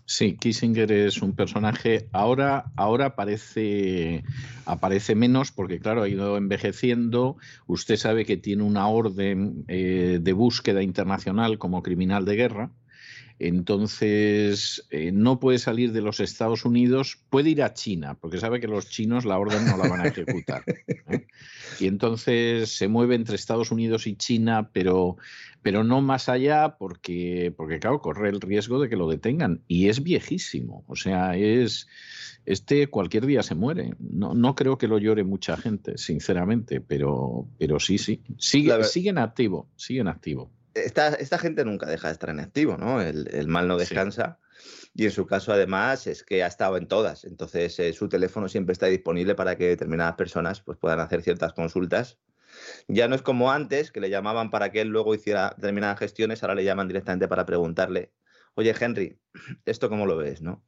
Sí, 0.06 0.38
Kissinger 0.38 0.92
es 0.92 1.22
un 1.22 1.36
personaje. 1.36 2.10
Ahora, 2.12 2.72
ahora 2.76 3.06
aparece, 3.08 4.24
aparece 4.66 5.16
menos 5.16 5.52
porque, 5.52 5.80
claro, 5.80 6.02
ha 6.04 6.10
ido 6.10 6.38
envejeciendo. 6.38 7.38
Usted 7.68 7.96
sabe 7.96 8.26
que 8.26 8.38
tiene 8.38 8.64
una 8.64 8.88
orden 8.88 9.66
eh, 9.68 10.20
de 10.22 10.34
búsqueda 10.34 10.82
internacional 10.82 11.58
como 11.60 11.84
criminal 11.84 12.26
de 12.26 12.36
guerra 12.36 12.72
entonces, 13.40 14.86
eh, 14.90 15.14
no 15.14 15.40
puede 15.40 15.60
salir 15.60 15.94
de 15.94 16.02
los 16.02 16.20
Estados 16.20 16.66
Unidos, 16.66 17.18
puede 17.30 17.52
ir 17.52 17.64
a 17.64 17.74
China, 17.74 18.18
porque 18.20 18.38
sabe 18.38 18.60
que 18.60 18.68
los 18.68 18.90
chinos 18.90 19.24
la 19.24 19.40
orden 19.40 19.66
no 19.66 19.78
la 19.78 19.88
van 19.88 20.02
a 20.02 20.08
ejecutar. 20.08 20.64
¿eh? 20.68 21.26
Y 21.80 21.88
entonces 21.88 22.76
se 22.76 22.90
mueve 22.90 23.16
entre 23.16 23.38
Estados 23.38 23.72
Unidos 23.72 24.08
y 24.08 24.18
China, 24.18 24.72
pero, 24.74 25.16
pero 25.62 25.86
no 25.86 26.02
más 26.02 26.28
allá, 26.28 26.76
porque, 26.78 27.54
porque, 27.56 27.80
claro, 27.80 28.02
corre 28.02 28.28
el 28.28 28.42
riesgo 28.42 28.82
de 28.82 28.90
que 28.90 28.98
lo 28.98 29.10
detengan. 29.10 29.62
Y 29.70 29.88
es 29.88 30.04
viejísimo, 30.04 30.84
o 30.88 30.96
sea, 30.96 31.38
es. 31.38 31.88
Este 32.46 32.88
cualquier 32.88 33.26
día 33.26 33.44
se 33.44 33.54
muere. 33.54 33.94
No, 34.00 34.34
no 34.34 34.56
creo 34.56 34.78
que 34.78 34.88
lo 34.88 34.98
llore 34.98 35.24
mucha 35.24 35.56
gente, 35.56 35.98
sinceramente, 35.98 36.82
pero, 36.82 37.48
pero 37.60 37.80
sí, 37.80 37.98
sí. 38.00 38.22
Sigue, 38.38 38.84
siguen 38.86 39.18
activo, 39.20 39.68
siguen 39.76 40.08
activo 40.08 40.50
esta, 40.74 41.10
esta, 41.16 41.38
gente 41.38 41.66
nunca 41.66 41.86
deja 41.88 42.08
de 42.08 42.14
estar 42.14 42.30
en 42.30 42.40
activo, 42.40 42.78
¿no? 42.78 43.02
El, 43.02 43.48
mal 43.48 43.68
no 43.68 43.78
descansa. 43.78 44.40
Y 44.94 45.06
en 45.06 45.12
su 45.12 45.26
caso, 45.26 45.54
además, 45.54 46.08
es 46.08 46.24
que 46.24 46.44
ha 46.44 46.48
estado 46.48 46.78
en 46.78 46.88
todas. 46.88 47.24
Entonces, 47.26 47.80
eh, 47.80 47.94
su 47.94 48.10
teléfono 48.10 48.50
siempre 48.50 48.74
está 48.74 48.88
disponible 48.88 49.36
para 49.36 49.56
que 49.56 49.68
determinadas 49.68 50.16
personas 50.16 50.62
pues, 50.62 50.78
puedan 50.78 51.00
hacer 51.00 51.22
ciertas 51.22 51.54
consultas. 51.54 52.20
Ya 52.88 53.08
no 53.08 53.16
es 53.16 53.22
como 53.22 53.52
antes, 53.52 53.92
que 53.92 54.02
le 54.02 54.10
llamaban 54.10 54.50
para 54.50 54.72
que 54.72 54.82
él 54.82 54.90
luego 54.90 55.16
hiciera 55.16 55.54
determinadas 55.56 56.00
gestiones, 56.00 56.44
ahora 56.44 56.56
le 56.56 56.64
llaman 56.64 56.88
directamente 56.88 57.28
para 57.28 57.46
preguntarle, 57.46 58.12
oye, 58.56 58.76
Henry, 58.78 59.20
¿esto 59.66 59.90
cómo 59.90 60.06
lo 60.06 60.18
ves? 60.18 60.42
¿no? 60.42 60.66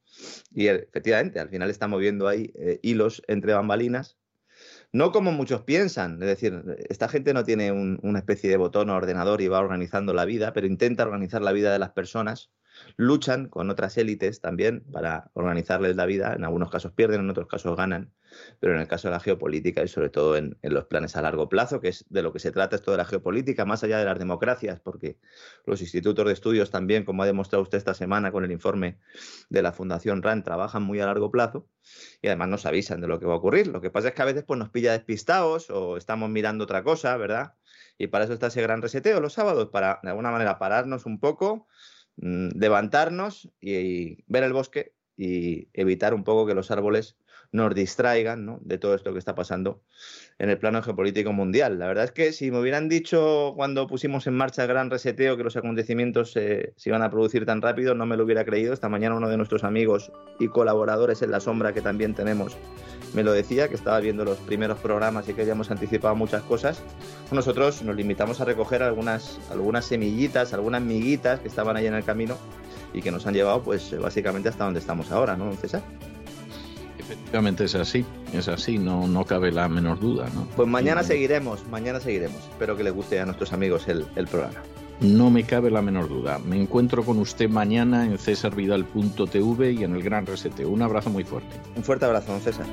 Y 0.52 0.68
efectivamente, 0.68 1.40
al 1.40 1.50
final 1.50 1.70
está 1.70 1.88
moviendo 1.88 2.28
ahí 2.28 2.54
eh, 2.56 2.80
hilos 2.84 3.24
entre 3.28 3.54
bambalinas 3.54 4.21
no 4.94 5.12
como 5.12 5.32
muchos 5.32 5.64
piensan, 5.64 6.22
es 6.22 6.28
decir, 6.28 6.64
esta 6.90 7.08
gente 7.08 7.34
no 7.34 7.44
tiene 7.44 7.72
una 7.72 8.20
especie 8.20 8.50
de 8.50 8.58
botón 8.58 8.90
o 8.90 8.96
ordenador 8.96 9.42
y 9.42 9.48
va 9.48 9.60
organizando 9.60 10.14
la 10.14 10.26
vida, 10.26 10.54
pero 10.54 10.68
intenta 10.68 11.04
organizar 11.04 11.42
la 11.42 11.54
vida 11.54 11.72
de 11.72 11.80
las 11.80 11.92
personas 11.92 12.52
luchan 12.98 13.48
con 13.48 13.70
otras 13.70 13.98
élites 13.98 14.42
también 14.42 14.84
para 14.92 15.32
organizarles 15.34 15.96
la 15.96 16.06
vida. 16.06 16.34
En 16.34 16.44
algunos 16.44 16.70
casos 16.70 16.92
pierden, 16.94 17.22
en 17.22 17.30
otros 17.30 17.48
casos 17.48 17.76
ganan. 17.76 18.12
Pero 18.60 18.76
en 18.76 18.80
el 18.82 18.88
caso 18.88 19.10
de 19.10 19.14
la 19.14 19.20
geopolítica 19.20 19.84
y 19.84 19.88
sobre 19.88 20.10
todo 20.10 20.38
en, 20.38 20.58
los 20.62 20.86
planes 20.86 21.16
a 21.18 21.22
largo 21.22 21.50
plazo, 21.50 21.82
que 21.82 21.90
es 21.90 22.06
de 22.10 22.22
lo 22.22 22.32
que 22.32 22.40
se 22.40 22.52
trata 22.52 22.78
esto 22.78 22.92
de 22.92 22.98
la 22.98 23.06
geopolítica, 23.06 23.66
más 23.66 23.84
allá 23.84 24.00
de 24.00 24.06
las 24.06 24.18
democracias, 24.18 24.80
porque 24.80 25.18
los 25.66 25.82
institutos 25.82 26.26
de 26.26 26.32
estudios 26.32 26.72
también, 26.72 27.04
como 27.04 27.24
ha 27.24 27.26
demostrado 27.26 27.64
usted 27.64 27.78
esta 27.78 27.94
semana 27.94 28.32
con 28.32 28.46
el 28.46 28.52
informe 28.52 29.00
de 29.50 29.62
la 29.62 29.74
Fundación 29.74 30.22
RAND, 30.22 30.44
trabajan 30.44 30.84
muy 30.84 31.00
a 31.02 31.06
largo 31.06 31.30
plazo 31.30 31.68
y 32.22 32.28
además 32.28 32.50
nos 32.50 32.66
avisan 32.66 33.02
de 33.02 33.08
lo 33.08 33.20
que 33.20 33.26
va 33.26 33.34
a 33.34 33.38
ocurrir. 33.38 33.68
Lo 33.68 33.82
que 33.82 33.90
pasa 33.90 34.10
es 34.10 34.14
que 34.14 34.22
a 34.22 34.26
veces 34.26 34.44
pues, 34.46 34.58
nos 34.58 34.70
pilla 34.70 34.94
despistados 34.94 35.70
o 35.70 35.98
estamos 35.98 36.30
mirando 36.30 36.64
otra 36.64 36.84
cosa, 36.84 37.18
¿verdad? 37.18 37.56
Y 37.98 38.08
para 38.08 38.24
eso 38.24 38.34
está 38.34 38.48
ese 38.48 38.62
gran 38.62 38.82
reseteo 38.82 39.20
los 39.20 39.34
sábados, 39.34 39.70
para 39.70 40.00
de 40.02 40.10
alguna 40.10 40.32
manera 40.32 40.58
pararnos 40.58 41.06
un 41.06 41.20
poco, 41.20 41.68
levantarnos 42.18 43.50
y, 43.60 44.24
ver 44.28 44.44
el 44.44 44.54
bosque 44.54 44.94
y 45.18 45.68
evitar 45.74 46.14
un 46.14 46.24
poco 46.24 46.46
que 46.46 46.56
los 46.56 46.72
árboles 46.72 47.16
nos 47.52 47.76
distraigan 47.76 48.60
de 48.62 48.78
todo 48.78 48.96
esto 48.96 49.12
que 49.12 49.20
está 49.20 49.36
pasando 49.36 49.82
en 50.40 50.50
el 50.50 50.58
plano 50.58 50.82
geopolítico 50.82 51.34
mundial. 51.34 51.80
La 51.80 51.88
verdad 51.88 52.06
es 52.06 52.12
que 52.12 52.32
si 52.32 52.50
me 52.50 52.60
hubieran 52.60 52.88
dicho 52.88 53.54
cuando 53.56 53.88
pusimos 53.88 54.26
en 54.28 54.36
marcha 54.36 54.64
el 54.64 54.70
gran 54.70 54.90
reseteo 54.90 55.38
que 55.38 55.44
los 55.44 55.58
acontecimientos 55.58 56.32
se 56.32 56.74
iban 56.86 57.02
a 57.02 57.10
producir 57.10 57.46
tan 57.46 57.62
rápido, 57.62 57.94
no 57.94 58.06
me 58.06 58.18
lo 58.18 58.24
hubiera 58.24 58.46
creído. 58.46 58.74
Esta 58.74 58.90
mañana 58.90 59.16
uno 59.16 59.30
de 59.30 59.38
nuestros 59.38 59.64
amigos 59.64 60.12
y 60.40 60.48
colaboradores 60.48 61.22
en 61.22 61.32
la 61.32 61.40
sombra 61.40 61.74
que 61.74 61.82
también 61.82 62.16
tenemos 62.16 62.58
me 63.14 63.24
lo 63.24 63.34
decía, 63.34 63.68
que 63.68 63.76
estaba 63.76 64.00
viendo 64.00 64.24
los 64.24 64.38
primeros 64.38 64.80
programas 64.80 65.28
y 65.28 65.34
que 65.34 65.42
habíamos 65.42 65.70
anticipado 65.70 66.16
muchas 66.16 66.44
cosas. 66.44 66.82
Nosotros 67.32 67.82
nos 67.84 67.96
limitamos 67.96 68.40
a 68.40 68.46
recoger 68.46 68.84
algunas, 68.84 69.40
algunas 69.52 69.86
semillitas, 69.86 70.54
algunas 70.54 70.82
miguitas 70.82 71.40
que 71.40 71.48
estaban 71.48 71.76
ahí 71.76 71.88
en 71.88 71.96
el 71.96 72.04
camino 72.04 72.38
y 72.94 73.02
que 73.02 73.12
nos 73.12 73.28
han 73.28 73.34
llevado 73.34 73.62
pues 73.64 73.98
básicamente 74.00 74.50
hasta 74.50 74.64
donde 74.64 74.80
estamos 74.80 75.12
ahora, 75.12 75.36
¿no, 75.36 75.54
César? 75.56 75.82
Efectivamente 77.14 77.66
es 77.66 77.76
así, 77.76 78.06
es 78.34 78.48
así, 78.48 78.78
no, 78.78 79.08
no 79.08 79.26
cabe 79.26 79.52
la 79.52 79.68
menor 79.68 80.00
duda. 80.00 80.28
¿no? 80.34 80.48
Pues 80.56 80.68
mañana 80.68 81.04
seguiremos, 81.04 81.66
mañana 81.68 82.00
seguiremos. 82.00 82.40
Espero 82.50 82.78
que 82.78 82.84
les 82.84 82.94
guste 82.94 83.20
a 83.20 83.26
nuestros 83.26 83.54
amigos 83.54 83.88
el, 83.88 84.06
el 84.16 84.28
programa. 84.28 84.60
No 85.02 85.32
me 85.32 85.44
cabe 85.44 85.72
la 85.72 85.82
menor 85.82 86.08
duda. 86.10 86.38
Me 86.38 86.62
encuentro 86.62 87.04
con 87.04 87.18
usted 87.18 87.50
mañana 87.50 88.06
en 88.06 88.20
cesarvidal.tv 88.20 89.72
y 89.72 89.84
en 89.84 89.96
el 89.96 90.04
Gran 90.04 90.28
Reseteo. 90.28 90.70
Un 90.70 90.84
abrazo 90.84 91.10
muy 91.10 91.24
fuerte. 91.24 91.50
Un 91.76 91.84
fuerte 91.84 92.06
abrazo, 92.06 92.34
don 92.34 92.42
César. 92.42 92.68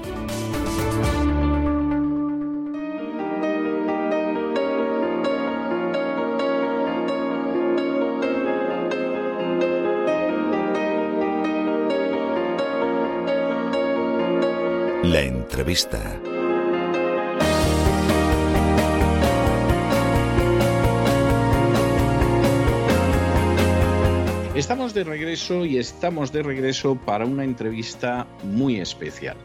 Estamos 24.54 24.94
de 24.94 25.04
regreso 25.04 25.66
y 25.66 25.76
estamos 25.76 26.32
de 26.32 26.42
regreso 26.42 26.96
para 26.96 27.26
una 27.26 27.44
entrevista 27.44 28.26
muy 28.42 28.80
especial. 28.80 29.36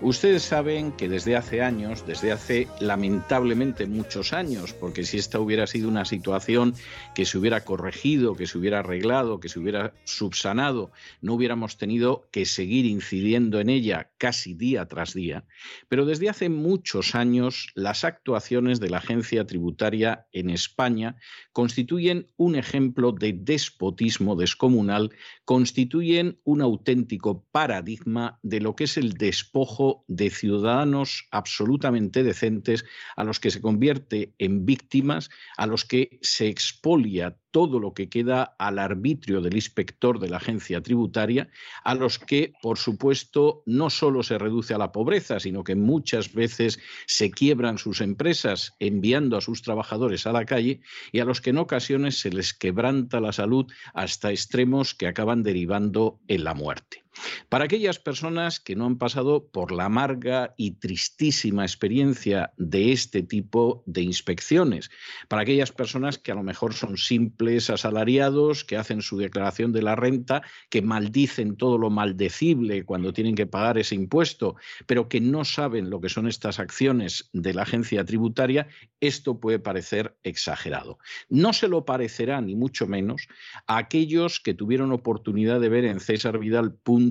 Ustedes 0.00 0.44
saben 0.44 0.92
que 0.92 1.08
desde 1.08 1.34
hace 1.34 1.60
años, 1.60 2.06
desde 2.06 2.30
hace 2.30 2.68
lamentablemente 2.78 3.84
muchos 3.86 4.32
años, 4.32 4.72
porque 4.72 5.02
si 5.02 5.18
esta 5.18 5.40
hubiera 5.40 5.66
sido 5.66 5.88
una 5.88 6.04
situación 6.04 6.74
que 7.16 7.24
se 7.24 7.36
hubiera 7.36 7.64
corregido, 7.64 8.36
que 8.36 8.46
se 8.46 8.58
hubiera 8.58 8.78
arreglado, 8.78 9.40
que 9.40 9.48
se 9.48 9.58
hubiera 9.58 9.92
subsanado, 10.04 10.92
no 11.20 11.34
hubiéramos 11.34 11.78
tenido 11.78 12.28
que 12.30 12.46
seguir 12.46 12.86
incidiendo 12.86 13.58
en 13.58 13.70
ella 13.70 14.12
casi 14.18 14.54
día 14.54 14.86
tras 14.86 15.14
día. 15.14 15.44
Pero 15.88 16.06
desde 16.06 16.28
hace 16.28 16.48
muchos 16.48 17.16
años 17.16 17.72
las 17.74 18.04
actuaciones 18.04 18.78
de 18.78 18.90
la 18.90 18.98
agencia 18.98 19.48
tributaria 19.48 20.28
en 20.30 20.50
España 20.50 21.16
constituyen 21.52 22.28
un 22.36 22.54
ejemplo 22.54 23.10
de 23.10 23.32
despotismo 23.32 24.36
descomunal, 24.36 25.10
constituyen 25.44 26.38
un 26.44 26.62
auténtico 26.62 27.44
paradigma 27.50 28.38
de 28.44 28.60
lo 28.60 28.76
que 28.76 28.84
es 28.84 28.96
el 28.96 29.14
despojo 29.14 29.87
de 30.06 30.30
ciudadanos 30.30 31.26
absolutamente 31.30 32.22
decentes 32.22 32.84
a 33.16 33.24
los 33.24 33.40
que 33.40 33.50
se 33.50 33.60
convierte 33.60 34.34
en 34.38 34.66
víctimas, 34.66 35.30
a 35.56 35.66
los 35.66 35.84
que 35.84 36.18
se 36.22 36.48
expolia 36.48 37.36
todo 37.50 37.80
lo 37.80 37.94
que 37.94 38.08
queda 38.08 38.54
al 38.58 38.78
arbitrio 38.78 39.40
del 39.40 39.54
inspector 39.54 40.18
de 40.20 40.28
la 40.28 40.36
agencia 40.36 40.82
tributaria, 40.82 41.48
a 41.82 41.94
los 41.94 42.18
que, 42.18 42.52
por 42.62 42.78
supuesto, 42.78 43.62
no 43.66 43.90
solo 43.90 44.22
se 44.22 44.38
reduce 44.38 44.74
a 44.74 44.78
la 44.78 44.92
pobreza, 44.92 45.40
sino 45.40 45.64
que 45.64 45.74
muchas 45.74 46.32
veces 46.32 46.78
se 47.06 47.30
quiebran 47.30 47.78
sus 47.78 48.00
empresas 48.00 48.74
enviando 48.78 49.36
a 49.36 49.40
sus 49.40 49.62
trabajadores 49.62 50.26
a 50.26 50.32
la 50.32 50.44
calle 50.44 50.80
y 51.10 51.20
a 51.20 51.24
los 51.24 51.40
que 51.40 51.50
en 51.50 51.58
ocasiones 51.58 52.20
se 52.20 52.30
les 52.30 52.52
quebranta 52.54 53.20
la 53.20 53.32
salud 53.32 53.66
hasta 53.94 54.30
extremos 54.30 54.94
que 54.94 55.06
acaban 55.06 55.42
derivando 55.42 56.20
en 56.28 56.44
la 56.44 56.54
muerte. 56.54 57.07
Para 57.48 57.64
aquellas 57.64 57.98
personas 57.98 58.60
que 58.60 58.76
no 58.76 58.86
han 58.86 58.98
pasado 58.98 59.46
por 59.46 59.72
la 59.72 59.86
amarga 59.86 60.54
y 60.56 60.72
tristísima 60.72 61.64
experiencia 61.64 62.52
de 62.56 62.92
este 62.92 63.22
tipo 63.22 63.82
de 63.86 64.02
inspecciones, 64.02 64.90
para 65.28 65.42
aquellas 65.42 65.72
personas 65.72 66.18
que 66.18 66.32
a 66.32 66.34
lo 66.34 66.42
mejor 66.42 66.74
son 66.74 66.96
simples 66.96 67.70
asalariados, 67.70 68.64
que 68.64 68.76
hacen 68.76 69.02
su 69.02 69.18
declaración 69.18 69.72
de 69.72 69.82
la 69.82 69.96
renta, 69.96 70.42
que 70.70 70.82
maldicen 70.82 71.56
todo 71.56 71.78
lo 71.78 71.90
maldecible 71.90 72.84
cuando 72.84 73.12
tienen 73.12 73.34
que 73.34 73.46
pagar 73.46 73.78
ese 73.78 73.94
impuesto, 73.94 74.56
pero 74.86 75.08
que 75.08 75.20
no 75.20 75.44
saben 75.44 75.90
lo 75.90 76.00
que 76.00 76.08
son 76.08 76.28
estas 76.28 76.58
acciones 76.58 77.30
de 77.32 77.54
la 77.54 77.62
agencia 77.62 78.04
tributaria, 78.04 78.68
esto 79.00 79.40
puede 79.40 79.58
parecer 79.58 80.16
exagerado. 80.22 80.98
No 81.28 81.52
se 81.52 81.68
lo 81.68 81.84
parecerá, 81.84 82.40
ni 82.40 82.54
mucho 82.54 82.86
menos, 82.86 83.28
a 83.66 83.78
aquellos 83.78 84.40
que 84.40 84.54
tuvieron 84.54 84.92
oportunidad 84.92 85.60
de 85.60 85.68
ver 85.68 85.84
en 85.84 86.00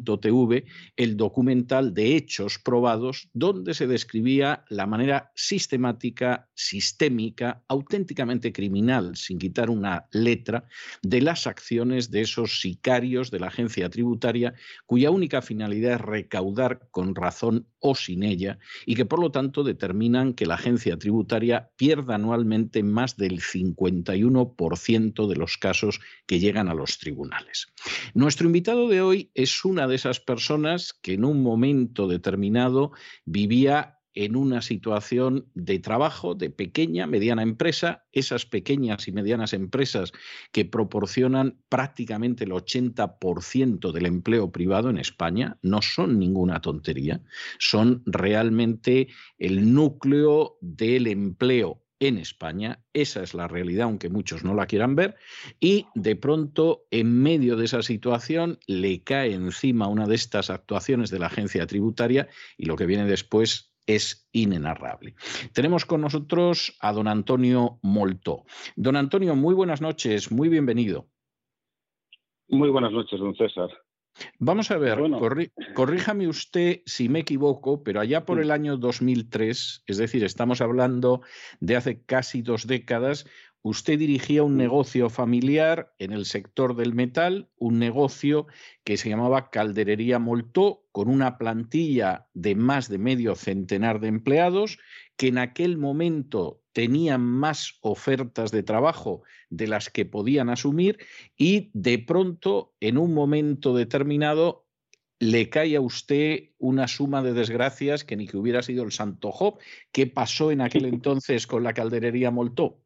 cesarvidal.tv 0.03 0.65
el 0.95 1.18
documental 1.18 1.94
de 1.94 2.15
hechos 2.15 2.60
probados 2.60 3.30
donde 3.34 3.74
se 3.74 3.88
describía 3.88 4.64
la 4.69 4.86
manera 4.86 5.32
sistemática, 5.36 6.49
sistémica, 6.53 7.64
auténticamente 7.68 8.52
criminal, 8.52 9.15
sin 9.15 9.38
quitar 9.38 9.69
una 9.69 10.07
letra, 10.11 10.65
de 11.02 11.22
las 11.22 11.48
acciones 11.48 12.11
de 12.11 12.22
esos 12.22 12.61
sicarios 12.61 13.32
de 13.32 13.40
la 13.40 13.48
agencia 13.48 13.90
tributaria 13.90 14.53
cuya 14.86 15.11
única 15.11 15.41
finalidad 15.41 15.95
es 15.95 16.02
recaudar 16.02 16.88
con 16.91 17.15
razón 17.15 17.68
o 17.80 17.95
sin 17.95 18.24
ella 18.24 18.60
y 18.86 18.95
que 18.95 19.06
por 19.06 19.19
lo 19.19 19.32
tanto 19.32 19.64
determinan 19.64 20.34
que 20.34 20.45
la 20.45 20.56
agencia 20.56 20.98
tributaria 20.98 21.69
pierda 21.78 22.15
anualmente 22.15 22.84
más 22.84 23.18
del 23.18 23.41
51% 23.41 25.28
de 25.28 25.36
los 25.36 25.57
casos 25.57 25.99
que 26.26 26.40
llegan 26.40 26.68
a 26.69 26.74
los 26.74 26.98
tribunales. 26.98 27.68
Nuestro 28.14 28.48
invitado 28.48 28.88
de 28.88 29.02
hoy 29.02 29.32
es 29.34 29.64
una 29.65 29.86
de 29.88 29.95
esas 29.95 30.19
personas 30.19 30.93
que 30.93 31.14
en 31.14 31.26
un 31.26 31.43
momento 31.43 32.07
determinado 32.07 32.91
vivía 33.26 33.97
en 34.18 34.35
una 34.35 34.64
situación 34.64 35.45
de 35.53 35.77
trabajo 35.77 36.34
de 36.34 36.49
pequeña, 36.49 37.05
mediana 37.05 37.43
empresa, 37.43 38.07
esas 38.11 38.47
pequeñas 38.47 39.07
y 39.07 39.11
medianas 39.11 39.53
empresas 39.53 40.11
que 40.51 40.65
proporcionan 40.65 41.61
prácticamente 41.69 42.45
el 42.45 42.49
80% 42.49 43.91
del 43.91 44.07
empleo 44.07 44.51
privado 44.51 44.89
en 44.89 44.97
España, 44.97 45.59
no 45.61 45.84
son 45.84 46.18
ninguna 46.18 46.61
tontería, 46.61 47.22
son 47.59 48.01
realmente 48.07 49.09
el 49.38 49.72
núcleo 49.72 50.57
del 50.61 51.05
empleo 51.05 51.84
en 51.99 52.18
España, 52.18 52.80
esa 52.94 53.24
es 53.24 53.34
la 53.34 53.48
realidad, 53.48 53.86
aunque 53.86 54.10
muchos 54.10 54.44
no 54.44 54.53
la 54.53 54.68
quieran 54.68 54.95
ver, 54.95 55.15
y 55.60 55.88
de 55.95 56.15
pronto, 56.15 56.86
en 56.91 57.22
medio 57.22 57.56
de 57.56 57.65
esa 57.65 57.82
situación, 57.82 58.60
le 58.68 59.03
cae 59.03 59.34
encima 59.34 59.88
una 59.88 60.06
de 60.06 60.15
estas 60.15 60.49
actuaciones 60.49 61.10
de 61.10 61.19
la 61.19 61.28
agencia 61.28 61.65
tributaria 61.68 62.28
y 62.57 62.65
lo 62.65 62.76
que 62.76 62.86
viene 62.86 63.06
después 63.06 63.74
es 63.88 64.28
inenarrable. 64.34 65.15
Tenemos 65.53 65.86
con 65.86 66.02
nosotros 66.02 66.78
a 66.82 66.91
don 66.91 67.07
Antonio 67.07 67.80
Molto. 67.82 68.44
Don 68.76 68.95
Antonio, 68.95 69.36
muy 69.36 69.56
buenas 69.56 69.82
noches, 69.82 70.32
muy 70.32 70.49
bienvenido. 70.49 71.07
Muy 72.49 72.69
buenas 72.69 72.91
noches, 72.91 73.19
don 73.19 73.36
César. 73.36 73.69
Vamos 74.39 74.72
a 74.72 74.77
ver, 74.77 74.99
corríjame 75.73 76.27
usted 76.27 76.81
si 76.85 77.10
me 77.10 77.19
equivoco, 77.19 77.84
pero 77.84 77.99
allá 77.99 78.26
por 78.26 78.39
el 78.39 78.52
año 78.52 78.77
2003, 78.77 79.84
es 79.85 79.98
decir, 79.98 80.23
estamos 80.23 80.61
hablando 80.61 81.22
de 81.60 81.76
hace 81.76 82.02
casi 82.03 82.41
dos 82.41 82.68
décadas, 82.68 83.26
Usted 83.64 83.99
dirigía 83.99 84.44
un 84.44 84.56
negocio 84.56 85.10
familiar 85.10 85.94
en 85.99 86.14
el 86.14 86.26
sector 86.26 86.73
del 86.76 86.94
metal, 86.94 87.49
un 87.57 87.80
negocio 87.80 88.48
que 88.85 88.95
se 88.95 89.10
llamaba 89.10 89.49
Calderería 89.49 90.19
Moltó, 90.19 90.85
con 90.94 91.10
una 91.10 91.38
plantilla 91.38 92.30
de 92.34 92.56
más 92.56 92.88
de 92.88 92.98
medio 92.98 93.35
centenar 93.35 93.99
de 93.99 94.07
empleados, 94.07 94.80
que 95.18 95.27
en 95.27 95.38
aquel 95.38 95.77
momento 95.77 96.61
tenían 96.78 97.22
más 97.22 97.80
ofertas 97.82 98.52
de 98.52 98.62
trabajo 98.62 99.24
de 99.49 99.66
las 99.66 99.90
que 99.90 100.06
podían 100.06 100.48
asumir 100.48 100.99
y 101.36 101.72
de 101.74 101.98
pronto, 101.98 102.76
en 102.80 102.99
un 102.99 103.16
momento 103.16 103.76
determinado, 103.76 104.68
le 105.20 105.49
cae 105.49 105.76
a 105.76 105.82
usted 105.82 106.52
una 106.60 106.88
suma 106.88 107.24
de 107.24 107.34
desgracias 107.34 108.04
que 108.04 108.16
ni 108.16 108.28
que 108.28 108.38
hubiera 108.38 108.62
sido 108.62 108.84
el 108.84 108.91
Santo 108.91 109.32
Job. 109.32 109.58
¿Qué 109.91 110.06
pasó 110.06 110.52
en 110.52 110.62
aquel 110.62 110.86
entonces 110.86 111.48
con 111.48 111.64
la 111.64 111.74
calderería 111.74 112.30
Moltó? 112.30 112.78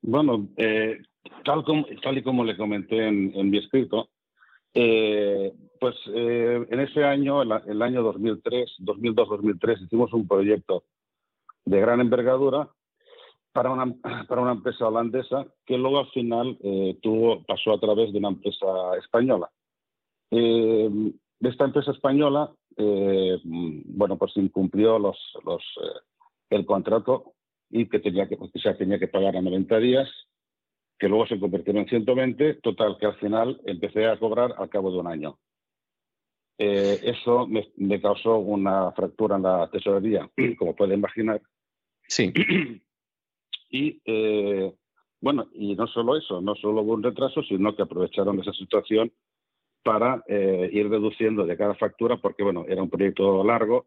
Bueno, 0.00 0.48
eh, 0.56 1.02
tal, 1.44 1.64
como, 1.64 1.84
tal 2.02 2.16
y 2.16 2.22
como 2.22 2.46
le 2.46 2.56
comenté 2.56 3.06
en, 3.08 3.50
mi 3.50 3.58
escrito, 3.58 4.08
eh, 4.72 5.52
pues 5.78 5.96
eh, 6.14 6.64
en 6.66 6.80
ese 6.80 7.04
año, 7.04 7.42
el, 7.42 7.52
el 7.66 7.82
año 7.82 8.02
2003, 8.02 8.76
2002-2003, 8.78 9.82
hicimos 9.82 10.14
un 10.14 10.26
proyecto 10.26 10.84
de 11.64 11.80
gran 11.80 12.00
envergadura 12.00 12.68
para 13.52 13.70
una, 13.70 13.94
para 14.28 14.42
una 14.42 14.52
empresa 14.52 14.88
holandesa 14.88 15.46
que 15.64 15.78
luego 15.78 16.00
al 16.00 16.10
final 16.10 16.58
tuvo, 17.02 17.42
pasó 17.44 17.72
a 17.72 17.80
través 17.80 18.12
de 18.12 18.18
una 18.18 18.28
empresa 18.28 18.96
española. 18.98 19.50
de 20.30 21.12
esta 21.40 21.64
empresa 21.64 21.92
española, 21.92 22.50
bueno, 22.76 24.16
pues 24.18 24.36
incumplió 24.36 24.98
los, 24.98 25.16
los, 25.44 25.62
el 26.50 26.66
contrato 26.66 27.34
y 27.70 27.88
que 27.88 27.98
tenía 27.98 28.28
que, 28.28 28.38
se 28.54 28.74
tenía 28.74 28.98
que 28.98 29.08
pagar 29.08 29.36
a 29.36 29.42
90 29.42 29.78
días, 29.78 30.08
que 30.98 31.08
luego 31.08 31.26
se 31.26 31.40
convirtieron 31.40 31.82
en 31.82 31.88
120, 31.88 32.54
total 32.54 32.96
que 32.98 33.06
al 33.06 33.16
final 33.16 33.60
empecé 33.64 34.06
a 34.06 34.18
cobrar 34.18 34.54
al 34.56 34.68
cabo 34.68 34.92
de 34.92 34.98
un 34.98 35.06
año. 35.08 35.38
Eh, 36.56 37.00
eso 37.02 37.48
me, 37.48 38.00
causó 38.00 38.36
una 38.36 38.92
fractura 38.92 39.36
en 39.36 39.42
la 39.42 39.68
tesorería, 39.70 40.30
como 40.58 40.76
puede 40.76 40.94
imaginar. 40.94 41.42
Sí. 42.08 42.32
Y 43.70 44.00
eh, 44.04 44.72
bueno, 45.20 45.48
y 45.52 45.74
no 45.74 45.88
solo 45.88 46.16
eso, 46.16 46.40
no 46.40 46.54
solo 46.54 46.82
hubo 46.82 46.92
un 46.92 47.02
retraso, 47.02 47.42
sino 47.42 47.74
que 47.74 47.82
aprovecharon 47.82 48.38
esa 48.38 48.52
situación 48.52 49.10
para 49.82 50.22
eh, 50.28 50.70
ir 50.72 50.88
reduciendo 50.88 51.44
de 51.44 51.56
cada 51.56 51.74
factura, 51.74 52.18
porque 52.18 52.44
bueno, 52.44 52.64
era 52.68 52.82
un 52.82 52.88
proyecto 52.88 53.42
largo, 53.42 53.86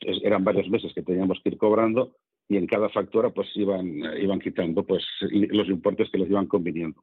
eran 0.00 0.42
varios 0.42 0.70
meses 0.70 0.94
que 0.94 1.02
teníamos 1.02 1.38
que 1.42 1.50
ir 1.50 1.58
cobrando, 1.58 2.16
y 2.48 2.56
en 2.56 2.66
cada 2.66 2.88
factura 2.88 3.30
pues 3.30 3.48
iban, 3.56 3.86
iban 4.18 4.40
quitando 4.40 4.84
pues 4.84 5.04
los 5.20 5.68
importes 5.68 6.08
que 6.10 6.18
les 6.18 6.30
iban 6.30 6.46
conviniendo. 6.46 7.02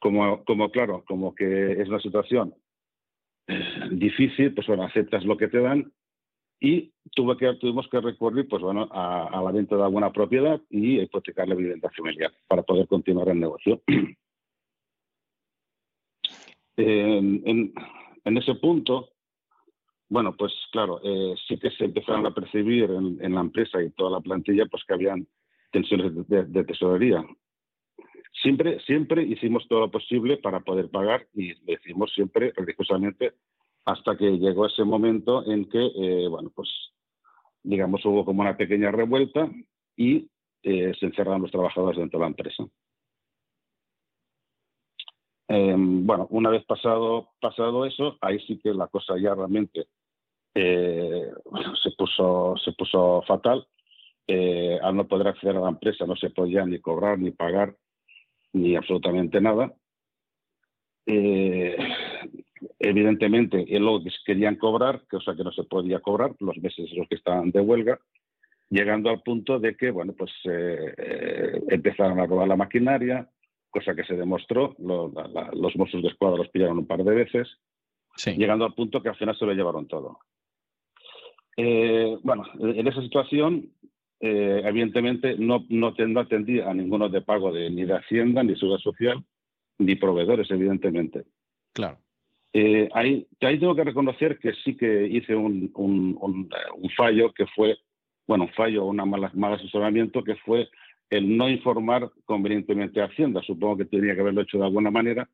Como, 0.00 0.42
como 0.44 0.70
claro, 0.70 1.04
como 1.06 1.34
que 1.34 1.72
es 1.80 1.88
una 1.88 2.00
situación 2.00 2.54
eh, 3.46 3.88
difícil, 3.92 4.54
pues 4.54 4.66
bueno, 4.66 4.82
aceptas 4.82 5.24
lo 5.24 5.36
que 5.36 5.48
te 5.48 5.60
dan 5.60 5.92
y 6.62 6.92
tuve 7.10 7.36
que, 7.36 7.52
tuvimos 7.54 7.88
que 7.88 8.00
recurrir 8.00 8.46
pues 8.48 8.62
bueno, 8.62 8.88
a, 8.92 9.42
la 9.42 9.50
venta 9.50 9.76
de 9.76 9.82
alguna 9.82 10.12
propiedad 10.12 10.60
y 10.70 11.00
hipotecar 11.00 11.48
la 11.48 11.56
vivienda 11.56 11.90
familiar 11.90 12.32
para 12.46 12.62
poder 12.62 12.86
continuar 12.86 13.28
el 13.28 13.40
negocio. 13.40 13.82
en, 16.76 17.42
en, 17.44 17.74
en 18.24 18.36
ese 18.38 18.54
punto, 18.54 19.10
bueno, 20.08 20.36
pues 20.36 20.52
claro, 20.70 21.00
eh, 21.02 21.34
sí 21.48 21.58
que 21.58 21.70
se 21.72 21.86
empezaron 21.86 22.24
a 22.26 22.34
percibir 22.34 22.84
en, 22.90 23.34
la 23.34 23.40
empresa 23.40 23.82
y 23.82 23.90
toda 23.90 24.10
la 24.12 24.20
plantilla 24.20 24.66
pues 24.66 24.84
que 24.84 24.94
habían 24.94 25.26
tensiones 25.72 26.12
de, 26.28 26.64
tesorería. 26.64 27.24
Siempre, 28.40 28.78
siempre 28.80 29.24
hicimos 29.24 29.66
todo 29.66 29.80
lo 29.80 29.90
posible 29.90 30.36
para 30.36 30.60
poder 30.60 30.90
pagar 30.90 31.26
y 31.34 31.54
lo 31.64 31.72
hicimos 31.72 32.12
siempre 32.14 32.52
religiosamente 32.54 33.32
hasta 33.84 34.16
que 34.16 34.38
llegó 34.38 34.66
ese 34.66 34.84
momento 34.84 35.44
en 35.50 35.68
que, 35.68 35.84
eh, 35.84 36.28
bueno, 36.28 36.50
pues 36.54 36.68
digamos 37.62 38.04
hubo 38.04 38.24
como 38.24 38.42
una 38.42 38.56
pequeña 38.56 38.90
revuelta 38.90 39.50
y 39.96 40.28
eh, 40.62 40.92
se 40.98 41.06
encerraron 41.06 41.42
los 41.42 41.50
trabajadores 41.50 41.98
dentro 41.98 42.18
de 42.18 42.24
la 42.24 42.28
empresa. 42.28 42.64
Em, 45.48 46.06
bueno, 46.06 46.26
una 46.30 46.50
vez 46.50 46.64
pasado, 46.64 47.30
pasado 47.40 47.84
eso, 47.84 48.16
ahí 48.20 48.38
sí 48.46 48.58
que 48.58 48.72
la 48.72 48.86
cosa 48.86 49.14
ya 49.18 49.34
realmente 49.34 49.86
eh, 50.54 51.30
se, 51.82 51.90
puso, 51.92 52.54
se 52.64 52.72
puso 52.72 53.22
fatal. 53.26 53.66
Al 54.82 54.96
no 54.96 55.06
poder 55.06 55.28
acceder 55.28 55.56
a 55.56 55.60
la 55.60 55.68
empresa 55.68 56.06
no 56.06 56.16
se 56.16 56.30
podía 56.30 56.64
ni 56.64 56.78
cobrar, 56.80 57.18
ni 57.18 57.32
pagar, 57.32 57.76
ni 58.54 58.76
absolutamente 58.76 59.42
nada. 59.42 59.74
Evidentemente, 62.78 63.64
es 63.68 63.80
lo 63.80 64.02
que 64.02 64.10
querían 64.24 64.56
cobrar, 64.56 65.02
cosa 65.10 65.34
que 65.36 65.44
no 65.44 65.52
se 65.52 65.64
podía 65.64 66.00
cobrar, 66.00 66.34
los 66.40 66.56
meses 66.58 66.90
en 66.90 66.98
los 66.98 67.08
que 67.08 67.16
estaban 67.16 67.50
de 67.50 67.60
huelga, 67.60 67.98
llegando 68.70 69.10
al 69.10 69.22
punto 69.22 69.58
de 69.58 69.76
que, 69.76 69.90
bueno, 69.90 70.14
pues 70.16 70.32
empezaron 71.68 72.20
a 72.20 72.26
robar 72.26 72.48
la 72.48 72.56
maquinaria, 72.56 73.28
cosa 73.70 73.94
que 73.94 74.04
se 74.04 74.16
demostró, 74.16 74.74
los 74.78 75.76
mozos 75.76 76.02
de 76.02 76.08
escuadra 76.08 76.38
los 76.38 76.48
pillaron 76.50 76.78
un 76.78 76.86
par 76.86 77.02
de 77.02 77.14
veces, 77.14 77.48
llegando 78.36 78.64
al 78.64 78.74
punto 78.74 79.02
que 79.02 79.08
al 79.08 79.16
final 79.16 79.36
se 79.36 79.46
lo 79.46 79.52
llevaron 79.52 79.88
todo. 79.88 80.18
Eh, 81.56 82.16
bueno, 82.22 82.44
en 82.60 82.86
esa 82.86 83.02
situación, 83.02 83.70
eh, 84.20 84.62
evidentemente, 84.64 85.36
no, 85.38 85.66
no, 85.68 85.94
atendía 86.20 86.70
a 86.70 86.74
ninguno 86.74 87.08
de 87.08 87.20
pago 87.22 87.52
de, 87.52 87.70
ni 87.70 87.84
de 87.84 87.96
Hacienda, 87.96 88.42
ni 88.42 88.54
Seguridad 88.56 88.78
Social, 88.78 89.24
ni 89.78 89.96
proveedores, 89.96 90.50
evidentemente. 90.50 91.24
Claro. 91.72 91.98
Eh, 92.54 92.88
ahí, 92.92 93.26
ahí, 93.40 93.58
tengo 93.58 93.74
que 93.74 93.84
reconocer 93.84 94.38
que 94.38 94.52
sí 94.64 94.76
que 94.76 95.06
hice 95.06 95.34
un, 95.34 95.70
un, 95.74 96.18
un, 96.20 96.90
fallo 96.90 97.32
que 97.32 97.46
fue, 97.46 97.78
bueno, 98.26 98.44
un 98.44 98.52
fallo, 98.52 98.84
un 98.84 98.96
mal 98.96 99.54
asesoramiento 99.54 100.22
que 100.22 100.36
fue 100.36 100.68
el 101.08 101.36
no 101.36 101.48
informar 101.48 102.10
convenientemente 102.24 103.00
a 103.00 103.06
Hacienda. 103.06 103.42
Supongo 103.42 103.78
que 103.78 103.84
tenía 103.86 104.14
que 104.14 104.20
haberlo 104.20 104.42
hecho 104.42 104.58
de 104.58 104.64
alguna 104.64 104.90
manera, 104.90 105.28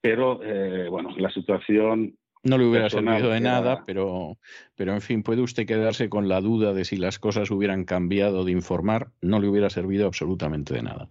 pero 0.00 0.40
eh, 0.44 0.88
bueno, 0.88 1.10
la 1.16 1.30
situación 1.30 2.16
no 2.44 2.58
le 2.58 2.66
hubiera 2.66 2.90
servido 2.90 3.30
de 3.30 3.40
nada, 3.40 3.84
pero, 3.86 4.38
pero 4.76 4.92
en 4.92 5.00
fin, 5.00 5.22
puede 5.22 5.40
usted 5.40 5.66
quedarse 5.66 6.08
con 6.08 6.28
la 6.28 6.40
duda 6.40 6.72
de 6.72 6.84
si 6.84 6.96
las 6.96 7.18
cosas 7.18 7.50
hubieran 7.50 7.84
cambiado 7.84 8.44
de 8.44 8.52
informar, 8.52 9.10
no 9.20 9.40
le 9.40 9.48
hubiera 9.48 9.70
servido 9.70 10.06
absolutamente 10.06 10.74
de 10.74 10.82
nada. 10.82 11.08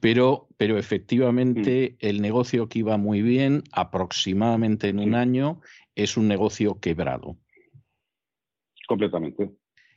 Pero, 0.00 0.48
pero 0.56 0.78
efectivamente 0.78 1.92
mm. 1.92 2.06
el 2.06 2.20
negocio 2.20 2.68
que 2.68 2.80
iba 2.80 2.96
muy 2.98 3.22
bien, 3.22 3.62
aproximadamente 3.72 4.88
en 4.88 4.98
un 4.98 5.14
año, 5.14 5.60
es 5.94 6.16
un 6.16 6.28
negocio 6.28 6.78
quebrado. 6.80 7.38
Completamente. 8.86 9.50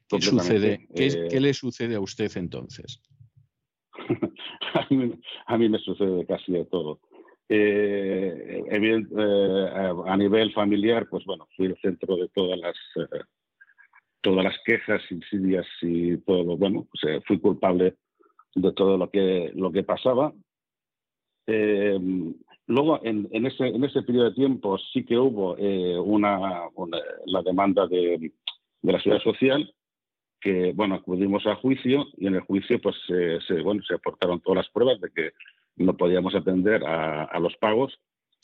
¿Qué, 0.07 0.21
Sucede? 0.21 0.87
¿Qué, 0.95 1.27
¿Qué, 1.29 1.39
le 1.41 1.53
sucede 1.53 1.95
a 1.95 1.99
usted 1.99 2.31
entonces? 2.37 3.01
a 5.47 5.57
mí 5.57 5.69
me 5.69 5.79
sucede 5.79 6.25
casi 6.25 6.53
de 6.53 6.63
todo. 6.63 7.01
Eh, 7.49 8.63
eh, 8.69 9.93
a 10.05 10.17
nivel 10.17 10.53
familiar, 10.53 11.07
pues 11.09 11.23
bueno, 11.23 11.47
fui 11.55 11.67
el 11.67 11.77
centro 11.77 12.17
de 12.17 12.27
todas 12.29 12.59
las 12.59 12.75
eh, 12.97 13.23
todas 14.19 14.43
las 14.43 14.55
quejas, 14.65 15.01
insidias 15.09 15.65
y 15.81 16.17
todo 16.17 16.43
lo 16.43 16.57
bueno, 16.57 16.87
pues, 16.91 17.03
eh, 17.15 17.21
fui 17.25 17.39
culpable 17.39 17.95
de 18.53 18.73
todo 18.73 18.97
lo 18.97 19.09
que 19.09 19.51
lo 19.55 19.71
que 19.71 19.83
pasaba. 19.83 20.33
luego, 22.67 22.99
en, 23.03 23.29
en, 23.31 23.45
ese, 23.45 23.67
en 23.67 23.83
ese 23.85 24.01
periodo 24.01 24.25
de 24.25 24.35
tiempo 24.35 24.77
sí 24.91 25.05
que 25.05 25.17
hubo 25.17 25.53
una, 26.03 26.69
la 27.25 27.41
demanda 27.43 27.87
de, 27.87 28.33
de, 28.81 28.91
la 28.91 28.99
ciudad 28.99 29.19
social, 29.21 29.73
que 30.41 30.73
bueno, 30.73 30.95
acudimos 30.95 31.45
a 31.47 31.55
juicio 31.55 32.07
y 32.17 32.27
en 32.27 32.35
el 32.35 32.41
juicio 32.41 32.81
pues 32.81 32.97
se, 33.07 33.61
bueno, 33.61 33.81
se 33.87 33.93
aportaron 33.93 34.41
todas 34.41 34.57
las 34.57 34.69
pruebas 34.73 34.99
de 34.99 35.09
que 35.11 35.31
no 35.77 35.95
podíamos 35.95 36.35
atender 36.35 36.83
a, 36.85 37.39
los 37.39 37.55
pagos 37.57 37.99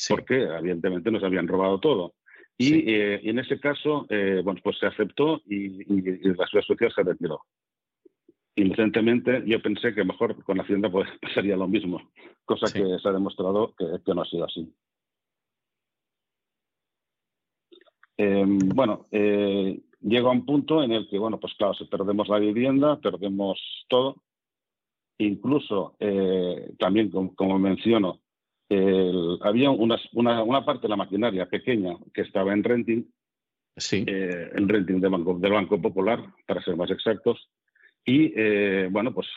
porque 0.10 0.44
evidentemente 0.44 1.12
nos 1.12 1.24
habían 1.24 1.48
robado 1.48 1.80
todo. 1.80 2.14
Y, 2.58 2.90
eh, 2.92 3.20
en 3.24 3.40
ese 3.40 3.60
caso, 3.60 4.06
eh, 4.10 4.42
bueno, 4.44 4.60
pues 4.64 4.78
se 4.80 4.86
aceptó 4.86 5.42
y, 5.46 5.84
la 6.36 6.48
ciudad 6.48 6.64
social 6.66 6.92
se 6.94 7.04
retiró. 7.04 7.42
Inocentemente, 8.56 9.44
yo 9.48 9.62
pensé 9.62 9.96
que 9.96 10.04
mejor 10.04 10.44
con 10.44 10.58
la 10.58 10.64
Hacienda 10.64 10.90
pues, 10.90 11.10
sería 11.34 11.58
lo 11.58 11.68
mismo, 11.68 12.12
cosa 12.46 12.72
que 12.72 13.00
se 13.00 13.10
ha 13.10 13.12
demostrado 13.12 13.74
que, 13.76 14.14
no 14.14 14.22
ha 14.22 14.26
sido 14.26 14.46
así. 14.46 14.72
Em, 18.16 18.60
bueno, 18.60 19.08
eh, 19.12 19.82
llega 20.02 20.30
un 20.30 20.46
punto 20.46 20.84
en 20.84 20.92
el 20.92 21.08
que, 21.10 21.18
bueno, 21.18 21.40
pues 21.40 21.54
claro, 21.56 21.74
si 21.74 21.86
perdemos 21.86 22.28
la 22.28 22.38
vivienda, 22.38 23.00
perdemos 23.00 23.60
todo, 23.90 24.22
Incluso, 25.20 25.96
eh, 26.00 26.72
también 26.80 27.10
como, 27.10 27.60
menciono, 27.60 28.20
había 29.42 29.70
una, 29.70 30.00
una, 30.14 30.66
parte 30.66 30.84
de 30.84 30.90
la 30.90 30.96
maquinaria 30.96 31.46
pequeña 31.46 31.96
que 32.12 32.22
estaba 32.22 32.54
en 32.54 32.64
renting, 32.64 33.04
sí. 33.78 34.04
Eh, 34.08 34.50
en 34.56 34.68
renting 34.68 35.00
del 35.00 35.12
Banco, 35.12 35.38
del 35.38 35.52
Banco 35.52 35.80
Popular, 35.80 36.20
para 36.48 36.64
ser 36.64 36.76
más 36.76 36.90
exactos. 36.90 37.50
Y 38.04 38.34
eh, 38.36 38.90
bueno, 38.92 39.14
pues 39.14 39.28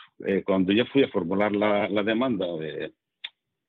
cuando 0.43 0.73
yo 0.73 0.85
fui 0.87 1.03
a 1.03 1.09
formular 1.09 1.55
la, 1.55 2.03
demanda 2.03 2.47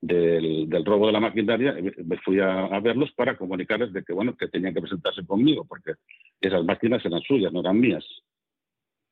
del, 0.00 0.84
robo 0.86 1.06
de 1.08 1.12
la 1.12 1.20
maquinaria, 1.20 1.76
me 2.04 2.16
fui 2.18 2.40
a, 2.40 2.64
a, 2.64 2.80
verlos 2.80 3.12
para 3.12 3.36
comunicarles 3.36 3.92
de 3.92 4.02
que 4.02 4.14
bueno 4.14 4.36
que 4.36 4.48
tenían 4.48 4.72
que 4.72 4.80
presentarse 4.80 5.24
conmigo, 5.26 5.66
porque 5.66 5.92
esas 6.40 6.64
máquinas 6.64 7.04
eran 7.04 7.20
suyas, 7.20 7.52
no 7.52 7.60
eran 7.60 7.78
mías 7.78 8.04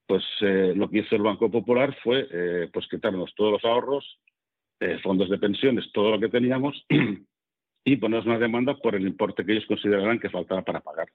pues 0.07 0.25
eh, 0.41 0.73
lo 0.75 0.89
que 0.89 1.01
hizo 1.01 1.17
el 1.17 1.23
Banco 1.23 1.51
Popular 1.51 1.97
fue 2.03 2.27
eh, 2.31 2.69
pues 2.73 2.87
quitarnos 2.89 3.35
todos 3.35 3.53
los 3.53 3.65
ahorros, 3.65 4.19
eh, 4.81 4.99
fondos 5.03 5.29
de 5.29 5.39
pensiones, 5.39 5.91
todo 5.93 6.13
lo 6.13 6.21
que 6.21 6.29
teníamos 6.29 6.87
y 7.85 7.97
ponernos 7.97 8.27
una 8.27 8.39
demanda 8.39 8.77
por 8.77 8.95
el 8.95 9.07
importe 9.07 9.45
que 9.45 9.53
ellos 9.53 9.67
consideraran 9.67 10.19
que 10.19 10.31
faltaba 10.31 10.63
para 10.63 10.81
pagar. 10.81 11.09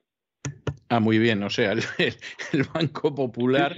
Ah, 0.88 1.00
muy 1.00 1.18
bien. 1.18 1.42
O 1.42 1.48
sea, 1.48 1.72
el, 1.72 2.64
Banco 2.74 3.14
Popular, 3.14 3.74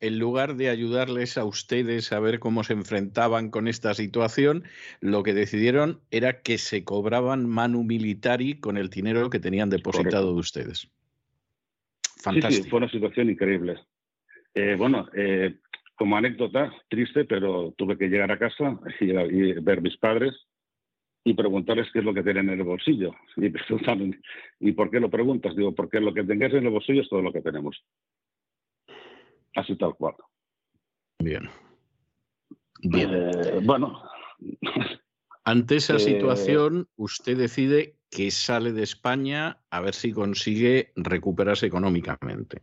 en 0.00 0.18
lugar 0.18 0.56
de 0.56 0.68
ayudarles 0.68 1.38
a 1.38 1.46
ustedes 1.46 2.12
a 2.12 2.20
ver 2.20 2.40
cómo 2.40 2.62
se 2.62 2.74
enfrentaban 2.74 3.50
con 3.50 3.68
esta 3.68 3.94
situación, 3.94 4.64
lo 5.00 5.22
que 5.22 5.32
decidieron 5.32 6.02
era 6.10 6.42
que 6.42 6.58
se 6.58 6.84
cobraban 6.84 7.48
manu 7.48 7.84
militari 7.84 8.60
con 8.60 8.76
el 8.76 8.90
dinero 8.90 9.30
que 9.30 9.40
tenían 9.40 9.70
depositado 9.70 10.34
de 10.34 10.40
ustedes. 10.40 10.90
Fantástico. 12.18 12.64
Sí, 12.64 12.70
fue 12.70 12.78
una 12.78 12.90
situación 12.90 13.30
increíble. 13.30 13.76
Eh, 14.58 14.74
bueno, 14.74 15.06
eh, 15.14 15.60
como 15.94 16.16
anécdota, 16.16 16.72
triste, 16.88 17.24
pero 17.24 17.74
tuve 17.78 17.96
que 17.96 18.08
llegar 18.08 18.32
a 18.32 18.38
casa 18.40 18.76
y, 18.98 19.52
ver 19.60 19.78
a 19.78 19.80
mis 19.80 19.96
padres 19.98 20.34
y 21.22 21.34
preguntarles 21.34 21.86
qué 21.92 22.00
es 22.00 22.04
lo 22.04 22.12
que 22.12 22.24
tienen 22.24 22.48
en 22.48 22.58
el 22.58 22.64
bolsillo. 22.64 23.14
Y 23.36 23.50
preguntaron, 23.50 24.20
¿y 24.58 24.72
por 24.72 24.90
qué 24.90 24.98
lo 24.98 25.10
preguntas? 25.10 25.54
Digo, 25.54 25.76
porque 25.76 26.00
lo 26.00 26.12
que 26.12 26.24
tengáis 26.24 26.54
en 26.54 26.66
el 26.66 26.72
bolsillo 26.72 27.02
es 27.02 27.08
todo 27.08 27.22
lo 27.22 27.32
que 27.32 27.40
tenemos. 27.40 27.80
Así 29.54 29.76
tal 29.76 29.94
cual. 29.94 30.14
Bien. 31.20 31.48
Bien. 32.82 33.10
Eh, 33.14 33.60
bueno. 33.62 34.02
Ante 35.44 35.76
esa 35.76 36.00
situación, 36.00 36.88
usted 36.96 37.38
decide 37.38 37.94
que 38.10 38.32
sale 38.32 38.72
de 38.72 38.82
España 38.82 39.58
a 39.70 39.80
ver 39.80 39.94
si 39.94 40.12
consigue 40.12 40.90
recuperarse 40.96 41.66
económicamente. 41.66 42.60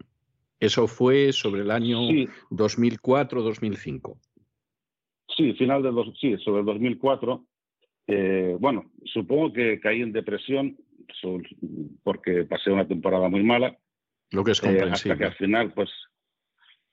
Eso 0.59 0.87
fue 0.87 1.31
sobre 1.33 1.61
el 1.61 1.71
año 1.71 1.99
2004-2005. 2.49 4.17
Sí, 5.35 5.53
final 5.53 5.83
del 5.83 5.95
dos, 5.95 6.13
sí, 6.19 6.37
sobre 6.37 6.61
el 6.61 6.65
2004. 6.65 7.45
Eh, 8.07 8.55
bueno, 8.59 8.91
supongo 9.03 9.51
que 9.51 9.79
caí 9.79 10.01
en 10.01 10.11
depresión 10.11 10.77
porque 12.03 12.43
pasé 12.43 12.71
una 12.71 12.87
temporada 12.87 13.29
muy 13.29 13.43
mala. 13.43 13.77
Lo 14.31 14.43
que 14.43 14.51
es 14.51 14.59
eh, 14.59 14.67
comprensible. 14.67 15.13
hasta 15.13 15.17
que 15.17 15.25
al 15.25 15.35
final, 15.35 15.73
pues, 15.73 15.89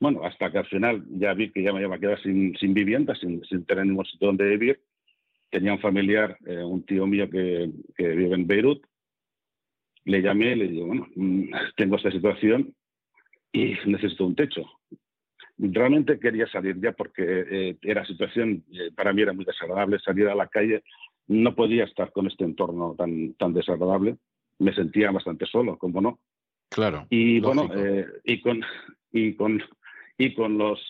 bueno, 0.01 0.25
hasta 0.25 0.51
que 0.51 0.59
al 0.59 0.67
final 0.67 1.05
ya 1.11 1.35
vi 1.35 1.51
que 1.51 1.63
ya 1.63 1.73
me 1.73 1.83
iba 1.83 1.97
a 1.97 1.99
quedar 1.99 2.21
sin, 2.23 2.57
sin 2.57 2.75
vivienda, 2.75 3.15
sin, 3.17 3.45
sin, 3.45 3.65
tener 3.65 3.87
ningún 3.87 4.05
sitio 4.07 4.29
donde 4.29 4.49
vivir. 4.49 4.81
Tenía 5.51 5.75
un 5.75 5.81
familiar, 5.81 6.37
eh, 6.47 6.63
un 6.63 6.85
tío 6.85 7.07
mío 7.07 7.29
que, 7.29 7.71
que, 7.95 8.09
vive 8.09 8.35
en 8.35 8.47
Beirut. 8.47 8.85
Le 10.05 10.23
llamé 10.23 10.57
le 10.57 10.69
digo, 10.69 10.87
bueno, 10.87 11.07
mm, 11.15 11.53
tengo 11.77 11.97
esta 11.97 12.11
situación, 12.11 12.75
y 13.53 13.75
necesito 13.87 14.27
un 14.27 14.35
techo. 14.35 14.63
Realmente 15.59 16.19
quería 16.19 16.47
salir 16.49 16.81
ya 16.81 16.93
porque 16.93 17.23
eh, 17.23 17.77
era 17.83 18.07
situación, 18.07 18.65
eh, 18.73 18.91
para 18.95 19.13
mí 19.13 19.23
era 19.23 19.33
muy 19.33 19.45
desagradable 19.45 19.99
salir 20.01 20.29
a 20.29 20.35
la 20.35 20.49
calle, 20.49 20.83
no 21.29 21.55
podía 21.55 21.85
estar 21.85 22.11
con 22.11 22.27
este 22.27 22.45
entorno 22.45 22.95
tan, 22.97 23.35
tan 23.35 23.53
desagradable, 23.53 24.17
me 24.59 24.75
sentía 24.75 25.11
bastante 25.11 25.47
solo, 25.47 25.77
como 25.77 26.01
no. 26.01 26.19
Claro. 26.71 27.07
Y 27.11 27.39
bueno, 27.41 27.69
eh, 27.77 28.07
y 28.25 28.41
con 28.41 28.63
y 29.13 29.35
con 29.35 29.63
y 30.17 30.35
con 30.35 30.57
los 30.57 30.81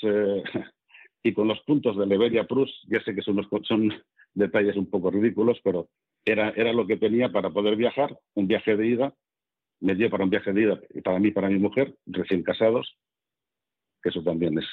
y 1.22 1.32
con 1.32 1.48
los 1.48 1.60
puntos 1.60 1.96
de 1.96 2.06
Leveria 2.06 2.44
Prus, 2.44 2.70
ya 2.88 3.02
sé 3.02 3.14
que 3.14 3.22
son, 3.22 3.46
son 3.64 3.92
detalles 4.34 4.76
un 4.76 4.88
poco 4.88 5.10
ridículos, 5.10 5.58
pero 5.62 5.88
era, 6.24 6.50
era 6.50 6.72
lo 6.72 6.86
que 6.86 6.96
tenía 6.96 7.30
para 7.30 7.50
poder 7.50 7.76
viajar, 7.76 8.16
un 8.34 8.46
viaje 8.46 8.76
de 8.76 8.86
ida 8.86 9.14
me 9.82 9.94
dio 9.94 10.08
para 10.08 10.24
un 10.24 10.30
viaje 10.30 10.52
de 10.52 10.62
ida 10.62 10.80
y 10.94 11.00
para 11.00 11.18
mí, 11.18 11.30
para 11.32 11.48
mi 11.48 11.58
mujer, 11.58 11.96
recién 12.06 12.42
casados, 12.42 12.96
que 14.02 14.08
eso 14.08 14.22
también 14.22 14.58
es, 14.58 14.66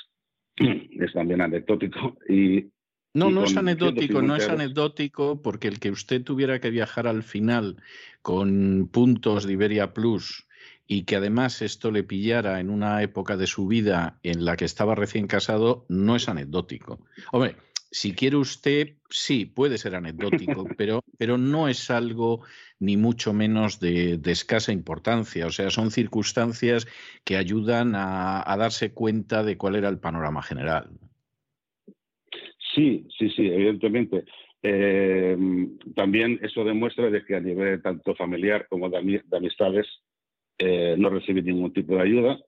es 0.57 1.14
también 1.14 1.41
anecdótico. 1.41 2.18
Y, 2.30 2.72
no, 3.14 3.31
no 3.31 3.44
es 3.44 3.57
anecdótico, 3.57 4.22
no 4.22 4.36
es 4.36 4.48
anecdótico 4.48 5.41
porque 5.41 5.68
el 5.68 5.80
que 5.80 5.90
usted 5.90 6.23
tuviera 6.23 6.60
que 6.60 6.69
viajar 6.69 7.07
al 7.07 7.23
final 7.23 7.77
con 8.22 8.88
puntos 8.91 9.45
de 9.45 9.53
Iberia 9.53 9.94
Plus 9.94 10.48
y 10.86 11.03
que 11.03 11.15
además 11.15 11.61
esto 11.61 11.91
le 11.91 12.03
pillara 12.03 12.60
en 12.60 12.69
una 12.69 13.02
época 13.02 13.36
de 13.36 13.48
su 13.48 13.68
vida 13.68 14.19
en 14.22 14.45
la 14.45 14.57
que 14.57 14.65
estaba 14.65 14.95
recién 14.95 15.27
casado, 15.27 15.86
no 15.90 16.15
es 16.15 16.30
anecdótico. 16.30 16.99
Hombre, 17.31 17.56
si 17.91 18.13
quiere 18.13 18.37
usted, 18.37 18.97
sí, 19.09 19.45
puede 19.45 19.77
ser 19.77 19.95
anecdótico, 19.95 20.65
pero, 20.77 21.03
pero 21.17 21.37
no 21.37 21.67
es 21.67 21.89
algo 21.89 22.41
ni 22.79 22.97
mucho 22.97 23.33
menos 23.33 23.79
de, 23.79 24.19
escasa 24.25 24.71
importancia. 24.71 25.47
O 25.47 25.51
sea, 25.51 25.69
son 25.69 25.91
circunstancias 25.91 26.87
que 27.23 27.37
ayudan 27.37 27.93
a, 27.95 28.55
darse 28.57 28.93
cuenta 28.93 29.43
de 29.43 29.57
cuál 29.57 29.75
era 29.75 29.89
el 29.89 29.99
panorama 29.99 30.41
general. 30.41 30.89
Sí, 32.75 33.07
sí, 33.17 33.29
sí, 33.31 33.47
evidentemente. 33.47 34.25
Eh, 34.61 35.37
también 35.95 36.39
eso 36.43 36.63
demuestra 36.63 37.09
de 37.09 37.25
que 37.25 37.35
a 37.35 37.39
nivel 37.39 37.81
tanto 37.81 38.13
familiar 38.13 38.67
como 38.69 38.89
de, 38.89 38.97
amistades 39.31 39.87
eh, 40.57 40.95
no 40.97 41.09
recibí 41.09 41.41
ningún 41.41 41.73
tipo 41.73 41.95
de 41.95 42.01
ayuda. 42.01 42.39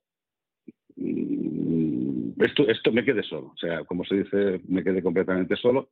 Esto, 2.42 2.68
esto 2.68 2.92
me 2.92 3.06
quedé 3.06 3.24
solo, 3.24 3.52
o 3.54 3.58
sea, 3.58 3.84
como 3.86 4.04
se 4.04 4.24
dice, 4.24 4.62
me 4.68 4.84
quedé 4.84 5.02
completamente 5.04 5.56
solo. 5.56 5.90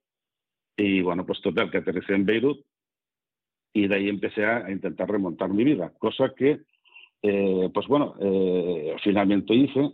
Y 0.75 1.01
bueno, 1.01 1.25
pues 1.25 1.41
total, 1.41 1.69
que 1.69 1.79
aterricé 1.79 2.13
en 2.13 2.25
Beirut 2.25 2.65
y 3.73 3.87
de 3.87 3.95
ahí 3.95 4.09
empecé 4.09 4.45
a, 4.45 4.69
intentar 4.71 5.09
remontar 5.09 5.49
mi 5.49 5.63
vida, 5.63 5.93
cosa 5.99 6.33
que, 6.35 6.61
eh, 7.21 7.69
pues 7.73 7.87
bueno, 7.87 8.15
eh, 8.19 8.95
finalmente 9.03 9.53
hice. 9.53 9.91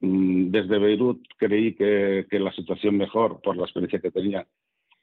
Mm, 0.00 0.50
desde 0.50 0.78
Beirut 0.78 1.22
creí 1.36 1.74
que, 1.74 2.26
la 2.30 2.52
situación 2.52 2.96
mejor, 2.96 3.40
por 3.42 3.56
la 3.56 3.64
experiencia 3.64 4.00
que 4.00 4.10
tenía, 4.10 4.46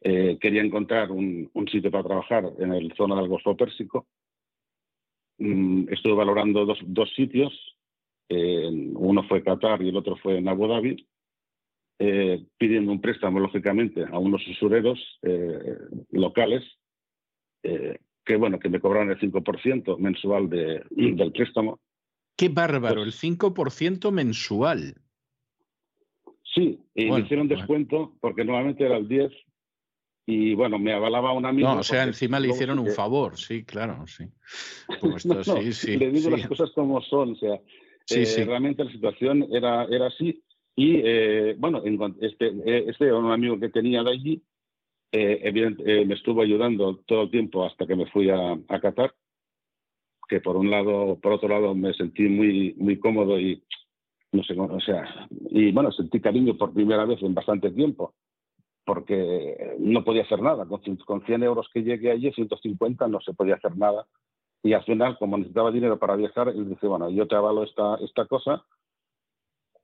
eh, 0.01 0.37
quería 0.39 0.61
encontrar 0.61 1.11
un, 1.11 1.49
sitio 1.71 1.91
para 1.91 2.03
trabajar 2.03 2.51
en 2.59 2.73
el 2.73 2.93
zona 2.95 3.15
del 3.15 3.27
Golfo 3.29 3.55
Pérsico. 3.55 4.07
Mm, 5.37 5.89
estuve 5.91 6.13
valorando 6.13 6.65
dos, 6.65 6.79
dos 6.83 7.11
sitios, 7.15 7.53
uno 8.29 9.23
fue 9.27 9.43
Qatar 9.43 9.81
y 9.81 9.89
el 9.89 9.97
otro 9.97 10.15
fue 10.17 10.37
en 10.37 10.47
Abu 10.47 10.67
Dhabi, 10.67 11.07
pidiendo 12.57 12.91
un 12.91 13.01
préstamo, 13.01 13.39
lógicamente, 13.39 14.05
a 14.11 14.17
unos 14.17 14.45
usureros 14.47 14.99
locales 16.11 16.63
eh, 17.63 17.97
que 18.25 18.35
bueno, 18.35 18.59
que 18.59 18.69
me 18.69 18.79
cobraron 18.79 19.11
el 19.11 19.19
5% 19.19 19.97
mensual 19.97 20.49
de, 20.49 20.83
del 20.89 21.31
préstamo. 21.31 21.79
Qué 22.37 22.49
bárbaro, 22.49 23.03
pues 23.03 23.23
el 23.23 23.37
5% 23.37 24.11
mensual. 24.11 24.95
Sí, 26.53 26.79
y 26.95 27.11
me 27.11 27.19
hicieron 27.21 27.47
descuento 27.47 28.15
porque 28.21 28.45
normalmente 28.45 28.85
era 28.85 28.97
el 28.97 29.07
10 29.07 29.31
y 30.25 30.53
bueno, 30.53 30.79
me 30.79 30.93
avalaba 30.93 31.33
un 31.33 31.45
amigo. 31.45 31.67
No, 31.67 31.79
o 31.79 31.83
sea, 31.83 32.03
encima 32.03 32.39
le 32.39 32.49
hicieron 32.49 32.79
un 32.79 32.87
favor, 32.87 33.37
sí, 33.37 33.65
claro, 33.65 34.05
sí. 34.07 34.25
sí, 35.43 35.73
sí, 35.73 35.97
le 35.97 36.11
digo 36.11 36.29
las 36.29 36.47
cosas 36.47 36.71
como 36.71 37.01
son, 37.01 37.33
o 37.33 37.35
sea, 37.35 37.59
eh, 38.09 38.45
realmente 38.45 38.83
la 38.83 38.91
situación 38.91 39.47
era, 39.51 39.85
era 39.85 40.07
así. 40.07 40.43
Y 40.75 41.01
eh, 41.03 41.55
bueno, 41.57 41.81
este, 42.19 42.51
este 42.89 43.05
era 43.05 43.17
un 43.17 43.31
amigo 43.31 43.59
que 43.59 43.69
tenía 43.69 44.03
de 44.03 44.11
allí 44.11 44.43
eh, 45.15 45.39
eh, 45.43 46.05
me 46.05 46.15
estuvo 46.15 46.41
ayudando 46.41 46.97
todo 47.05 47.21
el 47.21 47.29
tiempo 47.29 47.63
hasta 47.63 47.85
que 47.85 47.95
me 47.95 48.07
fui 48.07 48.31
a, 48.31 48.53
a, 48.53 48.79
Qatar, 48.79 49.13
que 50.27 50.41
por 50.41 50.57
un 50.57 50.71
lado, 50.71 51.19
por 51.21 51.33
otro 51.33 51.49
lado 51.49 51.75
me 51.75 51.93
sentí 51.93 52.23
muy, 52.23 52.73
muy 52.79 52.97
cómodo 52.97 53.39
y 53.39 53.63
no 54.31 54.43
sé, 54.43 54.59
o 54.59 54.79
sea, 54.79 55.27
y 55.51 55.71
bueno, 55.71 55.91
sentí 55.91 56.19
cariño 56.19 56.57
por 56.57 56.73
primera 56.73 57.05
vez 57.05 57.21
en 57.21 57.35
bastante 57.35 57.69
tiempo, 57.69 58.15
porque 58.83 59.75
no 59.77 60.03
podía 60.03 60.23
hacer 60.23 60.41
nada. 60.41 60.65
Con, 60.65 60.81
con 61.05 61.23
100 61.23 61.43
euros 61.43 61.69
que 61.71 61.83
llegué 61.83 62.09
allí, 62.09 62.31
150, 62.31 63.07
no 63.07 63.21
se 63.21 63.35
podía 63.35 63.53
hacer 63.53 63.77
nada. 63.77 64.07
Y 64.63 64.73
al 64.73 64.83
final, 64.85 65.17
como 65.17 65.37
necesitaba 65.37 65.71
dinero 65.71 65.99
para 65.99 66.15
viajar, 66.15 66.47
él 66.47 66.69
dice, 66.69 66.87
bueno, 66.87 67.09
yo 67.09 67.27
te 67.27 67.35
avalo 67.35 67.63
esta, 67.63 67.95
esta 67.95 68.25
cosa, 68.25 68.65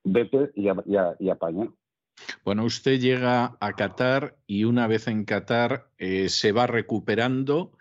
vete 0.03 0.51
y, 0.56 0.68
y 1.19 1.30
apaña. 1.30 1.69
Bueno, 2.43 2.64
usted 2.64 2.99
llega 2.99 3.57
a 3.60 3.73
Qatar 3.73 4.38
y 4.47 4.64
una 4.64 4.88
vez 4.88 5.07
en 5.07 5.26
Qatar 5.26 5.89
eh, 5.97 6.30
se 6.30 6.51
va 6.51 6.68
recuperando. 6.68 7.72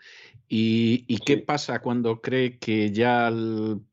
¿Y, 0.51 1.19
qué 1.25 1.37
pasa 1.37 1.79
cuando 1.79 2.21
cree 2.21 2.57
que 2.57 2.91
ya 2.91 3.31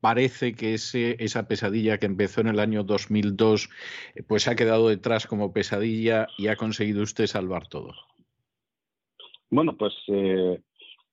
parece 0.01 0.55
que 0.55 0.73
esa 0.73 1.47
pesadilla 1.47 1.99
que 1.99 2.07
empezó 2.07 2.41
en 2.41 2.47
el 2.47 2.59
año 2.59 2.83
2002 2.83 3.69
eh, 4.15 4.23
pues 4.23 4.47
ha 4.47 4.55
quedado 4.55 4.89
detrás 4.89 5.27
como 5.27 5.53
pesadilla 5.53 6.27
y 6.35 6.47
ha 6.47 6.55
conseguido 6.55 7.03
usted 7.03 7.27
salvar 7.27 7.67
todo? 7.67 7.93
Bueno, 9.51 9.77
pues 9.77 9.93
eh, 10.07 10.59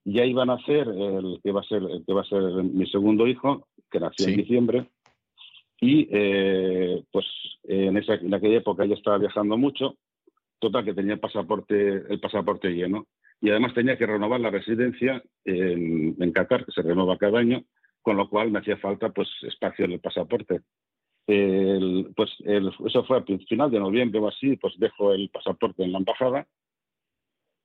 ya 0.05 0.25
iban 0.25 0.51
a 0.51 0.59
ser 0.65 0.87
el 0.89 1.41
que 1.43 1.53
va 1.53 1.61
a 1.61 1.65
ser 1.65 1.83
el 1.83 2.05
que 2.07 2.13
va 2.13 2.21
a 2.21 2.27
ser 2.27 2.43
mi 2.43 2.87
segundo 2.87 3.27
hijo, 3.27 3.69
que 3.91 4.01
nació 4.01 4.29
en 4.29 4.37
diciembre, 4.37 4.87
y 5.81 6.09
eh, 6.11 7.03
pues 7.11 7.27
en, 7.65 7.97
esa, 7.97 8.15
en 8.15 8.33
aquella 8.33 8.59
época 8.59 8.85
ya 8.85 8.95
estaba 8.95 9.19
viajando 9.19 9.57
mucho, 9.57 9.97
total 10.59 10.85
que 10.85 10.95
tenía 10.95 11.15
el 11.15 11.21
pasaporte, 11.21 12.05
el 12.09 12.21
pasaporte 12.21 12.69
lleno. 12.71 13.07
Y 13.41 13.51
además 13.51 13.75
tenía 13.75 13.99
que 13.99 14.07
renovar 14.07 14.41
la 14.41 14.51
residencia 14.51 15.23
en, 15.45 16.17
en 16.19 16.33
Qatar, 16.33 16.65
que 16.65 16.73
se 16.73 16.83
renueva 16.83 17.19
cada 17.19 17.39
año, 17.39 17.65
con 18.01 18.17
lo 18.17 18.29
cual 18.29 18.51
me 18.51 18.61
hacía 18.61 18.77
falta 18.79 19.11
pues 19.11 19.29
espacio 19.43 19.85
en 19.85 19.93
el 19.93 20.01
pasaporte. 20.01 20.61
pues 21.27 22.31
eso 22.47 23.05
fue 23.05 23.19
a 23.19 23.23
final 23.23 23.71
de 23.71 23.81
noviembre 23.81 24.21
o 24.21 24.29
así, 24.29 24.57
pues 24.57 24.75
dejo 24.79 25.13
el 25.13 25.29
pasaporte 25.31 25.83
en 25.83 25.93
la 25.93 25.99
embajada 25.99 26.47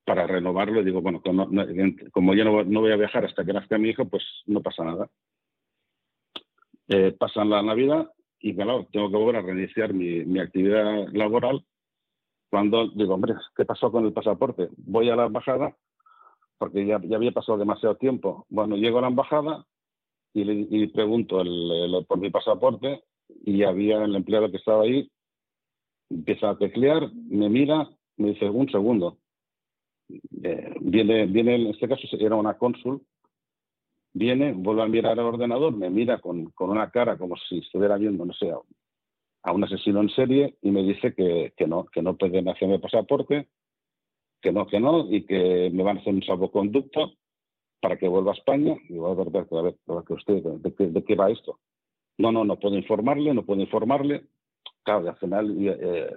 para 0.09 0.25
renovarlo 0.25 0.81
y 0.81 0.85
digo, 0.85 1.01
bueno, 1.01 1.21
como, 1.21 1.47
como 2.11 2.33
ya 2.33 2.43
no, 2.43 2.63
no, 2.63 2.81
voy 2.81 2.91
a 2.91 2.95
viajar 2.95 3.25
hasta 3.25 3.45
que 3.45 3.53
nazca 3.53 3.77
mi 3.77 3.89
hijo, 3.89 4.05
pues 4.05 4.23
no 4.47 4.59
pasa 4.59 4.83
nada. 4.83 5.07
Eh, 6.87 7.11
pasan 7.11 7.51
la 7.51 7.61
Navidad 7.61 8.11
y 8.39 8.55
claro, 8.55 8.87
tengo 8.91 9.11
que 9.11 9.17
volver 9.17 9.35
a 9.35 9.41
reiniciar 9.43 9.93
mi, 9.93 10.39
actividad 10.39 11.09
laboral 11.13 11.63
cuando 12.49 12.87
digo, 12.87 13.13
hombre, 13.13 13.35
¿qué 13.55 13.65
pasó 13.65 13.91
con 13.91 14.03
el 14.03 14.11
pasaporte? 14.11 14.69
Voy 14.77 15.11
a 15.11 15.15
la 15.15 15.27
embajada 15.27 15.77
porque 16.57 16.87
ya, 16.87 16.99
ya 17.03 17.17
había 17.17 17.31
pasado 17.31 17.59
demasiado 17.59 17.95
tiempo. 17.97 18.47
Bueno, 18.49 18.77
llego 18.77 18.97
a 18.97 19.01
la 19.01 19.09
embajada 19.09 19.63
y, 20.33 20.43
le, 20.43 20.87
pregunto 20.87 21.43
por 22.07 22.17
mi 22.17 22.31
pasaporte 22.31 23.03
y 23.45 23.61
había 23.61 24.03
el 24.03 24.15
empleado 24.15 24.49
que 24.49 24.57
estaba 24.57 24.85
ahí, 24.85 25.07
empieza 26.09 26.49
a 26.49 26.57
teclear, 26.57 27.11
me 27.13 27.47
mira, 27.47 27.87
me 28.17 28.29
dice, 28.29 28.49
un 28.49 28.71
segundo. 28.71 29.19
Eh, 30.43 30.73
viene, 30.81 31.25
viene, 31.27 31.55
en 31.55 31.67
este 31.67 31.87
caso 31.87 32.07
era 32.19 32.35
una 32.35 32.57
cónsul 32.57 33.01
viene, 34.13 34.53
vuelve 34.53 34.83
a 34.83 34.87
mirar 34.87 35.19
al 35.19 35.25
ordenador, 35.25 35.75
me 35.75 35.89
mira 35.89 36.19
con, 36.19 36.51
una 36.57 36.91
cara 36.91 37.17
como 37.17 37.35
si 37.37 37.59
estuviera 37.59 37.97
viendo, 37.97 38.25
no 38.25 38.33
sé, 38.33 38.51
a 39.43 39.51
un 39.51 39.63
asesino 39.63 40.01
en 40.01 40.09
serie 40.09 40.57
y 40.61 40.71
me 40.71 40.83
dice 40.83 41.13
que, 41.13 41.53
no, 41.67 41.85
que 41.85 42.01
no 42.01 42.17
pueden 42.17 42.49
hacerme 42.49 42.79
pasaporte, 42.79 43.47
que 44.41 44.51
no, 44.51 44.67
que 44.67 44.79
no, 44.79 45.11
y 45.11 45.25
que 45.25 45.69
me 45.73 45.83
van 45.83 45.97
a 45.97 46.01
hacer 46.01 46.13
un 46.13 46.23
salvoconducto 46.23 47.13
para 47.81 47.97
que 47.97 48.07
vuelva 48.07 48.31
a 48.31 48.35
España. 48.35 48.75
Y 48.89 48.93
voy 48.93 49.11
a 49.11 49.15
ver, 49.15 49.27
a 49.27 49.61
ver, 49.61 49.75
que 50.05 50.13
usted, 50.13 50.43
¿de 50.43 51.03
qué, 51.03 51.15
va 51.15 51.29
esto? 51.29 51.59
No, 52.17 52.31
no, 52.31 52.43
no 52.43 52.59
puedo 52.59 52.75
informarle, 52.75 53.33
no 53.33 53.45
puedo 53.45 53.61
informarle. 53.61 54.25
Claro, 54.83 55.05
y 55.05 55.07
al 55.07 55.17
final, 55.17 55.55
eh, 55.59 56.13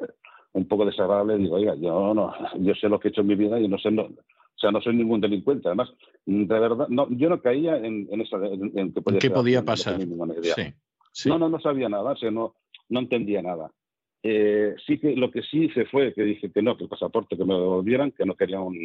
un 0.55 0.67
poco 0.67 0.85
desagradable, 0.85 1.39
digo, 1.39 1.57
oiga, 1.57 1.75
yo 1.77 2.15
no, 2.15 2.33
yo 2.59 2.75
sé 2.75 2.89
lo 2.89 3.01
que 3.01 3.09
he 3.09 3.11
hecho 3.11 3.23
en 3.23 3.27
mi 3.29 3.35
vida 3.35 3.59
y 3.59 3.69
no 3.69 3.79
sé, 3.79 3.91
no, 3.91 4.03
o 4.03 4.59
sea, 4.59 4.71
no 4.71 4.81
soy 4.81 4.95
ningún 4.95 5.21
delincuente. 5.21 5.69
Además, 5.69 5.91
de 6.27 6.45
verdad, 6.45 6.89
no, 6.89 7.09
yo 7.11 7.29
no 7.29 7.41
caía 7.41 7.77
en, 7.79 8.07
en 8.11 8.21
eso. 8.21 8.43
En, 8.45 8.93
que 8.93 9.01
podía 9.01 9.19
¿Qué 9.19 9.31
podía 9.31 9.65
pasar? 9.65 9.99
No, 10.07 11.39
no, 11.39 11.49
no 11.49 11.61
sabía 11.61 11.89
nada, 11.89 12.13
o 12.13 12.17
sea, 12.17 12.31
no, 12.31 12.55
no 12.89 13.01
entendía 13.01 13.43
nada. 13.43 13.71
Eh, 14.23 14.75
sí 14.87 14.99
que 14.99 15.17
lo 15.17 15.31
que 15.31 15.43
sí 15.43 15.65
hice 15.65 15.85
fue 15.87 16.15
que 16.15 16.23
dije 16.23 16.53
que 16.53 16.63
no, 16.63 16.77
que 16.77 16.85
el 16.85 16.89
pasaporte 16.89 17.37
que 17.37 17.45
me 17.45 17.55
lo 17.55 17.61
devolvieran, 17.61 18.13
que 18.13 18.25
no 18.25 18.37
quería 18.37 18.61
un, 18.61 18.79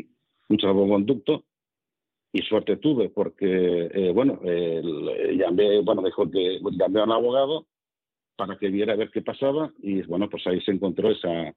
un 0.49 0.59
salvoconducto. 0.59 1.43
Y 2.33 2.41
suerte 2.41 2.75
tuve, 2.77 3.09
porque, 3.09 3.89
eh, 3.93 4.11
bueno, 4.13 4.39
llamé, 4.43 5.81
bueno, 5.81 6.01
dijo 6.03 6.29
que 6.29 6.59
llamé 6.71 6.99
a 6.99 7.05
un 7.05 7.11
abogado 7.11 7.65
para 8.37 8.57
que 8.57 8.69
viera 8.69 8.93
a 8.93 8.97
ver 8.97 9.11
qué 9.11 9.21
pasaba 9.21 9.73
y, 9.79 10.03
bueno, 10.03 10.29
pues 10.29 10.45
ahí 10.47 10.61
se 10.61 10.71
encontró 10.71 11.11
esa, 11.11 11.53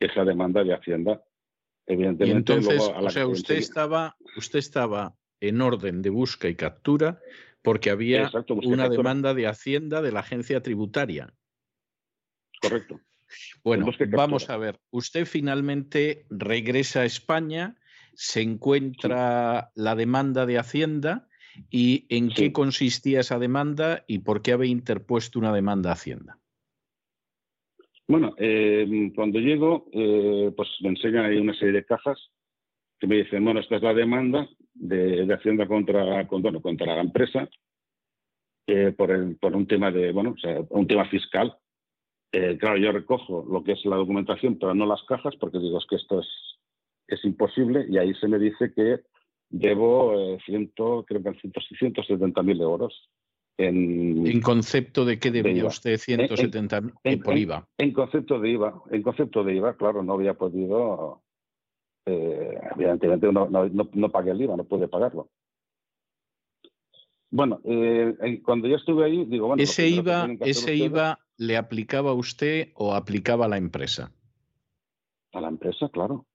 esa 0.00 0.24
demanda 0.24 0.64
de 0.64 0.74
Hacienda 0.74 1.22
Evidentemente, 1.86 2.52
entonces, 2.52 2.80
o 2.80 3.10
sea, 3.10 3.26
usted 3.26 3.56
estaba, 3.56 4.16
usted 4.36 4.58
estaba 4.58 5.16
en 5.40 5.60
orden 5.60 6.00
de 6.02 6.10
busca 6.10 6.48
y 6.48 6.54
captura 6.54 7.20
porque 7.60 7.90
había 7.90 8.30
una 8.64 8.88
demanda 8.88 9.34
de 9.34 9.46
Hacienda 9.46 10.00
de 10.00 10.12
la 10.12 10.20
agencia 10.20 10.62
tributaria. 10.62 11.34
Correcto. 12.60 13.00
Bueno, 13.64 13.86
vamos 14.10 14.48
a 14.50 14.56
ver. 14.58 14.78
Usted 14.90 15.26
finalmente 15.26 16.26
regresa 16.30 17.00
a 17.00 17.04
España, 17.04 17.76
se 18.14 18.42
encuentra 18.42 19.72
la 19.74 19.94
demanda 19.96 20.46
de 20.46 20.58
Hacienda 20.58 21.28
y 21.70 22.06
en 22.08 22.28
qué 22.30 22.52
consistía 22.52 23.20
esa 23.20 23.38
demanda 23.38 24.04
y 24.06 24.20
por 24.20 24.42
qué 24.42 24.52
había 24.52 24.70
interpuesto 24.70 25.38
una 25.38 25.52
demanda 25.52 25.90
a 25.90 25.94
Hacienda. 25.94 26.38
Bueno, 28.08 28.34
eh, 28.36 29.10
cuando 29.14 29.38
llego, 29.38 29.88
eh, 29.92 30.52
pues 30.56 30.68
me 30.82 30.90
enseñan 30.90 31.24
ahí 31.24 31.38
una 31.38 31.54
serie 31.54 31.72
de 31.72 31.84
cajas 31.84 32.18
que 32.98 33.06
me 33.06 33.16
dicen, 33.16 33.44
bueno, 33.44 33.60
esta 33.60 33.76
es 33.76 33.82
la 33.82 33.94
demanda 33.94 34.48
de, 34.74 35.32
Hacienda 35.32 35.66
contra, 35.66 36.26
contra 36.26 36.96
la 36.96 37.00
empresa 37.00 37.48
eh, 38.66 38.92
por, 38.92 39.10
un 39.10 39.66
tema 39.66 39.90
de, 39.90 40.12
bueno, 40.12 40.34
un 40.70 40.86
tema 40.86 41.08
fiscal. 41.08 41.56
claro, 42.30 42.76
yo 42.76 42.92
recojo 42.92 43.46
lo 43.50 43.62
que 43.64 43.72
es 43.72 43.84
la 43.84 43.96
documentación, 43.96 44.58
pero 44.58 44.74
no 44.74 44.86
las 44.86 45.02
cajas, 45.04 45.34
porque 45.36 45.58
digo, 45.58 45.78
es 45.78 45.86
que 45.86 45.96
esto 45.96 46.20
es, 46.20 46.28
es 47.08 47.24
imposible, 47.24 47.86
y 47.88 47.98
ahí 47.98 48.14
se 48.14 48.28
me 48.28 48.38
dice 48.38 48.72
que 48.74 49.00
debo 49.52 50.38
ciento, 50.44 51.04
creo 51.06 51.22
que 51.22 51.34
170 51.78 52.42
mil 52.42 52.60
euros. 52.60 53.08
En, 53.58 54.40
concepto 54.40 55.04
de 55.04 55.18
qué 55.18 55.30
debía 55.30 55.66
usted 55.66 55.98
170 55.98 56.82
en, 57.04 57.20
por 57.20 57.36
IVA? 57.36 57.68
En, 57.78 57.92
concepto 57.92 58.40
de 58.40 58.50
IVA, 58.50 58.82
en 58.90 59.02
concepto 59.02 59.44
de 59.44 59.54
IVA, 59.54 59.76
claro, 59.76 60.02
no 60.02 60.14
había 60.14 60.34
podido, 60.34 61.22
eh, 62.06 62.58
evidentemente 62.74 63.30
no, 63.30 63.48
no, 63.48 64.08
pagué 64.08 64.30
el 64.30 64.40
IVA, 64.40 64.56
no 64.56 64.64
pude 64.64 64.88
pagarlo. 64.88 65.28
Bueno, 67.30 67.60
eh, 67.64 68.40
cuando 68.44 68.68
ya 68.68 68.76
estuve 68.76 69.04
ahí, 69.04 69.24
digo, 69.26 69.48
bueno, 69.48 69.62
ese 69.62 69.86
IVA, 69.86 70.28
ese 70.40 70.74
IVA 70.74 71.18
le 71.36 71.56
aplicaba 71.56 72.10
a 72.10 72.14
usted 72.14 72.72
o 72.74 72.94
aplicaba 72.94 73.44
a 73.44 73.48
la 73.48 73.58
empresa. 73.58 74.12
A 75.32 75.40
la 75.40 75.48
empresa, 75.48 75.88
claro. 75.90 76.26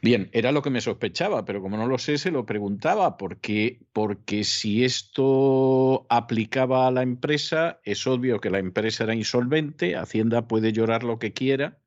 Bien, 0.00 0.28
era 0.32 0.52
lo 0.52 0.62
que 0.62 0.70
me 0.70 0.80
sospechaba, 0.80 1.44
pero 1.44 1.60
como 1.60 1.76
no 1.76 1.86
lo 1.86 1.98
sé, 1.98 2.18
se 2.18 2.30
lo 2.30 2.46
preguntaba, 2.46 3.16
porque, 3.16 3.80
porque 3.92 4.44
si 4.44 4.84
esto 4.84 6.06
aplicaba 6.08 6.86
a 6.86 6.90
la 6.92 7.02
empresa, 7.02 7.80
es 7.84 8.06
obvio 8.06 8.40
que 8.40 8.50
la 8.50 8.60
empresa 8.60 9.04
era 9.04 9.14
insolvente, 9.14 9.96
Hacienda 9.96 10.46
puede 10.46 10.72
llorar 10.72 11.02
lo 11.02 11.18
que 11.18 11.32
quiera, 11.32 11.78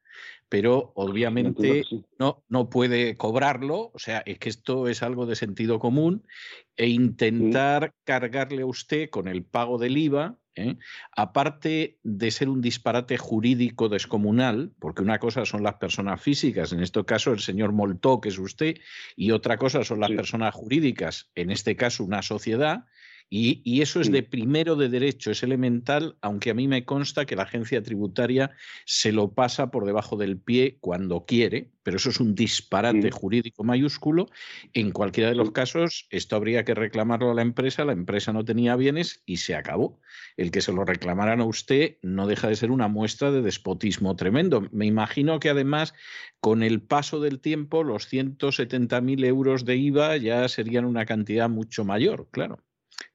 pero 0.50 0.92
obviamente 0.96 1.86
no, 2.20 2.44
no 2.50 2.70
puede 2.70 3.16
cobrarlo, 3.16 3.92
o 3.94 4.00
sea, 4.00 4.22
es 4.26 4.38
que 4.38 4.50
esto 4.50 4.90
es 4.90 5.02
algo 5.02 5.26
de 5.26 5.38
sentido 5.38 5.80
común, 5.80 6.28
e 6.76 6.90
intentar 6.90 7.94
cargarle 8.04 8.64
a 8.64 8.66
usted 8.66 9.10
con 9.10 9.30
el 9.30 9.46
pago 9.46 9.78
del 9.78 9.98
IVA, 9.98 10.38
¿eh? 10.56 10.78
aparte 11.16 12.00
de 12.04 12.32
ser 12.32 12.50
un 12.50 12.62
disparate 12.62 13.18
jurídico 13.18 13.90
descomunal, 13.90 14.72
porque 14.80 15.02
una 15.02 15.20
cosa 15.20 15.46
son 15.46 15.64
las 15.64 15.76
personas 15.76 16.22
físicas, 16.22 16.74
en 16.74 16.82
este 16.82 17.04
caso 17.06 17.32
el 17.32 17.40
señor 17.40 17.72
Moltó, 17.72 18.22
que 18.22 18.30
es 18.30 18.40
usted, 18.40 18.78
y 19.16 19.32
otra 19.32 19.58
cosa 19.58 19.84
son 19.84 20.00
las 20.00 20.12
personas 20.12 20.54
jurídicas, 20.54 21.30
en 21.36 21.52
este 21.52 21.76
caso 21.76 22.04
una 22.04 22.22
sociedad, 22.22 22.86
y, 23.34 23.82
eso 23.82 24.02
es 24.02 24.12
de 24.12 24.24
primero 24.24 24.76
de 24.76 24.90
derecho, 24.90 25.32
es 25.32 25.42
elemental, 25.42 26.18
aunque 26.20 26.50
a 26.50 26.54
mí 26.54 26.68
me 26.68 26.84
consta 26.84 27.26
que 27.26 27.38
la 27.38 27.44
agencia 27.44 27.82
tributaria 27.82 28.52
se 28.84 29.14
lo 29.14 29.32
pasa 29.32 29.72
por 29.72 29.86
debajo 29.86 30.18
del 30.18 30.38
pie 30.38 30.76
cuando 30.82 31.26
quiere, 31.26 31.72
pero 31.82 31.96
eso 31.96 32.10
es 32.10 32.20
un 32.20 32.36
disparate 32.36 33.10
jurídico 33.10 33.64
mayúsculo. 33.64 34.28
En 34.74 34.92
cualquiera 34.92 35.30
de 35.30 35.38
los 35.38 35.52
casos, 35.52 36.08
esto 36.10 36.36
habría 36.36 36.66
que 36.66 36.74
reclamarlo 36.74 37.32
a 37.32 37.34
la 37.34 37.42
empresa, 37.42 37.86
la 37.86 37.94
empresa 37.94 38.34
no 38.34 38.44
tenía 38.44 38.76
bienes 38.76 39.24
y 39.26 39.38
se 39.38 39.56
acabó. 39.56 40.02
El 40.36 40.52
que 40.52 40.60
se 40.60 40.74
lo 40.74 40.84
reclamaran 40.84 41.40
a 41.40 41.46
usted 41.46 42.00
no 42.02 42.28
deja 42.28 42.50
de 42.50 42.58
ser 42.58 42.70
una 42.70 42.90
muestra 42.90 43.32
de 43.32 43.42
despotismo 43.42 44.18
tremendo. 44.18 44.68
Me 44.74 44.88
imagino 44.88 45.40
que 45.40 45.50
además, 45.50 45.94
con 46.42 46.64
el 46.64 46.82
paso 46.82 47.22
del 47.22 47.40
tiempo, 47.40 47.86
los 47.86 48.12
170.000 48.12 49.24
euros 49.24 49.64
de 49.64 49.78
IVA 49.78 50.18
ya 50.18 50.50
serían 50.50 50.84
una 50.84 51.06
cantidad 51.06 51.50
mucho 51.50 51.86
mayor, 51.86 52.28
claro 52.30 52.62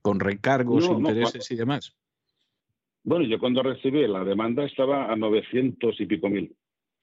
con 0.02 0.20
recargos, 0.20 0.84
intereses 0.86 1.50
y 1.50 1.56
demás. 1.56 1.96
Bueno, 3.02 3.24
yo 3.24 3.38
cuando 3.38 3.62
recibí 3.62 4.06
la 4.06 4.24
demanda 4.24 4.64
estaba 4.64 5.12
a 5.12 5.16
900 5.16 6.00
y 6.00 6.06
pico 6.06 6.28
mil. 6.28 6.56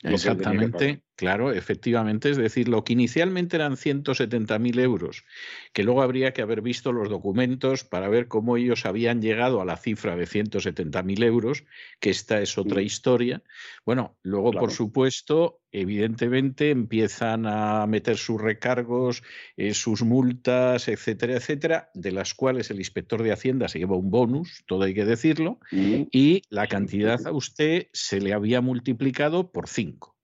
Exactamente, 0.03 1.01
claro, 1.15 1.53
efectivamente. 1.53 2.30
Es 2.30 2.38
decir, 2.38 2.68
lo 2.68 2.84
que 2.84 2.93
inicialmente 2.93 3.55
eran 3.55 3.77
170.000 3.77 4.80
euros, 4.80 5.23
que 5.72 5.84
luego 5.84 6.01
habría 6.01 6.34
que 6.34 6.41
haber 6.41 6.61
visto 6.61 6.91
los 6.91 7.10
documentos 7.10 7.85
para 7.85 8.10
ver 8.10 8.27
cómo 8.27 8.57
ellos 8.57 8.85
habían 8.85 9.22
llegado 9.22 9.61
a 9.61 9.65
la 9.65 9.77
cifra 9.77 10.18
de 10.18 10.26
170.000 10.26 11.23
euros, 11.23 11.64
que 12.01 12.10
esta 12.10 12.41
es 12.41 12.57
otra 12.57 12.81
historia. 12.81 13.43
Bueno, 13.85 14.18
luego, 14.23 14.51
por 14.51 14.72
supuesto, 14.72 15.61
evidentemente 15.73 16.69
empiezan 16.69 17.45
a 17.47 17.85
meter 17.87 18.17
sus 18.17 18.39
recargos, 18.39 19.23
eh, 19.57 19.73
sus 19.73 20.03
multas, 20.03 20.87
etcétera, 20.87 21.35
etcétera, 21.35 21.89
de 21.93 22.11
las 22.11 22.33
cuales 22.33 22.69
el 22.69 22.77
inspector 22.77 23.23
de 23.23 23.33
Hacienda 23.33 23.67
se 23.67 23.79
lleva 23.79 23.97
un 23.97 24.11
bonus, 24.11 24.63
todo 24.67 24.83
hay 24.83 24.93
que 24.93 25.03
decirlo, 25.03 25.59
mm. 25.71 26.03
y 26.11 26.43
la 26.49 26.67
cantidad 26.67 27.25
a 27.25 27.31
usted 27.31 27.87
se 27.91 28.21
le 28.21 28.33
había 28.33 28.61
multiplicado 28.61 29.51
por 29.51 29.67
5. 29.67 30.15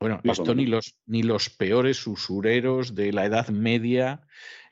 Bueno, 0.00 0.20
esto 0.22 0.54
ni 0.54 0.66
los, 0.66 0.96
ni 1.06 1.22
los 1.24 1.50
peores 1.50 2.06
usureros 2.06 2.94
de 2.94 3.12
la 3.12 3.24
Edad 3.24 3.48
Media 3.48 4.22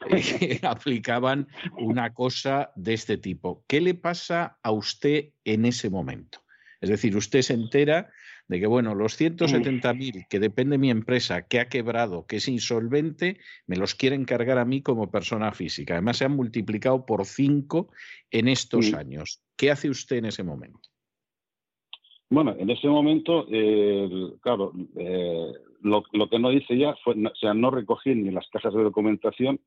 eh, 0.08 0.60
aplicaban 0.62 1.48
una 1.78 2.12
cosa 2.12 2.72
de 2.76 2.94
este 2.94 3.16
tipo. 3.16 3.64
¿Qué 3.66 3.80
le 3.80 3.94
pasa 3.94 4.58
a 4.62 4.70
usted 4.70 5.30
en 5.44 5.64
ese 5.64 5.90
momento? 5.90 6.44
Es 6.80 6.90
decir, 6.90 7.16
usted 7.16 7.42
se 7.42 7.54
entera 7.54 8.10
de 8.48 8.60
que, 8.60 8.66
bueno, 8.66 8.94
los 8.94 9.20
170.000 9.20 10.26
que 10.28 10.38
depende 10.38 10.74
de 10.74 10.78
mi 10.78 10.90
empresa, 10.90 11.46
que 11.46 11.60
ha 11.60 11.68
quebrado, 11.68 12.26
que 12.26 12.36
es 12.36 12.48
insolvente, 12.48 13.38
me 13.66 13.76
los 13.76 13.94
quieren 13.94 14.24
cargar 14.24 14.58
a 14.58 14.64
mí 14.64 14.82
como 14.82 15.10
persona 15.10 15.52
física. 15.52 15.94
Además, 15.94 16.18
se 16.18 16.26
han 16.26 16.36
multiplicado 16.36 17.04
por 17.04 17.24
cinco 17.26 17.90
en 18.30 18.48
estos 18.48 18.94
años. 18.94 19.42
¿Qué 19.56 19.70
hace 19.70 19.90
usted 19.90 20.16
en 20.16 20.26
ese 20.26 20.44
momento? 20.44 20.88
Bueno, 22.28 22.54
en 22.58 22.70
ese 22.70 22.88
momento, 22.88 23.46
claro, 24.40 24.72
eh, 24.96 25.52
lo, 25.82 26.28
que 26.28 26.38
no 26.38 26.52
hice 26.52 26.76
ya 26.76 26.94
fue, 27.04 27.14
o 27.14 27.34
sea, 27.36 27.54
no 27.54 27.70
recogí 27.70 28.14
ni 28.14 28.30
las 28.30 28.48
cajas 28.48 28.74
de 28.74 28.82
documentación 28.82 29.60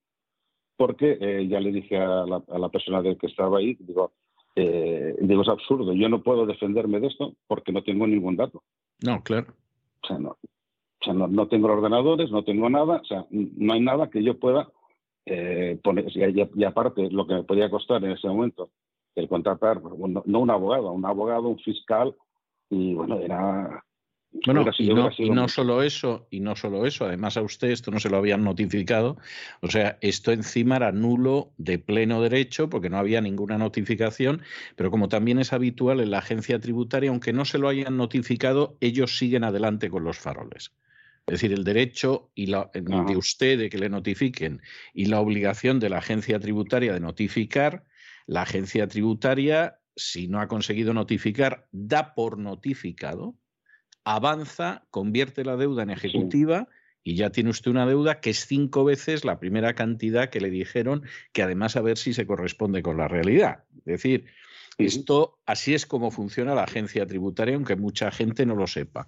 porque 0.75 1.17
eh, 1.19 1.47
ya 1.49 1.59
le 1.59 1.73
dije 1.73 1.97
a 1.97 2.25
la, 2.25 2.69
persona 2.69 3.03
que 3.03 3.27
estaba 3.27 3.57
ahí, 3.57 3.75
digo, 3.81 4.13
eh, 4.55 5.15
digo, 5.21 5.41
es 5.41 5.49
absurdo, 5.49 5.93
yo 5.93 6.09
no 6.09 6.21
puedo 6.21 6.45
defenderme 6.45 6.99
de 6.99 7.07
esto 7.07 7.33
porque 7.47 7.71
no 7.71 7.83
tengo 7.83 8.07
ningún 8.07 8.35
dato. 8.35 8.63
No, 9.01 9.21
claro. 9.23 9.53
O 10.03 10.07
sea, 10.07 10.17
no, 10.17 10.29
o 10.29 11.05
sea, 11.05 11.13
no, 11.13 11.47
tengo 11.47 11.67
ordenadores, 11.67 12.31
no 12.31 12.43
tengo 12.43 12.69
nada, 12.69 13.01
o 13.01 13.05
sea, 13.05 13.25
no 13.29 13.73
hay 13.73 13.81
nada 13.81 14.09
que 14.09 14.23
yo 14.23 14.37
pueda 14.39 14.69
poner. 15.83 16.05
Y, 16.15 16.63
aparte, 16.63 17.09
lo 17.11 17.27
que 17.27 17.35
me 17.35 17.43
podía 17.43 17.69
costar 17.69 18.03
en 18.03 18.11
ese 18.11 18.27
momento, 18.27 18.71
el 19.15 19.27
contratar, 19.27 19.81
no, 19.81 20.23
no 20.25 20.39
un 20.39 20.49
abogado, 20.49 20.91
un 20.91 21.05
abogado, 21.05 21.47
un 21.49 21.59
fiscal, 21.59 22.15
y 22.69 22.93
bueno, 22.93 23.19
era... 23.19 23.83
Bueno, 24.31 24.63
y, 24.77 24.93
no, 24.93 25.09
y 25.17 25.29
no 25.31 25.47
solo 25.47 25.81
eso, 25.81 26.27
y 26.29 26.39
no 26.39 26.55
solo 26.55 26.85
eso, 26.85 27.05
además 27.05 27.35
a 27.35 27.41
usted 27.41 27.71
esto 27.71 27.89
no 27.89 27.99
se 27.99 28.09
lo 28.09 28.17
habían 28.17 28.43
notificado, 28.43 29.17
o 29.61 29.69
sea, 29.69 29.97
esto 30.01 30.31
encima 30.31 30.75
era 30.75 30.91
nulo 30.91 31.51
de 31.57 31.79
pleno 31.79 32.21
derecho 32.21 32.69
porque 32.69 32.89
no 32.89 32.97
había 32.97 33.21
ninguna 33.21 33.57
notificación, 33.57 34.43
pero 34.75 34.91
como 34.91 35.09
también 35.09 35.39
es 35.39 35.51
habitual 35.51 35.99
en 35.99 36.11
la 36.11 36.19
agencia 36.19 36.59
tributaria, 36.59 37.09
aunque 37.09 37.33
no 37.33 37.43
se 37.43 37.57
lo 37.57 37.69
hayan 37.69 37.97
notificado, 37.97 38.77
ellos 38.81 39.17
siguen 39.17 39.43
adelante 39.43 39.89
con 39.89 40.03
los 40.03 40.19
faroles. 40.19 40.73
Es 41.25 41.33
decir, 41.33 41.51
el 41.51 41.63
derecho 41.63 42.31
y 42.33 42.47
la, 42.47 42.69
de 42.73 43.17
usted 43.17 43.57
de 43.57 43.69
que 43.69 43.77
le 43.77 43.89
notifiquen 43.89 44.61
y 44.93 45.05
la 45.05 45.19
obligación 45.19 45.79
de 45.79 45.89
la 45.89 45.99
agencia 45.99 46.39
tributaria 46.39 46.93
de 46.93 46.99
notificar, 46.99 47.83
la 48.25 48.43
agencia 48.43 48.87
tributaria 48.87 49.79
si 49.95 50.27
no 50.27 50.39
ha 50.39 50.47
conseguido 50.47 50.93
notificar, 50.93 51.67
da 51.71 52.15
por 52.15 52.37
notificado, 52.37 53.35
avanza, 54.03 54.85
convierte 54.91 55.43
la 55.43 55.55
deuda 55.55 55.83
en 55.83 55.89
ejecutiva 55.89 56.67
y 57.03 57.15
ya 57.15 57.29
tiene 57.31 57.49
usted 57.49 57.71
una 57.71 57.85
deuda 57.85 58.19
que 58.19 58.31
es 58.31 58.45
cinco 58.45 58.83
veces 58.83 59.25
la 59.25 59.39
primera 59.39 59.73
cantidad 59.73 60.29
que 60.29 60.41
le 60.41 60.49
dijeron, 60.49 61.03
que 61.33 61.43
además 61.43 61.75
a 61.75 61.81
ver 61.81 61.97
si 61.97 62.13
se 62.13 62.27
corresponde 62.27 62.81
con 62.81 62.97
la 62.97 63.07
realidad. 63.07 63.63
Es 63.79 63.85
decir, 63.85 64.25
esto 64.77 65.39
así 65.45 65.73
es 65.73 65.85
como 65.85 66.11
funciona 66.11 66.55
la 66.55 66.63
agencia 66.63 67.05
tributaria, 67.05 67.55
aunque 67.55 67.75
mucha 67.75 68.11
gente 68.11 68.45
no 68.45 68.55
lo 68.55 68.67
sepa. 68.67 69.07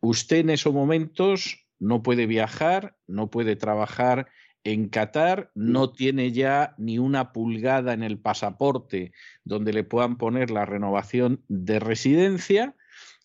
Usted 0.00 0.38
en 0.38 0.50
esos 0.50 0.72
momentos 0.72 1.66
no 1.78 2.02
puede 2.02 2.26
viajar, 2.26 2.96
no 3.06 3.30
puede 3.30 3.56
trabajar 3.56 4.28
en 4.64 4.88
Qatar 4.88 5.50
no 5.54 5.90
tiene 5.90 6.32
ya 6.32 6.74
ni 6.78 6.98
una 6.98 7.32
pulgada 7.32 7.92
en 7.94 8.02
el 8.02 8.18
pasaporte 8.18 9.12
donde 9.44 9.72
le 9.72 9.84
puedan 9.84 10.18
poner 10.18 10.50
la 10.50 10.64
renovación 10.64 11.42
de 11.48 11.80
residencia. 11.80 12.76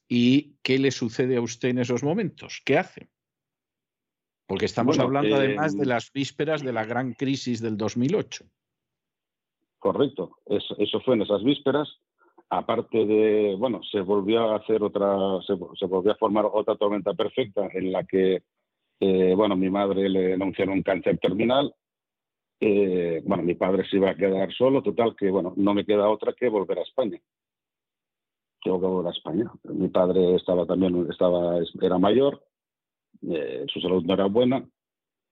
¿Y 0.07 0.55
qué 0.63 0.79
le 0.79 0.91
sucede 0.91 1.37
a 1.37 1.41
usted 1.41 1.69
en 1.69 1.79
esos 1.79 2.03
momentos? 2.03 2.61
¿Qué 2.65 2.77
hace? 2.77 3.09
Porque 4.47 4.65
estamos 4.65 4.97
hablando 4.99 5.35
además 5.35 5.77
de 5.77 5.85
las 5.85 6.11
vísperas 6.13 6.63
de 6.63 6.71
la 6.71 6.85
gran 6.85 7.13
crisis 7.13 7.61
del 7.61 7.75
2008. 7.75 8.45
Correcto, 9.79 10.37
eso, 10.45 10.99
fue 11.01 11.15
en 11.15 11.23
esas 11.23 11.43
vísperas. 11.43 11.89
Aparte 12.49 13.05
de, 13.05 13.55
bueno, 13.57 13.81
se 13.91 13.99
volvió 13.99 14.51
a 14.51 14.57
hacer 14.57 14.81
otra, 14.81 15.17
se 15.45 15.85
volvió 15.85 16.13
a 16.13 16.17
formar 16.17 16.45
otra 16.45 16.77
tormenta 16.77 17.13
perfecta 17.13 17.67
en 17.73 17.91
la 17.91 18.05
que 18.05 18.43
eh, 18.99 19.33
bueno, 19.35 19.55
mi 19.55 19.69
madre 19.69 20.09
le 20.09 20.33
anunciaron 20.33 20.75
un 20.75 20.83
cáncer 20.83 21.19
terminal. 21.19 21.73
Eh, 22.59 23.21
bueno, 23.23 23.43
mi 23.43 23.53
padre 23.53 23.87
se 23.87 23.97
iba 23.97 24.09
a 24.09 24.15
quedar 24.15 24.51
solo, 24.53 24.81
total, 24.81 25.15
que 25.15 25.29
bueno, 25.29 25.53
no 25.55 25.73
me 25.73 25.85
queda 25.85 26.09
otra 26.09 26.33
que 26.33 26.49
volver 26.49 26.79
a 26.79 26.83
España. 26.83 27.19
Tengo 28.63 28.79
que 28.79 28.87
volver 28.87 29.07
a 29.07 29.15
España. 29.15 29.51
Mi 29.63 29.87
padre 29.89 30.35
estaba 30.35 30.65
también, 30.65 31.07
estaba, 31.09 31.59
era 31.81 31.97
mayor, 31.97 32.43
eh, 33.29 33.65
su 33.71 33.79
salud 33.79 34.03
no 34.03 34.13
era 34.13 34.25
buena, 34.25 34.67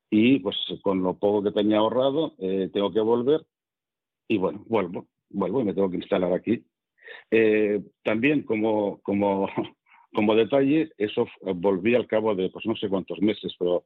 y 0.10 0.40
pues 0.40 0.56
con 0.82 1.04
lo 1.04 1.18
poco 1.18 1.44
que 1.44 1.52
tenía 1.52 1.78
ahorrado, 1.78 2.34
tengo 2.38 2.92
que 2.92 3.02
volver, 3.02 3.46
y 4.28 4.38
bueno, 4.38 4.64
vuelvo, 4.68 5.08
vuelvo 5.30 5.62
y 5.62 5.64
me 5.66 5.74
tengo 5.74 5.90
que 5.90 5.98
instalar 5.98 6.32
aquí. 6.34 6.64
también 8.04 8.44
como, 8.44 9.02
como 9.02 9.48
como 10.14 10.36
detalle, 10.36 10.92
eso 10.98 11.28
volví 11.42 11.96
al 11.96 12.08
cabo 12.08 12.36
de 12.36 12.50
pues 12.50 12.66
no 12.66 12.76
sé 12.76 12.88
cuántos 12.88 13.20
meses, 13.22 13.54
pero 13.60 13.86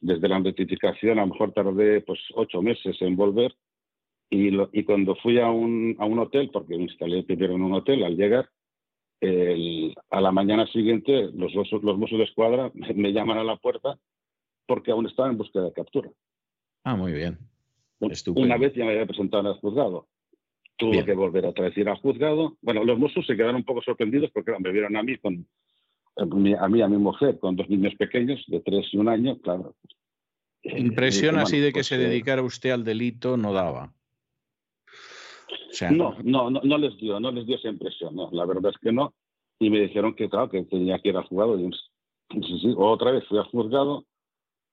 desde 0.00 0.28
la 0.28 0.38
notificación 0.38 1.18
a 1.18 1.22
lo 1.22 1.32
mejor 1.32 1.52
tardé 1.52 2.00
pues 2.02 2.20
ocho 2.34 2.60
meses 2.60 3.00
en 3.00 3.16
volver 3.16 3.54
y, 4.30 4.50
y 4.72 4.84
cuando 4.84 5.14
fui 5.16 5.38
a 5.38 5.50
un, 5.50 5.96
a 5.98 6.04
un 6.04 6.18
hotel, 6.18 6.50
porque 6.52 6.76
me 6.76 6.84
instalé 6.84 7.22
primero 7.22 7.54
en 7.54 7.62
un 7.62 7.74
hotel, 7.74 8.04
al 8.04 8.16
llegar, 8.16 8.48
a 10.10 10.20
la 10.20 10.32
mañana 10.32 10.66
siguiente 10.66 11.30
los, 11.34 11.54
los, 11.54 11.70
los 11.72 12.10
de 12.10 12.24
escuadra 12.24 12.70
me, 12.94 13.12
llaman 13.12 13.38
a 13.38 13.44
la 13.44 13.56
puerta 13.56 13.98
porque 14.66 14.90
aún 14.90 15.06
estaba 15.06 15.28
en 15.28 15.38
búsqueda 15.38 15.64
de 15.64 15.72
captura. 15.72 16.10
Ah, 16.84 16.96
muy 16.96 17.12
bien. 17.12 17.38
Una 18.34 18.58
vez 18.58 18.74
ya 18.74 18.84
me 18.84 18.92
había 18.92 19.06
presentado 19.06 19.42
en 19.42 19.54
el 19.54 19.60
juzgado. 19.60 20.08
Tuve 20.76 21.04
que 21.04 21.14
volver 21.14 21.46
otra 21.46 21.64
vez 21.64 21.76
ir 21.78 21.88
al 21.88 21.98
juzgado. 21.98 22.56
Bueno, 22.60 22.84
los 22.84 22.98
Mossos 22.98 23.26
se 23.26 23.36
quedaron 23.36 23.56
un 23.56 23.64
poco 23.64 23.80
sorprendidos 23.82 24.30
porque 24.32 24.52
me 24.58 24.72
vieron 24.72 24.96
a 24.96 25.02
mí 25.02 25.16
con, 25.18 25.46
a 26.16 26.24
mí, 26.68 26.82
a 26.82 26.88
mi 26.88 26.96
mujer, 26.96 27.38
con 27.38 27.56
dos 27.56 27.68
niños 27.68 27.94
pequeños, 27.94 28.42
de 28.48 28.60
tres 28.60 28.86
y 28.92 28.98
un 28.98 29.08
año, 29.08 29.38
claro. 29.38 29.74
Eh, 30.62 30.80
Impresión 30.80 31.38
así 31.38 31.60
de 31.60 31.68
que 31.68 31.78
pues, 31.78 31.86
se 31.86 31.98
dedicara 31.98 32.42
usted 32.42 32.70
al 32.70 32.84
delito 32.84 33.36
no 33.36 33.52
daba. 33.52 33.92
No, 35.90 36.16
no, 36.22 36.50
no, 36.50 36.60
no, 36.62 36.78
les 36.78 36.96
dio, 36.98 37.18
no 37.20 37.30
les 37.30 37.46
dio 37.46 37.56
esa 37.56 37.68
impresión, 37.68 38.14
no, 38.14 38.30
la 38.32 38.44
verdad 38.44 38.72
es 38.74 38.78
que 38.78 38.92
no. 38.92 39.14
Y 39.58 39.70
me 39.70 39.80
dijeron 39.80 40.14
que, 40.14 40.28
claro, 40.28 40.50
que 40.50 40.62
tenía 40.64 40.98
que 40.98 41.10
ir 41.10 41.16
al 41.16 41.24
juzgado. 41.24 41.58
Y, 41.58 41.70
sí, 42.30 42.58
sí, 42.60 42.74
otra 42.76 43.12
vez 43.12 43.24
fui 43.28 43.38
al 43.38 43.44
juzgado 43.44 44.04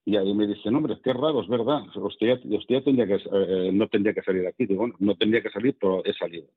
y 0.06 0.18
ahí 0.18 0.34
me 0.34 0.48
dicen, 0.48 0.76
hombre, 0.76 0.98
qué 1.04 1.14
raro, 1.14 1.42
es 1.42 1.48
verdad, 1.48 1.84
usted 1.96 2.40
ya, 2.44 2.58
usted 2.58 2.84
tendría 2.84 3.06
que, 3.06 3.24
eh, 3.32 3.72
no 3.72 3.88
tendría 3.88 4.14
que 4.14 4.24
salir 4.24 4.48
aquí. 4.48 4.66
Digo, 4.66 4.90
no 5.00 5.16
tendría 5.16 5.42
que 5.42 5.52
salir, 5.52 5.78
pero 5.80 6.04
he 6.04 6.14
salido. 6.14 6.48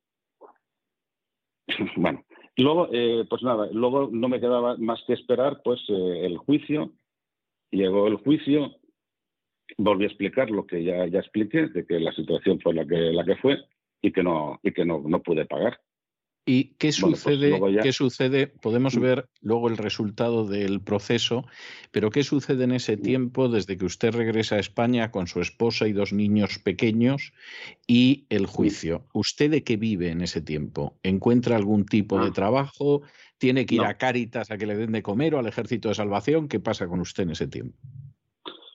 bueno, 1.97 2.25
luego, 2.57 2.89
eh, 2.93 3.25
pues 3.29 3.43
nada, 3.43 3.69
luego 3.73 4.09
no 4.11 4.29
me 4.29 4.41
quedaba 4.41 4.77
más 4.79 5.03
que 5.07 5.13
esperar 5.13 5.61
pues 5.63 5.81
eh, 5.89 6.25
el 6.25 6.39
juicio. 6.39 6.93
Llegó 7.71 8.07
el 8.07 8.17
juicio, 8.17 8.77
volví 9.77 10.05
a 10.05 10.09
explicar 10.09 10.51
lo 10.51 10.67
que 10.67 10.83
ya, 10.83 11.07
ya 11.07 11.19
expliqué, 11.19 11.67
de 11.67 11.85
que 11.85 12.01
la 12.01 12.13
situación 12.13 12.61
fue 12.61 12.73
la 12.73 12.87
que, 12.87 13.13
la 13.13 13.25
que 13.25 13.37
fue 13.37 13.59
y 14.05 14.13
que 14.13 14.23
no, 14.23 14.61
y 14.63 14.73
que 14.73 14.85
no, 14.85 15.03
no 15.07 15.23
pude 15.23 15.47
pagar. 15.47 15.81
¿Y 16.47 16.75
qué 16.75 16.89
pues 16.89 16.97
sucede? 16.97 17.59
¿Qué 17.83 17.93
sucede? 17.93 18.49
Podemos 18.49 18.99
mm. 18.99 19.01
ver 19.01 19.29
luego 19.41 19.69
el 19.69 19.79
resultado 19.79 20.47
del 20.47 20.83
proceso, 20.83 21.47
pero 21.91 22.11
¿qué 22.11 22.23
sucede 22.23 22.65
en 22.65 22.73
ese 22.73 22.99
mm. 22.99 23.01
tiempo 23.01 23.49
desde 23.49 23.79
que 23.79 23.87
usted 23.87 24.15
regresa 24.15 24.57
a 24.57 24.59
España 24.59 25.11
con 25.11 25.27
su 25.27 25.41
esposa 25.41 25.89
y 25.89 25.93
dos 25.93 26.13
niños 26.13 26.59
pequeños 26.59 27.33
y 27.87 28.27
el 28.29 28.43
mm. 28.43 28.47
juicio? 28.47 29.07
¿Usted 29.15 29.51
de 29.51 29.65
qué 29.65 29.79
vive 29.79 30.11
en 30.11 30.21
ese 30.21 30.43
tiempo? 30.43 30.99
¿Encuentra 31.03 31.57
algún 31.57 31.87
tipo 31.87 32.21
de 32.21 32.29
ah. 32.29 32.33
trabajo? 32.33 33.01
¿Tiene 33.39 33.65
que 33.65 33.77
ir 33.77 33.85
a 33.85 33.97
Cáritas 33.97 34.51
a 34.51 34.59
que 34.59 34.67
le 34.67 34.77
den 34.77 34.93
de 34.93 35.03
comer 35.03 35.35
o 35.35 35.39
al 35.39 35.47
Ejército 35.47 35.89
de 35.89 35.95
Salvación? 35.95 36.49
¿Qué 36.49 36.61
pasa 36.61 36.87
con 36.89 37.01
usted 37.01 37.23
en 37.23 37.31
ese 37.31 37.47
tiempo? 37.49 37.79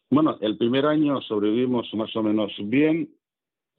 Bueno, 0.10 0.40
el 0.42 0.58
primer 0.58 0.88
año 0.88 1.22
sobrevivimos 1.22 1.88
más 1.94 2.16
o 2.16 2.24
menos 2.24 2.52
bien. 2.64 3.10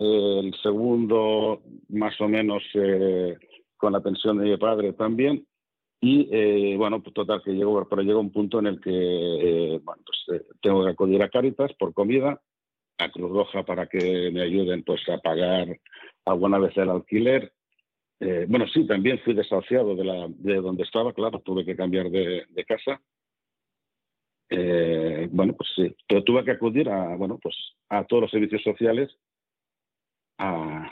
El 0.01 0.55
segundo, 0.63 1.63
más 1.91 2.19
o 2.21 2.29
menos. 2.29 2.63
Eh, 2.75 3.37
con 3.77 3.95
la 3.95 4.01
pensión 4.01 4.39
de 4.39 4.45
mi 4.45 4.57
padre 4.59 4.93
también. 4.93 5.47
Y 6.03 6.29
eh, 6.31 6.77
bueno, 6.77 7.03
pues 7.03 7.15
total, 7.15 7.43
que 7.43 7.53
llegó, 7.53 7.87
un 8.21 8.31
punto 8.31 8.59
en 8.59 8.67
el 8.67 8.81
que 8.81 8.91
eh, 8.93 9.81
pues, 9.85 10.43
tengo 10.61 10.85
que 10.85 10.91
acudir 10.91 11.23
a 11.23 11.29
Cáritas 11.29 11.73
por 11.75 11.95
comida, 11.95 12.41
a 12.99 13.11
Cruz 13.11 13.31
Roja 13.31 13.65
para 13.65 13.87
que 13.87 14.31
me 14.31 14.43
ayuden 14.43 14.83
pues 14.83 15.07
a 15.09 15.19
pagar 15.19 15.79
alguna 16.27 16.59
vez 16.59 16.77
el 16.77 16.91
alquiler. 16.91 17.53
bueno, 18.49 18.67
sí, 18.69 18.87
también 18.87 19.19
fui 19.21 19.35
desahuciado 19.35 19.97
de, 19.97 20.05
la, 20.05 20.27
de 20.29 20.57
donde 20.57 20.85
estaba, 20.85 21.13
claro, 21.15 21.41
tuve 21.41 21.65
que 21.65 21.77
cambiar 21.77 22.11
de, 22.11 22.45
de 22.49 22.65
casa. 22.65 23.01
bueno, 25.31 25.55
pues 25.55 25.71
sí, 25.75 25.95
pero 26.07 26.23
tuve 26.23 26.45
que 26.45 26.53
acudir 26.53 26.89
a, 26.91 27.17
bueno, 27.17 27.39
pues 27.43 27.57
a 27.89 28.05
todos 28.05 28.23
los 28.23 28.31
servicios 28.31 28.63
sociales 28.63 29.11
a, 30.41 30.91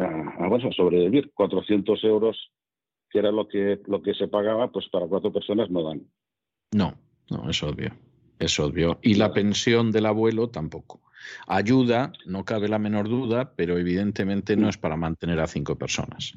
a, 0.00 0.72
sobrevivir. 0.72 1.32
400 1.32 2.04
euros, 2.04 2.50
que 3.08 3.18
era 3.18 3.30
lo 3.30 3.48
que, 3.48 3.80
lo 3.86 4.02
que 4.02 4.14
se 4.14 4.28
pagaba, 4.28 4.70
pues 4.70 4.88
para 4.90 5.06
cuatro 5.06 5.32
personas 5.32 5.70
no 5.70 5.82
dan. 5.82 6.06
No, 6.72 6.94
no, 7.30 7.48
es 7.48 7.62
obvio. 7.62 7.92
Es 8.38 8.58
obvio. 8.58 8.98
Y 9.02 9.14
la 9.14 9.32
pensión 9.32 9.92
del 9.92 10.06
abuelo 10.06 10.48
tampoco. 10.48 11.00
Ayuda, 11.46 12.12
no 12.26 12.44
cabe 12.44 12.68
la 12.68 12.78
menor 12.78 13.08
duda, 13.08 13.54
pero 13.56 13.78
evidentemente 13.78 14.56
no 14.56 14.68
es 14.68 14.78
para 14.78 14.96
mantener 14.96 15.40
a 15.40 15.46
cinco 15.46 15.76
personas, 15.76 16.34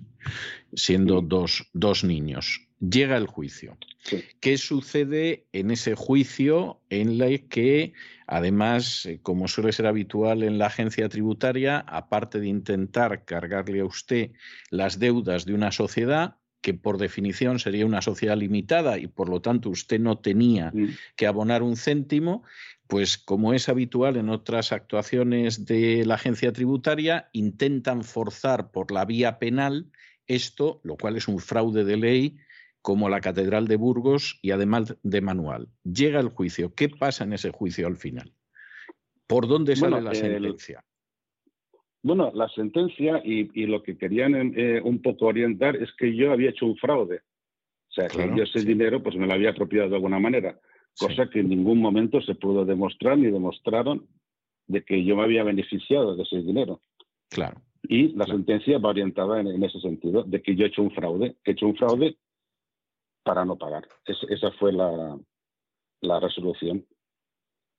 siendo 0.74 1.22
dos, 1.22 1.70
dos 1.74 2.04
niños. 2.04 2.68
Llega 2.80 3.16
el 3.16 3.28
juicio. 3.28 3.78
¿Qué 4.42 4.58
sucede 4.58 5.46
en 5.54 5.72
ese 5.72 5.96
juicio 5.96 6.82
en 6.90 7.22
el 7.22 7.48
que, 7.48 7.94
además, 8.28 9.06
eh, 9.06 9.20
como 9.22 9.48
suele 9.48 9.72
ser 9.72 9.88
habitual 9.88 10.44
en 10.44 10.58
la 10.58 10.68
agencia 10.68 11.08
tributaria, 11.08 11.80
aparte 11.80 12.42
de 12.42 12.48
intentar 12.48 13.24
cargarle 13.24 13.80
a 13.80 13.86
usted 13.86 14.32
las 14.70 15.00
deudas 15.00 15.46
de 15.46 15.54
una 15.54 15.72
sociedad, 15.72 16.36
que 16.64 16.74
por 16.74 16.98
definición 16.98 17.60
sería 17.60 17.86
una 17.86 18.02
sociedad 18.02 18.38
limitada 18.38 18.98
y 18.98 19.08
por 19.08 19.28
lo 19.28 19.42
tanto 19.42 19.70
usted 19.70 20.00
no 20.00 20.20
tenía 20.20 20.72
que 21.18 21.28
abonar 21.28 21.62
un 21.62 21.76
céntimo, 21.76 22.44
pues 22.94 23.18
como 23.18 23.56
es 23.56 23.70
habitual 23.70 24.18
en 24.18 24.30
otras 24.30 24.72
actuaciones 24.72 25.66
de 25.66 26.06
la 26.06 26.14
agencia 26.14 26.54
tributaria, 26.54 27.28
intentan 27.34 28.04
forzar 28.04 28.70
por 28.70 28.92
la 28.92 29.04
vía 29.04 29.40
penal 29.40 29.88
esto, 30.28 30.80
lo 30.84 30.96
cual 30.96 31.18
es 31.18 31.28
un 31.28 31.40
fraude 31.40 31.86
de 31.86 31.98
ley 31.98 32.38
como 32.84 33.10
la 33.10 33.20
Catedral 33.20 33.68
de 33.68 33.78
Burgos 33.78 34.38
y 34.44 34.52
además 34.52 34.96
de 35.02 35.22
manual. 35.22 35.70
Llega 35.84 36.20
el 36.20 36.30
juicio. 36.30 36.76
¿Qué 36.76 36.88
pasa 36.88 37.24
en 37.24 37.34
ese 37.34 37.50
juicio 37.50 37.88
al 37.88 37.96
final? 37.98 38.32
¿Por 39.26 39.48
dónde 39.48 39.76
sale 39.76 40.00
la 40.00 40.14
sentencia? 40.14 40.86
Bueno, 42.04 42.32
la 42.36 42.48
sentencia 42.50 43.24
y, 43.26 43.66
lo 43.66 43.82
que 43.82 43.98
querían 43.98 44.54
eh, 44.56 44.80
un 44.84 45.02
poco 45.02 45.26
orientar 45.26 45.78
es 45.78 45.90
que 45.98 46.16
yo 46.16 46.32
había 46.32 46.52
hecho 46.52 46.68
un 46.68 46.78
fraude. 46.78 47.22
O 47.90 47.94
sea, 47.96 48.08
que 48.08 48.38
yo 48.38 48.44
ese 48.44 48.64
dinero 48.64 49.02
pues 49.02 49.16
me 49.16 49.26
lo 49.26 49.34
había 49.34 49.50
apropiado 49.50 49.90
de 49.90 49.96
alguna 49.96 50.20
manera, 50.20 50.60
cosa 50.98 51.30
que 51.30 51.40
en 51.40 51.50
ningún 51.50 51.80
momento 51.80 52.22
se 52.22 52.36
pudo 52.36 52.66
demostrar 52.66 53.18
ni 53.18 53.32
demostraron 53.32 54.08
de 54.68 54.84
que 54.84 55.04
yo 55.04 55.16
me 55.16 55.24
había 55.24 55.44
beneficiado 55.44 56.16
de 56.16 56.24
ese 56.24 56.38
dinero. 56.42 56.82
Claro. 57.30 57.62
Y 57.84 58.10
la 58.14 58.26
sentencia 58.26 58.78
va 58.78 58.90
orientada 58.90 59.42
en, 59.42 59.64
ese 59.64 59.80
sentido, 59.82 60.24
de 60.24 60.42
que 60.42 60.56
yo 60.56 60.66
he 60.66 60.70
hecho 60.70 60.82
un 60.82 60.92
fraude, 60.92 61.36
he 61.44 61.52
hecho 61.52 61.68
un 61.68 61.76
fraude 61.76 62.18
para 63.24 63.44
no 63.44 63.58
pagar. 63.58 63.88
esa 64.06 64.52
fue 64.52 64.72
la, 64.72 65.18
la 66.02 66.20
resolución. 66.20 66.86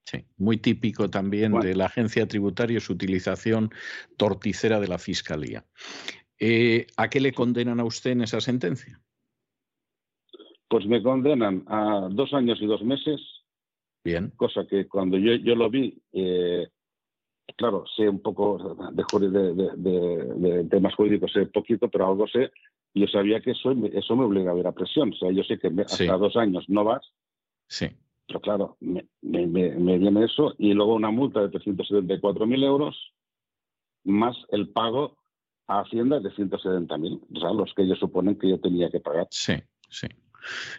Sí, 0.06 0.26
muy 0.36 0.58
típico 0.58 1.08
también 1.08 1.58
de 1.60 1.74
la 1.74 1.86
agencia 1.86 2.26
tributaria 2.28 2.80
su 2.80 2.92
utilización 2.92 3.70
torticera 4.18 4.78
de 4.78 4.88
la 4.88 4.98
fiscalía. 4.98 5.64
Eh, 6.38 6.86
¿A 6.96 7.08
qué 7.08 7.20
le 7.20 7.32
condenan 7.32 7.80
a 7.80 7.84
usted 7.84 8.10
en 8.10 8.22
esa 8.22 8.40
sentencia? 8.40 9.00
Pues 10.74 10.86
me 10.86 11.01
condenan 11.05 11.62
a 11.68 12.09
dos 12.10 12.34
años 12.34 12.59
y 12.60 12.66
dos 12.66 12.82
meses. 12.82 13.20
Bien. 14.02 14.32
Cosa 14.34 14.66
que 14.66 14.88
cuando 14.88 15.16
yo, 15.16 15.34
yo 15.36 15.55
lo 15.55 15.70
vi, 15.70 16.02
eh, 16.12 16.66
claro, 17.56 17.84
sé 17.94 18.09
un 18.09 18.20
poco 18.20 18.76
de, 19.20 19.55
de, 19.55 20.64
temas 20.64 20.96
jurídicos, 20.96 21.30
sé 21.32 21.46
poquito, 21.46 21.88
pero 21.88 22.09
algo 22.09 22.26
sé. 22.26 22.51
Yo 22.92 23.06
sabía 23.06 23.40
que 23.40 23.52
eso, 23.52 23.70
eso 23.92 24.16
me 24.16 24.24
obliga 24.24 24.51
a 24.51 24.55
ver 24.55 24.66
a 24.66 24.72
presión. 24.72 25.12
O 25.12 25.16
sea, 25.16 25.30
yo 25.30 25.44
sé 25.44 25.60
que 25.60 25.68
hasta 25.68 26.16
dos 26.16 26.36
años 26.36 26.64
no 26.66 26.82
vas. 26.82 27.09
Sí. 27.68 27.86
Pero 28.26 28.40
claro, 28.40 28.76
me, 28.80 29.06
viene 29.22 30.24
eso 30.24 30.56
y 30.59 30.74
luego 30.74 30.96
una 30.96 31.12
multa 31.12 31.40
de 31.40 31.56
374.000 31.56 32.64
euros 32.64 33.12
más 34.02 34.36
el 34.48 34.70
pago 34.70 35.18
a 35.68 35.82
Hacienda 35.82 36.18
de 36.18 36.30
170.000, 36.30 37.20
o 37.32 37.38
sea, 37.38 37.52
los 37.52 37.72
que 37.74 37.82
ellos 37.82 38.01
suponen 38.01 38.36
que 38.36 38.48
yo 38.48 38.59
tenía 38.59 38.90
que 38.90 38.98
pagar. 38.98 39.28
Sí, 39.30 39.55
sí. 39.88 40.09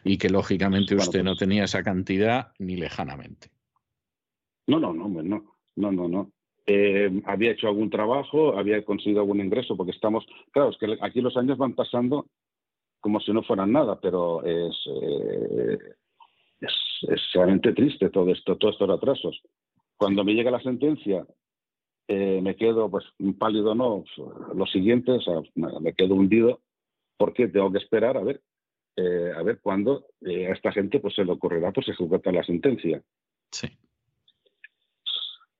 Y 0.04 0.18
que 0.18 0.30
lógicamente 0.30 0.96
usted 0.96 1.24
no 1.24 1.32
pues 1.32 1.40
tenía 1.40 1.64
esa 1.64 1.84
cantidad 1.84 2.52
ni 2.60 2.76
lejanamente. 2.76 3.50
No, 4.68 4.80
no, 4.80 4.94
no, 4.94 5.08
no, 5.08 5.56
no, 5.76 5.92
no, 5.92 6.08
no. 6.08 6.32
Eh, 6.68 7.22
había 7.26 7.52
hecho 7.52 7.68
algún 7.68 7.92
trabajo, 7.92 8.58
había 8.58 8.84
conseguido 8.84 9.22
algún 9.22 9.40
ingreso, 9.40 9.78
porque 9.78 9.92
estamos, 9.92 10.26
claro, 10.52 10.72
es 10.72 10.78
que 10.78 10.98
aquí 11.02 11.22
los 11.22 11.38
años 11.38 11.58
van 11.60 11.74
pasando 11.74 12.26
como 13.00 13.20
si 13.20 13.32
no 13.32 13.44
fueran 13.44 13.72
nada, 13.72 14.00
pero 14.00 14.44
es, 14.44 14.76
eh, 14.88 15.78
es, 16.60 17.22
realmente 17.36 17.72
triste 17.74 18.10
todo 18.10 18.32
esto, 18.32 18.58
todos 18.58 18.74
estos 18.74 18.90
atrasos. 18.90 19.44
Cuando 19.96 20.24
me 20.24 20.34
llega 20.34 20.50
la 20.50 20.60
sentencia, 20.60 21.24
eh, 22.08 22.40
me 22.42 22.56
quedo 22.56 22.90
pues 22.90 23.06
pálido, 23.38 23.76
no, 23.76 24.06
lo 24.56 24.66
siguiente, 24.66 25.12
o 25.12 25.22
sea, 25.22 25.40
me 25.54 25.94
quedo 25.94 26.16
hundido, 26.16 26.62
porque 27.16 27.48
tengo 27.48 27.72
que 27.72 27.78
esperar 27.78 28.18
a 28.18 28.24
ver, 28.24 28.42
eh, 28.98 29.32
a 29.36 29.44
ver 29.44 29.60
cuándo 29.62 30.08
eh, 30.22 30.48
a 30.48 30.54
esta 30.54 30.72
gente 30.72 31.00
pues 31.00 31.16
se 31.16 31.26
le 31.26 31.32
ocurrirá 31.32 31.72
pues 31.72 31.88
ejecutar 31.90 32.34
la 32.34 32.44
sentencia. 32.44 33.02
Sí. 33.52 33.68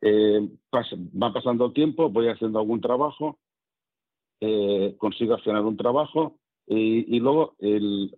va 0.02 1.34
pasando 1.34 1.66
el 1.66 1.74
tiempo, 1.74 2.10
voy 2.10 2.28
haciendo 2.28 2.60
algún 2.60 2.82
trabajo, 2.82 3.40
consigo 4.98 5.34
accionar 5.34 5.64
un 5.64 5.78
trabajo 5.78 6.38
y, 6.68 7.16
y 7.16 7.20
luego 7.20 7.56
el, 7.60 8.12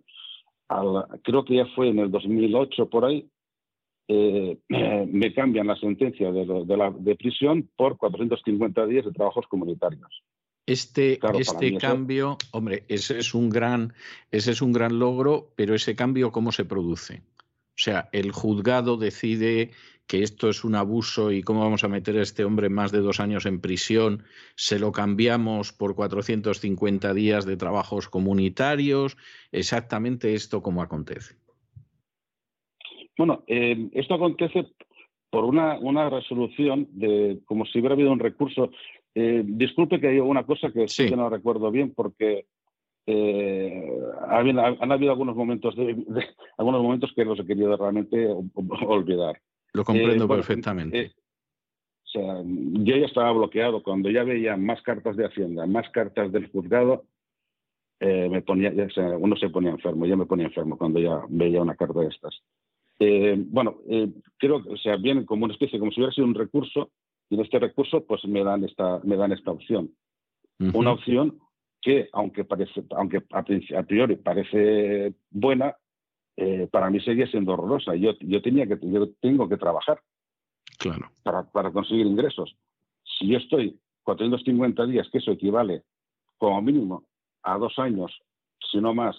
creo 1.22 1.44
que 1.44 1.56
ya 1.56 1.66
fue 1.74 1.88
en 1.88 1.98
el 1.98 2.10
2008 2.10 2.88
por 2.88 3.04
ahí, 3.04 3.28
eh, 4.08 4.58
me 5.08 5.32
cambian 5.34 5.66
la 5.66 5.76
sentencia 5.76 6.32
de, 6.32 6.76
la, 6.76 6.90
de 6.90 7.16
prisión 7.16 7.68
por 7.76 7.96
450 7.96 8.86
días 8.86 9.04
de 9.04 9.12
trabajos 9.12 9.46
comunitarios. 9.48 10.22
Este, 10.68 11.18
este 11.38 11.78
cambio, 11.78 12.36
hombre, 12.50 12.84
ese 12.88 13.18
es 13.18 13.32
un 13.32 13.48
gran, 13.48 13.94
ese 14.30 14.50
es 14.50 14.60
un 14.60 14.74
gran 14.74 14.98
logro, 14.98 15.50
pero 15.56 15.74
ese 15.74 15.96
cambio 15.96 16.30
cómo 16.30 16.52
se 16.52 16.66
produce. 16.66 17.22
O 17.68 17.80
sea, 17.80 18.10
el 18.12 18.32
juzgado 18.32 18.98
decide 18.98 19.70
que 20.06 20.22
esto 20.22 20.50
es 20.50 20.64
un 20.64 20.74
abuso 20.74 21.32
y 21.32 21.42
cómo 21.42 21.60
vamos 21.60 21.84
a 21.84 21.88
meter 21.88 22.18
a 22.18 22.22
este 22.22 22.44
hombre 22.44 22.68
más 22.68 22.92
de 22.92 22.98
dos 22.98 23.18
años 23.18 23.46
en 23.46 23.62
prisión, 23.62 24.24
se 24.56 24.78
lo 24.78 24.92
cambiamos 24.92 25.72
por 25.72 25.94
450 25.94 27.14
días 27.14 27.46
de 27.46 27.56
trabajos 27.56 28.10
comunitarios, 28.10 29.16
exactamente 29.52 30.34
esto 30.34 30.62
cómo 30.62 30.82
acontece. 30.82 31.36
Bueno, 33.16 33.42
eh, 33.46 33.88
esto 33.92 34.14
acontece 34.14 34.66
por 35.30 35.44
una, 35.44 35.78
una 35.78 36.10
resolución 36.10 36.88
de 36.92 37.40
como 37.46 37.64
si 37.66 37.78
hubiera 37.78 37.94
habido 37.94 38.12
un 38.12 38.18
recurso. 38.18 38.70
Eh, 39.20 39.42
disculpe 39.44 39.98
que 39.98 40.06
haya 40.06 40.22
una 40.22 40.46
cosa 40.46 40.70
que 40.70 40.86
sí. 40.86 41.08
que 41.08 41.16
no 41.16 41.28
recuerdo 41.28 41.72
bien 41.72 41.92
porque 41.92 42.46
eh, 43.04 43.90
han, 44.28 44.56
han, 44.60 44.92
habido 44.92 45.10
algunos 45.10 45.34
momentos 45.34 45.74
de, 45.74 45.94
de, 45.94 46.24
algunos 46.56 46.80
momentos 46.80 47.12
que 47.16 47.24
los 47.24 47.40
he 47.40 47.44
querido 47.44 47.76
realmente 47.76 48.28
olvidar. 48.86 49.40
Lo 49.72 49.82
comprendo 49.82 50.26
eh, 50.26 50.28
perfectamente. 50.28 51.00
Eh, 51.00 51.12
o 52.04 52.08
sea, 52.08 52.42
yo 52.44 52.96
ya 52.96 53.06
estaba 53.06 53.32
bloqueado 53.32 53.82
cuando 53.82 54.08
ya 54.08 54.22
veía 54.22 54.56
más 54.56 54.80
cartas 54.82 55.16
de 55.16 55.26
Hacienda, 55.26 55.66
más 55.66 55.90
cartas 55.90 56.30
del 56.30 56.48
juzgado, 56.52 57.06
eh, 57.98 58.28
me 58.30 58.42
ponía, 58.42 58.70
o 58.70 58.90
sea, 58.90 59.18
uno 59.18 59.34
se 59.34 59.50
ponía 59.50 59.70
enfermo, 59.70 60.06
yo 60.06 60.16
me 60.16 60.26
ponía 60.26 60.46
enfermo 60.46 60.78
cuando 60.78 61.00
ya 61.00 61.22
veía 61.28 61.60
una 61.60 61.74
carta 61.74 61.98
de 61.98 62.06
estas. 62.06 62.40
Eh, 63.00 63.34
bueno, 63.36 63.78
eh, 63.88 64.12
creo 64.36 64.62
que 64.62 64.70
o 64.70 64.76
sea, 64.76 64.96
viene 64.96 65.26
como 65.26 65.44
una 65.44 65.54
especie, 65.54 65.80
como 65.80 65.90
si 65.90 65.98
hubiera 66.00 66.14
sido 66.14 66.28
un 66.28 66.36
recurso, 66.36 66.92
y 67.30 67.34
en 67.34 67.40
este 67.40 67.58
recurso 67.58 68.04
pues 68.04 68.24
me 68.24 68.42
dan 68.42 68.64
esta, 68.64 69.00
me 69.04 69.16
dan 69.16 69.32
esta 69.32 69.50
opción. 69.50 69.90
Uh 70.58 70.66
-huh. 70.66 70.76
Una 70.76 70.92
opción 70.92 71.38
que, 71.80 72.08
aunque, 72.12 72.44
parece, 72.44 72.84
aunque 72.90 73.22
a 73.30 73.82
priori 73.82 74.16
parece 74.16 75.14
buena, 75.30 75.76
eh, 76.36 76.68
para 76.70 76.90
mí 76.90 77.00
seguía 77.00 77.26
siendo 77.26 77.52
horrorosa. 77.52 77.94
Yo, 77.94 78.12
yo, 78.20 78.42
tenía 78.42 78.66
que, 78.66 78.78
yo 78.82 79.10
tengo 79.20 79.48
que 79.48 79.56
trabajar 79.56 80.00
claro. 80.78 81.10
para, 81.22 81.44
para 81.50 81.70
conseguir 81.72 82.06
ingresos. 82.06 82.56
Si 83.04 83.28
yo 83.28 83.38
estoy 83.38 83.78
450 84.04 84.86
días, 84.86 85.08
que 85.10 85.18
eso 85.18 85.32
equivale 85.32 85.82
como 86.36 86.62
mínimo 86.62 87.04
a 87.42 87.58
dos 87.58 87.78
años, 87.78 88.12
si 88.70 88.78
no 88.78 88.94
más, 88.94 89.16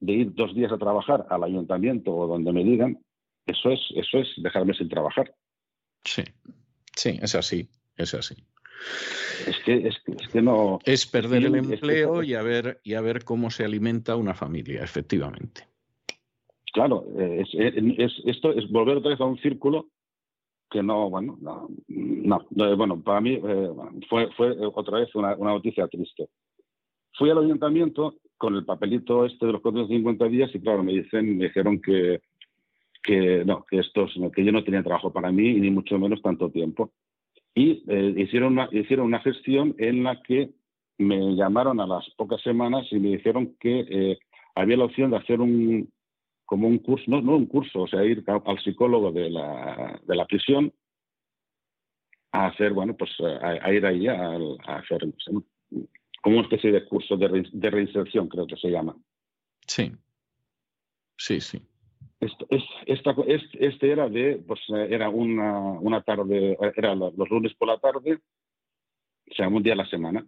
de 0.00 0.12
ir 0.12 0.34
dos 0.34 0.54
días 0.54 0.72
a 0.72 0.78
trabajar 0.78 1.26
al 1.30 1.44
ayuntamiento 1.44 2.14
o 2.14 2.26
donde 2.26 2.52
me 2.52 2.64
digan, 2.64 2.98
eso 3.46 3.70
es, 3.70 3.80
eso 3.94 4.18
es 4.18 4.28
dejarme 4.36 4.74
sin 4.74 4.88
trabajar. 4.88 5.34
Sí, 6.04 6.22
sí, 6.96 7.18
es 7.20 7.34
así, 7.34 7.68
es 7.96 8.14
así. 8.14 8.36
Es 9.46 9.58
que, 9.64 9.88
es 9.88 9.96
que, 10.04 10.12
es 10.12 10.28
que 10.28 10.42
no. 10.42 10.78
Es 10.84 11.06
perder 11.06 11.44
el 11.44 11.54
empleo 11.54 12.20
que... 12.20 12.26
y, 12.26 12.34
a 12.34 12.42
ver, 12.42 12.80
y 12.82 12.94
a 12.94 13.00
ver 13.00 13.24
cómo 13.24 13.50
se 13.50 13.64
alimenta 13.64 14.16
una 14.16 14.34
familia, 14.34 14.82
efectivamente. 14.82 15.66
Claro, 16.72 17.04
es, 17.18 17.48
es, 17.52 18.12
esto 18.24 18.52
es 18.52 18.68
volver 18.70 18.96
otra 18.96 19.10
vez 19.10 19.20
a 19.20 19.24
un 19.24 19.38
círculo 19.38 19.88
que 20.70 20.82
no, 20.82 21.10
bueno, 21.10 21.38
no, 21.40 21.68
no 21.86 22.76
bueno, 22.76 23.02
para 23.02 23.20
mí 23.20 23.34
eh, 23.34 23.70
fue, 24.08 24.32
fue 24.32 24.56
otra 24.74 25.00
vez 25.00 25.14
una, 25.14 25.36
una 25.36 25.52
noticia 25.52 25.86
triste. 25.86 26.28
Fui 27.12 27.28
al 27.28 27.44
ayuntamiento 27.44 28.14
con 28.38 28.54
el 28.54 28.64
papelito 28.64 29.26
este 29.26 29.46
de 29.46 29.52
los 29.52 29.60
450 29.60 30.24
días 30.28 30.50
y 30.54 30.60
claro, 30.60 30.82
me 30.82 30.92
dicen, 30.92 31.36
me 31.36 31.44
dijeron 31.44 31.80
que, 31.80 32.22
que 33.02 33.44
no, 33.44 33.64
que 33.68 33.78
estos, 33.78 34.12
que 34.34 34.44
yo 34.44 34.52
no 34.52 34.64
tenía 34.64 34.82
trabajo 34.82 35.12
para 35.12 35.32
mí 35.32 35.48
y 35.48 35.60
ni 35.60 35.70
mucho 35.70 35.98
menos 35.98 36.22
tanto 36.22 36.50
tiempo. 36.50 36.92
Y 37.54 37.84
eh, 37.88 38.14
hicieron, 38.16 38.52
una, 38.54 38.68
hicieron 38.72 39.06
una 39.06 39.20
gestión 39.20 39.74
en 39.78 40.04
la 40.04 40.22
que 40.22 40.50
me 40.98 41.34
llamaron 41.34 41.80
a 41.80 41.86
las 41.86 42.08
pocas 42.16 42.40
semanas 42.42 42.86
y 42.90 42.98
me 42.98 43.10
dijeron 43.10 43.56
que 43.60 43.80
eh, 43.88 44.18
había 44.54 44.76
la 44.76 44.84
opción 44.84 45.10
de 45.10 45.16
hacer 45.16 45.40
un 45.40 45.90
como 46.44 46.68
un 46.68 46.78
curso, 46.78 47.04
no, 47.06 47.22
no 47.22 47.36
un 47.36 47.46
curso, 47.46 47.82
o 47.82 47.88
sea, 47.88 48.04
ir 48.04 48.22
al 48.26 48.58
psicólogo 48.62 49.10
de 49.10 49.30
la, 49.30 49.98
de 50.06 50.14
la 50.14 50.26
prisión 50.26 50.70
a 52.30 52.48
hacer, 52.48 52.74
bueno, 52.74 52.94
pues 52.94 53.10
a, 53.20 53.66
a 53.66 53.72
ir 53.72 53.86
ahí 53.86 54.06
a, 54.06 54.32
a 54.66 54.76
hacer, 54.76 55.00
no 55.30 55.42
como 56.22 56.36
una 56.36 56.44
especie 56.44 56.72
de 56.72 56.84
curso 56.86 57.16
de, 57.16 57.48
de, 57.52 57.70
reinserción, 57.70 58.28
creo 58.28 58.46
que 58.46 58.56
se 58.56 58.70
llama. 58.70 58.96
Sí, 59.66 59.92
sí, 61.18 61.40
sí. 61.40 61.60
Esto, 62.22 62.46
es, 62.50 62.62
esta, 62.86 63.16
este, 63.26 63.66
este, 63.66 63.90
era 63.90 64.08
de, 64.08 64.40
pues 64.46 64.60
era 64.70 65.10
una, 65.10 65.58
una 65.80 66.02
tarde, 66.02 66.56
era 66.76 66.94
los, 66.94 67.28
lunes 67.28 67.52
por 67.54 67.66
la 67.66 67.78
tarde, 67.78 68.20
o 69.28 69.34
sea, 69.34 69.48
un 69.48 69.60
día 69.60 69.72
a 69.72 69.76
la 69.76 69.88
semana. 69.88 70.24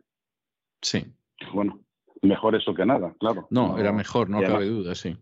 Sí. 0.82 1.04
Bueno, 1.52 1.84
mejor 2.20 2.56
eso 2.56 2.74
que 2.74 2.84
nada, 2.84 3.14
claro. 3.20 3.46
No, 3.48 3.78
era 3.78 3.92
mejor, 3.92 4.28
no 4.28 4.42
cabe 4.42 4.66
duda, 4.66 4.96
sí. 4.96 5.16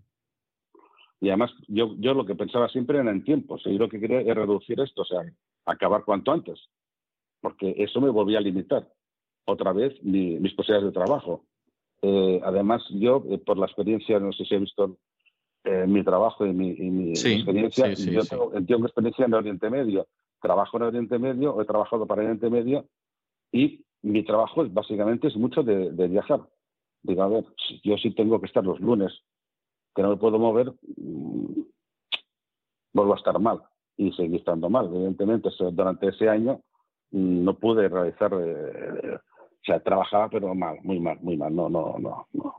Y 1.21 1.29
además, 1.29 1.53
yo, 1.69 1.95
yo 1.99 2.15
lo 2.15 2.25
que 2.25 2.35
pensaba 2.35 2.71
siempre 2.71 2.99
era 2.99 3.11
en 3.11 3.23
tiempo, 3.23 3.57
o 3.57 3.59
sea, 3.59 3.71
yo 3.71 3.79
lo 3.79 3.91
que 3.91 4.01
quería 4.01 4.23
es 4.23 4.35
reducir 4.35 4.81
esto, 4.81 5.03
o 5.03 5.05
sea, 5.05 5.21
acabar 5.67 6.05
cuanto 6.07 6.33
antes, 6.33 6.59
porque 7.43 7.75
eso 7.77 8.01
me 8.01 8.09
volvía 8.09 8.39
a 8.39 8.43
limitar 8.43 8.89
otra 9.45 9.75
vez 9.75 9.93
mi, 10.03 10.41
mis 10.41 10.55
posibilidades 10.55 10.87
de 10.95 10.99
trabajo. 10.99 11.45
Eh, 12.01 12.41
además, 12.43 12.83
yo, 12.89 13.23
eh, 13.29 13.37
por 13.37 13.59
la 13.59 13.67
experiencia, 13.67 14.19
no 14.19 14.33
sé 14.33 14.47
si 14.47 14.55
he 14.55 14.59
visto 14.59 14.97
eh, 15.65 15.87
mi 15.87 16.03
trabajo 16.03 16.47
y 16.47 16.53
mi, 16.53 16.71
y 16.71 16.91
mi 16.91 17.17
sí, 17.17 17.35
experiencia, 17.35 17.95
sí, 17.95 18.05
sí, 18.05 18.13
yo 18.13 18.25
tengo, 18.25 18.51
tengo, 18.51 18.87
experiencia 18.87 19.25
en 19.27 19.35
Oriente 19.35 19.71
Medio. 19.71 20.07
Trabajo 20.41 20.77
en 20.77 20.83
Oriente 20.85 21.19
Medio, 21.19 21.61
he 21.61 21.65
trabajado 21.65 22.07
para 22.07 22.23
Oriente 22.23 22.51
Medio 22.51 22.87
y 23.53 23.85
mi 24.03 24.25
trabajo 24.25 24.65
es, 24.65 24.73
básicamente 24.75 25.29
es 25.29 25.37
mucho 25.37 25.63
de, 25.63 25.93
de 25.93 26.09
viajar. 26.09 26.41
Digo, 27.03 27.23
a 27.23 27.29
ver, 27.29 27.45
yo 27.85 27.97
sí 27.97 28.13
tengo 28.15 28.41
que 28.41 28.47
estar 28.47 28.65
los 28.65 28.81
lunes, 28.81 29.13
que 29.95 30.03
no 30.03 30.11
me 30.11 30.17
puedo 30.17 30.39
mover, 30.39 30.73
mmm, 30.97 31.63
vuelvo 32.93 33.15
a 33.15 33.19
estar 33.19 33.39
mal 33.39 33.63
y 33.97 34.13
seguir 34.13 34.41
estando 34.41 34.69
mal. 34.69 34.87
Evidentemente, 34.87 35.49
durante 35.73 36.09
ese 36.09 36.29
año 36.29 36.61
mmm, 37.11 37.45
no 37.45 37.55
pude 37.55 37.89
realizar 37.89 38.33
eh, 38.35 39.19
o 39.63 39.65
sea, 39.65 39.79
trabajaba, 39.81 40.29
pero 40.29 40.53
mal, 40.57 40.79
muy 40.83 40.99
mal, 40.99 41.19
muy 41.21 41.37
mal. 41.37 41.55
No, 41.55 41.69
no, 41.69 41.97
no, 41.99 42.27
no. 42.33 42.57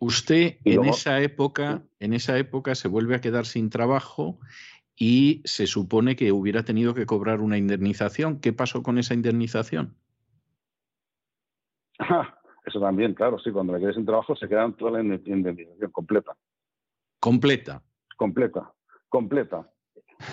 Usted 0.00 0.56
luego, 0.64 0.84
en 0.84 0.88
esa 0.88 1.20
época, 1.20 1.82
en 2.00 2.14
esa 2.14 2.38
época 2.38 2.74
se 2.74 2.88
vuelve 2.88 3.14
a 3.14 3.20
quedar 3.20 3.44
sin 3.44 3.68
trabajo 3.68 4.40
y 4.96 5.42
se 5.44 5.66
supone 5.66 6.16
que 6.16 6.32
hubiera 6.32 6.64
tenido 6.64 6.94
que 6.94 7.04
cobrar 7.04 7.42
una 7.42 7.58
indemnización. 7.58 8.40
¿Qué 8.40 8.54
pasó 8.54 8.82
con 8.82 8.96
esa 8.96 9.12
indemnización? 9.12 9.94
Ah, 11.98 12.34
eso 12.64 12.80
también, 12.80 13.12
claro, 13.12 13.38
sí, 13.38 13.50
cuando 13.50 13.74
me 13.74 13.78
quedé 13.78 13.92
sin 13.92 14.06
trabajo 14.06 14.34
se 14.34 14.48
quedaron 14.48 14.74
toda 14.74 14.92
la 14.92 15.00
indemnización 15.02 15.90
completa. 15.90 16.34
¿Completa? 17.20 17.82
Completa, 18.16 18.72
completa. 19.10 19.70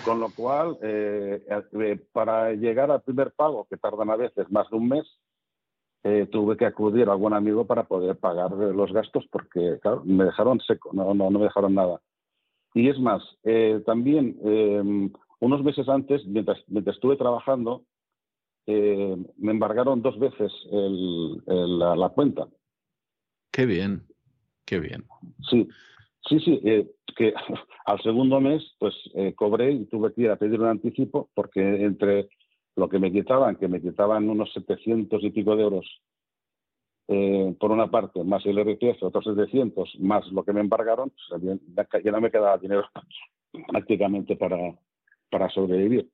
Con 0.02 0.18
lo 0.18 0.30
cual, 0.30 0.78
eh, 0.82 1.44
eh, 1.46 2.06
para 2.12 2.52
llegar 2.52 2.90
al 2.90 3.02
primer 3.02 3.32
pago, 3.32 3.66
que 3.68 3.76
tardan 3.76 4.08
a 4.08 4.16
veces 4.16 4.50
más 4.50 4.68
de 4.70 4.76
un 4.76 4.88
mes, 4.88 5.06
eh, 6.04 6.26
tuve 6.30 6.56
que 6.56 6.66
acudir 6.66 7.08
a 7.08 7.12
algún 7.12 7.34
amigo 7.34 7.66
para 7.66 7.84
poder 7.84 8.16
pagar 8.16 8.52
los 8.52 8.92
gastos 8.92 9.26
porque, 9.30 9.78
claro, 9.82 10.02
me 10.04 10.24
dejaron 10.24 10.60
seco, 10.60 10.90
no, 10.92 11.14
no, 11.14 11.30
no 11.30 11.38
me 11.38 11.44
dejaron 11.44 11.74
nada. 11.74 12.00
Y 12.74 12.88
es 12.88 12.98
más, 12.98 13.22
eh, 13.44 13.82
también 13.84 14.38
eh, 14.44 15.10
unos 15.40 15.64
meses 15.64 15.88
antes, 15.88 16.24
mientras, 16.26 16.62
mientras 16.68 16.96
estuve 16.96 17.16
trabajando, 17.16 17.84
eh, 18.66 19.16
me 19.38 19.52
embargaron 19.52 20.02
dos 20.02 20.18
veces 20.18 20.52
el, 20.70 21.42
el, 21.46 21.78
la, 21.78 21.96
la, 21.96 22.10
cuenta. 22.10 22.48
Qué 23.50 23.64
bien, 23.64 24.02
qué 24.66 24.78
bien. 24.78 25.04
Sí, 25.48 25.66
sí, 26.28 26.38
sí, 26.40 26.60
eh, 26.64 26.86
que 27.16 27.32
al 27.86 28.02
segundo 28.02 28.40
mes 28.40 28.62
pues 28.78 28.94
eh, 29.14 29.34
cobré 29.34 29.72
y 29.72 29.86
tuve 29.86 30.12
que 30.12 30.22
ir 30.22 30.30
a 30.30 30.36
pedir 30.36 30.60
un 30.60 30.66
anticipo 30.66 31.30
porque 31.34 31.60
entre 31.60 32.28
lo 32.78 32.88
que 32.88 32.98
me 32.98 33.12
quitaban, 33.12 33.56
que 33.56 33.68
me 33.68 33.80
quitaban 33.80 34.28
unos 34.28 34.52
700 34.52 35.22
y 35.24 35.30
pico 35.30 35.56
de 35.56 35.62
euros 35.64 36.00
eh, 37.08 37.54
por 37.58 37.72
una 37.72 37.90
parte, 37.90 38.22
más 38.22 38.44
el 38.46 38.58
RPF, 38.58 39.02
otros 39.02 39.24
700, 39.24 39.96
más 40.00 40.30
lo 40.30 40.44
que 40.44 40.52
me 40.52 40.60
embargaron, 40.60 41.10
pues, 41.10 41.42
ya 42.04 42.12
no 42.12 42.20
me 42.20 42.30
quedaba 42.30 42.58
dinero 42.58 42.84
prácticamente 43.68 44.36
para, 44.36 44.74
para 45.30 45.48
sobrevivir. 45.50 46.08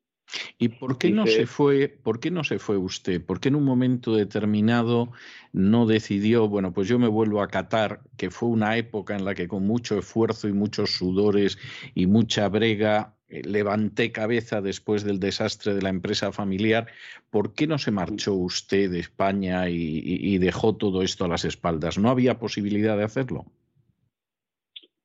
¿Y 0.57 0.69
por 0.69 0.97
qué 0.97 1.11
no 1.11 1.27
se 1.27 1.47
fue, 1.47 1.89
por 1.89 2.19
qué 2.19 2.31
no 2.31 2.45
se 2.45 2.59
fue 2.59 2.79
usted? 2.79 3.23
¿Por 3.23 3.41
qué 3.41 3.49
en 3.49 3.57
un 3.57 3.65
momento 3.65 4.15
determinado 4.15 5.11
no 5.53 5.85
decidió, 5.85 6.49
bueno, 6.49 6.73
pues 6.73 6.89
yo 6.89 6.99
me 6.99 7.09
vuelvo 7.09 7.43
a 7.43 7.49
Qatar, 7.49 8.01
que 8.17 8.31
fue 8.31 8.49
una 8.49 8.77
época 8.79 9.15
en 9.15 9.25
la 9.25 9.35
que 9.35 9.49
con 9.49 9.67
mucho 9.67 9.99
esfuerzo 9.99 10.49
y 10.49 10.53
muchos 10.53 10.97
sudores 10.97 11.59
y 11.95 12.07
mucha 12.07 12.49
brega 12.49 13.14
levanté 13.43 14.13
cabeza 14.13 14.61
después 14.61 15.05
del 15.05 15.19
desastre 15.19 15.75
de 15.75 15.83
la 15.83 15.89
empresa 15.89 16.33
familiar? 16.33 16.87
¿Por 17.31 17.55
qué 17.55 17.67
no 17.67 17.79
se 17.79 17.91
marchó 17.91 18.35
usted 18.35 18.91
de 18.91 19.01
España 19.01 19.69
y, 19.69 19.75
y, 19.75 20.35
y 20.35 20.39
dejó 20.39 20.77
todo 20.77 21.03
esto 21.03 21.25
a 21.25 21.29
las 21.29 21.45
espaldas? 21.45 21.99
¿No 21.99 22.11
había 22.11 22.39
posibilidad 22.39 22.97
de 22.97 23.05
hacerlo? 23.05 23.47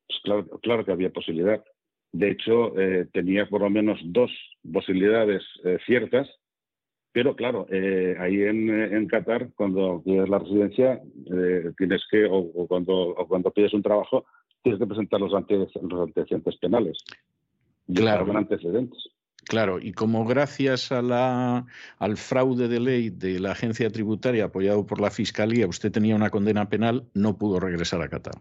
Pues 0.06 0.20
claro, 0.22 0.48
claro 0.62 0.84
que 0.84 0.92
había 0.92 1.10
posibilidad. 1.10 1.64
De 2.12 2.30
hecho, 2.30 2.78
eh, 2.78 3.06
tenía 3.12 3.48
por 3.48 3.60
lo 3.60 3.70
menos 3.70 3.98
dos 4.04 4.30
posibilidades 4.72 5.42
eh, 5.64 5.78
ciertas, 5.86 6.28
pero 7.12 7.34
claro, 7.34 7.66
eh, 7.70 8.16
ahí 8.20 8.42
en, 8.42 8.70
en, 8.70 9.08
Qatar, 9.08 9.50
cuando 9.54 10.00
pides 10.04 10.28
la 10.28 10.38
residencia, 10.38 11.00
eh, 11.26 11.72
tienes 11.76 12.02
que, 12.10 12.24
o, 12.24 12.38
o, 12.38 12.66
cuando, 12.68 12.92
o, 12.92 13.26
cuando, 13.26 13.50
pides 13.50 13.74
un 13.74 13.82
trabajo, 13.82 14.26
tienes 14.62 14.80
que 14.80 14.86
presentar 14.86 15.20
los 15.20 15.34
antecedentes 15.34 16.56
penales. 16.58 16.98
Claro. 17.94 18.36
antecedentes. 18.36 19.08
Claro, 19.46 19.80
y 19.80 19.92
como 19.92 20.24
gracias 20.24 20.92
a 20.92 21.02
la, 21.02 21.66
al 21.98 22.16
fraude 22.16 22.68
de 22.68 22.78
ley 22.78 23.10
de 23.10 23.40
la 23.40 23.52
agencia 23.52 23.90
tributaria 23.90 24.44
apoyado 24.44 24.86
por 24.86 25.00
la 25.00 25.10
Fiscalía 25.10 25.66
usted 25.66 25.90
tenía 25.90 26.14
una 26.14 26.30
condena 26.30 26.68
penal, 26.68 27.08
no 27.14 27.36
pudo 27.36 27.58
regresar 27.58 28.02
a 28.02 28.08
Qatar. 28.08 28.40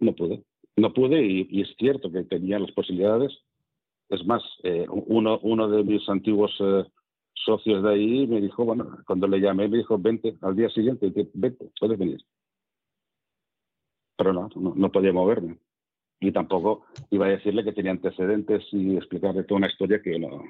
No 0.00 0.14
pudo. 0.14 0.44
no 0.76 0.92
pude 0.92 1.24
y, 1.24 1.60
es 1.60 1.74
cierto 1.78 2.12
que 2.12 2.24
tenía 2.24 2.58
las 2.58 2.72
posibilidades. 2.72 3.32
Es 4.10 4.24
más, 4.26 4.42
eh, 4.62 4.86
uno, 4.88 5.40
uno 5.42 5.68
de 5.68 5.82
mis 5.82 6.08
antiguos 6.08 6.54
eh, 6.60 6.84
socios 7.44 7.82
de 7.82 7.90
ahí 7.90 8.26
me 8.26 8.40
dijo, 8.40 8.64
bueno, 8.64 8.98
cuando 9.06 9.26
le 9.26 9.40
llamé 9.40 9.68
me 9.68 9.78
dijo, 9.78 9.98
vente 9.98 10.36
al 10.40 10.56
día 10.56 10.68
siguiente, 10.70 11.12
vente, 11.34 11.70
puedes 11.78 11.98
venir. 11.98 12.20
Pero 14.16 14.32
no, 14.32 14.48
no, 14.54 14.92
podía 14.92 15.12
moverme. 15.12 15.58
Y 16.24 16.32
tampoco 16.32 16.86
iba 17.10 17.26
a 17.26 17.30
decirle 17.30 17.64
que 17.64 17.72
tenía 17.72 17.92
antecedentes 17.92 18.64
y 18.72 18.96
explicarle 18.96 19.44
toda 19.44 19.58
una 19.58 19.68
historia 19.68 20.00
que 20.02 20.18
no, 20.18 20.42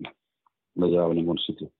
no, 0.00 0.10
no 0.74 0.86
llevaba 0.88 1.12
a 1.12 1.14
ningún 1.14 1.38
sitio. 1.38 1.70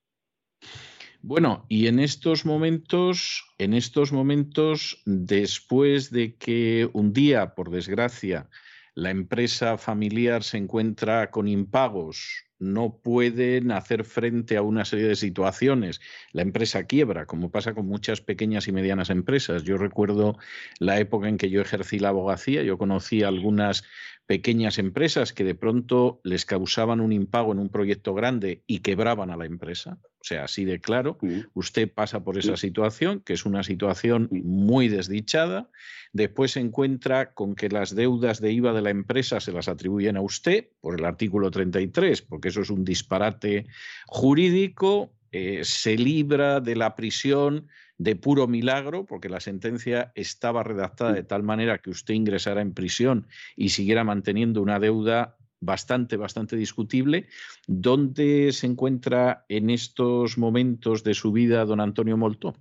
Bueno, 1.21 1.65
y 1.69 1.89
en 1.89 1.99
estos 1.99 2.45
momentos, 2.47 3.45
en 3.59 3.75
estos 3.75 4.13
momentos, 4.13 5.03
después 5.07 6.11
de 6.11 6.37
que 6.37 6.89
un 6.93 7.13
día, 7.13 7.55
por 7.55 7.71
desgracia, 7.71 8.49
la 8.95 9.11
empresa 9.11 9.77
familiar 9.77 10.45
se 10.45 10.59
encuentra 10.59 11.31
con 11.31 11.49
impagos, 11.49 12.44
no 12.59 12.99
pueden 13.03 13.73
hacer 13.73 14.05
frente 14.05 14.57
a 14.57 14.63
una 14.63 14.85
serie 14.85 15.09
de 15.09 15.17
situaciones. 15.17 16.01
La 16.33 16.43
empresa 16.43 16.85
quiebra, 16.85 17.27
como 17.27 17.51
pasa 17.51 17.75
con 17.75 17.87
muchas 17.87 18.21
pequeñas 18.21 18.69
y 18.69 18.73
medianas 18.73 19.11
empresas. 19.11 19.65
Yo 19.65 19.77
recuerdo 19.77 20.39
la 20.79 20.99
época 20.99 21.29
en 21.29 21.37
que 21.37 21.51
yo 21.51 21.61
ejercí 21.61 21.99
la 21.99 22.09
abogacía, 22.09 22.63
yo 22.63 22.79
conocí 22.79 23.23
algunas 23.23 23.85
pequeñas 24.27 24.79
empresas 24.79 25.33
que 25.33 25.45
de 25.45 25.55
pronto 25.55 26.21
les 26.25 26.47
causaban 26.47 27.01
un 27.01 27.13
impago 27.13 27.53
en 27.53 27.59
un 27.59 27.69
proyecto 27.69 28.15
grande 28.15 28.63
y 28.67 28.79
quebraban 28.79 29.31
a 29.31 29.37
la 29.37 29.45
empresa. 29.45 29.99
O 30.03 30.25
sea, 30.25 30.45
así 30.45 30.65
de 30.65 30.81
claro, 30.81 31.19
usted 31.53 31.93
pasa 31.93 32.25
por 32.25 32.39
esa 32.39 32.57
situación, 32.57 33.21
que 33.21 33.35
es 33.35 33.45
una 33.45 33.63
situación 33.63 34.29
muy 34.31 34.89
desdichada, 34.89 35.69
después 36.15 36.53
se 36.53 36.61
encuentra 36.61 37.35
con 37.35 37.55
que 37.55 37.69
las 37.69 37.95
deudas 37.95 38.41
de 38.41 38.53
IVA 38.53 38.73
de 38.73 38.81
la 38.81 38.89
empresa 38.89 39.41
se 39.41 39.53
las 39.53 39.69
atribuyen 39.69 40.17
a 40.17 40.23
usted 40.23 40.69
por 40.81 40.99
el 40.99 41.05
artículo 41.05 41.51
33, 41.51 42.23
porque 42.23 42.49
eso 42.49 42.63
es 42.63 42.71
un 42.71 42.87
disparate 42.87 43.67
jurídico, 44.07 45.13
eh, 45.33 45.61
se 45.65 45.99
libra 45.99 46.61
de 46.61 46.77
la 46.77 46.95
prisión 46.95 47.69
de 47.99 48.17
puro 48.17 48.47
milagro, 48.47 49.05
porque 49.07 49.29
la 49.29 49.41
sentencia 49.41 50.13
estaba 50.15 50.63
redactada 50.63 51.13
de 51.13 51.23
tal 51.23 51.43
manera 51.43 51.79
que 51.79 51.91
usted 51.91 52.15
ingresara 52.15 52.61
en 52.61 52.75
prisión 52.75 53.27
y 53.57 53.71
siguiera 53.71 54.05
manteniendo 54.05 54.63
una 54.63 54.81
deuda 54.81 55.37
bastante, 55.61 56.17
bastante 56.17 56.57
discutible. 56.57 57.27
¿Dónde 57.67 58.53
se 58.53 58.67
encuentra 58.67 59.45
en 59.49 59.71
estos 59.71 60.39
momentos 60.39 61.05
de 61.05 61.15
su 61.15 61.33
vida 61.33 61.65
don 61.65 61.81
Antonio 61.81 62.17
Molto? 62.17 62.55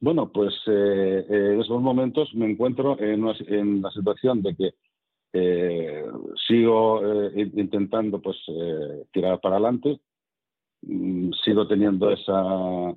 Bueno, 0.00 0.32
pues 0.32 0.52
eh, 0.66 1.26
eh, 1.30 1.50
en 1.54 1.60
esos 1.60 1.80
momentos 1.80 2.34
me 2.34 2.50
encuentro 2.50 2.98
en, 3.00 3.80
la 3.80 3.90
situación 3.92 4.42
de 4.42 4.56
que 4.56 4.74
eh, 5.32 6.04
sigo 6.48 7.00
intentando 7.34 8.20
pues 8.20 8.36
tirar 9.12 9.40
para 9.40 9.56
adelante, 9.56 10.00
sigo 11.44 11.66
teniendo 11.68 12.10
esa, 12.10 12.94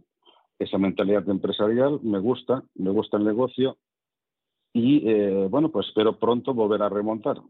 esa 0.60 0.78
mentalidad 0.78 1.28
empresarial, 1.30 2.00
me 2.04 2.20
gusta, 2.20 2.64
me 2.76 2.90
gusta 2.92 3.18
el 3.18 3.26
negocio, 3.26 3.78
y 4.74 5.08
eh, 5.10 5.48
bueno, 5.50 5.72
pues 5.72 5.88
espero 5.88 6.20
pronto 6.20 6.54
volver 6.54 6.82
a 6.82 6.90
remontar. 6.90 7.42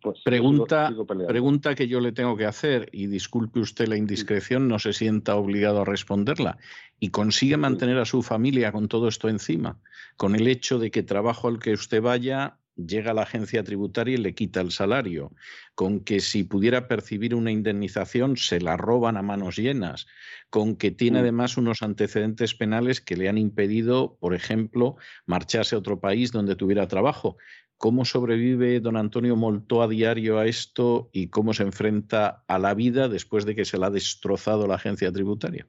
Pues 0.00 0.20
pregunta, 0.24 0.94
pregunta 1.26 1.74
que 1.74 1.88
yo 1.88 2.00
le 2.00 2.12
tengo 2.12 2.36
que 2.36 2.46
hacer, 2.46 2.88
y 2.92 3.06
disculpe 3.06 3.60
usted 3.60 3.88
la 3.88 3.96
indiscreción, 3.96 4.68
no 4.68 4.78
se 4.78 4.92
sienta 4.92 5.36
obligado 5.36 5.80
a 5.80 5.84
responderla, 5.84 6.58
y 7.00 7.10
consigue 7.10 7.56
mantener 7.56 7.98
a 7.98 8.04
su 8.04 8.22
familia 8.22 8.72
con 8.72 8.88
todo 8.88 9.08
esto 9.08 9.28
encima, 9.28 9.80
con 10.16 10.34
el 10.34 10.46
hecho 10.46 10.78
de 10.78 10.90
que 10.90 11.02
trabajo 11.02 11.48
al 11.48 11.58
que 11.58 11.72
usted 11.72 12.00
vaya 12.00 12.58
llega 12.78 13.10
a 13.10 13.14
la 13.14 13.22
agencia 13.22 13.64
tributaria 13.64 14.14
y 14.14 14.18
le 14.18 14.34
quita 14.34 14.60
el 14.60 14.70
salario, 14.70 15.32
con 15.74 16.00
que 16.00 16.20
si 16.20 16.44
pudiera 16.44 16.88
percibir 16.88 17.34
una 17.34 17.50
indemnización 17.50 18.36
se 18.36 18.60
la 18.60 18.76
roban 18.76 19.16
a 19.16 19.22
manos 19.22 19.56
llenas, 19.56 20.06
con 20.50 20.76
que 20.76 20.90
tiene 20.90 21.18
mm. 21.18 21.22
además 21.22 21.56
unos 21.56 21.82
antecedentes 21.82 22.54
penales 22.54 23.00
que 23.00 23.16
le 23.16 23.28
han 23.28 23.38
impedido, 23.38 24.16
por 24.20 24.34
ejemplo, 24.34 24.96
marcharse 25.26 25.74
a 25.74 25.78
otro 25.78 26.00
país 26.00 26.32
donde 26.32 26.56
tuviera 26.56 26.86
trabajo. 26.88 27.36
¿Cómo 27.76 28.04
sobrevive 28.04 28.80
don 28.80 28.96
Antonio 28.96 29.36
Moltó 29.36 29.82
a 29.82 29.88
diario 29.88 30.38
a 30.38 30.46
esto 30.46 31.10
y 31.12 31.28
cómo 31.28 31.54
se 31.54 31.62
enfrenta 31.62 32.44
a 32.48 32.58
la 32.58 32.74
vida 32.74 33.08
después 33.08 33.46
de 33.46 33.54
que 33.54 33.64
se 33.64 33.78
la 33.78 33.86
ha 33.86 33.90
destrozado 33.90 34.66
la 34.66 34.74
agencia 34.74 35.12
tributaria? 35.12 35.66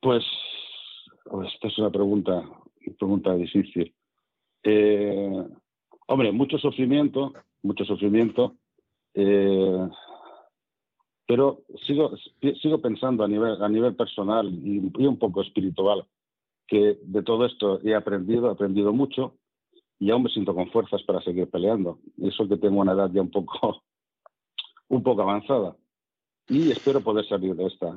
Pues, 0.00 0.24
pues 1.24 1.52
esta 1.52 1.66
es 1.66 1.78
una 1.78 1.90
pregunta, 1.90 2.38
una 2.38 2.96
pregunta 2.96 3.34
difícil. 3.34 3.92
Eh, 4.68 5.44
hombre, 6.08 6.32
mucho 6.32 6.58
sufrimiento, 6.58 7.32
mucho 7.62 7.84
sufrimiento, 7.84 8.56
eh, 9.14 9.88
pero 11.24 11.62
sigo, 11.86 12.10
sigo 12.60 12.80
pensando 12.80 13.22
a 13.22 13.28
nivel, 13.28 13.62
a 13.62 13.68
nivel 13.68 13.94
personal 13.94 14.52
y, 14.52 14.78
un 15.06 15.18
poco 15.20 15.42
espiritual 15.42 16.04
que 16.66 16.98
de 17.00 17.22
todo 17.22 17.46
esto 17.46 17.80
he 17.84 17.94
aprendido, 17.94 18.48
he 18.48 18.52
aprendido 18.52 18.92
mucho 18.92 19.36
y 20.00 20.10
aún 20.10 20.24
me 20.24 20.30
siento 20.30 20.52
con 20.52 20.68
fuerzas 20.72 21.00
para 21.04 21.20
seguir 21.20 21.48
peleando. 21.48 22.00
Eso 22.20 22.48
que 22.48 22.56
tengo 22.56 22.80
una 22.80 22.92
edad 22.92 23.10
ya 23.12 23.22
un 23.22 23.30
poco, 23.30 23.84
un 24.88 25.02
poco 25.04 25.22
avanzada 25.22 25.76
y 26.48 26.72
espero 26.72 27.00
poder 27.02 27.24
salir 27.28 27.54
de 27.54 27.66
esta, 27.66 27.94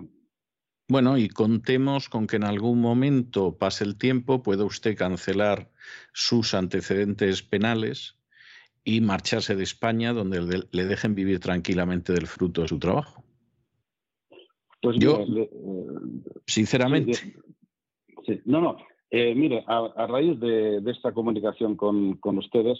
bueno, 0.90 1.20
y 1.20 1.30
contemos 1.30 2.10
con 2.10 2.26
que 2.26 2.38
en 2.38 2.44
algún 2.44 2.82
momento 2.82 3.56
pase 3.56 3.84
el 3.84 3.96
tiempo, 3.96 4.42
pueda 4.42 4.66
usted 4.66 4.98
cancelar 4.98 5.70
sus 6.14 6.56
antecedentes 6.56 7.44
penales 7.44 8.18
y 8.84 9.00
marcharse 9.00 9.56
de 9.56 9.64
España 9.64 10.14
donde 10.14 10.66
le 10.72 10.86
dejen 10.86 11.14
vivir 11.14 11.40
tranquilamente 11.40 12.12
del 12.12 12.26
fruto 12.26 12.64
de 12.64 12.70
su 12.70 12.80
trabajo. 12.80 13.24
Pues 14.82 14.98
yo, 14.98 15.20
eh, 15.20 15.50
sinceramente. 16.48 17.36
No, 18.46 18.60
no. 18.60 18.78
Eh, 19.12 19.36
mire, 19.36 19.64
a, 19.68 20.08
raíz 20.08 20.40
de, 20.40 20.82
esta 20.88 21.12
comunicación 21.12 21.76
con, 21.76 22.18
ustedes, 22.24 22.80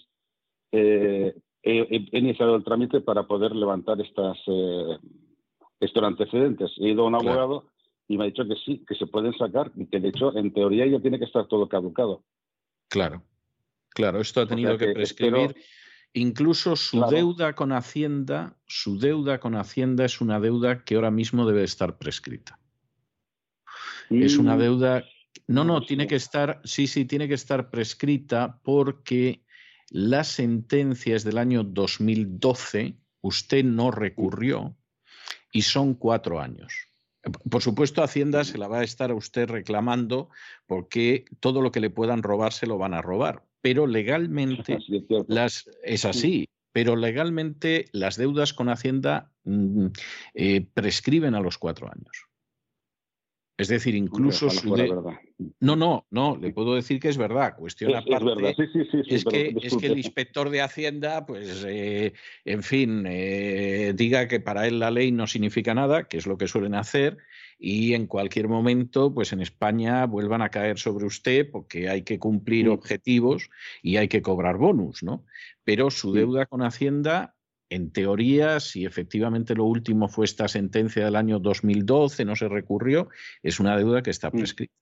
eh, 0.72 1.36
he, 1.62 2.18
iniciado 2.18 2.56
el 2.56 2.64
trámite 2.64 3.02
para 3.02 3.28
poder 3.28 3.56
levantar 3.56 4.02
estas, 4.02 4.38
estos 5.80 6.04
antecedentes. 6.04 6.72
He 6.78 6.90
ido 6.90 7.04
a 7.04 7.08
un 7.08 7.16
abogado 7.16 7.66
y 8.10 8.18
me 8.18 8.24
ha 8.24 8.28
dicho 8.28 8.46
que 8.46 8.56
sí, 8.56 8.84
que 8.88 8.96
se 8.96 9.06
pueden 9.06 9.38
sacar 9.38 9.72
y 9.76 9.86
que 9.86 10.00
de 10.00 10.10
hecho 10.10 10.36
en 10.36 10.52
teoría 10.52 10.86
ya 10.88 11.00
tiene 11.00 11.20
que 11.20 11.26
estar 11.26 11.48
todo 11.48 11.70
caducado. 11.70 12.26
Claro, 12.90 13.24
claro, 13.90 14.20
esto 14.20 14.42
ha 14.42 14.48
tenido 14.48 14.78
que, 14.78 14.94
prescribir. 14.94 15.56
Incluso 16.14 16.76
su 16.76 17.02
deuda 17.02 17.54
con 17.54 17.72
Hacienda, 17.72 18.58
su 18.66 18.98
deuda 18.98 19.40
con 19.40 19.56
Hacienda 19.56 20.06
es 20.06 20.22
una 20.22 20.40
deuda 20.40 20.84
que 20.84 20.96
ahora 20.96 21.12
mismo 21.12 21.46
debe 21.46 21.64
estar 21.64 22.00
prescrita. 22.00 22.60
Es 24.10 24.38
una 24.38 24.56
mm. 24.56 24.60
deuda. 24.60 25.06
No, 25.46 25.64
no, 25.64 25.86
tiene 25.86 26.08
que 26.08 26.16
estar, 26.16 26.62
sí, 26.64 26.88
sí, 26.88 27.06
tiene 27.06 27.28
que 27.28 27.36
estar 27.36 27.70
prescrita 27.70 28.60
porque 28.64 29.44
la 29.92 30.24
sentencia 30.24 31.16
es 31.16 31.24
del 31.24 31.38
año 31.38 31.64
2012, 31.64 32.98
usted 33.22 33.64
no 33.64 33.92
recurrió 33.92 34.76
y 35.52 35.62
son 35.62 35.94
cuatro 35.94 36.40
años. 36.40 36.89
Por 37.50 37.62
supuesto, 37.62 38.02
Hacienda 38.02 38.44
se 38.44 38.58
la 38.58 38.68
va 38.68 38.80
a 38.80 38.84
estar 38.84 39.12
a 39.12 39.16
usted 39.16 39.50
reclamando 39.50 40.30
porque 40.66 41.26
todo 41.40 41.62
lo 41.62 41.72
que 41.72 41.80
le 41.80 41.90
puedan 41.90 42.24
robar 42.24 42.54
se 42.54 42.68
lo 42.68 42.78
van 42.78 42.94
a 42.94 43.02
robar. 43.02 43.44
Pero 43.62 43.88
legalmente 43.88 44.78
las 45.28 45.70
es 45.84 46.06
así. 46.06 46.48
Pero 46.72 46.96
legalmente 46.96 47.88
las 47.92 48.16
deudas 48.16 48.54
con 48.54 48.70
Hacienda 48.70 49.32
mm, 49.44 49.88
eh, 50.36 50.66
prescriben 50.74 51.36
a 51.36 51.42
los 51.42 51.58
cuatro 51.58 51.88
años. 51.88 52.29
Es 53.60 53.68
decir, 53.68 53.94
incluso 53.94 54.50
su 54.50 54.74
No, 55.60 55.76
no, 55.76 56.06
no, 56.12 56.38
le 56.38 56.54
puedo 56.54 56.76
decir 56.76 56.98
que 56.98 57.10
es 57.10 57.18
verdad. 57.18 57.58
Cuestión 57.58 57.94
aparte 57.94 58.56
es, 59.06 59.26
que, 59.26 59.54
es 59.62 59.76
que 59.76 59.88
el 59.88 59.98
inspector 59.98 60.50
de 60.50 60.62
Hacienda, 60.62 61.26
pues, 61.26 61.66
eh, 61.68 62.14
en 62.46 62.64
fin, 62.64 63.04
eh, 63.06 63.92
diga 63.94 64.30
que 64.30 64.40
para 64.40 64.66
él 64.66 64.80
la 64.80 64.92
ley 64.92 65.12
no 65.12 65.28
significa 65.28 65.74
nada, 65.74 66.08
que 66.08 66.18
es 66.18 66.26
lo 66.26 66.38
que 66.38 66.48
suelen 66.48 66.74
hacer, 66.74 67.18
y 67.60 67.96
en 67.96 68.08
cualquier 68.08 68.48
momento, 68.48 69.14
pues 69.14 69.34
en 69.34 69.42
España 69.42 70.06
vuelvan 70.06 70.42
a 70.42 70.52
caer 70.52 70.80
sobre 70.80 71.06
usted 71.06 71.52
porque 71.52 71.90
hay 71.90 72.04
que 72.04 72.18
cumplir 72.18 72.70
objetivos 72.70 73.50
y 73.84 73.98
hay 73.98 74.08
que 74.08 74.22
cobrar 74.22 74.56
bonus, 74.56 75.04
¿no? 75.04 75.26
Pero 75.66 75.92
su 75.92 76.14
deuda 76.14 76.46
con 76.46 76.62
Hacienda 76.62 77.36
en 77.70 77.92
teoría, 77.92 78.60
si 78.60 78.86
efectivamente 78.86 79.56
lo 79.56 79.66
último 79.66 80.08
fue 80.08 80.26
esta 80.26 80.48
sentencia 80.48 81.06
del 81.06 81.16
año 81.16 81.40
2012, 81.40 82.26
no 82.26 82.36
se 82.36 82.48
recurrió, 82.48 83.10
es 83.44 83.60
una 83.60 83.78
deuda 83.78 84.02
que 84.02 84.10
está 84.10 84.32
prescrita. 84.32 84.74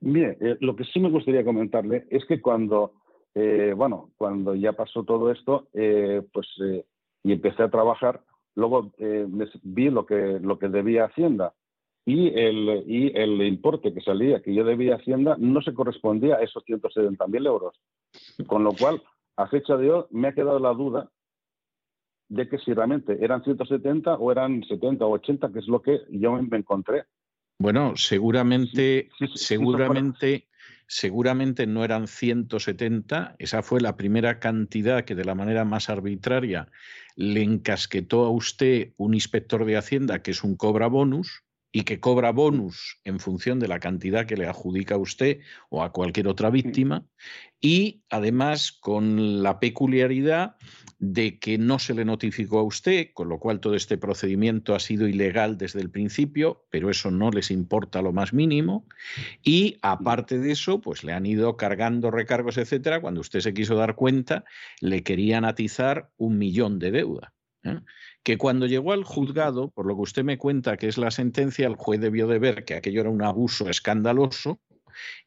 Mire, 0.00 0.36
eh, 0.40 0.56
lo 0.60 0.76
que 0.76 0.84
sí 0.84 1.00
me 1.00 1.10
gustaría 1.10 1.44
comentarle 1.44 2.06
es 2.10 2.24
que 2.26 2.40
cuando, 2.40 2.94
eh, 3.34 3.72
bueno, 3.76 4.10
cuando 4.16 4.54
ya 4.54 4.72
pasó 4.72 5.04
todo 5.04 5.30
esto, 5.30 5.68
eh, 5.72 6.22
pues 6.32 6.48
y 7.24 7.32
empecé 7.32 7.62
a 7.62 7.70
trabajar, 7.70 8.20
luego 8.56 8.92
vi 9.62 9.90
lo 9.90 10.04
que 10.04 10.40
lo 10.40 10.58
que 10.58 10.68
debía 10.68 11.04
Hacienda 11.04 11.54
y 12.04 12.28
el, 12.36 12.82
y 12.86 13.16
el 13.16 13.40
importe 13.42 13.94
que 13.94 14.00
salía, 14.00 14.42
que 14.42 14.52
yo 14.52 14.64
debía 14.64 14.96
Hacienda, 14.96 15.36
no 15.38 15.62
se 15.62 15.72
correspondía 15.72 16.36
a 16.36 16.42
esos 16.42 16.64
170.000 16.64 17.46
euros. 17.46 17.80
Con 18.48 18.64
lo 18.64 18.72
cual, 18.72 19.00
a 19.36 19.46
fecha 19.46 19.76
de 19.76 19.92
hoy, 19.92 20.04
me 20.10 20.28
ha 20.28 20.34
quedado 20.34 20.58
la 20.58 20.74
duda 20.74 21.10
de 22.28 22.48
que 22.48 22.58
si 22.58 22.72
realmente 22.72 23.18
eran 23.22 23.42
170 23.44 24.14
o 24.14 24.32
eran 24.32 24.62
70 24.64 25.04
o 25.04 25.10
80, 25.12 25.52
que 25.52 25.58
es 25.58 25.68
lo 25.68 25.82
que 25.82 26.00
yo 26.10 26.32
me 26.42 26.58
encontré. 26.58 27.04
Bueno, 27.58 27.92
seguramente, 27.96 29.10
seguramente, 29.34 30.48
seguramente 30.86 31.66
no 31.66 31.84
eran 31.84 32.08
170, 32.08 33.36
esa 33.38 33.62
fue 33.62 33.80
la 33.80 33.96
primera 33.96 34.40
cantidad 34.40 35.04
que 35.04 35.14
de 35.14 35.24
la 35.24 35.34
manera 35.34 35.64
más 35.64 35.88
arbitraria 35.88 36.68
le 37.14 37.42
encasquetó 37.42 38.24
a 38.24 38.30
usted 38.30 38.94
un 38.96 39.14
inspector 39.14 39.64
de 39.64 39.76
Hacienda, 39.76 40.22
que 40.22 40.32
es 40.32 40.42
un 40.42 40.56
cobra 40.56 40.88
bonus, 40.88 41.44
y 41.72 41.84
que 41.84 42.00
cobra 42.00 42.30
bonus 42.32 43.00
en 43.02 43.18
función 43.18 43.58
de 43.58 43.66
la 43.66 43.80
cantidad 43.80 44.26
que 44.26 44.36
le 44.36 44.46
adjudica 44.46 44.96
a 44.96 44.98
usted 44.98 45.40
o 45.70 45.82
a 45.82 45.90
cualquier 45.90 46.28
otra 46.28 46.50
víctima, 46.50 47.06
y 47.60 48.02
además 48.10 48.72
con 48.72 49.42
la 49.42 49.58
peculiaridad 49.58 50.56
de 50.98 51.38
que 51.38 51.56
no 51.56 51.78
se 51.78 51.94
le 51.94 52.04
notificó 52.04 52.58
a 52.58 52.62
usted, 52.62 53.08
con 53.14 53.30
lo 53.30 53.38
cual 53.38 53.58
todo 53.58 53.74
este 53.74 53.96
procedimiento 53.96 54.74
ha 54.74 54.80
sido 54.80 55.08
ilegal 55.08 55.56
desde 55.56 55.80
el 55.80 55.90
principio, 55.90 56.66
pero 56.70 56.90
eso 56.90 57.10
no 57.10 57.30
les 57.30 57.50
importa 57.50 58.02
lo 58.02 58.12
más 58.12 58.34
mínimo, 58.34 58.86
y 59.42 59.78
aparte 59.80 60.38
de 60.38 60.52
eso, 60.52 60.80
pues 60.80 61.02
le 61.04 61.12
han 61.12 61.24
ido 61.24 61.56
cargando 61.56 62.10
recargos, 62.10 62.58
etcétera, 62.58 63.00
cuando 63.00 63.22
usted 63.22 63.40
se 63.40 63.54
quiso 63.54 63.76
dar 63.76 63.94
cuenta, 63.94 64.44
le 64.80 65.02
querían 65.02 65.46
atizar 65.46 66.10
un 66.18 66.36
millón 66.36 66.78
de 66.78 66.90
deuda. 66.90 67.32
¿eh? 67.64 67.80
Que 68.22 68.38
cuando 68.38 68.66
llegó 68.66 68.92
al 68.92 69.04
juzgado, 69.04 69.70
por 69.70 69.86
lo 69.86 69.96
que 69.96 70.02
usted 70.02 70.24
me 70.24 70.38
cuenta 70.38 70.76
que 70.76 70.88
es 70.88 70.98
la 70.98 71.10
sentencia, 71.10 71.66
el 71.66 71.76
juez 71.76 72.00
debió 72.00 72.26
de 72.26 72.38
ver 72.38 72.64
que 72.64 72.74
aquello 72.74 73.00
era 73.00 73.10
un 73.10 73.22
abuso 73.22 73.68
escandaloso 73.68 74.60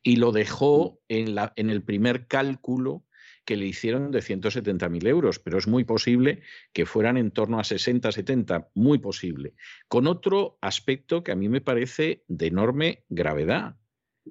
y 0.01 0.17
lo 0.17 0.31
dejó 0.31 0.99
en, 1.07 1.35
la, 1.35 1.53
en 1.55 1.69
el 1.69 1.83
primer 1.83 2.27
cálculo 2.27 3.03
que 3.45 3.57
le 3.57 3.67
hicieron 3.67 4.11
de 4.11 4.19
170.000 4.19 5.07
euros, 5.07 5.39
pero 5.39 5.57
es 5.57 5.67
muy 5.67 5.83
posible 5.83 6.41
que 6.73 6.85
fueran 6.85 7.17
en 7.17 7.31
torno 7.31 7.59
a 7.59 7.63
60, 7.63 8.11
70, 8.11 8.69
muy 8.73 8.97
posible. 8.97 9.53
Con 9.87 10.07
otro 10.07 10.57
aspecto 10.61 11.23
que 11.23 11.31
a 11.31 11.35
mí 11.35 11.47
me 11.47 11.61
parece 11.61 12.23
de 12.27 12.47
enorme 12.47 13.03
gravedad, 13.07 13.75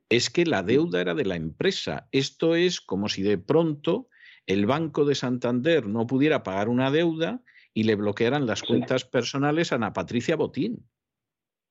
es 0.08 0.30
que 0.30 0.44
la 0.44 0.64
deuda 0.64 1.00
era 1.00 1.14
de 1.14 1.24
la 1.24 1.36
empresa. 1.36 2.08
Esto 2.10 2.56
es 2.56 2.80
como 2.80 3.08
si 3.08 3.22
de 3.22 3.38
pronto 3.38 4.08
el 4.46 4.66
Banco 4.66 5.04
de 5.04 5.14
Santander 5.14 5.86
no 5.86 6.06
pudiera 6.08 6.42
pagar 6.42 6.68
una 6.68 6.90
deuda 6.90 7.40
y 7.74 7.82
le 7.82 7.96
bloquearan 7.96 8.46
las 8.46 8.62
cuentas 8.62 9.04
personales 9.04 9.72
a 9.72 9.74
Ana 9.74 9.92
Patricia 9.92 10.36
Botín. 10.36 10.88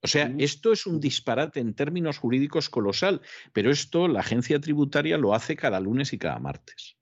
O 0.01 0.07
sea, 0.07 0.33
esto 0.37 0.73
es 0.73 0.85
un 0.85 0.99
disparate 0.99 1.61
en 1.61 1.73
términos 1.73 2.17
jurídicos 2.17 2.69
colosal, 2.69 3.21
pero 3.53 3.71
esto 3.71 4.09
la 4.09 4.19
agencia 4.19 4.59
tributaria 4.59 5.17
lo 5.17 5.33
hace 5.33 5.55
cada 5.55 5.79
lunes 5.79 6.11
y 6.11 6.17
cada 6.17 6.39
martes. 6.39 6.97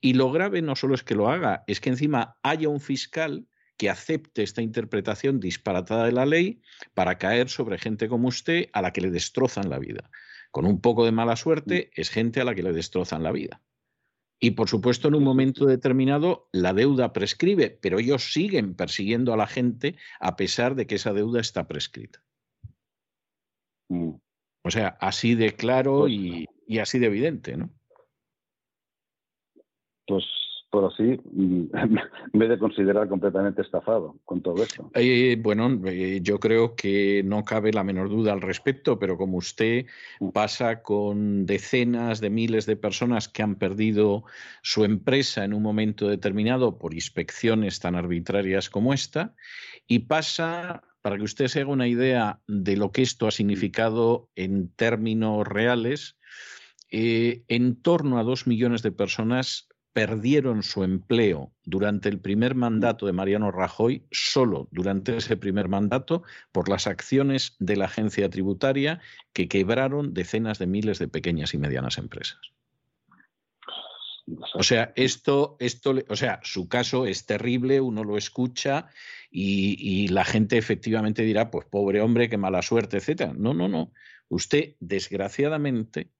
Y 0.00 0.14
lo 0.14 0.32
grave 0.32 0.62
no 0.62 0.74
solo 0.74 0.94
es 0.94 1.04
que 1.04 1.14
lo 1.14 1.28
haga, 1.28 1.62
es 1.66 1.80
que 1.80 1.90
encima 1.90 2.38
haya 2.42 2.70
un 2.70 2.80
fiscal 2.80 3.46
que 3.76 3.90
acepte 3.90 4.42
esta 4.42 4.62
interpretación 4.62 5.40
disparatada 5.40 6.06
de 6.06 6.12
la 6.12 6.24
ley 6.24 6.62
para 6.94 7.18
caer 7.18 7.50
sobre 7.50 7.78
gente 7.78 8.08
como 8.08 8.28
usted 8.28 8.70
a 8.72 8.80
la 8.80 8.92
que 8.94 9.02
le 9.02 9.10
destrozan 9.10 9.68
la 9.68 9.78
vida. 9.78 10.10
Con 10.50 10.64
un 10.64 10.80
poco 10.80 11.04
de 11.04 11.12
mala 11.12 11.36
suerte 11.36 11.90
es 11.94 12.08
gente 12.08 12.40
a 12.40 12.44
la 12.44 12.54
que 12.54 12.62
le 12.62 12.72
destrozan 12.72 13.22
la 13.22 13.30
vida. 13.30 13.62
Y 14.40 14.52
por 14.52 14.68
supuesto, 14.68 15.08
en 15.08 15.16
un 15.16 15.24
momento 15.24 15.66
determinado, 15.66 16.48
la 16.52 16.72
deuda 16.72 17.12
prescribe, 17.12 17.70
pero 17.70 17.98
ellos 17.98 18.32
siguen 18.32 18.74
persiguiendo 18.74 19.32
a 19.32 19.36
la 19.36 19.46
gente 19.46 19.96
a 20.20 20.36
pesar 20.36 20.74
de 20.76 20.86
que 20.86 20.94
esa 20.94 21.12
deuda 21.12 21.40
está 21.40 21.66
prescrita. 21.66 22.22
Mm. 23.88 24.12
O 24.64 24.70
sea, 24.70 24.96
así 25.00 25.34
de 25.34 25.54
claro 25.54 26.00
pues 26.00 26.12
y, 26.12 26.46
y 26.66 26.78
así 26.78 26.98
de 26.98 27.06
evidente, 27.06 27.56
¿no? 27.56 27.70
Pues 30.06 30.24
por 30.70 30.84
así, 30.84 31.18
me 32.32 32.44
he 32.44 32.48
de 32.48 32.58
considerar 32.58 33.08
completamente 33.08 33.62
estafado 33.62 34.16
con 34.24 34.42
todo 34.42 34.62
esto. 34.62 34.90
Eh, 34.94 35.36
bueno, 35.40 35.80
eh, 35.86 36.20
yo 36.22 36.38
creo 36.38 36.74
que 36.74 37.22
no 37.24 37.44
cabe 37.44 37.72
la 37.72 37.84
menor 37.84 38.08
duda 38.08 38.32
al 38.32 38.40
respecto, 38.40 38.98
pero 38.98 39.16
como 39.16 39.38
usted 39.38 39.86
mm. 40.20 40.28
pasa 40.30 40.82
con 40.82 41.46
decenas 41.46 42.20
de 42.20 42.30
miles 42.30 42.66
de 42.66 42.76
personas 42.76 43.28
que 43.28 43.42
han 43.42 43.54
perdido 43.54 44.24
su 44.62 44.84
empresa 44.84 45.44
en 45.44 45.54
un 45.54 45.62
momento 45.62 46.08
determinado 46.08 46.78
por 46.78 46.94
inspecciones 46.94 47.80
tan 47.80 47.94
arbitrarias 47.94 48.68
como 48.68 48.92
esta, 48.92 49.34
y 49.86 50.00
pasa 50.00 50.82
para 51.00 51.16
que 51.16 51.22
usted 51.22 51.46
se 51.46 51.60
haga 51.60 51.70
una 51.70 51.88
idea 51.88 52.40
de 52.46 52.76
lo 52.76 52.92
que 52.92 53.02
esto 53.02 53.26
ha 53.26 53.30
significado 53.30 54.28
en 54.34 54.68
términos 54.68 55.46
reales, 55.46 56.18
eh, 56.90 57.44
en 57.48 57.80
torno 57.80 58.18
a 58.18 58.24
dos 58.24 58.46
millones 58.46 58.82
de 58.82 58.92
personas 58.92 59.67
perdieron 59.92 60.62
su 60.62 60.84
empleo 60.84 61.52
durante 61.64 62.08
el 62.08 62.20
primer 62.20 62.54
mandato 62.54 63.06
de 63.06 63.12
Mariano 63.12 63.50
Rajoy, 63.50 64.06
solo 64.10 64.68
durante 64.70 65.16
ese 65.16 65.36
primer 65.36 65.68
mandato, 65.68 66.22
por 66.52 66.68
las 66.68 66.86
acciones 66.86 67.56
de 67.58 67.76
la 67.76 67.86
agencia 67.86 68.30
tributaria 68.30 69.00
que 69.32 69.48
quebraron 69.48 70.14
decenas 70.14 70.58
de 70.58 70.66
miles 70.66 70.98
de 70.98 71.08
pequeñas 71.08 71.54
y 71.54 71.58
medianas 71.58 71.98
empresas. 71.98 72.38
O 74.54 74.62
sea, 74.62 74.92
esto, 74.94 75.56
esto, 75.58 75.94
o 76.08 76.16
sea, 76.16 76.40
su 76.42 76.68
caso 76.68 77.06
es 77.06 77.24
terrible, 77.24 77.80
uno 77.80 78.04
lo 78.04 78.18
escucha 78.18 78.88
y, 79.30 79.76
y, 79.78 80.08
la 80.08 80.24
gente 80.24 80.58
efectivamente 80.58 81.22
dirá, 81.22 81.50
pues 81.50 81.66
pobre 81.66 82.02
hombre, 82.02 82.28
qué 82.28 82.36
mala 82.36 82.60
suerte, 82.60 82.98
etcétera. 82.98 83.32
No, 83.34 83.54
no, 83.54 83.68
no. 83.68 83.92
Usted, 84.28 84.76
desgraciadamente, 84.80 86.10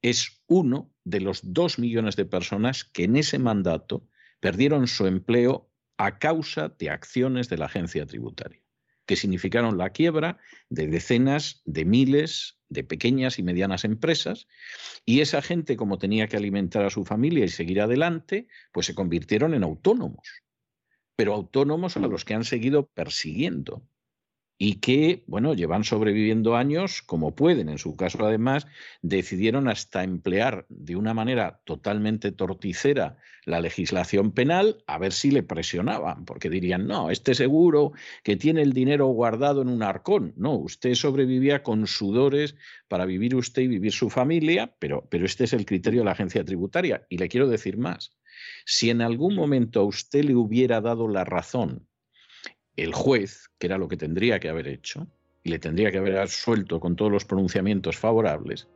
es 0.00 0.42
uno 0.46 0.92
de 1.06 1.20
los 1.20 1.40
dos 1.54 1.78
millones 1.78 2.16
de 2.16 2.24
personas 2.24 2.84
que 2.84 3.04
en 3.04 3.16
ese 3.16 3.38
mandato 3.38 4.08
perdieron 4.40 4.88
su 4.88 5.06
empleo 5.06 5.70
a 5.96 6.18
causa 6.18 6.68
de 6.68 6.90
acciones 6.90 7.48
de 7.48 7.56
la 7.56 7.66
agencia 7.66 8.04
tributaria, 8.06 8.60
que 9.06 9.14
significaron 9.14 9.78
la 9.78 9.90
quiebra 9.90 10.38
de 10.68 10.88
decenas 10.88 11.62
de 11.64 11.84
miles 11.84 12.58
de 12.68 12.82
pequeñas 12.82 13.38
y 13.38 13.44
medianas 13.44 13.84
empresas, 13.84 14.48
y 15.04 15.20
esa 15.20 15.42
gente, 15.42 15.76
como 15.76 15.98
tenía 15.98 16.26
que 16.26 16.36
alimentar 16.36 16.84
a 16.84 16.90
su 16.90 17.04
familia 17.04 17.44
y 17.44 17.48
seguir 17.48 17.80
adelante, 17.80 18.48
pues 18.72 18.86
se 18.86 18.94
convirtieron 18.96 19.54
en 19.54 19.62
autónomos, 19.62 20.42
pero 21.14 21.34
autónomos 21.34 21.96
a 21.96 22.00
los 22.00 22.24
que 22.24 22.34
han 22.34 22.44
seguido 22.44 22.88
persiguiendo 22.88 23.88
y 24.58 24.76
que, 24.76 25.22
bueno, 25.26 25.54
llevan 25.54 25.84
sobreviviendo 25.84 26.56
años 26.56 27.02
como 27.02 27.34
pueden. 27.34 27.68
En 27.68 27.78
su 27.78 27.94
caso, 27.96 28.24
además, 28.24 28.66
decidieron 29.02 29.68
hasta 29.68 30.02
emplear 30.02 30.64
de 30.68 30.96
una 30.96 31.12
manera 31.12 31.60
totalmente 31.64 32.32
torticera 32.32 33.18
la 33.44 33.60
legislación 33.60 34.32
penal 34.32 34.82
a 34.86 34.98
ver 34.98 35.12
si 35.12 35.30
le 35.30 35.42
presionaban, 35.42 36.24
porque 36.24 36.48
dirían, 36.50 36.86
no, 36.86 37.10
este 37.10 37.34
seguro 37.34 37.92
que 38.24 38.36
tiene 38.36 38.62
el 38.62 38.72
dinero 38.72 39.06
guardado 39.06 39.62
en 39.62 39.68
un 39.68 39.82
arcón. 39.82 40.32
No, 40.36 40.54
usted 40.54 40.94
sobrevivía 40.94 41.62
con 41.62 41.86
sudores 41.86 42.56
para 42.88 43.04
vivir 43.04 43.36
usted 43.36 43.62
y 43.62 43.68
vivir 43.68 43.92
su 43.92 44.10
familia, 44.10 44.74
pero, 44.78 45.06
pero 45.10 45.26
este 45.26 45.44
es 45.44 45.52
el 45.52 45.66
criterio 45.66 46.00
de 46.00 46.06
la 46.06 46.12
agencia 46.12 46.44
tributaria. 46.44 47.06
Y 47.10 47.18
le 47.18 47.28
quiero 47.28 47.46
decir 47.46 47.76
más. 47.76 48.16
Si 48.64 48.90
en 48.90 49.02
algún 49.02 49.34
momento 49.34 49.80
a 49.80 49.84
usted 49.84 50.24
le 50.24 50.34
hubiera 50.34 50.80
dado 50.80 51.08
la 51.08 51.24
razón 51.24 51.86
el 52.76 52.92
juez, 52.92 53.50
que 53.58 53.66
era 53.66 53.78
lo 53.78 53.88
que 53.88 53.96
tendría 53.96 54.38
que 54.38 54.48
haber 54.48 54.68
hecho, 54.68 55.06
y 55.42 55.50
le 55.50 55.58
tendría 55.58 55.92
que 55.92 55.98
haber 55.98 56.28
suelto 56.28 56.80
con 56.80 56.96
todos 56.96 57.10
los 57.10 57.24
pronunciamientos 57.24 57.96
favorables, 57.96 58.68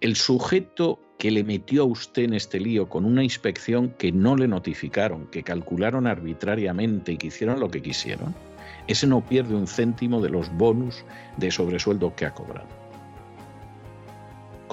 el 0.00 0.14
sujeto 0.16 1.00
que 1.18 1.30
le 1.30 1.42
metió 1.42 1.82
a 1.82 1.86
usted 1.86 2.24
en 2.24 2.34
este 2.34 2.60
lío 2.60 2.88
con 2.88 3.04
una 3.04 3.24
inspección 3.24 3.90
que 3.96 4.12
no 4.12 4.36
le 4.36 4.46
notificaron, 4.46 5.26
que 5.28 5.42
calcularon 5.42 6.06
arbitrariamente 6.06 7.12
y 7.12 7.16
que 7.16 7.28
hicieron 7.28 7.60
lo 7.60 7.70
que 7.70 7.80
quisieron, 7.80 8.34
ese 8.86 9.06
no 9.06 9.24
pierde 9.24 9.54
un 9.54 9.66
céntimo 9.66 10.20
de 10.20 10.28
los 10.28 10.52
bonus 10.56 11.04
de 11.36 11.50
sobresueldo 11.50 12.14
que 12.14 12.26
ha 12.26 12.34
cobrado. 12.34 12.68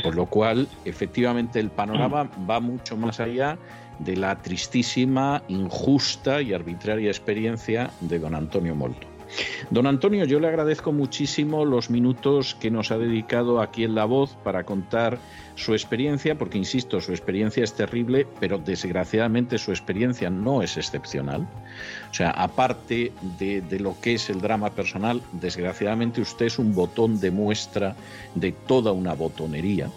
Con 0.01 0.15
lo 0.15 0.25
cual, 0.25 0.67
efectivamente, 0.85 1.59
el 1.59 1.69
panorama 1.69 2.29
va 2.49 2.59
mucho 2.59 2.97
más 2.97 3.19
allá 3.19 3.57
de 3.99 4.15
la 4.15 4.41
tristísima, 4.41 5.43
injusta 5.47 6.41
y 6.41 6.53
arbitraria 6.53 7.09
experiencia 7.09 7.91
de 8.01 8.19
don 8.19 8.35
Antonio 8.35 8.75
Molto. 8.75 9.07
Don 9.69 9.85
Antonio, 9.85 10.25
yo 10.25 10.39
le 10.39 10.47
agradezco 10.47 10.91
muchísimo 10.91 11.63
los 11.65 11.89
minutos 11.89 12.55
que 12.55 12.71
nos 12.71 12.91
ha 12.91 12.97
dedicado 12.97 13.61
aquí 13.61 13.83
en 13.83 13.93
La 13.93 14.05
Voz 14.05 14.35
para 14.43 14.63
contar 14.63 15.19
su 15.55 15.73
experiencia, 15.73 16.35
porque, 16.35 16.57
insisto, 16.57 16.99
su 17.01 17.11
experiencia 17.11 17.63
es 17.63 17.73
terrible, 17.73 18.25
pero 18.39 18.57
desgraciadamente 18.57 19.57
su 19.57 19.71
experiencia 19.71 20.29
no 20.29 20.63
es 20.63 20.77
excepcional. 20.77 21.47
O 22.09 22.13
sea, 22.13 22.31
aparte 22.31 23.11
de, 23.37 23.61
de 23.61 23.79
lo 23.79 23.95
que 24.01 24.15
es 24.15 24.29
el 24.29 24.41
drama 24.41 24.71
personal, 24.71 25.21
desgraciadamente 25.33 26.21
usted 26.21 26.47
es 26.47 26.57
un 26.57 26.73
botón 26.73 27.19
de 27.19 27.29
muestra 27.29 27.95
de 28.35 28.51
toda 28.51 28.91
una 28.91 29.13
botonería 29.13 29.89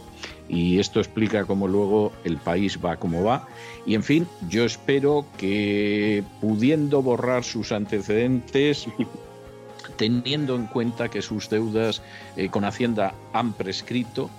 y 0.48 0.78
esto 0.78 1.00
explica 1.00 1.44
cómo 1.44 1.68
luego 1.68 2.12
el 2.24 2.36
país 2.36 2.78
va 2.84 2.96
como 2.96 3.24
va. 3.24 3.48
Y 3.86 3.94
en 3.94 4.02
fin, 4.02 4.26
yo 4.48 4.64
espero 4.64 5.24
que 5.38 6.22
pudiendo 6.40 7.02
borrar 7.02 7.44
sus 7.44 7.72
antecedentes 7.72 8.86
teniendo 9.96 10.56
en 10.56 10.66
cuenta 10.66 11.08
que 11.08 11.22
sus 11.22 11.48
deudas 11.48 12.02
eh, 12.36 12.48
con 12.48 12.64
Hacienda 12.64 13.14
han 13.32 13.52
prescrito, 13.52 14.30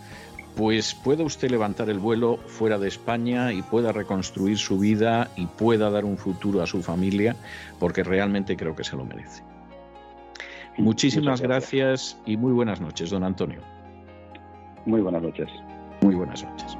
pues 0.56 0.94
pueda 0.94 1.24
usted 1.24 1.50
levantar 1.50 1.90
el 1.90 2.00
vuelo 2.00 2.38
fuera 2.38 2.78
de 2.78 2.88
España 2.88 3.52
y 3.54 3.62
pueda 3.62 3.92
reconstruir 3.92 4.58
su 4.58 4.78
vida 4.78 5.30
y 5.36 5.46
pueda 5.46 5.90
dar 5.90 6.06
un 6.06 6.18
futuro 6.18 6.62
a 6.62 6.68
su 6.68 6.82
familia, 6.84 7.36
porque 7.80 8.04
realmente 8.04 8.56
creo 8.56 8.76
que 8.76 8.84
se 8.84 8.96
lo 8.96 9.06
merece. 9.06 9.44
Muchísimas 10.78 11.42
gracias. 11.42 12.18
y 12.26 12.38
muy 12.38 12.52
buenas 12.52 12.82
noches, 12.82 13.10
don 13.10 13.24
Antonio. 13.24 13.62
Muy 14.86 15.02
buenas 15.02 15.22
noches. 15.22 15.50
Muy 16.04 16.16
buenas 16.16 16.44
noches. 16.44 16.78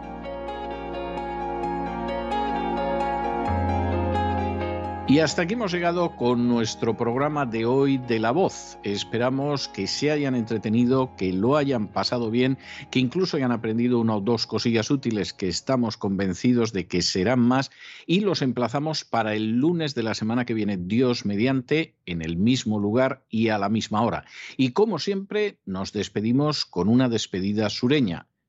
Y 5.08 5.20
hasta 5.20 5.44
aquí 5.44 5.54
hemos 5.54 5.72
llegado 5.72 6.18
con 6.18 6.50
nuestro 6.50 6.98
programa 6.98 7.46
de 7.46 7.66
hoy 7.66 8.00
de 8.00 8.20
La 8.20 8.32
Voz. 8.32 8.80
Esperamos 8.84 9.70
que 9.70 9.88
se 9.88 10.12
hayan 10.12 10.36
entretenido, 10.36 11.16
que 11.16 11.32
lo 11.32 11.56
hayan 11.56 11.88
pasado 11.88 12.32
bien, 12.32 12.58
que 12.92 13.00
incluso 13.00 13.38
hayan 13.38 13.54
aprendido 13.54 14.00
una 14.00 14.18
o 14.18 14.22
dos 14.22 14.46
cosillas 14.46 14.92
útiles 14.92 15.32
que 15.32 15.48
estamos 15.48 15.96
convencidos 15.96 16.74
de 16.74 16.88
que 16.88 17.02
serán 17.02 17.40
más 17.40 17.72
y 18.06 18.22
los 18.22 18.42
emplazamos 18.42 19.06
para 19.06 19.36
el 19.36 19.58
lunes 19.58 19.96
de 19.96 20.04
la 20.04 20.16
semana 20.16 20.44
que 20.44 20.54
viene, 20.54 20.76
Dios 20.78 21.26
mediante, 21.26 21.96
en 22.06 22.22
el 22.22 22.36
mismo 22.36 22.78
lugar 22.78 23.24
y 23.30 23.50
a 23.50 23.58
la 23.58 23.70
misma 23.70 24.02
hora. 24.02 24.26
Y 24.58 24.72
como 24.72 25.00
siempre, 25.00 25.60
nos 25.66 25.94
despedimos 25.94 26.66
con 26.66 26.90
una 26.90 27.08
despedida 27.08 27.70
sureña. 27.70 28.28